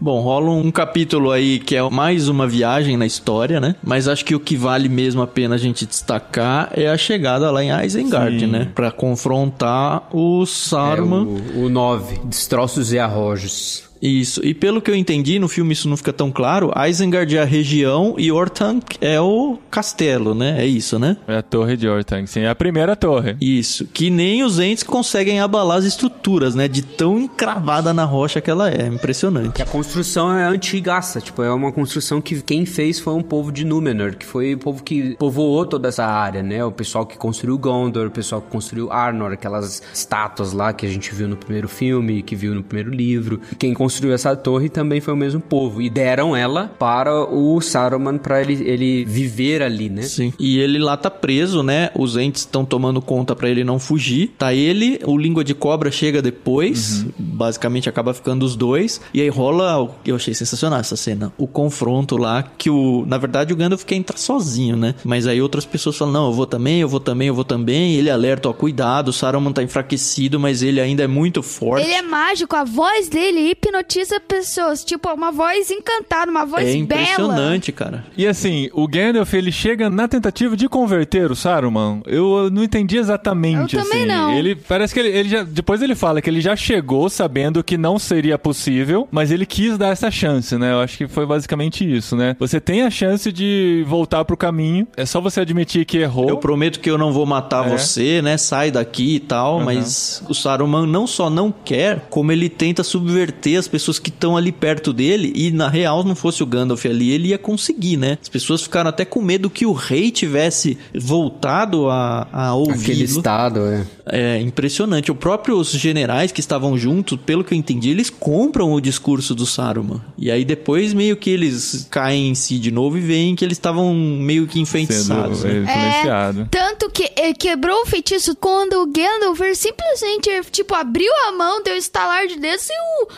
Bom, 0.01 0.21
rola 0.21 0.51
um 0.51 0.71
capítulo 0.71 1.31
aí 1.31 1.59
que 1.59 1.77
é 1.77 1.91
mais 1.91 2.29
uma 2.29 2.47
viagem 2.47 2.97
na 2.97 3.07
história, 3.07 3.61
né? 3.61 3.77
Mas 3.83 4.09
acho 4.09 4.25
que 4.25 4.35
o 4.35 4.41
que 4.41 4.57
vale 4.57 4.89
mesmo 4.89 5.23
a 5.23 5.27
pena 5.27 5.55
a 5.55 5.59
gente 5.59 5.87
destacar 5.87 6.71
é 6.75 6.89
a 6.89 6.97
chegada 6.99 7.51
lá 7.51 7.63
em 7.63 7.71
Isengard, 7.87 8.41
Sim. 8.41 8.47
né? 8.47 8.69
Pra 8.75 8.91
confrontar 8.91 10.09
o 10.13 10.43
É 10.43 10.47
Saruman. 10.47 11.27
o 11.57 11.69
9, 11.69 12.21
Destroços 12.25 12.93
e 12.93 12.99
Arrojos. 12.99 13.88
Isso. 14.01 14.41
E 14.45 14.55
pelo 14.55 14.81
que 14.81 14.91
eu 14.91 14.95
entendi, 14.95 15.39
no 15.39 15.49
filme 15.49 15.73
isso 15.73 15.89
não 15.89 15.97
fica 15.97 16.13
tão 16.13 16.31
claro. 16.31 16.73
Isengard 16.89 17.37
é 17.37 17.43
a 17.43 17.45
região 17.45 18.15
e 18.19 18.31
Orthanc 18.31 18.97
é 19.01 19.21
o 19.21 19.59
castelo, 19.71 20.35
né? 20.35 20.57
É 20.63 20.67
isso, 20.67 20.99
né? 20.99 21.17
É 21.27 21.37
a 21.37 21.43
torre 21.43 21.77
de 21.77 21.89
Ortang, 21.89 22.27
sim. 22.27 22.41
É 22.41 22.49
a 22.49 22.55
primeira 22.55 22.97
torre. 22.97 23.37
Isso. 23.41 23.87
Que 23.87 24.11
nem 24.11 24.43
os 24.43 24.59
entes 24.59 24.83
conseguem 24.83 25.41
abalar 25.41 25.79
as 25.79 25.85
estruturas, 25.85 26.55
né? 26.55 26.69
De 26.69 26.83
tão 26.83 27.19
encravada 27.19 27.93
na 27.93 28.05
rocha 28.05 28.41
que 28.41 28.51
ela 28.51 28.71
é. 28.71 28.87
Impressionante. 28.87 29.53
Que 29.53 29.63
a 29.63 29.67
construção 29.67 30.37
é 30.37 30.45
antigaça, 30.45 31.21
tipo, 31.21 31.43
é 31.43 31.51
uma 31.51 31.73
construção 31.73 32.21
que 32.21 32.41
quem 32.43 32.65
fez 32.65 32.99
foi 32.99 33.15
um 33.15 33.23
povo 33.23 33.53
de 33.53 33.65
Númenor, 33.65 34.17
que 34.17 34.27
foi 34.27 34.55
o 34.55 34.59
povo 34.59 34.83
que 34.83 35.17
povoou 35.17 35.67
toda 35.67 35.89
essa 35.89 36.05
área, 36.05 36.43
né? 36.43 36.65
O 36.65 36.73
pessoal 36.73 37.05
que 37.07 37.17
construiu 37.17 37.59
Gondor, 37.59 38.07
o 38.07 38.11
pessoal 38.11 38.41
que 38.41 38.49
construiu 38.49 38.91
Arnor, 38.91 39.33
aquelas 39.33 39.83
estátuas 39.93 40.53
lá 40.53 40.73
que 40.73 40.87
a 40.87 40.89
gente 40.89 41.15
viu 41.15 41.29
no 41.29 41.37
primeiro 41.37 41.69
filme, 41.69 42.23
que 42.23 42.37
viu 42.37 42.55
no 42.55 42.63
primeiro 42.63 42.91
livro. 42.91 43.41
Quem 43.59 43.75
construiu 43.75 43.88
essa 44.13 44.35
torre 44.37 44.69
também 44.69 45.01
foi 45.01 45.15
o 45.15 45.17
mesmo 45.17 45.41
povo. 45.41 45.81
E 45.83 45.89
deram 45.91 46.37
ela 46.37 46.67
para 46.79 47.13
o 47.33 47.61
Saruman 47.61 48.19
para 48.19 48.41
ele, 48.41 48.63
ele 48.69 49.05
viver 49.05 49.63
ali, 49.63 49.89
né? 49.89 50.03
Sim. 50.03 50.33
E 50.39 50.59
ele 50.59 50.79
lá 50.79 50.97
tá 50.97 51.11
preso, 51.11 51.63
né? 51.63 51.91
Os 51.95 52.17
entes 52.17 52.43
estão 52.43 52.65
tomando 52.65 53.01
conta 53.01 53.35
pra 53.35 53.49
ele 53.49 53.65
não 53.65 53.79
fugir. 53.79 54.33
Tá 54.39 54.53
ele, 54.55 55.01
o 55.05 55.17
língua 55.17 55.43
de 55.45 55.55
cobra 55.55 55.91
chega 55.91 56.21
depois. 56.23 57.05
Basicamente 57.19 57.89
acaba 57.89 58.13
ficando 58.15 58.45
os 58.45 58.57
dois. 58.57 59.01
E 59.13 59.21
aí 59.21 59.29
rola. 59.29 59.83
o- 59.83 59.91
Eu 60.05 60.17
achei 60.17 60.35
sensacional 60.35 60.81
essa 60.81 60.97
cena. 60.97 61.33
O 61.39 61.47
confronto 61.47 62.17
lá. 62.17 62.43
Que 62.57 62.71
o. 62.71 63.05
Na 63.07 63.19
verdade, 63.19 63.53
o 63.53 63.57
Gandalf 63.57 63.85
quer 63.85 63.95
entrar 63.97 64.17
sozinho, 64.19 64.77
né? 64.77 64.95
Mas 65.05 65.27
aí 65.27 65.41
outras 65.41 65.65
pessoas 65.65 65.97
falam: 65.97 66.13
Não, 66.13 66.27
eu 66.27 66.33
vou 66.33 66.47
também, 66.47 66.81
eu 66.81 66.89
vou 66.89 67.01
também, 67.01 67.29
eu 67.29 67.35
vou 67.35 67.45
também. 67.45 67.95
Ele 67.95 68.11
alerta: 68.11 68.49
Ó, 68.49 68.53
cuidado, 68.53 69.09
o 69.09 69.13
Saruman 69.13 69.53
tá 69.53 69.63
enfraquecido, 69.63 70.39
mas 70.41 70.63
ele 70.63 70.81
ainda 70.81 71.03
é 71.03 71.07
muito 71.07 71.43
forte. 71.43 71.85
Ele 71.85 71.95
é 71.95 72.03
mágico, 72.03 72.55
a 72.57 72.65
voz 72.65 73.09
dele 73.09 73.41
hipnotiza 73.79 74.21
pessoas. 74.21 74.85
Tipo, 74.85 75.09
uma 75.13 75.31
voz 75.31 75.71
encantada, 75.71 76.31
uma 76.31 76.45
voz 76.45 76.63
É 76.65 76.67
bela. 76.73 76.79
impressionante, 76.79 77.73
cara. 77.73 78.05
E 78.17 78.27
assim, 78.27 78.69
o 78.73 78.87
Gandalf, 78.87 79.33
ele 79.35 79.53
chega 79.53 79.89
na 79.91 80.09
tentativa 80.09 80.57
de 80.57 80.69
converter 80.69 81.31
o 81.31 81.37
Saruman. 81.37 82.01
Eu 82.07 82.51
não 82.51 82.63
entendi 82.63 82.97
exatamente, 82.97 83.77
Eu 83.77 83.83
também 83.83 84.01
assim. 84.05 84.09
não. 84.13 84.33
Ele 84.35 84.55
parece 84.55 84.93
que 84.95 85.01
ele, 85.01 85.09
ele 85.09 85.29
já 85.29 85.43
depois 85.43 85.83
ele 85.83 85.95
fala 85.95 86.21
que 86.21 86.29
ele 86.29 86.41
já 86.41 86.57
chegou 86.57 87.09
sabendo 87.09 87.63
que 87.63 87.77
não 87.79 87.99
seria 87.99 88.39
possível, 88.39 89.09
mas 89.11 89.31
ele 89.31 89.47
quis 89.47 89.79
dar 89.79 89.89
essa 89.89 90.11
chance, 90.11 90.57
né? 90.57 90.73
Eu 90.73 90.81
acho 90.81 90.97
que 90.97 91.07
foi 91.07 91.27
basicamente 91.27 91.85
isso, 91.91 92.17
né? 92.17 92.37
Você 92.39 92.61
tem 92.61 92.83
a 92.83 92.91
chance 92.91 93.31
de 93.33 93.85
voltar 93.87 94.25
pro 94.25 94.37
caminho, 94.37 94.87
é 94.97 95.07
só 95.07 95.21
você 95.21 95.41
admitir 95.41 95.85
que 95.85 95.99
errou. 95.99 96.29
Eu 96.29 96.39
prometo 96.39 96.81
que 96.81 96.91
eu 96.91 96.99
não 96.99 97.13
vou 97.13 97.27
matar 97.27 97.67
É. 97.67 97.77
você, 97.77 98.21
né? 98.23 98.37
Sai 98.37 98.71
daqui 98.71 99.17
e 99.17 99.21
tal. 99.21 99.61
Mas 99.61 100.23
o 100.29 100.35
Saruman 100.35 100.87
não 100.87 101.07
só 101.07 101.29
não 101.31 101.53
quer, 101.53 102.07
como 102.11 102.33
ele 102.33 102.49
tenta 102.49 102.83
subverter 102.83 103.59
as 103.59 103.68
pessoas 103.69 103.99
que 103.99 104.11
estão 104.11 104.37
ali 104.37 104.53
perto 104.53 104.93
dele. 104.93 105.33
E 105.35 105.51
na 105.51 105.69
real, 105.69 106.03
não 106.05 106.15
fosse 106.15 106.43
o 106.43 106.47
Gandalf 106.47 106.85
ali, 106.87 107.11
ele 107.11 107.29
ia 107.29 107.39
conseguir, 107.39 107.97
né? 107.97 108.19
As 108.21 108.29
pessoas 108.29 108.63
ficaram 108.63 108.89
até 108.91 109.05
com 109.05 109.21
medo 109.21 109.51
que 109.51 109.67
o 109.67 109.73
rei 109.73 110.11
tivesse 110.11 110.79
voltado 110.95 111.89
a, 111.89 112.27
a 112.33 112.51
Aquele 112.51 112.71
ouvi-lo. 112.71 113.05
estado, 113.05 113.61
é. 113.67 113.87
É 114.11 114.41
impressionante. 114.41 115.11
O 115.11 115.15
próprio 115.15 115.59
os 115.59 115.71
generais 115.71 116.33
que 116.33 116.41
estavam 116.41 116.79
juntos, 116.79 117.19
pelo 117.25 117.45
que 117.45 117.53
eu 117.53 117.59
entendi, 117.59 117.91
eles 117.91 118.09
compram 118.11 118.73
o 118.73 118.81
discurso 118.81 119.35
do 119.35 119.45
Saruman. 119.45 120.01
E 120.17 120.31
aí 120.31 120.45
depois 120.45 120.95
meio 120.95 121.17
que 121.17 121.31
eles 121.31 121.87
caem 121.91 122.31
em 122.31 122.35
si 122.35 122.59
de 122.59 122.71
novo 122.71 122.97
e 122.97 123.01
veem 123.01 123.37
que 123.37 123.45
eles 123.45 123.59
estavam 123.59 123.95
meio 123.95 124.47
que 124.47 124.61
enfeitiçados. 124.61 125.41
sendo 125.41 125.55
né? 125.55 125.61
influenciado. 125.63 126.49
Tanto 126.51 126.91
que 126.91 127.09
quebrou 127.35 127.83
o 127.83 127.87
feitiço 127.87 128.35
quando 128.37 128.75
o 128.83 128.87
Gandalf 128.87 129.41
simplesmente, 129.55 130.31
tipo, 130.51 130.75
abriu 130.75 131.11
a 131.29 131.33
mão, 131.33 131.63
deu 131.63 131.75
um 131.75 131.77
estalar 131.77 132.27
de 132.27 132.39
dedos 132.39 132.67
e 132.69 132.73
o 132.73 133.09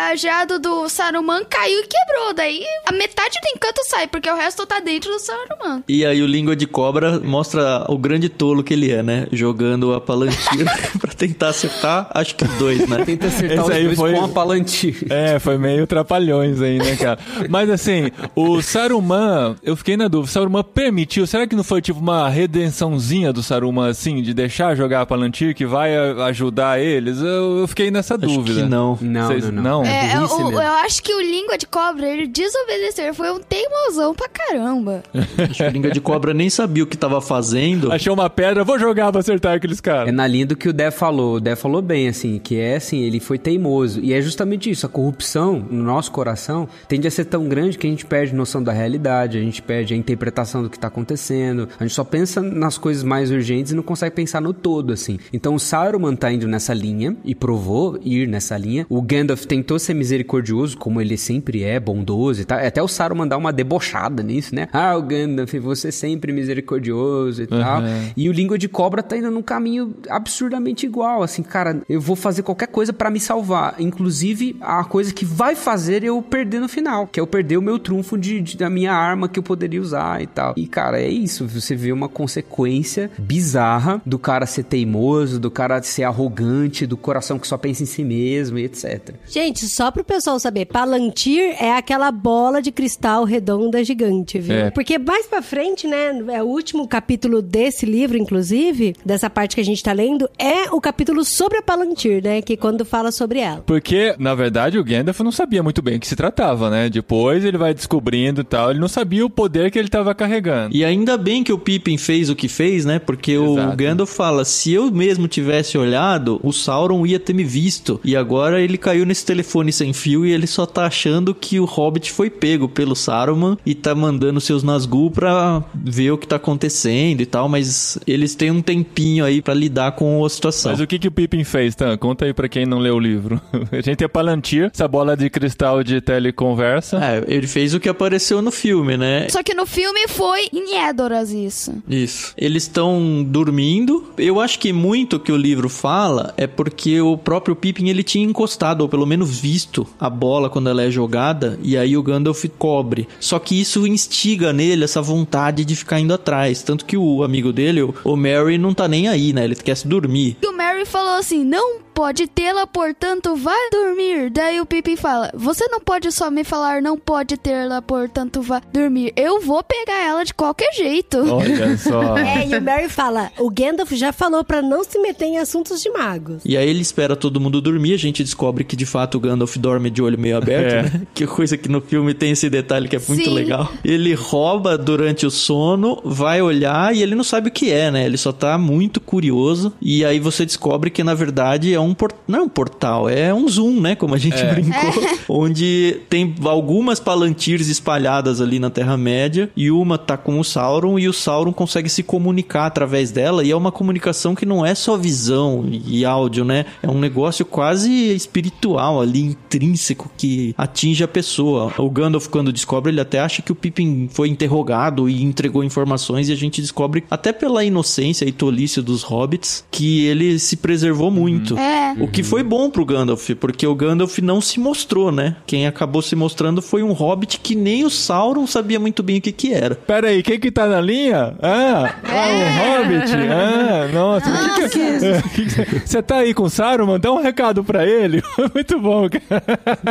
cajado 0.00 0.58
do 0.58 0.88
Saruman 0.88 1.42
caiu 1.48 1.78
e 1.80 1.86
quebrou. 1.86 2.32
Daí 2.34 2.62
a 2.86 2.92
metade 2.92 3.34
do 3.42 3.56
encanto 3.56 3.80
sai, 3.86 4.06
porque 4.06 4.30
o 4.30 4.34
resto 4.36 4.64
tá 4.66 4.80
dentro 4.80 5.10
do 5.10 5.18
Saruman. 5.18 5.82
E 5.88 6.04
aí 6.06 6.22
o 6.22 6.26
Língua 6.26 6.56
de 6.56 6.66
Cobra 6.66 7.20
mostra 7.20 7.84
o 7.88 7.98
grande 7.98 8.28
tolo 8.28 8.64
que 8.64 8.72
ele 8.72 8.90
é, 8.90 9.02
né? 9.02 9.26
Jogando 9.30 9.92
a 9.92 10.00
palantir 10.00 10.64
pra 10.98 11.12
tentar 11.12 11.48
acertar, 11.48 12.08
acho 12.14 12.34
que 12.34 12.44
os 12.44 12.50
dois, 12.54 12.88
né? 12.88 13.04
Tenta 13.04 13.26
acertar 13.26 13.58
Esse 13.58 13.64
os 13.64 13.70
aí 13.70 13.84
dois 13.84 13.98
foi- 13.98 14.14
com 14.14 14.24
a 14.24 14.28
palantir. 14.28 15.06
É, 15.10 15.38
foi 15.38 15.58
meio 15.58 15.86
trapalhões 15.86 16.60
aí, 16.62 16.78
né, 16.78 16.96
cara? 16.96 17.18
Mas 17.48 17.68
assim, 17.68 18.10
o 18.34 18.62
Saruman, 18.62 19.56
eu 19.62 19.76
fiquei 19.76 19.96
na 19.96 20.08
dúvida, 20.08 20.30
o 20.30 20.32
Saruman 20.32 20.62
permitiu, 20.64 21.26
será 21.26 21.46
que 21.46 21.54
não 21.54 21.64
foi 21.64 21.82
tipo 21.82 22.00
uma 22.00 22.28
redençãozinha 22.28 23.32
do 23.32 23.42
Saruman, 23.42 23.88
assim, 23.90 24.22
de 24.22 24.32
deixar 24.32 24.74
jogar 24.74 25.02
a 25.02 25.06
Palantir 25.06 25.54
que 25.54 25.66
vai 25.66 25.94
ajudar 26.28 26.80
eles? 26.80 27.18
Eu, 27.20 27.58
eu 27.58 27.68
fiquei 27.68 27.90
nessa 27.90 28.14
Acho 28.14 28.26
dúvida. 28.26 28.62
que 28.62 28.68
não. 28.68 28.98
Não, 29.00 29.26
Vocês- 29.26 29.50
não, 29.50 29.62
não. 29.62 29.84
É, 29.84 29.89
burrice 29.90 30.34
o- 30.34 30.38
mesmo. 30.44 30.60
eu 30.60 30.72
acho 30.72 31.02
que 31.02 31.14
o 31.14 31.20
Língua 31.20 31.58
de 31.58 31.66
Cobra, 31.66 32.08
ele 32.08 32.26
desobedeceu. 32.26 33.04
Ele 33.06 33.14
foi 33.14 33.30
um 33.32 33.40
teimosão 33.40 34.14
pra 34.14 34.28
caramba. 34.28 35.02
Acho 35.38 35.54
que 35.62 35.68
o 35.68 35.70
Língua 35.70 35.90
de 35.90 36.00
Cobra 36.00 36.34
nem 36.34 36.50
sabia 36.50 36.84
o 36.84 36.86
que 36.86 36.96
tava 36.96 37.20
fazendo. 37.20 37.92
Achou 37.92 38.14
uma 38.14 38.28
pedra, 38.30 38.64
vou 38.64 38.78
jogar 38.78 39.10
pra 39.10 39.20
acertar 39.20 39.56
aqueles 39.56 39.78
É 39.78 39.82
caras. 39.82 40.14
na 40.14 40.26
linha 40.26 40.46
do 40.46 40.56
que 40.56 40.68
o 40.68 40.72
Dé 40.72 40.90
falou. 40.90 41.36
O 41.36 41.40
Dé 41.40 41.54
falou 41.56 41.80
bem, 41.82 42.08
assim, 42.08 42.38
que 42.38 42.56
é 42.58 42.76
assim, 42.76 43.00
ele 43.02 43.20
foi 43.20 43.38
teimoso. 43.38 44.00
E 44.00 44.12
é 44.12 44.20
justamente 44.20 44.70
isso, 44.70 44.86
a 44.86 44.88
corrupção 44.88 45.64
no 45.70 45.82
nosso 45.84 46.10
coração 46.12 46.68
tende 46.88 47.06
a 47.06 47.10
ser 47.10 47.24
tão 47.26 47.48
grande 47.48 47.78
que 47.78 47.86
a 47.86 47.90
gente 47.90 48.04
perde 48.06 48.34
noção 48.34 48.62
da 48.62 48.72
realidade, 48.72 49.38
a 49.38 49.40
gente 49.40 49.62
perde 49.62 49.94
a 49.94 49.96
interpretação 49.96 50.62
do 50.62 50.70
que 50.70 50.78
tá 50.78 50.88
acontecendo. 50.88 51.68
A 51.78 51.84
gente 51.84 51.94
só 51.94 52.04
pensa 52.04 52.40
nas 52.42 52.76
coisas 52.78 53.02
mais 53.02 53.30
urgentes 53.30 53.72
e 53.72 53.74
não 53.76 53.82
consegue 53.82 54.14
pensar 54.14 54.40
no 54.40 54.52
todo, 54.52 54.92
assim. 54.92 55.18
Então 55.32 55.54
o 55.54 55.58
Saruman 55.60 56.14
tá 56.16 56.32
indo 56.32 56.46
nessa 56.48 56.74
linha 56.74 57.16
e 57.24 57.34
provou 57.34 57.98
ir 58.02 58.26
nessa 58.28 58.56
linha. 58.56 58.86
O 58.88 59.00
Gandalf 59.02 59.44
tentou 59.44 59.69
ser 59.78 59.94
misericordioso, 59.94 60.76
como 60.76 61.00
ele 61.00 61.16
sempre 61.16 61.62
é, 61.62 61.78
bondoso 61.78 62.42
e 62.42 62.44
tal. 62.44 62.58
Até 62.58 62.82
o 62.82 62.88
Saruman 62.88 63.26
dá 63.26 63.36
uma 63.36 63.52
debochada 63.52 64.22
nisso, 64.22 64.54
né? 64.54 64.68
Ah, 64.72 64.96
o 64.96 65.02
Gandalf, 65.02 65.52
você 65.54 65.90
sempre 65.92 66.32
misericordioso 66.32 67.42
e 67.42 67.46
tal. 67.46 67.82
E 68.16 68.28
o 68.28 68.32
Língua 68.32 68.58
de 68.58 68.68
Cobra 68.68 69.02
tá 69.02 69.16
indo 69.16 69.30
num 69.30 69.42
caminho 69.42 69.94
absurdamente 70.08 70.86
igual. 70.86 71.22
Assim, 71.22 71.42
cara, 71.42 71.80
eu 71.88 72.00
vou 72.00 72.16
fazer 72.16 72.42
qualquer 72.42 72.68
coisa 72.68 72.92
pra 72.92 73.10
me 73.10 73.20
salvar. 73.20 73.76
Inclusive, 73.78 74.56
a 74.60 74.84
coisa 74.84 75.12
que 75.12 75.24
vai 75.24 75.54
fazer 75.54 76.02
eu 76.04 76.20
perder 76.22 76.60
no 76.60 76.68
final, 76.68 77.06
que 77.06 77.18
é 77.18 77.22
eu 77.22 77.26
perder 77.26 77.56
o 77.56 77.62
meu 77.62 77.78
trunfo 77.78 78.16
de, 78.18 78.40
de- 78.40 78.56
da 78.56 78.68
minha 78.70 78.92
arma 78.92 79.28
que 79.28 79.38
eu 79.38 79.42
poderia 79.42 79.80
usar 79.80 80.22
e 80.22 80.26
tal. 80.26 80.54
E, 80.56 80.66
cara, 80.66 81.00
é 81.00 81.08
isso. 81.08 81.46
Você 81.46 81.74
vê 81.74 81.92
uma 81.92 82.08
consequência 82.08 83.10
bizarra 83.18 84.00
do 84.04 84.18
cara 84.18 84.46
ser 84.46 84.64
teimoso, 84.64 85.38
do 85.38 85.50
cara 85.50 85.82
ser 85.82 86.04
arrogante, 86.04 86.86
do 86.86 86.96
coração 86.96 87.38
que 87.38 87.46
só 87.46 87.56
pensa 87.56 87.82
em 87.82 87.86
si 87.86 88.04
mesmo 88.04 88.58
e 88.58 88.64
etc. 88.64 89.14
Gente, 89.26 89.59
só 89.68 89.90
pro 89.90 90.04
pessoal 90.04 90.38
saber, 90.38 90.66
Palantir 90.66 91.56
é 91.60 91.72
aquela 91.72 92.10
bola 92.10 92.60
de 92.62 92.70
cristal 92.70 93.24
redonda 93.24 93.82
gigante, 93.84 94.38
viu? 94.38 94.54
É. 94.54 94.70
Porque 94.70 94.98
mais 94.98 95.26
pra 95.26 95.42
frente, 95.42 95.86
né, 95.86 96.24
é 96.28 96.42
o 96.42 96.46
último 96.46 96.86
capítulo 96.86 97.42
desse 97.42 97.86
livro, 97.86 98.16
inclusive, 98.16 98.94
dessa 99.04 99.28
parte 99.28 99.54
que 99.54 99.60
a 99.60 99.64
gente 99.64 99.82
tá 99.82 99.92
lendo, 99.92 100.28
é 100.38 100.70
o 100.70 100.80
capítulo 100.80 101.24
sobre 101.24 101.58
a 101.58 101.62
Palantir, 101.62 102.22
né, 102.22 102.42
que 102.42 102.56
quando 102.56 102.84
fala 102.84 103.10
sobre 103.10 103.40
ela. 103.40 103.62
Porque, 103.66 104.14
na 104.18 104.34
verdade, 104.34 104.78
o 104.78 104.84
Gandalf 104.84 105.20
não 105.20 105.32
sabia 105.32 105.62
muito 105.62 105.82
bem 105.82 105.96
o 105.96 106.00
que 106.00 106.08
se 106.08 106.16
tratava, 106.16 106.70
né? 106.70 106.88
Depois 106.88 107.44
ele 107.44 107.58
vai 107.58 107.74
descobrindo 107.74 108.40
e 108.40 108.44
tal, 108.44 108.70
ele 108.70 108.80
não 108.80 108.88
sabia 108.88 109.24
o 109.24 109.30
poder 109.30 109.70
que 109.70 109.78
ele 109.78 109.88
tava 109.88 110.14
carregando. 110.14 110.74
E 110.74 110.84
ainda 110.84 111.16
bem 111.16 111.42
que 111.44 111.52
o 111.52 111.58
Pippin 111.58 111.96
fez 111.98 112.30
o 112.30 112.36
que 112.36 112.48
fez, 112.48 112.84
né? 112.84 112.98
Porque 112.98 113.36
o 113.36 113.58
Exato. 113.58 113.76
Gandalf 113.76 114.14
fala: 114.14 114.44
se 114.44 114.72
eu 114.72 114.90
mesmo 114.90 115.28
tivesse 115.28 115.76
olhado, 115.78 116.40
o 116.42 116.52
Sauron 116.52 117.04
ia 117.06 117.18
ter 117.18 117.32
me 117.32 117.44
visto. 117.44 118.00
E 118.04 118.16
agora 118.16 118.60
ele 118.60 118.78
caiu 118.78 119.06
nesse 119.06 119.24
telefone 119.24 119.49
sem 119.72 119.92
fio 119.92 120.24
e 120.24 120.32
ele 120.32 120.46
só 120.46 120.66
tá 120.66 120.86
achando 120.86 121.34
que 121.34 121.60
o 121.60 121.64
Hobbit 121.64 122.12
foi 122.12 122.30
pego 122.30 122.68
pelo 122.68 122.94
Saruman 122.94 123.56
e 123.64 123.74
tá 123.74 123.94
mandando 123.94 124.40
seus 124.40 124.62
Nazgûl 124.62 125.10
pra 125.10 125.62
ver 125.74 126.12
o 126.12 126.18
que 126.18 126.26
tá 126.26 126.36
acontecendo 126.36 127.20
e 127.20 127.26
tal. 127.26 127.48
Mas 127.48 127.98
eles 128.06 128.34
têm 128.34 128.50
um 128.50 128.62
tempinho 128.62 129.24
aí 129.24 129.42
pra 129.42 129.54
lidar 129.54 129.92
com 129.92 130.24
a 130.24 130.28
situação. 130.28 130.72
Mas 130.72 130.80
o 130.80 130.86
que, 130.86 130.98
que 130.98 131.08
o 131.08 131.12
Pippin 131.12 131.44
fez, 131.44 131.74
Tan? 131.74 131.96
Conta 131.96 132.24
aí 132.24 132.32
pra 132.32 132.48
quem 132.48 132.66
não 132.66 132.78
leu 132.78 132.96
o 132.96 133.00
livro. 133.00 133.40
A 133.72 133.76
gente 133.76 133.96
tem 133.96 134.08
Palantir, 134.08 134.70
essa 134.74 134.88
bola 134.88 135.16
de 135.16 135.30
cristal 135.30 135.82
de 135.82 136.00
teleconversa. 136.00 136.98
É, 137.02 137.24
ele 137.26 137.46
fez 137.46 137.74
o 137.74 137.80
que 137.80 137.88
apareceu 137.88 138.42
no 138.42 138.50
filme, 138.50 138.96
né? 138.96 139.28
Só 139.30 139.42
que 139.42 139.54
no 139.54 139.64
filme 139.64 140.08
foi 140.08 140.48
em 140.52 140.76
Edoras 140.88 141.30
isso. 141.30 141.72
Isso. 141.88 142.34
Eles 142.36 142.64
estão 142.64 143.24
dormindo. 143.26 144.12
Eu 144.18 144.40
acho 144.40 144.58
que 144.58 144.72
muito 144.72 145.18
que 145.18 145.32
o 145.32 145.36
livro 145.36 145.68
fala 145.68 146.34
é 146.36 146.46
porque 146.46 147.00
o 147.00 147.16
próprio 147.16 147.54
Pippin 147.56 147.88
ele 147.88 148.02
tinha 148.02 148.24
encostado, 148.24 148.82
ou 148.82 148.88
pelo 148.88 149.06
menos 149.06 149.39
visto, 149.40 149.86
a 149.98 150.08
bola 150.10 150.48
quando 150.50 150.68
ela 150.68 150.82
é 150.82 150.90
jogada, 150.90 151.58
e 151.62 151.76
aí 151.76 151.96
o 151.96 152.02
Gandalf 152.02 152.44
cobre. 152.58 153.08
Só 153.18 153.38
que 153.38 153.58
isso 153.60 153.86
instiga 153.86 154.52
nele 154.52 154.84
essa 154.84 155.00
vontade 155.02 155.64
de 155.64 155.74
ficar 155.74 155.98
indo 155.98 156.14
atrás. 156.14 156.62
Tanto 156.62 156.84
que 156.84 156.96
o 156.96 157.22
amigo 157.22 157.52
dele, 157.52 157.82
o- 157.82 158.16
Mary, 158.16 158.58
não 158.58 158.74
tá 158.74 158.86
nem 158.86 159.08
aí, 159.08 159.32
né? 159.32 159.44
Ele 159.44 159.54
quer 159.56 159.74
se 159.76 159.88
dormir. 159.88 160.36
E 160.42 160.46
o 160.46 160.56
Mary 160.56 160.84
falou 160.84 161.14
assim: 161.14 161.42
não 161.44 161.80
pode 161.94 162.26
tê-la, 162.26 162.66
portanto 162.66 163.34
vai 163.36 163.70
dormir. 163.70 164.30
Daí 164.30 164.60
o 164.60 164.66
Pippin 164.66 164.96
fala: 164.96 165.30
Você 165.34 165.66
não 165.68 165.80
pode 165.80 166.12
só 166.12 166.30
me 166.30 166.44
falar 166.44 166.82
não 166.82 166.98
pode 166.98 167.36
tê-la, 167.38 167.80
portanto 167.82 168.42
vai 168.42 168.60
dormir. 168.72 169.12
Eu 169.16 169.40
vou 169.40 169.62
pegar 169.62 170.00
ela 170.06 170.24
de 170.24 170.34
qualquer 170.34 170.72
jeito. 170.74 171.18
Olha 171.18 171.76
só. 171.78 172.16
É, 172.18 172.46
e 172.46 172.54
o 172.56 172.62
Mary 172.62 172.88
fala, 172.88 173.30
o 173.38 173.50
Gandalf 173.50 173.90
já 173.92 174.12
falou 174.12 174.44
pra 174.44 174.60
não 174.62 174.84
se 174.84 174.98
meter 174.98 175.24
em 175.26 175.38
assuntos 175.38 175.82
de 175.82 175.90
magos. 175.90 176.42
E 176.44 176.56
aí 176.56 176.68
ele 176.68 176.80
espera 176.80 177.16
todo 177.16 177.40
mundo 177.40 177.60
dormir, 177.60 177.94
a 177.94 177.98
gente 177.98 178.22
descobre 178.22 178.64
que 178.64 178.76
de 178.76 178.84
fato 178.86 179.16
o 179.16 179.20
Gandalf 179.20 179.29
dorme 179.36 179.90
de 179.90 180.02
olho 180.02 180.18
meio 180.18 180.36
aberto, 180.36 180.72
É. 180.72 180.82
né? 180.82 181.02
Que 181.14 181.26
coisa 181.26 181.56
que 181.56 181.68
no 181.68 181.80
filme 181.80 182.14
tem 182.14 182.30
esse 182.30 182.48
detalhe 182.48 182.88
que 182.88 182.96
é 182.96 183.00
muito 183.06 183.24
Sim. 183.24 183.34
legal. 183.34 183.70
Ele 183.84 184.14
rouba 184.14 184.78
durante 184.78 185.26
o 185.26 185.30
sono, 185.30 186.00
vai 186.04 186.40
olhar 186.40 186.94
e 186.94 187.02
ele 187.02 187.14
não 187.14 187.24
sabe 187.24 187.48
o 187.48 187.52
que 187.52 187.70
é, 187.70 187.90
né? 187.90 188.06
Ele 188.06 188.16
só 188.16 188.32
tá 188.32 188.56
muito 188.56 189.00
curioso. 189.00 189.72
E 189.82 190.04
aí 190.04 190.18
você 190.18 190.46
descobre 190.46 190.88
que 190.90 191.04
na 191.04 191.14
verdade 191.14 191.72
é 191.74 191.80
um 191.80 191.92
por... 191.94 192.12
não 192.26 192.38
é 192.38 192.42
um 192.42 192.48
portal, 192.48 193.08
é 193.08 193.34
um 193.34 193.46
zoom, 193.48 193.80
né? 193.80 193.94
Como 193.94 194.14
a 194.14 194.18
gente 194.18 194.42
brincou. 194.46 195.02
Onde 195.28 195.98
tem 196.08 196.34
algumas 196.44 196.98
palantirs 197.00 197.68
espalhadas 197.68 198.40
ali 198.40 198.58
na 198.58 198.70
Terra-média 198.70 199.50
e 199.56 199.70
uma 199.70 199.98
tá 199.98 200.16
com 200.16 200.38
o 200.40 200.44
Sauron 200.44 200.98
e 200.98 201.08
o 201.08 201.12
Sauron 201.12 201.52
consegue 201.52 201.88
se 201.88 202.02
comunicar 202.02 202.66
através 202.66 203.10
dela 203.10 203.44
e 203.44 203.50
é 203.50 203.56
uma 203.56 203.72
comunicação 203.72 204.34
que 204.34 204.46
não 204.46 204.64
é 204.64 204.74
só 204.74 204.96
visão 204.96 205.64
e 205.70 206.04
áudio, 206.04 206.44
né? 206.44 206.64
É 206.82 206.88
um 206.88 206.98
negócio 206.98 207.44
quase 207.44 207.90
espiritual 208.14 209.00
ali, 209.00 209.19
intrínseco, 209.20 210.10
que 210.16 210.54
atinge 210.56 211.04
a 211.04 211.08
pessoa. 211.08 211.72
O 211.78 211.90
Gandalf, 211.90 212.28
quando 212.28 212.52
descobre, 212.52 212.90
ele 212.92 213.00
até 213.00 213.20
acha 213.20 213.42
que 213.42 213.52
o 213.52 213.54
Pippin 213.54 214.08
foi 214.12 214.28
interrogado 214.28 215.08
e 215.08 215.22
entregou 215.22 215.62
informações 215.64 216.28
e 216.28 216.32
a 216.32 216.36
gente 216.36 216.60
descobre, 216.60 217.04
até 217.10 217.32
pela 217.32 217.64
inocência 217.64 218.24
e 218.24 218.32
tolice 218.32 218.80
dos 218.82 219.02
hobbits, 219.02 219.64
que 219.70 220.06
ele 220.06 220.38
se 220.38 220.56
preservou 220.56 221.10
muito. 221.10 221.56
É. 221.58 221.94
O 221.98 222.08
que 222.08 222.22
foi 222.22 222.42
bom 222.42 222.70
pro 222.70 222.84
Gandalf, 222.84 223.30
porque 223.38 223.66
o 223.66 223.74
Gandalf 223.74 224.18
não 224.18 224.40
se 224.40 224.58
mostrou, 224.60 225.10
né? 225.12 225.36
Quem 225.46 225.66
acabou 225.66 226.02
se 226.02 226.16
mostrando 226.16 226.62
foi 226.62 226.82
um 226.82 226.92
hobbit 226.92 227.40
que 227.40 227.54
nem 227.54 227.84
o 227.84 227.90
Sauron 227.90 228.46
sabia 228.46 228.78
muito 228.80 229.02
bem 229.02 229.18
o 229.18 229.20
que 229.20 229.32
que 229.32 229.52
era. 229.52 229.74
Pera 229.74 230.08
aí, 230.08 230.22
quem 230.22 230.38
que 230.38 230.50
tá 230.50 230.66
na 230.66 230.80
linha? 230.80 231.34
Ah, 231.42 231.94
ah 232.04 232.28
o 232.28 232.82
Hobbit. 232.82 233.12
Ah, 233.14 233.88
nossa. 233.92 234.28
O 234.28 234.54
que 234.54 234.68
que- 234.68 235.80
Você 235.86 236.02
tá 236.02 236.16
aí 236.18 236.34
com 236.34 236.44
o 236.44 236.50
Saruman? 236.50 236.98
Dá 236.98 237.12
um 237.12 237.22
recado 237.22 237.62
pra 237.64 237.86
ele. 237.86 238.22
Muito 238.54 238.78
bom, 238.78 239.08
cara. 239.10 239.42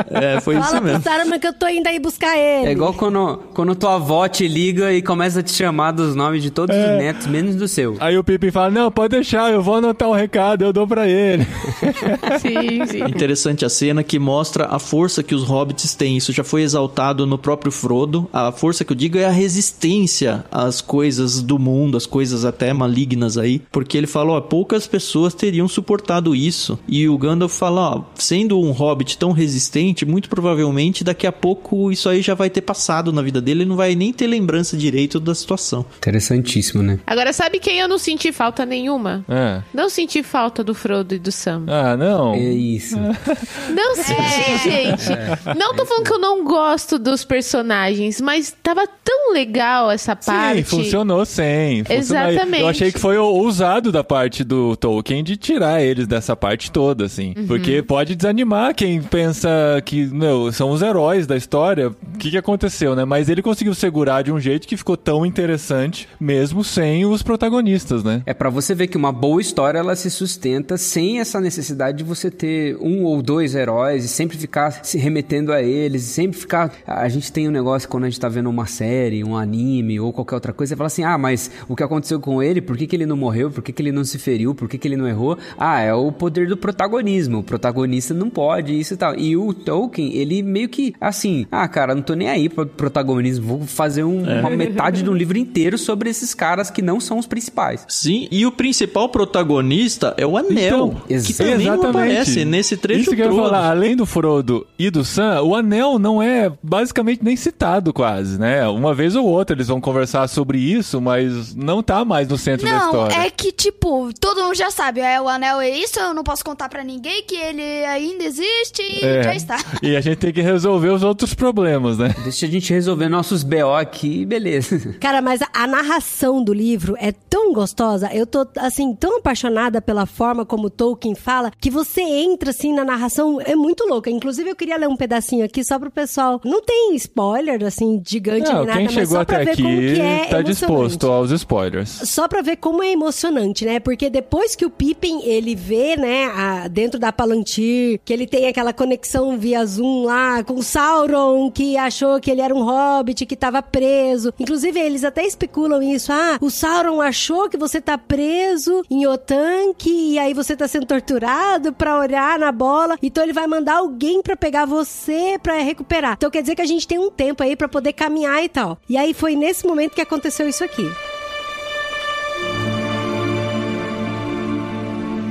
É, 0.09 0.39
foi 0.41 0.55
Fala 0.55 0.65
isso 0.65 0.75
pro 0.75 0.85
mesmo. 0.85 1.03
Saruman 1.03 1.39
que 1.39 1.47
eu 1.47 1.53
tô 1.53 1.67
indo 1.67 1.87
aí 1.87 1.99
buscar 1.99 2.37
ele. 2.37 2.67
É 2.67 2.71
igual 2.71 2.93
quando, 2.93 3.37
quando 3.53 3.75
tua 3.75 3.95
avó 3.95 4.27
te 4.27 4.47
liga 4.47 4.93
e 4.93 5.01
começa 5.01 5.39
a 5.39 5.43
te 5.43 5.51
chamar 5.51 5.91
dos 5.91 6.15
nomes 6.15 6.41
de 6.41 6.49
todos 6.49 6.75
os 6.75 6.97
netos, 6.97 7.27
menos 7.27 7.55
do 7.55 7.67
seu. 7.67 7.97
Aí 7.99 8.17
o 8.17 8.23
Pippin 8.23 8.51
fala, 8.51 8.69
não, 8.69 8.91
pode 8.91 9.15
deixar, 9.15 9.51
eu 9.51 9.61
vou 9.61 9.75
anotar 9.75 10.07
o 10.07 10.13
recado, 10.13 10.63
eu 10.63 10.73
dou 10.73 10.87
pra 10.87 11.07
ele. 11.07 11.45
Sim, 12.39 12.85
sim. 12.85 13.03
Interessante 13.03 13.65
a 13.65 13.69
cena 13.69 14.03
que 14.03 14.19
mostra 14.19 14.67
a 14.69 14.79
força 14.79 15.23
que 15.23 15.35
os 15.35 15.43
hobbits 15.43 15.95
têm. 15.95 16.17
Isso 16.17 16.31
já 16.31 16.43
foi 16.43 16.61
exaltado 16.61 17.25
no 17.25 17.37
próprio 17.37 17.71
Frodo. 17.71 18.29
A 18.31 18.51
força 18.51 18.85
que 18.85 18.91
eu 18.91 18.95
digo 18.95 19.17
é 19.17 19.25
a 19.25 19.31
resistência 19.31 20.45
às 20.51 20.81
coisas 20.81 21.41
do 21.41 21.57
mundo, 21.57 21.97
às 21.97 22.05
coisas 22.05 22.45
até 22.45 22.73
malignas 22.73 23.37
aí. 23.37 23.61
Porque 23.71 23.97
ele 23.97 24.07
fala, 24.07 24.33
ó, 24.33 24.41
poucas 24.41 24.87
pessoas 24.87 25.33
teriam 25.33 25.67
suportado 25.67 26.35
isso. 26.35 26.79
E 26.87 27.07
o 27.07 27.17
Gandalf 27.17 27.53
fala, 27.57 27.95
ó, 27.95 28.01
sendo 28.15 28.59
um 28.59 28.71
hobbit 28.71 29.08
tão 29.17 29.31
resistente, 29.31 30.05
muito 30.05 30.29
provavelmente 30.29 31.03
daqui 31.03 31.27
a 31.27 31.31
pouco 31.31 31.91
isso 31.91 32.09
aí 32.09 32.21
já 32.21 32.33
vai 32.33 32.49
ter 32.49 32.61
passado 32.61 33.11
na 33.11 33.21
vida 33.21 33.41
dele. 33.41 33.61
Ele 33.61 33.69
não 33.69 33.75
vai 33.75 33.95
nem 33.95 34.13
ter 34.13 34.27
lembrança 34.27 34.77
direito 34.77 35.19
da 35.19 35.35
situação. 35.35 35.85
Interessantíssimo, 35.97 36.81
né? 36.81 36.99
Agora, 37.05 37.33
sabe 37.33 37.59
quem 37.59 37.79
eu 37.79 37.87
não 37.87 37.97
senti 37.97 38.31
falta 38.31 38.65
nenhuma? 38.65 39.25
É. 39.27 39.61
Não 39.73 39.89
senti 39.89 40.23
falta 40.23 40.63
do 40.63 40.73
Frodo 40.73 41.15
e 41.15 41.19
do 41.19 41.31
Sam. 41.31 41.65
Ah, 41.67 41.97
não. 41.97 42.33
É 42.33 42.49
isso. 42.49 42.97
Não 43.69 43.95
senti, 43.95 44.57
gente. 44.69 45.57
Não 45.57 45.75
tô 45.75 45.85
falando 45.85 46.05
que 46.05 46.13
eu 46.13 46.19
não 46.19 46.43
gosto 46.43 46.97
dos 46.97 47.23
personagens, 47.23 48.19
mas 48.19 48.55
tava 48.63 48.87
tão 49.03 49.33
legal 49.33 49.91
essa 49.91 50.15
parte. 50.15 50.57
Sim, 50.57 50.63
funcionou 50.63 51.25
sim. 51.25 51.83
funcionou. 51.85 52.31
Exatamente. 52.31 52.61
Eu 52.61 52.67
achei 52.67 52.91
que 52.91 52.99
foi 52.99 53.17
ousado 53.17 53.91
da 53.91 54.03
parte 54.03 54.43
do 54.43 54.75
Tolkien 54.75 55.23
de 55.23 55.37
tirar 55.37 55.81
eles 55.81 56.07
dessa 56.07 56.35
parte 56.35 56.71
toda, 56.71 57.05
assim. 57.05 57.33
Uhum. 57.37 57.47
Porque 57.47 57.81
pode 57.81 58.15
desanimar 58.15 58.73
quem 58.73 58.98
pensa 58.99 59.49
que, 59.85 60.05
não, 60.05 60.51
são 60.51 60.71
os 60.71 60.81
heróis 60.81 61.25
da 61.25 61.35
história. 61.35 61.89
O 61.89 62.17
que, 62.17 62.31
que 62.31 62.37
aconteceu, 62.37 62.95
né? 62.95 63.05
Mas 63.05 63.29
ele 63.29 63.41
conseguiu 63.41 63.73
segurar 63.73 64.21
de 64.21 64.31
um 64.31 64.39
jeito 64.39 64.67
que 64.67 64.77
ficou 64.77 64.97
tão 64.97 65.25
interessante, 65.25 66.07
mesmo 66.19 66.63
sem 66.63 67.05
os 67.05 67.21
protagonistas, 67.21 68.03
né? 68.03 68.21
É 68.25 68.33
pra 68.33 68.49
você 68.49 68.75
ver 68.75 68.87
que 68.87 68.97
uma 68.97 69.11
boa 69.11 69.41
história 69.41 69.79
ela 69.79 69.95
se 69.95 70.09
sustenta 70.09 70.77
sem 70.77 71.19
essa 71.19 71.39
necessidade 71.39 71.97
de 71.99 72.03
você 72.03 72.29
ter 72.29 72.77
um 72.77 73.03
ou 73.03 73.21
dois 73.21 73.55
heróis 73.55 74.03
e 74.05 74.07
sempre 74.07 74.37
ficar 74.37 74.83
se 74.83 74.97
remetendo 74.97 75.51
a 75.51 75.61
eles, 75.61 76.03
sempre 76.03 76.37
ficar. 76.37 76.73
A 76.85 77.07
gente 77.09 77.31
tem 77.31 77.47
um 77.47 77.51
negócio 77.51 77.87
quando 77.87 78.05
a 78.05 78.09
gente 78.09 78.19
tá 78.19 78.29
vendo 78.29 78.49
uma 78.49 78.65
série, 78.65 79.23
um 79.23 79.35
anime 79.35 79.99
ou 79.99 80.11
qualquer 80.13 80.35
outra 80.35 80.53
coisa, 80.53 80.69
você 80.69 80.75
fala 80.75 80.87
assim: 80.87 81.03
ah, 81.03 81.17
mas 81.17 81.51
o 81.67 81.75
que 81.75 81.83
aconteceu 81.83 82.19
com 82.19 82.41
ele? 82.41 82.61
Por 82.61 82.77
que, 82.77 82.87
que 82.87 82.95
ele 82.95 83.05
não 83.05 83.17
morreu? 83.17 83.51
Por 83.51 83.63
que, 83.63 83.71
que 83.71 83.81
ele 83.81 83.91
não 83.91 84.03
se 84.03 84.17
feriu? 84.17 84.53
Por 84.53 84.67
que, 84.67 84.77
que 84.77 84.87
ele 84.87 84.97
não 84.97 85.07
errou? 85.07 85.37
Ah, 85.57 85.79
é 85.81 85.93
o 85.93 86.11
poder 86.11 86.47
do 86.47 86.57
protagonismo. 86.57 87.39
O 87.39 87.43
protagonista 87.43 88.13
não 88.13 88.29
pode, 88.29 88.78
isso 88.79 88.93
e 88.93 88.97
tal. 88.97 89.15
E 89.17 89.35
o 89.37 89.53
Tolkien, 89.53 90.13
ele 90.13 90.41
meio 90.41 90.69
que 90.69 90.93
assim: 90.99 91.45
ah, 91.51 91.67
cara, 91.67 91.93
não 91.95 92.01
tô 92.01 92.13
nem 92.13 92.29
aí 92.29 92.49
pro 92.49 92.65
protagonismo, 92.65 93.45
vou 93.57 93.67
fazer 93.67 94.03
um- 94.03 94.23
uma 94.39 94.49
metade 94.49 95.03
de 95.03 95.09
um 95.09 95.13
livro 95.13 95.37
inteiro 95.37 95.77
sobre 95.77 96.09
esses 96.09 96.33
caras 96.33 96.69
que 96.69 96.81
não 96.81 96.99
são 96.99 97.17
os 97.17 97.27
principais. 97.27 97.85
Sim, 97.87 98.27
e 98.31 98.45
o 98.45 98.51
principal 98.51 99.09
protagonista 99.09 100.13
é 100.17 100.25
o 100.25 100.37
Anel, 100.37 100.95
Então, 101.07 101.21
que 101.21 101.33
também 101.33 101.65
não 101.67 101.89
aparece 101.89 102.45
nesse 102.45 102.77
trecho 102.77 103.01
Isso 103.01 103.15
que 103.15 103.21
eu 103.21 103.31
ia 103.33 103.41
falar, 103.43 103.69
além 103.69 103.95
do 103.95 104.05
Frodo 104.05 104.65
e 104.77 104.89
do 104.89 105.03
Sam, 105.03 105.41
o 105.43 105.55
Anel 105.55 105.97
não 105.99 106.21
é 106.21 106.51
basicamente 106.61 107.23
nem 107.23 107.35
citado 107.35 107.93
quase, 107.93 108.39
né? 108.39 108.67
Uma 108.67 108.93
vez 108.93 109.15
ou 109.15 109.25
outra 109.25 109.55
eles 109.55 109.67
vão 109.67 109.79
conversar 109.81 110.27
sobre 110.27 110.57
isso, 110.59 110.99
mas 111.01 111.55
não 111.55 111.81
tá 111.81 112.03
mais 112.05 112.27
no 112.27 112.37
centro 112.37 112.65
da 112.67 112.77
Não, 112.77 112.85
história. 112.85 113.15
é 113.15 113.29
que, 113.29 113.51
tipo, 113.51 114.09
todo 114.19 114.43
mundo 114.43 114.55
já 114.55 114.71
sabe. 114.71 114.99
É, 114.99 115.19
o 115.21 115.27
anel 115.27 115.59
é 115.61 115.69
isso, 115.69 115.99
eu 115.99 116.13
não 116.13 116.23
posso 116.23 116.43
contar 116.43 116.69
pra 116.69 116.83
ninguém 116.83 117.23
que 117.23 117.35
ele 117.35 117.85
ainda 117.85 118.23
existe 118.23 118.68
e 118.77 119.03
É. 119.05 119.23
já 119.23 119.35
está. 119.35 119.57
E 119.81 119.95
a 119.95 120.01
gente 120.01 120.17
tem 120.17 120.33
que 120.33 120.41
resolver 120.41 120.89
os 120.89 121.03
outros 121.03 121.33
problemas, 121.33 121.97
né? 121.97 122.13
Deixa 122.23 122.45
a 122.45 122.49
gente 122.49 122.71
resolver 122.73 123.07
nossos 123.09 123.43
BO 123.43 123.73
aqui, 123.73 124.25
beleza. 124.25 124.95
Cara, 124.99 125.21
mas 125.21 125.41
a, 125.41 125.47
a 125.53 125.67
narração 125.67 126.43
do 126.43 126.53
livro 126.53 126.95
é 126.99 127.11
tão 127.11 127.53
gostosa, 127.53 128.09
eu 128.13 128.25
tô, 128.27 128.45
assim, 128.57 128.93
tão 128.93 129.17
apaixonada 129.19 129.81
pela 129.81 130.05
forma 130.05 130.45
como 130.45 130.69
Tolkien 130.69 131.15
fala, 131.15 131.51
que 131.59 131.69
você 131.69 132.01
entra, 132.01 132.49
assim, 132.51 132.73
na 132.73 132.83
narração, 132.83 133.39
é 133.41 133.55
muito 133.55 133.85
louca. 133.85 134.09
Inclusive, 134.09 134.49
eu 134.49 134.55
queria 134.55 134.77
ler 134.77 134.87
um 134.89 134.95
pedacinho 134.97 135.45
aqui 135.45 135.63
só 135.63 135.79
pro 135.79 135.89
pessoal. 135.89 136.41
Não 136.43 136.61
tem 136.61 136.93
spoiler, 136.95 137.63
assim, 137.65 138.01
gigante 138.05 138.49
Não, 138.51 138.59
nem 138.59 138.65
nada, 138.65 138.77
quem 138.77 138.85
mas 138.85 138.93
chegou 138.93 139.17
só 139.17 139.25
pra 139.25 139.35
até 139.37 139.45
ver 139.45 139.51
aqui 139.51 139.61
como 139.63 139.77
que 139.77 140.01
é 140.01 140.25
tá 140.25 140.41
disposto 140.41 141.07
aos 141.07 141.31
spoilers. 141.31 141.89
Só 142.05 142.27
pra 142.27 142.41
ver 142.41 142.57
como 142.57 142.83
é 142.83 142.91
emocionante, 142.91 143.65
né? 143.65 143.79
Porque 143.79 144.09
depois 144.09 144.55
que 144.55 144.65
o 144.65 144.69
Pippin, 144.69 145.21
ele 145.23 145.55
vê, 145.55 145.95
né, 145.95 146.25
a- 146.25 146.67
dentro 146.67 146.99
da 146.99 147.11
Palantir, 147.11 147.99
que 148.03 148.11
ele 148.13 148.27
tem 148.27 148.47
aquela 148.47 148.58
conexão 148.73 149.37
via 149.37 149.65
Zoom 149.65 150.03
lá 150.03 150.43
com 150.43 150.61
Sauron, 150.61 151.49
que 151.51 151.77
achou 151.77 152.19
que 152.19 152.29
ele 152.29 152.41
era 152.41 152.53
um 152.53 152.63
hobbit, 152.63 153.25
que 153.25 153.35
tava 153.35 153.61
preso. 153.61 154.33
Inclusive, 154.39 154.79
eles 154.79 155.03
até 155.03 155.25
especulam 155.25 155.81
isso. 155.81 156.11
Ah, 156.11 156.37
o 156.41 156.49
Sauron 156.49 157.01
achou 157.01 157.49
que 157.49 157.57
você 157.57 157.79
tá 157.79 157.97
preso 157.97 158.83
em 158.89 159.05
Otanque 159.07 159.89
e 159.89 160.19
aí 160.19 160.33
você 160.33 160.55
tá 160.55 160.67
sendo 160.67 160.85
torturado 160.85 161.73
pra 161.73 161.99
olhar 161.99 162.37
na 162.37 162.51
bola. 162.51 162.97
Então 163.01 163.23
ele 163.23 163.33
vai 163.33 163.47
mandar 163.47 163.77
alguém 163.77 164.21
pra 164.21 164.35
pegar 164.35 164.65
você 164.65 165.39
pra 165.41 165.55
recuperar. 165.55 166.13
Então 166.17 166.29
quer 166.29 166.41
dizer 166.41 166.55
que 166.55 166.61
a 166.61 166.67
gente 166.67 166.87
tem 166.87 166.99
um 166.99 167.09
tempo 167.09 167.43
aí 167.43 167.55
pra 167.55 167.67
poder 167.67 167.93
caminhar 167.93 168.43
e 168.43 168.49
tal. 168.49 168.77
E 168.89 168.97
aí 168.97 169.13
foi 169.13 169.35
nesse 169.35 169.65
momento 169.65 169.95
que 169.95 170.01
aconteceu 170.01 170.47
isso 170.47 170.63
aqui. 170.63 170.89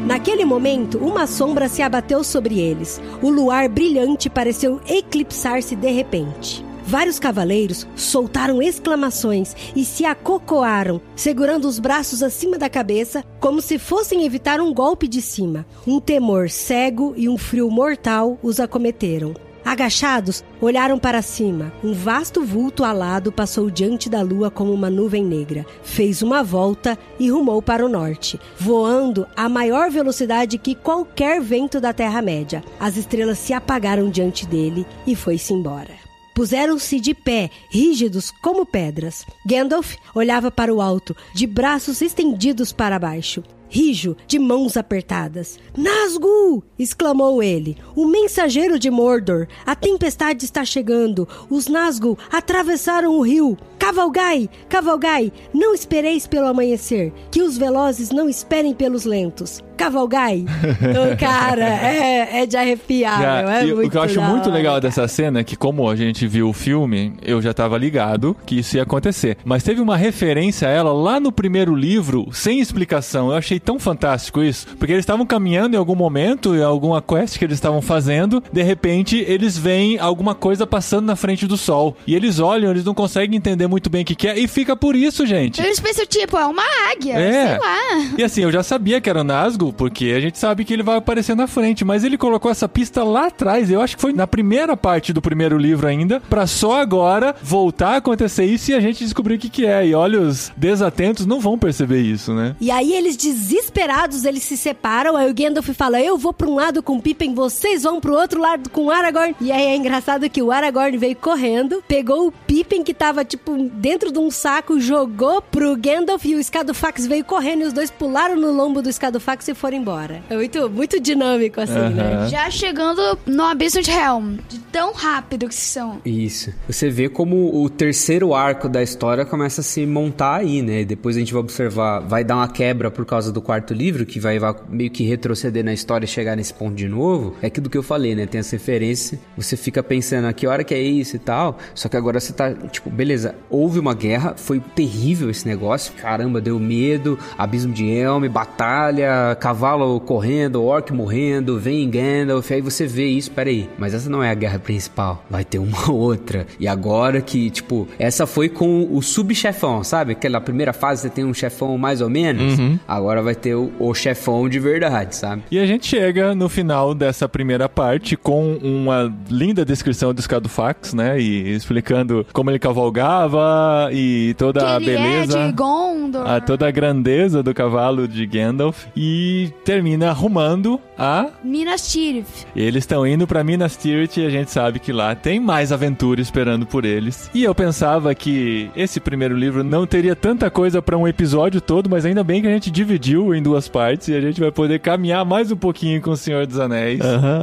Naquele 0.08 0.42
momento, 0.42 0.96
uma 0.96 1.26
sombra 1.26 1.68
se 1.68 1.82
abateu 1.82 2.24
sobre 2.24 2.58
eles. 2.58 2.98
O 3.20 3.28
luar 3.28 3.68
brilhante 3.68 4.30
pareceu 4.30 4.80
eclipsar-se 4.88 5.76
de 5.76 5.90
repente. 5.90 6.64
Vários 6.82 7.18
cavaleiros 7.18 7.86
soltaram 7.94 8.62
exclamações 8.62 9.54
e 9.76 9.84
se 9.84 10.06
acocoaram, 10.06 10.98
segurando 11.14 11.68
os 11.68 11.78
braços 11.78 12.22
acima 12.22 12.56
da 12.56 12.70
cabeça, 12.70 13.22
como 13.38 13.60
se 13.60 13.78
fossem 13.78 14.24
evitar 14.24 14.62
um 14.62 14.72
golpe 14.72 15.06
de 15.06 15.20
cima. 15.20 15.66
Um 15.86 16.00
temor 16.00 16.48
cego 16.48 17.12
e 17.14 17.28
um 17.28 17.36
frio 17.36 17.70
mortal 17.70 18.38
os 18.42 18.58
acometeram. 18.58 19.34
Agachados, 19.68 20.42
olharam 20.62 20.98
para 20.98 21.20
cima. 21.20 21.70
Um 21.84 21.92
vasto 21.92 22.42
vulto 22.42 22.84
alado 22.84 23.30
passou 23.30 23.68
diante 23.68 24.08
da 24.08 24.22
lua 24.22 24.50
como 24.50 24.72
uma 24.72 24.88
nuvem 24.88 25.22
negra. 25.22 25.66
Fez 25.82 26.22
uma 26.22 26.42
volta 26.42 26.98
e 27.18 27.28
rumou 27.28 27.60
para 27.60 27.84
o 27.84 27.88
norte, 27.88 28.40
voando 28.58 29.26
a 29.36 29.46
maior 29.46 29.90
velocidade 29.90 30.56
que 30.56 30.74
qualquer 30.74 31.42
vento 31.42 31.82
da 31.82 31.92
Terra-média. 31.92 32.64
As 32.80 32.96
estrelas 32.96 33.36
se 33.36 33.52
apagaram 33.52 34.08
diante 34.08 34.46
dele 34.46 34.86
e 35.06 35.14
foi-se 35.14 35.52
embora. 35.52 35.92
Puseram-se 36.34 36.98
de 36.98 37.12
pé, 37.12 37.50
rígidos 37.68 38.30
como 38.30 38.64
pedras. 38.64 39.26
Gandalf 39.44 39.96
olhava 40.14 40.50
para 40.50 40.72
o 40.72 40.80
alto, 40.80 41.14
de 41.34 41.46
braços 41.46 42.00
estendidos 42.00 42.72
para 42.72 42.98
baixo. 42.98 43.44
Rijo, 43.68 44.16
de 44.26 44.38
mãos 44.38 44.76
apertadas. 44.76 45.58
Nazgûl! 45.76 46.62
exclamou 46.78 47.42
ele. 47.42 47.76
O 47.94 48.06
mensageiro 48.06 48.78
de 48.78 48.90
Mordor. 48.90 49.46
A 49.66 49.74
tempestade 49.74 50.44
está 50.44 50.64
chegando. 50.64 51.28
Os 51.50 51.66
Nazgûl 51.66 52.18
atravessaram 52.30 53.16
o 53.16 53.22
rio. 53.22 53.56
Cavalgai! 53.78 54.48
Cavalgai! 54.68 55.32
Não 55.54 55.74
espereis 55.74 56.26
pelo 56.26 56.46
amanhecer. 56.46 57.12
Que 57.30 57.42
os 57.42 57.56
velozes 57.56 58.10
não 58.10 58.28
esperem 58.28 58.74
pelos 58.74 59.04
lentos. 59.04 59.62
Cavalgai! 59.76 60.44
Então, 60.88 61.16
cara, 61.16 61.64
é, 61.64 62.42
é 62.42 62.46
de 62.46 62.56
arrepiar. 62.56 63.20
Ah, 63.20 63.42
meu, 63.42 63.50
é 63.50 63.66
e 63.66 63.72
o 63.72 63.90
que 63.90 63.96
eu 63.96 64.02
acho 64.02 64.14
da 64.16 64.28
muito 64.28 64.50
legal 64.50 64.80
dessa 64.80 65.06
cena 65.06 65.40
é 65.40 65.44
que, 65.44 65.56
como 65.56 65.88
a 65.88 65.96
gente 65.96 66.26
viu 66.26 66.48
o 66.48 66.52
filme, 66.52 67.14
eu 67.22 67.42
já 67.42 67.52
tava 67.52 67.76
ligado 67.76 68.34
que 68.46 68.58
isso 68.58 68.76
ia 68.76 68.84
acontecer. 68.84 69.36
Mas 69.44 69.62
teve 69.62 69.80
uma 69.80 69.96
referência 69.96 70.68
a 70.68 70.70
ela 70.70 70.92
lá 70.92 71.20
no 71.20 71.30
primeiro 71.30 71.74
livro, 71.74 72.28
sem 72.32 72.60
explicação. 72.60 73.30
Eu 73.30 73.36
achei 73.36 73.57
tão 73.58 73.78
fantástico 73.78 74.42
isso. 74.42 74.66
Porque 74.78 74.92
eles 74.92 75.02
estavam 75.02 75.26
caminhando 75.26 75.74
em 75.74 75.78
algum 75.78 75.94
momento, 75.94 76.54
em 76.54 76.62
alguma 76.62 77.00
quest 77.02 77.38
que 77.38 77.44
eles 77.44 77.54
estavam 77.56 77.80
fazendo, 77.82 78.42
de 78.52 78.62
repente 78.62 79.24
eles 79.26 79.56
veem 79.56 79.98
alguma 79.98 80.34
coisa 80.34 80.66
passando 80.66 81.06
na 81.06 81.16
frente 81.16 81.46
do 81.46 81.56
sol. 81.56 81.96
E 82.06 82.14
eles 82.14 82.38
olham, 82.38 82.70
eles 82.70 82.84
não 82.84 82.94
conseguem 82.94 83.36
entender 83.36 83.66
muito 83.66 83.88
bem 83.90 84.02
o 84.02 84.04
que, 84.04 84.14
que 84.14 84.28
é, 84.28 84.38
e 84.38 84.46
fica 84.48 84.76
por 84.76 84.94
isso, 84.96 85.26
gente. 85.26 85.60
Eles 85.60 85.80
pensam, 85.80 86.06
tipo, 86.06 86.36
é 86.36 86.46
uma 86.46 86.62
águia, 86.92 87.14
É. 87.14 87.46
sei 87.48 87.58
lá. 87.58 88.14
E 88.18 88.24
assim, 88.24 88.42
eu 88.42 88.52
já 88.52 88.62
sabia 88.62 89.00
que 89.00 89.08
era 89.10 89.20
o 89.20 89.24
Nazgûl, 89.24 89.72
porque 89.72 90.12
a 90.16 90.20
gente 90.20 90.38
sabe 90.38 90.64
que 90.64 90.72
ele 90.72 90.82
vai 90.82 90.96
aparecer 90.96 91.34
na 91.36 91.46
frente, 91.46 91.84
mas 91.84 92.04
ele 92.04 92.16
colocou 92.18 92.50
essa 92.50 92.68
pista 92.68 93.02
lá 93.02 93.26
atrás, 93.26 93.70
eu 93.70 93.80
acho 93.80 93.96
que 93.96 94.02
foi 94.02 94.12
na 94.12 94.26
primeira 94.26 94.76
parte 94.76 95.12
do 95.12 95.20
primeiro 95.22 95.56
livro 95.58 95.86
ainda, 95.86 96.20
pra 96.28 96.46
só 96.46 96.80
agora 96.80 97.34
voltar 97.42 97.94
a 97.94 97.96
acontecer 97.96 98.44
isso 98.44 98.70
e 98.70 98.74
a 98.74 98.80
gente 98.80 99.04
descobrir 99.04 99.34
o 99.34 99.38
que 99.38 99.48
que 99.48 99.66
é. 99.66 99.86
E 99.86 99.94
olhos 99.94 100.52
desatentos 100.56 101.26
não 101.26 101.40
vão 101.40 101.58
perceber 101.58 102.00
isso, 102.00 102.32
né? 102.34 102.54
E 102.60 102.70
aí 102.70 102.92
eles 102.92 103.16
desesperados, 103.48 104.24
eles 104.24 104.42
se 104.42 104.56
separam, 104.56 105.16
aí 105.16 105.30
o 105.30 105.34
Gandalf 105.34 105.68
fala, 105.70 106.00
eu 106.00 106.18
vou 106.18 106.32
pra 106.32 106.46
um 106.46 106.54
lado 106.54 106.82
com 106.82 106.96
o 106.96 107.02
Pippin, 107.02 107.34
vocês 107.34 107.82
vão 107.82 108.00
pro 108.00 108.14
outro 108.14 108.40
lado 108.40 108.68
com 108.68 108.86
o 108.86 108.90
Aragorn. 108.90 109.34
E 109.40 109.50
aí 109.50 109.66
é 109.66 109.76
engraçado 109.76 110.28
que 110.28 110.42
o 110.42 110.52
Aragorn 110.52 110.96
veio 110.98 111.16
correndo, 111.16 111.82
pegou 111.88 112.28
o 112.28 112.32
Pippin 112.32 112.82
que 112.82 112.92
tava, 112.92 113.24
tipo, 113.24 113.56
dentro 113.72 114.12
de 114.12 114.18
um 114.18 114.30
saco, 114.30 114.78
jogou 114.78 115.40
pro 115.40 115.76
Gandalf 115.76 116.24
e 116.24 116.34
o 116.34 116.44
Scadufax 116.44 117.06
veio 117.06 117.24
correndo 117.24 117.62
e 117.62 117.64
os 117.64 117.72
dois 117.72 117.90
pularam 117.90 118.36
no 118.36 118.52
lombo 118.52 118.82
do 118.82 118.92
Scadufax 118.92 119.48
e 119.48 119.54
foram 119.54 119.78
embora. 119.78 120.22
É 120.28 120.36
muito, 120.36 120.68
muito 120.68 121.00
dinâmico, 121.00 121.60
assim, 121.60 121.72
né? 121.94 122.28
Já 122.28 122.50
chegando 122.50 123.18
no 123.24 123.44
abismo 123.44 123.80
de 123.80 123.90
Helm. 123.90 124.36
De 124.48 124.58
tão 124.58 124.92
rápido 124.92 125.48
que 125.48 125.54
são. 125.54 126.00
Isso. 126.04 126.52
Você 126.68 126.90
vê 126.90 127.08
como 127.08 127.62
o 127.62 127.70
terceiro 127.70 128.34
arco 128.34 128.68
da 128.68 128.82
história 128.82 129.24
começa 129.24 129.60
a 129.60 129.64
se 129.64 129.86
montar 129.86 130.36
aí, 130.36 130.62
né? 130.62 130.84
Depois 130.84 131.16
a 131.16 131.20
gente 131.20 131.32
vai 131.32 131.40
observar, 131.40 132.00
vai 132.00 132.22
dar 132.22 132.36
uma 132.36 132.48
quebra 132.48 132.90
por 132.90 133.06
causa 133.06 133.32
do 133.32 133.37
quarto 133.42 133.74
livro, 133.74 134.04
que 134.06 134.20
vai, 134.20 134.38
meio 134.68 134.90
que 134.90 135.04
retroceder 135.04 135.64
na 135.64 135.72
história 135.72 136.04
e 136.04 136.08
chegar 136.08 136.36
nesse 136.36 136.52
ponto 136.54 136.74
de 136.74 136.88
novo. 136.88 137.34
É 137.42 137.46
aquilo 137.46 137.68
que 137.68 137.78
eu 137.78 137.82
falei, 137.82 138.14
né? 138.14 138.26
Tem 138.26 138.38
essa 138.38 138.56
referência. 138.56 139.18
Você 139.36 139.56
fica 139.56 139.82
pensando, 139.82 140.26
a 140.26 140.32
que 140.32 140.46
hora 140.46 140.64
que 140.64 140.74
é 140.74 140.80
isso 140.80 141.16
e 141.16 141.18
tal. 141.18 141.58
Só 141.74 141.88
que 141.88 141.96
agora 141.96 142.20
você 142.20 142.32
tá, 142.32 142.52
tipo, 142.52 142.90
beleza, 142.90 143.34
houve 143.50 143.78
uma 143.78 143.94
guerra, 143.94 144.34
foi 144.36 144.60
terrível 144.60 145.30
esse 145.30 145.46
negócio. 145.46 145.92
Caramba, 145.94 146.40
deu 146.40 146.58
medo, 146.58 147.18
abismo 147.36 147.72
de 147.72 147.86
Helm, 147.86 148.26
batalha, 148.28 149.36
cavalo 149.40 150.00
correndo, 150.00 150.62
orc 150.62 150.92
morrendo, 150.92 151.58
vem 151.58 151.88
Gandalf. 151.88 152.50
Aí 152.50 152.60
você 152.60 152.86
vê 152.86 153.06
isso, 153.06 153.30
peraí, 153.30 153.68
mas 153.78 153.94
essa 153.94 154.08
não 154.08 154.22
é 154.22 154.30
a 154.30 154.34
guerra 154.34 154.58
principal. 154.58 155.24
Vai 155.30 155.44
ter 155.44 155.58
uma 155.58 155.90
outra. 155.90 156.46
E 156.58 156.66
agora 156.66 157.20
que, 157.20 157.50
tipo, 157.50 157.88
essa 157.98 158.26
foi 158.26 158.48
com 158.48 158.88
o 158.90 159.02
subchefão, 159.02 159.82
sabe? 159.84 160.12
Aquela 160.12 160.40
primeira 160.40 160.72
fase 160.72 161.02
você 161.02 161.10
tem 161.10 161.24
um 161.24 161.34
chefão 161.34 161.76
mais 161.78 162.00
ou 162.00 162.08
menos. 162.08 162.58
Agora 162.86 163.22
vai 163.22 163.27
ter 163.34 163.54
o, 163.54 163.72
o 163.78 163.94
chefão 163.94 164.48
de 164.48 164.58
verdade, 164.58 165.14
sabe? 165.16 165.42
E 165.50 165.58
a 165.58 165.66
gente 165.66 165.86
chega 165.86 166.34
no 166.34 166.48
final 166.48 166.94
dessa 166.94 167.28
primeira 167.28 167.68
parte 167.68 168.16
com 168.16 168.54
uma 168.62 169.12
linda 169.30 169.64
descrição 169.64 170.12
do 170.14 170.20
Scadufax, 170.22 170.94
né? 170.94 171.20
E 171.20 171.54
explicando 171.54 172.26
como 172.32 172.50
ele 172.50 172.58
cavalgava 172.58 173.88
e 173.92 174.34
toda 174.38 174.60
que 174.60 174.66
a 174.66 174.76
ele 174.76 174.84
beleza. 174.86 175.38
é 175.38 175.46
de 175.46 175.52
Gondor. 175.52 176.26
a 176.28 176.40
toda 176.40 176.66
a 176.68 176.70
grandeza 176.70 177.42
do 177.42 177.52
cavalo 177.54 178.06
de 178.06 178.26
Gandalf 178.26 178.86
e 178.96 179.50
termina 179.64 180.10
arrumando 180.10 180.80
a 180.98 181.26
Minas 181.44 181.90
Tirith. 181.90 182.46
eles 182.56 182.82
estão 182.82 183.06
indo 183.06 183.26
pra 183.26 183.44
Minas 183.44 183.76
Tirith 183.76 184.16
e 184.18 184.26
a 184.26 184.30
gente 184.30 184.50
sabe 184.50 184.78
que 184.78 184.92
lá 184.92 185.14
tem 185.14 185.38
mais 185.40 185.72
aventura 185.72 186.20
esperando 186.20 186.66
por 186.66 186.84
eles. 186.84 187.30
E 187.34 187.44
eu 187.44 187.54
pensava 187.54 188.14
que 188.14 188.70
esse 188.76 189.00
primeiro 189.00 189.36
livro 189.36 189.62
não 189.62 189.86
teria 189.86 190.16
tanta 190.16 190.50
coisa 190.50 190.82
pra 190.82 190.96
um 190.96 191.06
episódio 191.06 191.60
todo, 191.60 191.88
mas 191.88 192.04
ainda 192.04 192.24
bem 192.24 192.40
que 192.42 192.48
a 192.48 192.52
gente 192.52 192.70
dividiu 192.70 193.17
em 193.34 193.42
duas 193.42 193.68
partes 193.68 194.08
e 194.08 194.14
a 194.14 194.20
gente 194.20 194.40
vai 194.40 194.50
poder 194.50 194.78
caminhar 194.80 195.24
mais 195.24 195.50
um 195.50 195.56
pouquinho 195.56 196.00
com 196.00 196.10
o 196.10 196.16
Senhor 196.16 196.46
dos 196.46 196.58
Anéis. 196.58 197.00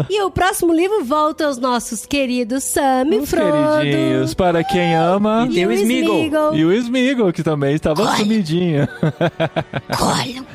E 0.10 0.22
o 0.22 0.32
próximo 0.32 0.74
livro 0.74 1.04
volta 1.04 1.46
aos 1.46 1.58
nossos 1.58 2.06
queridos 2.06 2.64
Sam 2.64 3.08
e 3.12 3.18
Os 3.20 3.30
Frodo. 3.30 3.52
queridinhos, 3.82 4.34
para 4.34 4.64
quem 4.64 4.96
ama. 4.96 5.48
E 5.50 5.54
tem 5.54 5.66
o 5.66 5.72
Smeagol. 5.72 6.56
E 6.56 6.66
o 6.66 6.72
Smeagol, 6.74 7.32
que 7.34 7.44
também 7.44 7.76
estava 7.76 8.16
sumidinho. 8.16 8.88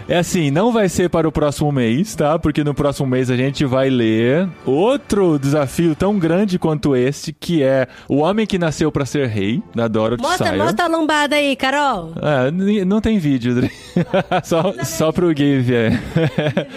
É 0.08 0.18
assim, 0.18 0.50
não 0.50 0.72
vai 0.72 0.88
ser 0.88 1.08
para 1.08 1.28
o 1.28 1.32
próximo 1.32 1.70
mês, 1.70 2.14
tá? 2.14 2.38
Porque 2.38 2.64
no 2.64 2.74
próximo 2.74 3.06
mês 3.06 3.30
a 3.30 3.36
gente 3.36 3.64
vai 3.64 3.88
ler 3.90 4.48
outro 4.64 5.38
desafio 5.38 5.94
tão 5.94 6.18
grande 6.18 6.58
quanto 6.58 6.96
este, 6.96 7.32
que 7.32 7.62
é 7.62 7.86
O 8.08 8.16
Homem 8.18 8.46
que 8.46 8.58
Nasceu 8.58 8.90
para 8.90 9.06
Ser 9.06 9.28
Rei, 9.28 9.62
da 9.74 9.86
Dorothy 9.88 10.22
Mostra, 10.22 10.46
Sayers. 10.48 10.62
mostra 10.64 10.84
a 10.84 10.88
lombada 10.88 11.36
aí, 11.36 11.54
Carol. 11.56 12.12
É, 12.20 12.84
não 12.84 13.00
tem 13.00 13.18
vídeo, 13.18 13.54
Dri. 13.54 13.70
só, 14.44 14.74
só 15.00 15.10
pro 15.10 15.32
Gui 15.32 15.60
ver. 15.60 15.98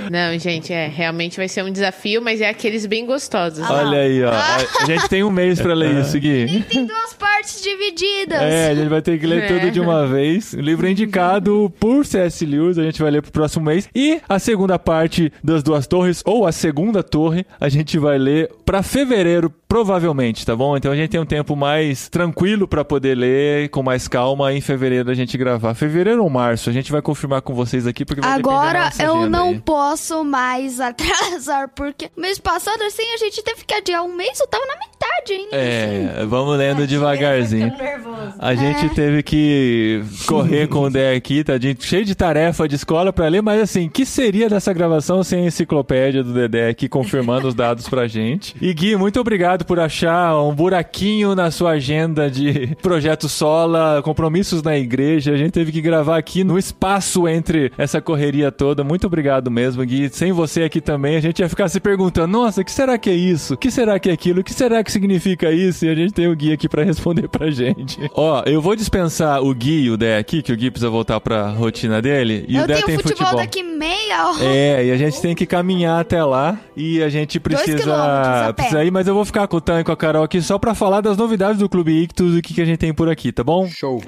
Não, 0.09 0.39
gente, 0.39 0.71
é, 0.71 0.87
realmente 0.87 1.35
vai 1.35 1.49
ser 1.49 1.61
um 1.61 1.69
desafio, 1.69 2.21
mas 2.21 2.39
é 2.39 2.47
aqueles 2.47 2.85
bem 2.85 3.05
gostosos. 3.05 3.69
Olha 3.69 3.97
aí, 3.97 4.23
ó. 4.23 4.31
A 4.31 4.85
gente 4.85 5.09
tem 5.09 5.25
um 5.25 5.29
mês 5.29 5.59
pra 5.59 5.73
ler 5.73 5.99
isso, 5.99 6.17
Gui. 6.17 6.63
Tem 6.69 6.85
duas 6.85 7.13
partes 7.15 7.61
divididas. 7.61 8.41
É, 8.41 8.69
a 8.69 8.75
gente 8.75 8.87
vai 8.87 9.01
ter 9.01 9.19
que 9.19 9.27
ler 9.27 9.43
É. 9.43 9.47
tudo 9.47 9.71
de 9.71 9.81
uma 9.81 10.07
vez. 10.07 10.53
O 10.53 10.61
livro 10.61 10.87
é 10.87 10.91
indicado 10.91 11.69
por 11.77 12.05
C.S. 12.05 12.45
Lewis, 12.45 12.77
a 12.79 12.83
gente 12.83 13.01
vai 13.01 13.11
ler 13.11 13.21
pro 13.21 13.29
próximo 13.29 13.65
mês. 13.65 13.89
E 13.93 14.21
a 14.29 14.39
segunda 14.39 14.79
parte 14.79 15.29
das 15.43 15.61
duas 15.61 15.85
torres, 15.85 16.21
ou 16.25 16.47
a 16.47 16.53
segunda 16.53 17.03
torre, 17.03 17.45
a 17.59 17.67
gente 17.67 17.99
vai 17.99 18.17
ler 18.17 18.49
pra 18.65 18.81
fevereiro, 18.81 19.53
provavelmente, 19.73 20.45
tá 20.45 20.55
bom? 20.55 20.77
Então 20.77 20.91
a 20.91 20.95
gente 20.95 21.09
tem 21.09 21.19
um 21.19 21.25
tempo 21.25 21.55
mais 21.55 22.07
tranquilo 22.07 22.67
pra 22.67 22.85
poder 22.85 23.15
ler, 23.15 23.69
com 23.69 23.81
mais 23.81 24.07
calma, 24.07 24.53
em 24.53 24.61
fevereiro 24.61 25.09
a 25.09 25.15
gente 25.15 25.35
gravar. 25.35 25.73
Fevereiro 25.73 26.21
ou 26.23 26.29
março, 26.29 26.69
a 26.69 26.73
gente 26.73 26.91
vai 26.91 27.01
confirmar 27.01 27.41
com 27.41 27.55
vocês 27.55 27.87
aqui, 27.87 28.05
porque 28.05 28.21
vai 28.21 28.33
Agora 28.33 28.91
eu 28.99 29.27
não 29.27 29.47
aí. 29.47 29.59
posso 29.61 30.23
mais 30.23 30.77
atrasar, 30.79 31.69
porque 31.69 32.11
mês 32.15 32.37
passado, 32.37 32.83
assim, 32.83 33.01
a 33.15 33.17
gente 33.17 33.41
teve 33.41 33.65
que 33.65 33.73
adiar 33.73 34.03
um 34.03 34.15
mês, 34.15 34.39
eu 34.39 34.47
tava 34.47 34.63
na 34.63 34.75
metade 34.75 35.33
ainda. 35.33 35.55
É, 35.55 36.25
vamos 36.27 36.55
lendo 36.55 36.85
devagarzinho. 36.85 37.71
Ficando 37.71 37.83
nervoso. 37.83 38.33
A 38.37 38.53
gente 38.53 38.89
teve 38.93 39.23
que 39.23 40.03
correr 40.27 40.67
com 40.67 40.81
o 40.81 40.89
Dé 40.91 41.15
aqui, 41.15 41.43
tadinho, 41.43 41.75
cheio 41.79 42.05
de 42.05 42.13
tarefa 42.13 42.67
de 42.67 42.75
escola 42.75 43.11
pra 43.11 43.27
ler, 43.27 43.41
mas 43.41 43.59
assim, 43.59 43.89
que 43.89 44.05
seria 44.05 44.47
dessa 44.47 44.71
gravação 44.71 45.23
sem 45.23 45.45
a 45.45 45.47
enciclopédia 45.47 46.23
do 46.23 46.31
Dedé 46.31 46.69
aqui 46.69 46.87
confirmando 46.87 47.47
os 47.47 47.55
dados 47.55 47.89
pra 47.89 48.07
gente? 48.07 48.55
E 48.61 48.71
Gui, 48.71 48.95
muito 48.95 49.19
obrigado 49.19 49.62
por 49.63 49.79
achar 49.79 50.37
um 50.39 50.53
buraquinho 50.53 51.35
na 51.35 51.51
sua 51.51 51.71
agenda 51.71 52.29
de 52.29 52.75
projeto 52.81 53.27
Sola, 53.29 54.01
compromissos 54.03 54.61
na 54.61 54.77
igreja. 54.77 55.31
A 55.31 55.37
gente 55.37 55.51
teve 55.51 55.71
que 55.71 55.81
gravar 55.81 56.17
aqui 56.17 56.43
no 56.43 56.57
espaço 56.57 57.27
entre 57.27 57.71
essa 57.77 58.01
correria 58.01 58.51
toda. 58.51 58.83
Muito 58.83 59.07
obrigado 59.07 59.49
mesmo, 59.49 59.83
Gui. 59.85 60.09
Sem 60.09 60.31
você 60.31 60.63
aqui 60.63 60.81
também, 60.81 61.15
a 61.15 61.21
gente 61.21 61.39
ia 61.39 61.49
ficar 61.49 61.67
se 61.69 61.79
perguntando: 61.79 62.27
nossa, 62.27 62.61
o 62.61 62.65
que 62.65 62.71
será 62.71 62.97
que 62.97 63.09
é 63.09 63.13
isso? 63.15 63.53
O 63.53 63.57
que 63.57 63.71
será 63.71 63.99
que 63.99 64.09
é 64.09 64.13
aquilo? 64.13 64.41
O 64.41 64.43
que 64.43 64.53
será 64.53 64.83
que 64.83 64.91
significa 64.91 65.51
isso? 65.51 65.85
E 65.85 65.89
a 65.89 65.95
gente 65.95 66.13
tem 66.13 66.27
o 66.27 66.35
Gui 66.35 66.53
aqui 66.53 66.67
pra 66.67 66.83
responder 66.83 67.27
pra 67.27 67.49
gente. 67.51 67.99
Ó, 68.13 68.43
eu 68.45 68.61
vou 68.61 68.75
dispensar 68.75 69.41
o 69.41 69.53
Gui 69.53 69.83
e 69.83 69.89
o 69.91 69.97
Dé 69.97 70.17
aqui, 70.17 70.41
que 70.41 70.51
o 70.51 70.57
Gui 70.57 70.69
precisa 70.71 70.89
voltar 70.89 71.19
pra 71.19 71.49
rotina 71.49 72.01
dele. 72.01 72.45
E 72.47 72.55
eu 72.55 72.63
o 72.63 72.67
Dé 72.67 72.75
tenho 72.75 72.87
tem 72.87 72.95
futebol, 72.97 73.17
futebol. 73.27 73.41
daqui 73.41 73.63
meia 73.63 74.29
hora. 74.29 74.43
É, 74.45 74.85
e 74.85 74.91
a 74.91 74.97
gente 74.97 75.21
tem 75.21 75.35
que 75.35 75.45
caminhar 75.45 75.99
até 76.01 76.23
lá 76.23 76.57
e 76.75 77.01
a 77.01 77.09
gente 77.09 77.39
precisa, 77.39 78.53
precisa 78.55 78.83
ir, 78.83 78.91
mas 78.91 79.07
eu 79.07 79.13
vou 79.13 79.25
ficar 79.25 79.47
com 79.53 79.57
o 79.57 79.61
Tan 79.61 79.81
e 79.81 79.83
com 79.83 79.91
a 79.91 79.97
Carol 79.97 80.23
aqui 80.23 80.41
só 80.41 80.57
pra 80.57 80.73
falar 80.73 81.01
das 81.01 81.15
novidades 81.15 81.59
do 81.59 81.69
Clube 81.69 81.91
Ictus 81.91 82.33
e 82.33 82.39
o 82.39 82.41
que, 82.41 82.55
que 82.55 82.61
a 82.61 82.65
gente 82.65 82.79
tem 82.79 82.91
por 82.91 83.07
aqui, 83.07 83.31
tá 83.31 83.43
bom? 83.43 83.67
Show. 83.67 84.01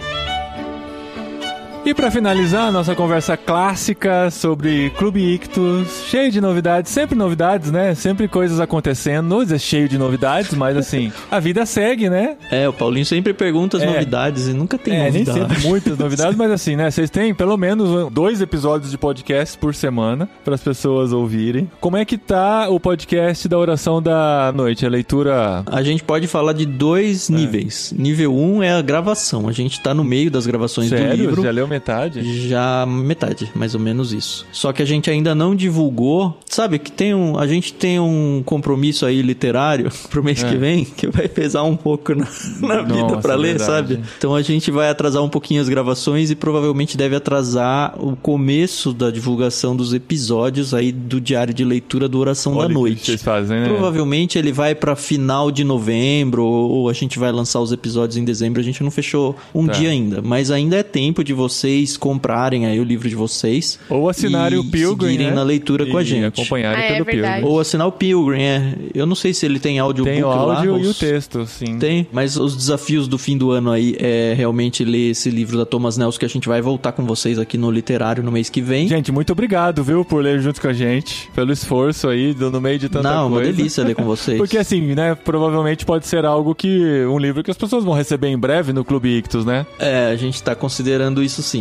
E 1.85 1.93
pra 1.93 2.09
finalizar 2.09 2.67
a 2.67 2.71
nossa 2.71 2.95
conversa 2.95 3.37
clássica 3.37 4.31
sobre 4.31 4.89
Clube 4.97 5.21
Ictus, 5.35 6.05
cheio 6.09 6.31
de 6.31 6.41
novidades, 6.41 6.91
sempre 6.91 7.15
novidades, 7.15 7.69
né? 7.71 7.93
Sempre 7.93 8.27
coisas 8.27 8.59
acontecendo. 8.59 9.27
Não 9.27 9.43
é 9.43 9.57
cheio 9.59 9.87
de 9.87 9.95
novidades, 9.95 10.55
mas 10.55 10.75
assim, 10.75 11.11
a 11.29 11.39
vida 11.39 11.63
segue, 11.63 12.09
né? 12.09 12.37
É, 12.49 12.67
o 12.67 12.73
Paulinho 12.73 13.05
sempre 13.05 13.35
pergunta 13.35 13.77
as 13.77 13.83
É. 13.83 13.85
novidades 13.85 14.47
e 14.47 14.53
nunca 14.53 14.79
tem 14.79 14.95
é, 14.95 15.11
nem 15.11 15.23
novidade. 15.23 15.39
sempre 15.39 15.67
muitas 15.69 15.95
novidades, 15.95 16.35
mas 16.35 16.49
assim, 16.49 16.75
né? 16.75 16.89
Vocês 16.89 17.07
têm 17.11 17.35
pelo 17.35 17.55
menos 17.55 18.11
dois 18.11 18.41
episódios 18.41 18.89
de 18.89 18.97
podcast 18.97 19.55
por 19.55 19.75
semana 19.75 20.27
para 20.43 20.55
as 20.55 20.61
pessoas 20.61 21.13
ouvirem. 21.13 21.69
Como 21.79 21.97
é 21.97 22.03
que 22.03 22.17
tá 22.17 22.67
o 22.67 22.79
podcast 22.79 23.47
da 23.47 23.59
oração 23.59 24.01
da 24.01 24.51
noite? 24.55 24.87
A 24.87 24.89
leitura. 24.89 25.63
A 25.67 25.83
gente 25.83 26.03
pode 26.03 26.25
falar 26.25 26.53
de 26.53 26.65
dois 26.65 27.29
níveis. 27.29 27.93
Nível 27.95 28.33
1 28.35 28.55
um 28.55 28.63
é 28.63 28.71
a 28.71 28.81
gravação. 28.81 29.47
A 29.47 29.51
gente 29.51 29.79
tá 29.79 29.93
no 29.93 30.03
meio 30.03 30.31
das 30.31 30.47
gravações 30.47 30.89
do 30.89 30.97
Sério? 30.97 31.15
livro. 31.15 31.43
Já 31.43 31.51
leu 31.51 31.74
metade? 31.75 32.47
Já 32.49 32.85
metade, 32.85 33.51
mais 33.55 33.73
ou 33.75 33.79
menos 33.79 34.13
isso. 34.13 34.45
Só 34.51 34.71
que 34.71 34.81
a 34.81 34.85
gente 34.85 35.09
ainda 35.09 35.35
não 35.35 35.55
divulgou. 35.55 36.37
Sabe 36.49 36.79
que 36.79 36.91
tem 36.91 37.13
um, 37.13 37.37
a 37.37 37.45
gente 37.47 37.73
tem 37.73 37.99
um 37.99 38.41
compromisso 38.45 39.05
aí 39.05 39.21
literário 39.21 39.91
pro 40.09 40.23
mês 40.23 40.43
É. 40.43 40.49
que 40.49 40.55
vem 40.57 40.85
que 40.85 41.07
vai 41.07 41.27
pesar 41.27 41.63
um 41.63 41.75
pouco 41.75 42.15
na, 42.15 42.27
na 42.61 42.81
vida 42.81 43.17
pra 43.17 43.35
ler, 43.35 43.57
verdade. 43.57 43.71
sabe? 43.71 43.99
Então 44.17 44.33
a 44.35 44.41
gente 44.41 44.71
vai 44.71 44.89
atrasar 44.89 45.21
um 45.23 45.29
pouquinho 45.29 45.61
as 45.61 45.69
gravações 45.69 46.31
e 46.31 46.35
provavelmente 46.35 46.95
deve 46.97 47.15
atrasar 47.15 47.93
o 48.01 48.15
começo 48.15 48.93
da 48.93 49.11
divulgação 49.11 49.75
dos 49.75 49.93
episódios 49.93 50.73
aí 50.73 50.91
do 50.91 51.19
diário 51.19 51.53
de 51.53 51.63
leitura 51.65 52.07
do 52.07 52.17
Oração 52.19 52.55
Olha 52.55 52.67
da 52.67 52.73
Noite. 52.73 53.05
Vocês 53.05 53.23
fazem, 53.23 53.59
né? 53.61 53.67
Provavelmente 53.67 54.37
ele 54.37 54.51
vai 54.51 54.73
pra 54.73 54.95
final 54.95 55.51
de 55.51 55.63
novembro 55.63 56.45
ou 56.45 56.89
a 56.89 56.93
gente 56.93 57.19
vai 57.19 57.31
lançar 57.31 57.59
os 57.59 57.71
episódios 57.71 58.17
em 58.17 58.23
dezembro. 58.23 58.59
A 58.61 58.63
gente 58.63 58.81
não 58.83 58.91
fechou 58.91 59.35
um 59.53 59.65
Tá. 59.65 59.73
dia 59.73 59.89
ainda, 59.89 60.21
mas 60.21 60.51
ainda 60.51 60.77
é 60.77 60.83
tempo 60.83 61.23
de 61.23 61.33
vocês 61.65 61.97
comprarem 61.97 62.65
aí 62.67 62.79
o 62.79 62.83
livro 62.83 63.09
de 63.09 63.15
vocês 63.15 63.79
Ou 63.89 64.07
assinarem 64.09 64.57
e 64.57 64.61
o 64.61 64.63
Pilgrim, 64.69 65.07
seguirem 65.09 65.27
né? 65.29 65.33
na 65.35 65.43
leitura 65.43 65.85
com 65.87 65.97
a 65.97 66.01
E 66.01 66.05
gente. 66.05 66.25
acompanharem 66.25 66.83
Ah, 66.83 66.85
é 66.85 66.93
pelo 66.93 67.05
verdade. 67.05 67.33
Pilgrim. 67.35 67.51
Ou 67.53 67.59
assinar 67.59 67.87
o 67.87 67.91
Pilgrim, 67.91 68.41
é. 68.41 68.73
Eu 68.93 69.05
não 69.07 69.15
sei 69.15 69.33
se 69.33 69.45
ele 69.45 69.59
tem 69.59 69.79
audiobook 69.79 70.13
Tem 70.15 70.23
o 70.23 70.27
lá. 70.27 70.35
áudio 70.57 70.77
e 70.77 70.85
o 70.85 70.89
os- 70.91 70.99
texto, 70.99 71.45
sim. 71.47 71.79
Tem, 71.79 72.07
mas 72.11 72.37
os 72.37 72.55
desafios 72.55 73.07
do 73.07 73.17
fim 73.17 73.37
do 73.37 73.49
ano 73.51 73.71
aí 73.71 73.95
é 73.99 74.33
realmente 74.37 74.83
ler 74.85 75.09
esse 75.11 75.29
livro 75.29 75.57
da 75.57 75.65
Thomas 75.65 75.97
Nelson 75.97 76.19
que 76.19 76.25
a 76.25 76.29
gente 76.29 76.47
vai 76.47 76.61
voltar 76.61 76.91
com 76.91 77.03
vocês 77.05 77.39
aqui 77.39 77.57
no 77.57 77.71
literário 77.71 78.21
no 78.23 78.31
mês 78.31 78.49
que 78.49 78.61
vem. 78.61 78.87
Gente, 78.87 79.11
muito 79.11 79.31
obrigado, 79.33 79.83
viu, 79.83 80.05
por 80.05 80.23
ler 80.23 80.39
junto 80.39 80.61
com 80.61 80.67
a 80.67 80.73
gente, 80.73 81.29
pelo 81.33 81.51
esforço 81.51 82.07
aí, 82.07 82.33
do- 82.33 82.51
no 82.51 82.61
meio 82.61 82.77
de 82.77 82.89
tanta 82.89 83.09
não, 83.11 83.27
uma 83.27 83.37
coisa. 83.37 83.51
delícia 83.51 83.83
ler 83.83 83.95
com 83.95 84.03
vocês. 84.03 84.37
Porque 84.45 84.57
assim, 84.57 84.81
né, 84.93 85.15
provavelmente 85.15 85.85
pode 85.85 86.05
ser 86.05 86.25
algo 86.25 86.53
que, 86.53 87.05
um 87.09 87.17
livro 87.17 87.43
que 87.43 87.49
as 87.51 87.57
pessoas 87.57 87.83
vão 87.83 87.93
receber 87.93 88.27
em 88.27 88.37
breve 88.37 88.71
no 88.71 88.83
Clube 88.85 89.09
Ictus, 89.17 89.45
né? 89.45 89.65
É, 89.79 90.07
a 90.11 90.15
gente 90.15 90.41
tá 90.43 90.53
considerando 90.55 91.23
isso 91.23 91.41
sim, 91.41 91.54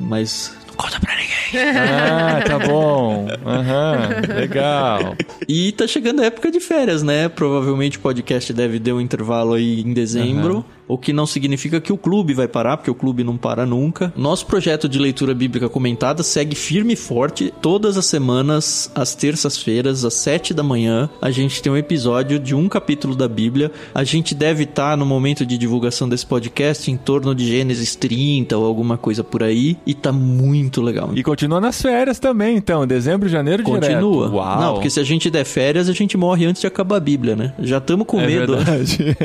mas 0.00 0.54
não 0.68 0.74
conta 0.74 0.98
pra 1.00 1.14
ninguém. 1.14 1.32
Ah, 1.76 2.42
tá 2.46 2.58
bom. 2.58 3.26
Aham, 3.44 4.34
legal. 4.34 5.16
E 5.48 5.72
tá 5.72 5.86
chegando 5.86 6.22
a 6.22 6.26
época 6.26 6.50
de 6.50 6.60
férias, 6.60 7.02
né? 7.02 7.28
Provavelmente 7.28 7.98
o 7.98 8.00
podcast 8.00 8.52
deve 8.52 8.80
ter 8.80 8.92
um 8.92 9.00
intervalo 9.00 9.54
aí 9.54 9.80
em 9.80 9.92
dezembro. 9.92 10.64
O 10.92 10.98
que 10.98 11.10
não 11.12 11.24
significa 11.26 11.80
que 11.80 11.90
o 11.92 11.96
clube 11.96 12.34
vai 12.34 12.46
parar, 12.46 12.76
porque 12.76 12.90
o 12.90 12.94
clube 12.94 13.24
não 13.24 13.36
para 13.38 13.64
nunca. 13.64 14.12
Nosso 14.14 14.44
projeto 14.44 14.86
de 14.88 14.98
leitura 14.98 15.32
bíblica 15.34 15.66
comentada 15.68 16.22
segue 16.22 16.54
firme 16.54 16.92
e 16.92 16.96
forte. 16.96 17.52
Todas 17.62 17.96
as 17.96 18.04
semanas, 18.04 18.90
às 18.94 19.14
terças-feiras, 19.14 20.04
às 20.04 20.12
sete 20.12 20.52
da 20.52 20.62
manhã, 20.62 21.08
a 21.20 21.30
gente 21.30 21.62
tem 21.62 21.72
um 21.72 21.76
episódio 21.78 22.38
de 22.38 22.54
um 22.54 22.68
capítulo 22.68 23.16
da 23.16 23.26
Bíblia. 23.26 23.72
A 23.94 24.04
gente 24.04 24.34
deve 24.34 24.64
estar 24.64 24.94
no 24.96 25.06
momento 25.06 25.46
de 25.46 25.56
divulgação 25.56 26.06
desse 26.06 26.26
podcast 26.26 26.90
em 26.90 26.96
torno 26.98 27.34
de 27.34 27.46
Gênesis 27.46 27.96
30 27.96 28.56
ou 28.58 28.66
alguma 28.66 28.98
coisa 28.98 29.24
por 29.24 29.42
aí. 29.42 29.78
E 29.86 29.94
tá 29.94 30.12
muito 30.12 30.82
legal. 30.82 31.10
E 31.14 31.22
continua 31.22 31.58
nas 31.58 31.80
férias 31.80 32.18
também, 32.18 32.56
então, 32.58 32.86
dezembro, 32.86 33.30
janeiro, 33.30 33.62
Continua. 33.62 33.88
direto. 33.88 34.34
Uau. 34.34 34.60
Não, 34.60 34.74
porque 34.74 34.90
se 34.90 35.00
a 35.00 35.04
gente 35.04 35.30
der 35.30 35.44
férias, 35.44 35.88
a 35.88 35.92
gente 35.94 36.18
morre 36.18 36.44
antes 36.44 36.60
de 36.60 36.66
acabar 36.66 36.96
a 36.96 37.00
Bíblia, 37.00 37.34
né? 37.34 37.54
Já 37.60 37.78
estamos 37.78 38.06
com 38.06 38.20
É 38.20 38.26
medo. 38.26 38.56
verdade. 38.56 39.16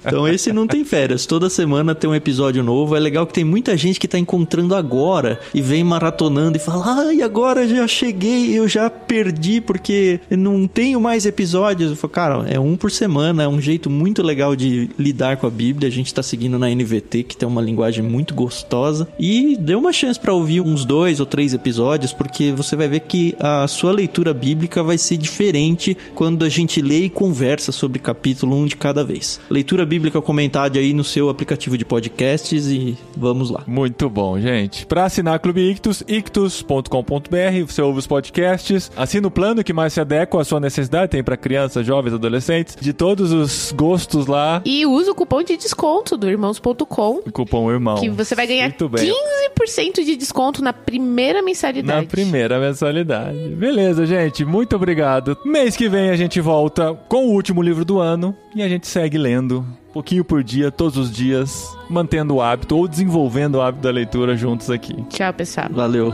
Então 0.14 0.28
esse 0.28 0.52
não 0.52 0.64
tem 0.64 0.84
férias. 0.84 1.26
Toda 1.26 1.50
semana 1.50 1.92
tem 1.92 2.08
um 2.08 2.14
episódio 2.14 2.62
novo. 2.62 2.94
É 2.94 3.00
legal 3.00 3.26
que 3.26 3.32
tem 3.32 3.42
muita 3.42 3.76
gente 3.76 3.98
que 3.98 4.06
tá 4.06 4.16
encontrando 4.16 4.72
agora 4.72 5.40
e 5.52 5.60
vem 5.60 5.82
maratonando 5.82 6.56
e 6.56 6.60
fala: 6.60 7.06
Ai, 7.08 7.20
agora 7.20 7.66
já 7.66 7.84
cheguei, 7.88 8.56
eu 8.56 8.68
já 8.68 8.88
perdi 8.88 9.60
porque 9.60 10.20
não 10.30 10.68
tenho 10.68 11.00
mais 11.00 11.26
episódios. 11.26 11.90
Eu 11.90 11.96
falo, 11.96 12.12
cara, 12.12 12.46
é 12.48 12.60
um 12.60 12.76
por 12.76 12.92
semana, 12.92 13.42
é 13.42 13.48
um 13.48 13.60
jeito 13.60 13.90
muito 13.90 14.22
legal 14.22 14.54
de 14.54 14.88
lidar 14.96 15.36
com 15.36 15.48
a 15.48 15.50
Bíblia. 15.50 15.88
A 15.88 15.92
gente 15.92 16.14
tá 16.14 16.22
seguindo 16.22 16.60
na 16.60 16.68
NVT, 16.68 17.24
que 17.24 17.36
tem 17.36 17.48
uma 17.48 17.60
linguagem 17.60 18.04
muito 18.04 18.36
gostosa. 18.36 19.08
E 19.18 19.56
dê 19.56 19.74
uma 19.74 19.92
chance 19.92 20.20
pra 20.20 20.32
ouvir 20.32 20.60
uns 20.60 20.84
dois 20.84 21.18
ou 21.18 21.26
três 21.26 21.52
episódios, 21.52 22.12
porque 22.12 22.52
você 22.52 22.76
vai 22.76 22.86
ver 22.86 23.00
que 23.00 23.34
a 23.40 23.66
sua 23.66 23.90
leitura 23.90 24.32
bíblica 24.32 24.80
vai 24.80 24.96
ser 24.96 25.16
diferente 25.16 25.96
quando 26.14 26.44
a 26.44 26.48
gente 26.48 26.80
lê 26.80 27.06
e 27.06 27.10
conversa 27.10 27.72
sobre 27.72 27.98
capítulo 27.98 28.56
um 28.56 28.64
de 28.64 28.76
cada 28.76 29.02
vez. 29.02 29.40
Leitura 29.50 29.84
bíblica 29.84 30.03
comentada 30.10 30.78
aí 30.78 30.92
no 30.92 31.04
seu 31.04 31.28
aplicativo 31.28 31.76
de 31.78 31.84
podcasts 31.84 32.66
e 32.66 32.96
vamos 33.16 33.50
lá. 33.50 33.62
Muito 33.66 34.08
bom, 34.08 34.38
gente. 34.40 34.86
Para 34.86 35.04
assinar 35.04 35.38
Clube 35.38 35.60
Ictus, 35.70 36.02
ictus.com.br, 36.06 37.66
você 37.66 37.82
ouve 37.82 37.98
os 37.98 38.06
podcasts, 38.06 38.90
assina 38.96 39.28
o 39.28 39.30
plano 39.30 39.62
que 39.64 39.72
mais 39.72 39.92
se 39.92 40.00
adequa 40.00 40.40
à 40.40 40.44
sua 40.44 40.60
necessidade, 40.60 41.10
tem 41.10 41.22
para 41.22 41.36
crianças, 41.36 41.86
jovens, 41.86 42.14
adolescentes, 42.14 42.76
de 42.80 42.92
todos 42.92 43.32
os 43.32 43.72
gostos 43.72 44.26
lá. 44.26 44.62
E 44.64 44.86
usa 44.86 45.12
o 45.12 45.14
cupom 45.14 45.42
de 45.42 45.56
desconto 45.56 46.16
do 46.16 46.28
irmãos.com, 46.28 47.22
O 47.26 47.32
cupom 47.32 47.70
irmão. 47.70 47.96
que 47.96 48.08
você 48.10 48.34
vai 48.34 48.46
ganhar 48.46 48.68
Muito 48.68 48.88
bem. 48.88 49.12
15% 49.56 50.04
de 50.04 50.16
desconto 50.16 50.62
na 50.62 50.72
primeira 50.72 51.42
mensalidade. 51.42 52.00
Na 52.02 52.06
primeira 52.10 52.58
mensalidade. 52.58 53.38
Beleza, 53.50 54.06
gente. 54.06 54.44
Muito 54.44 54.76
obrigado. 54.76 55.36
Mês 55.44 55.76
que 55.76 55.88
vem 55.88 56.10
a 56.10 56.16
gente 56.16 56.40
volta 56.40 56.94
com 57.08 57.26
o 57.26 57.32
último 57.32 57.62
livro 57.62 57.84
do 57.84 57.98
ano 58.00 58.34
e 58.54 58.62
a 58.62 58.68
gente 58.68 58.86
segue 58.86 59.18
lendo. 59.18 59.64
Pouquinho 59.94 60.24
por 60.24 60.42
dia, 60.42 60.72
todos 60.72 60.98
os 60.98 61.08
dias, 61.08 61.72
mantendo 61.88 62.34
o 62.34 62.42
hábito 62.42 62.76
ou 62.76 62.88
desenvolvendo 62.88 63.54
o 63.54 63.62
hábito 63.62 63.84
da 63.84 63.92
leitura 63.92 64.36
juntos 64.36 64.68
aqui. 64.68 65.04
Tchau, 65.04 65.32
pessoal. 65.32 65.68
Valeu. 65.70 66.12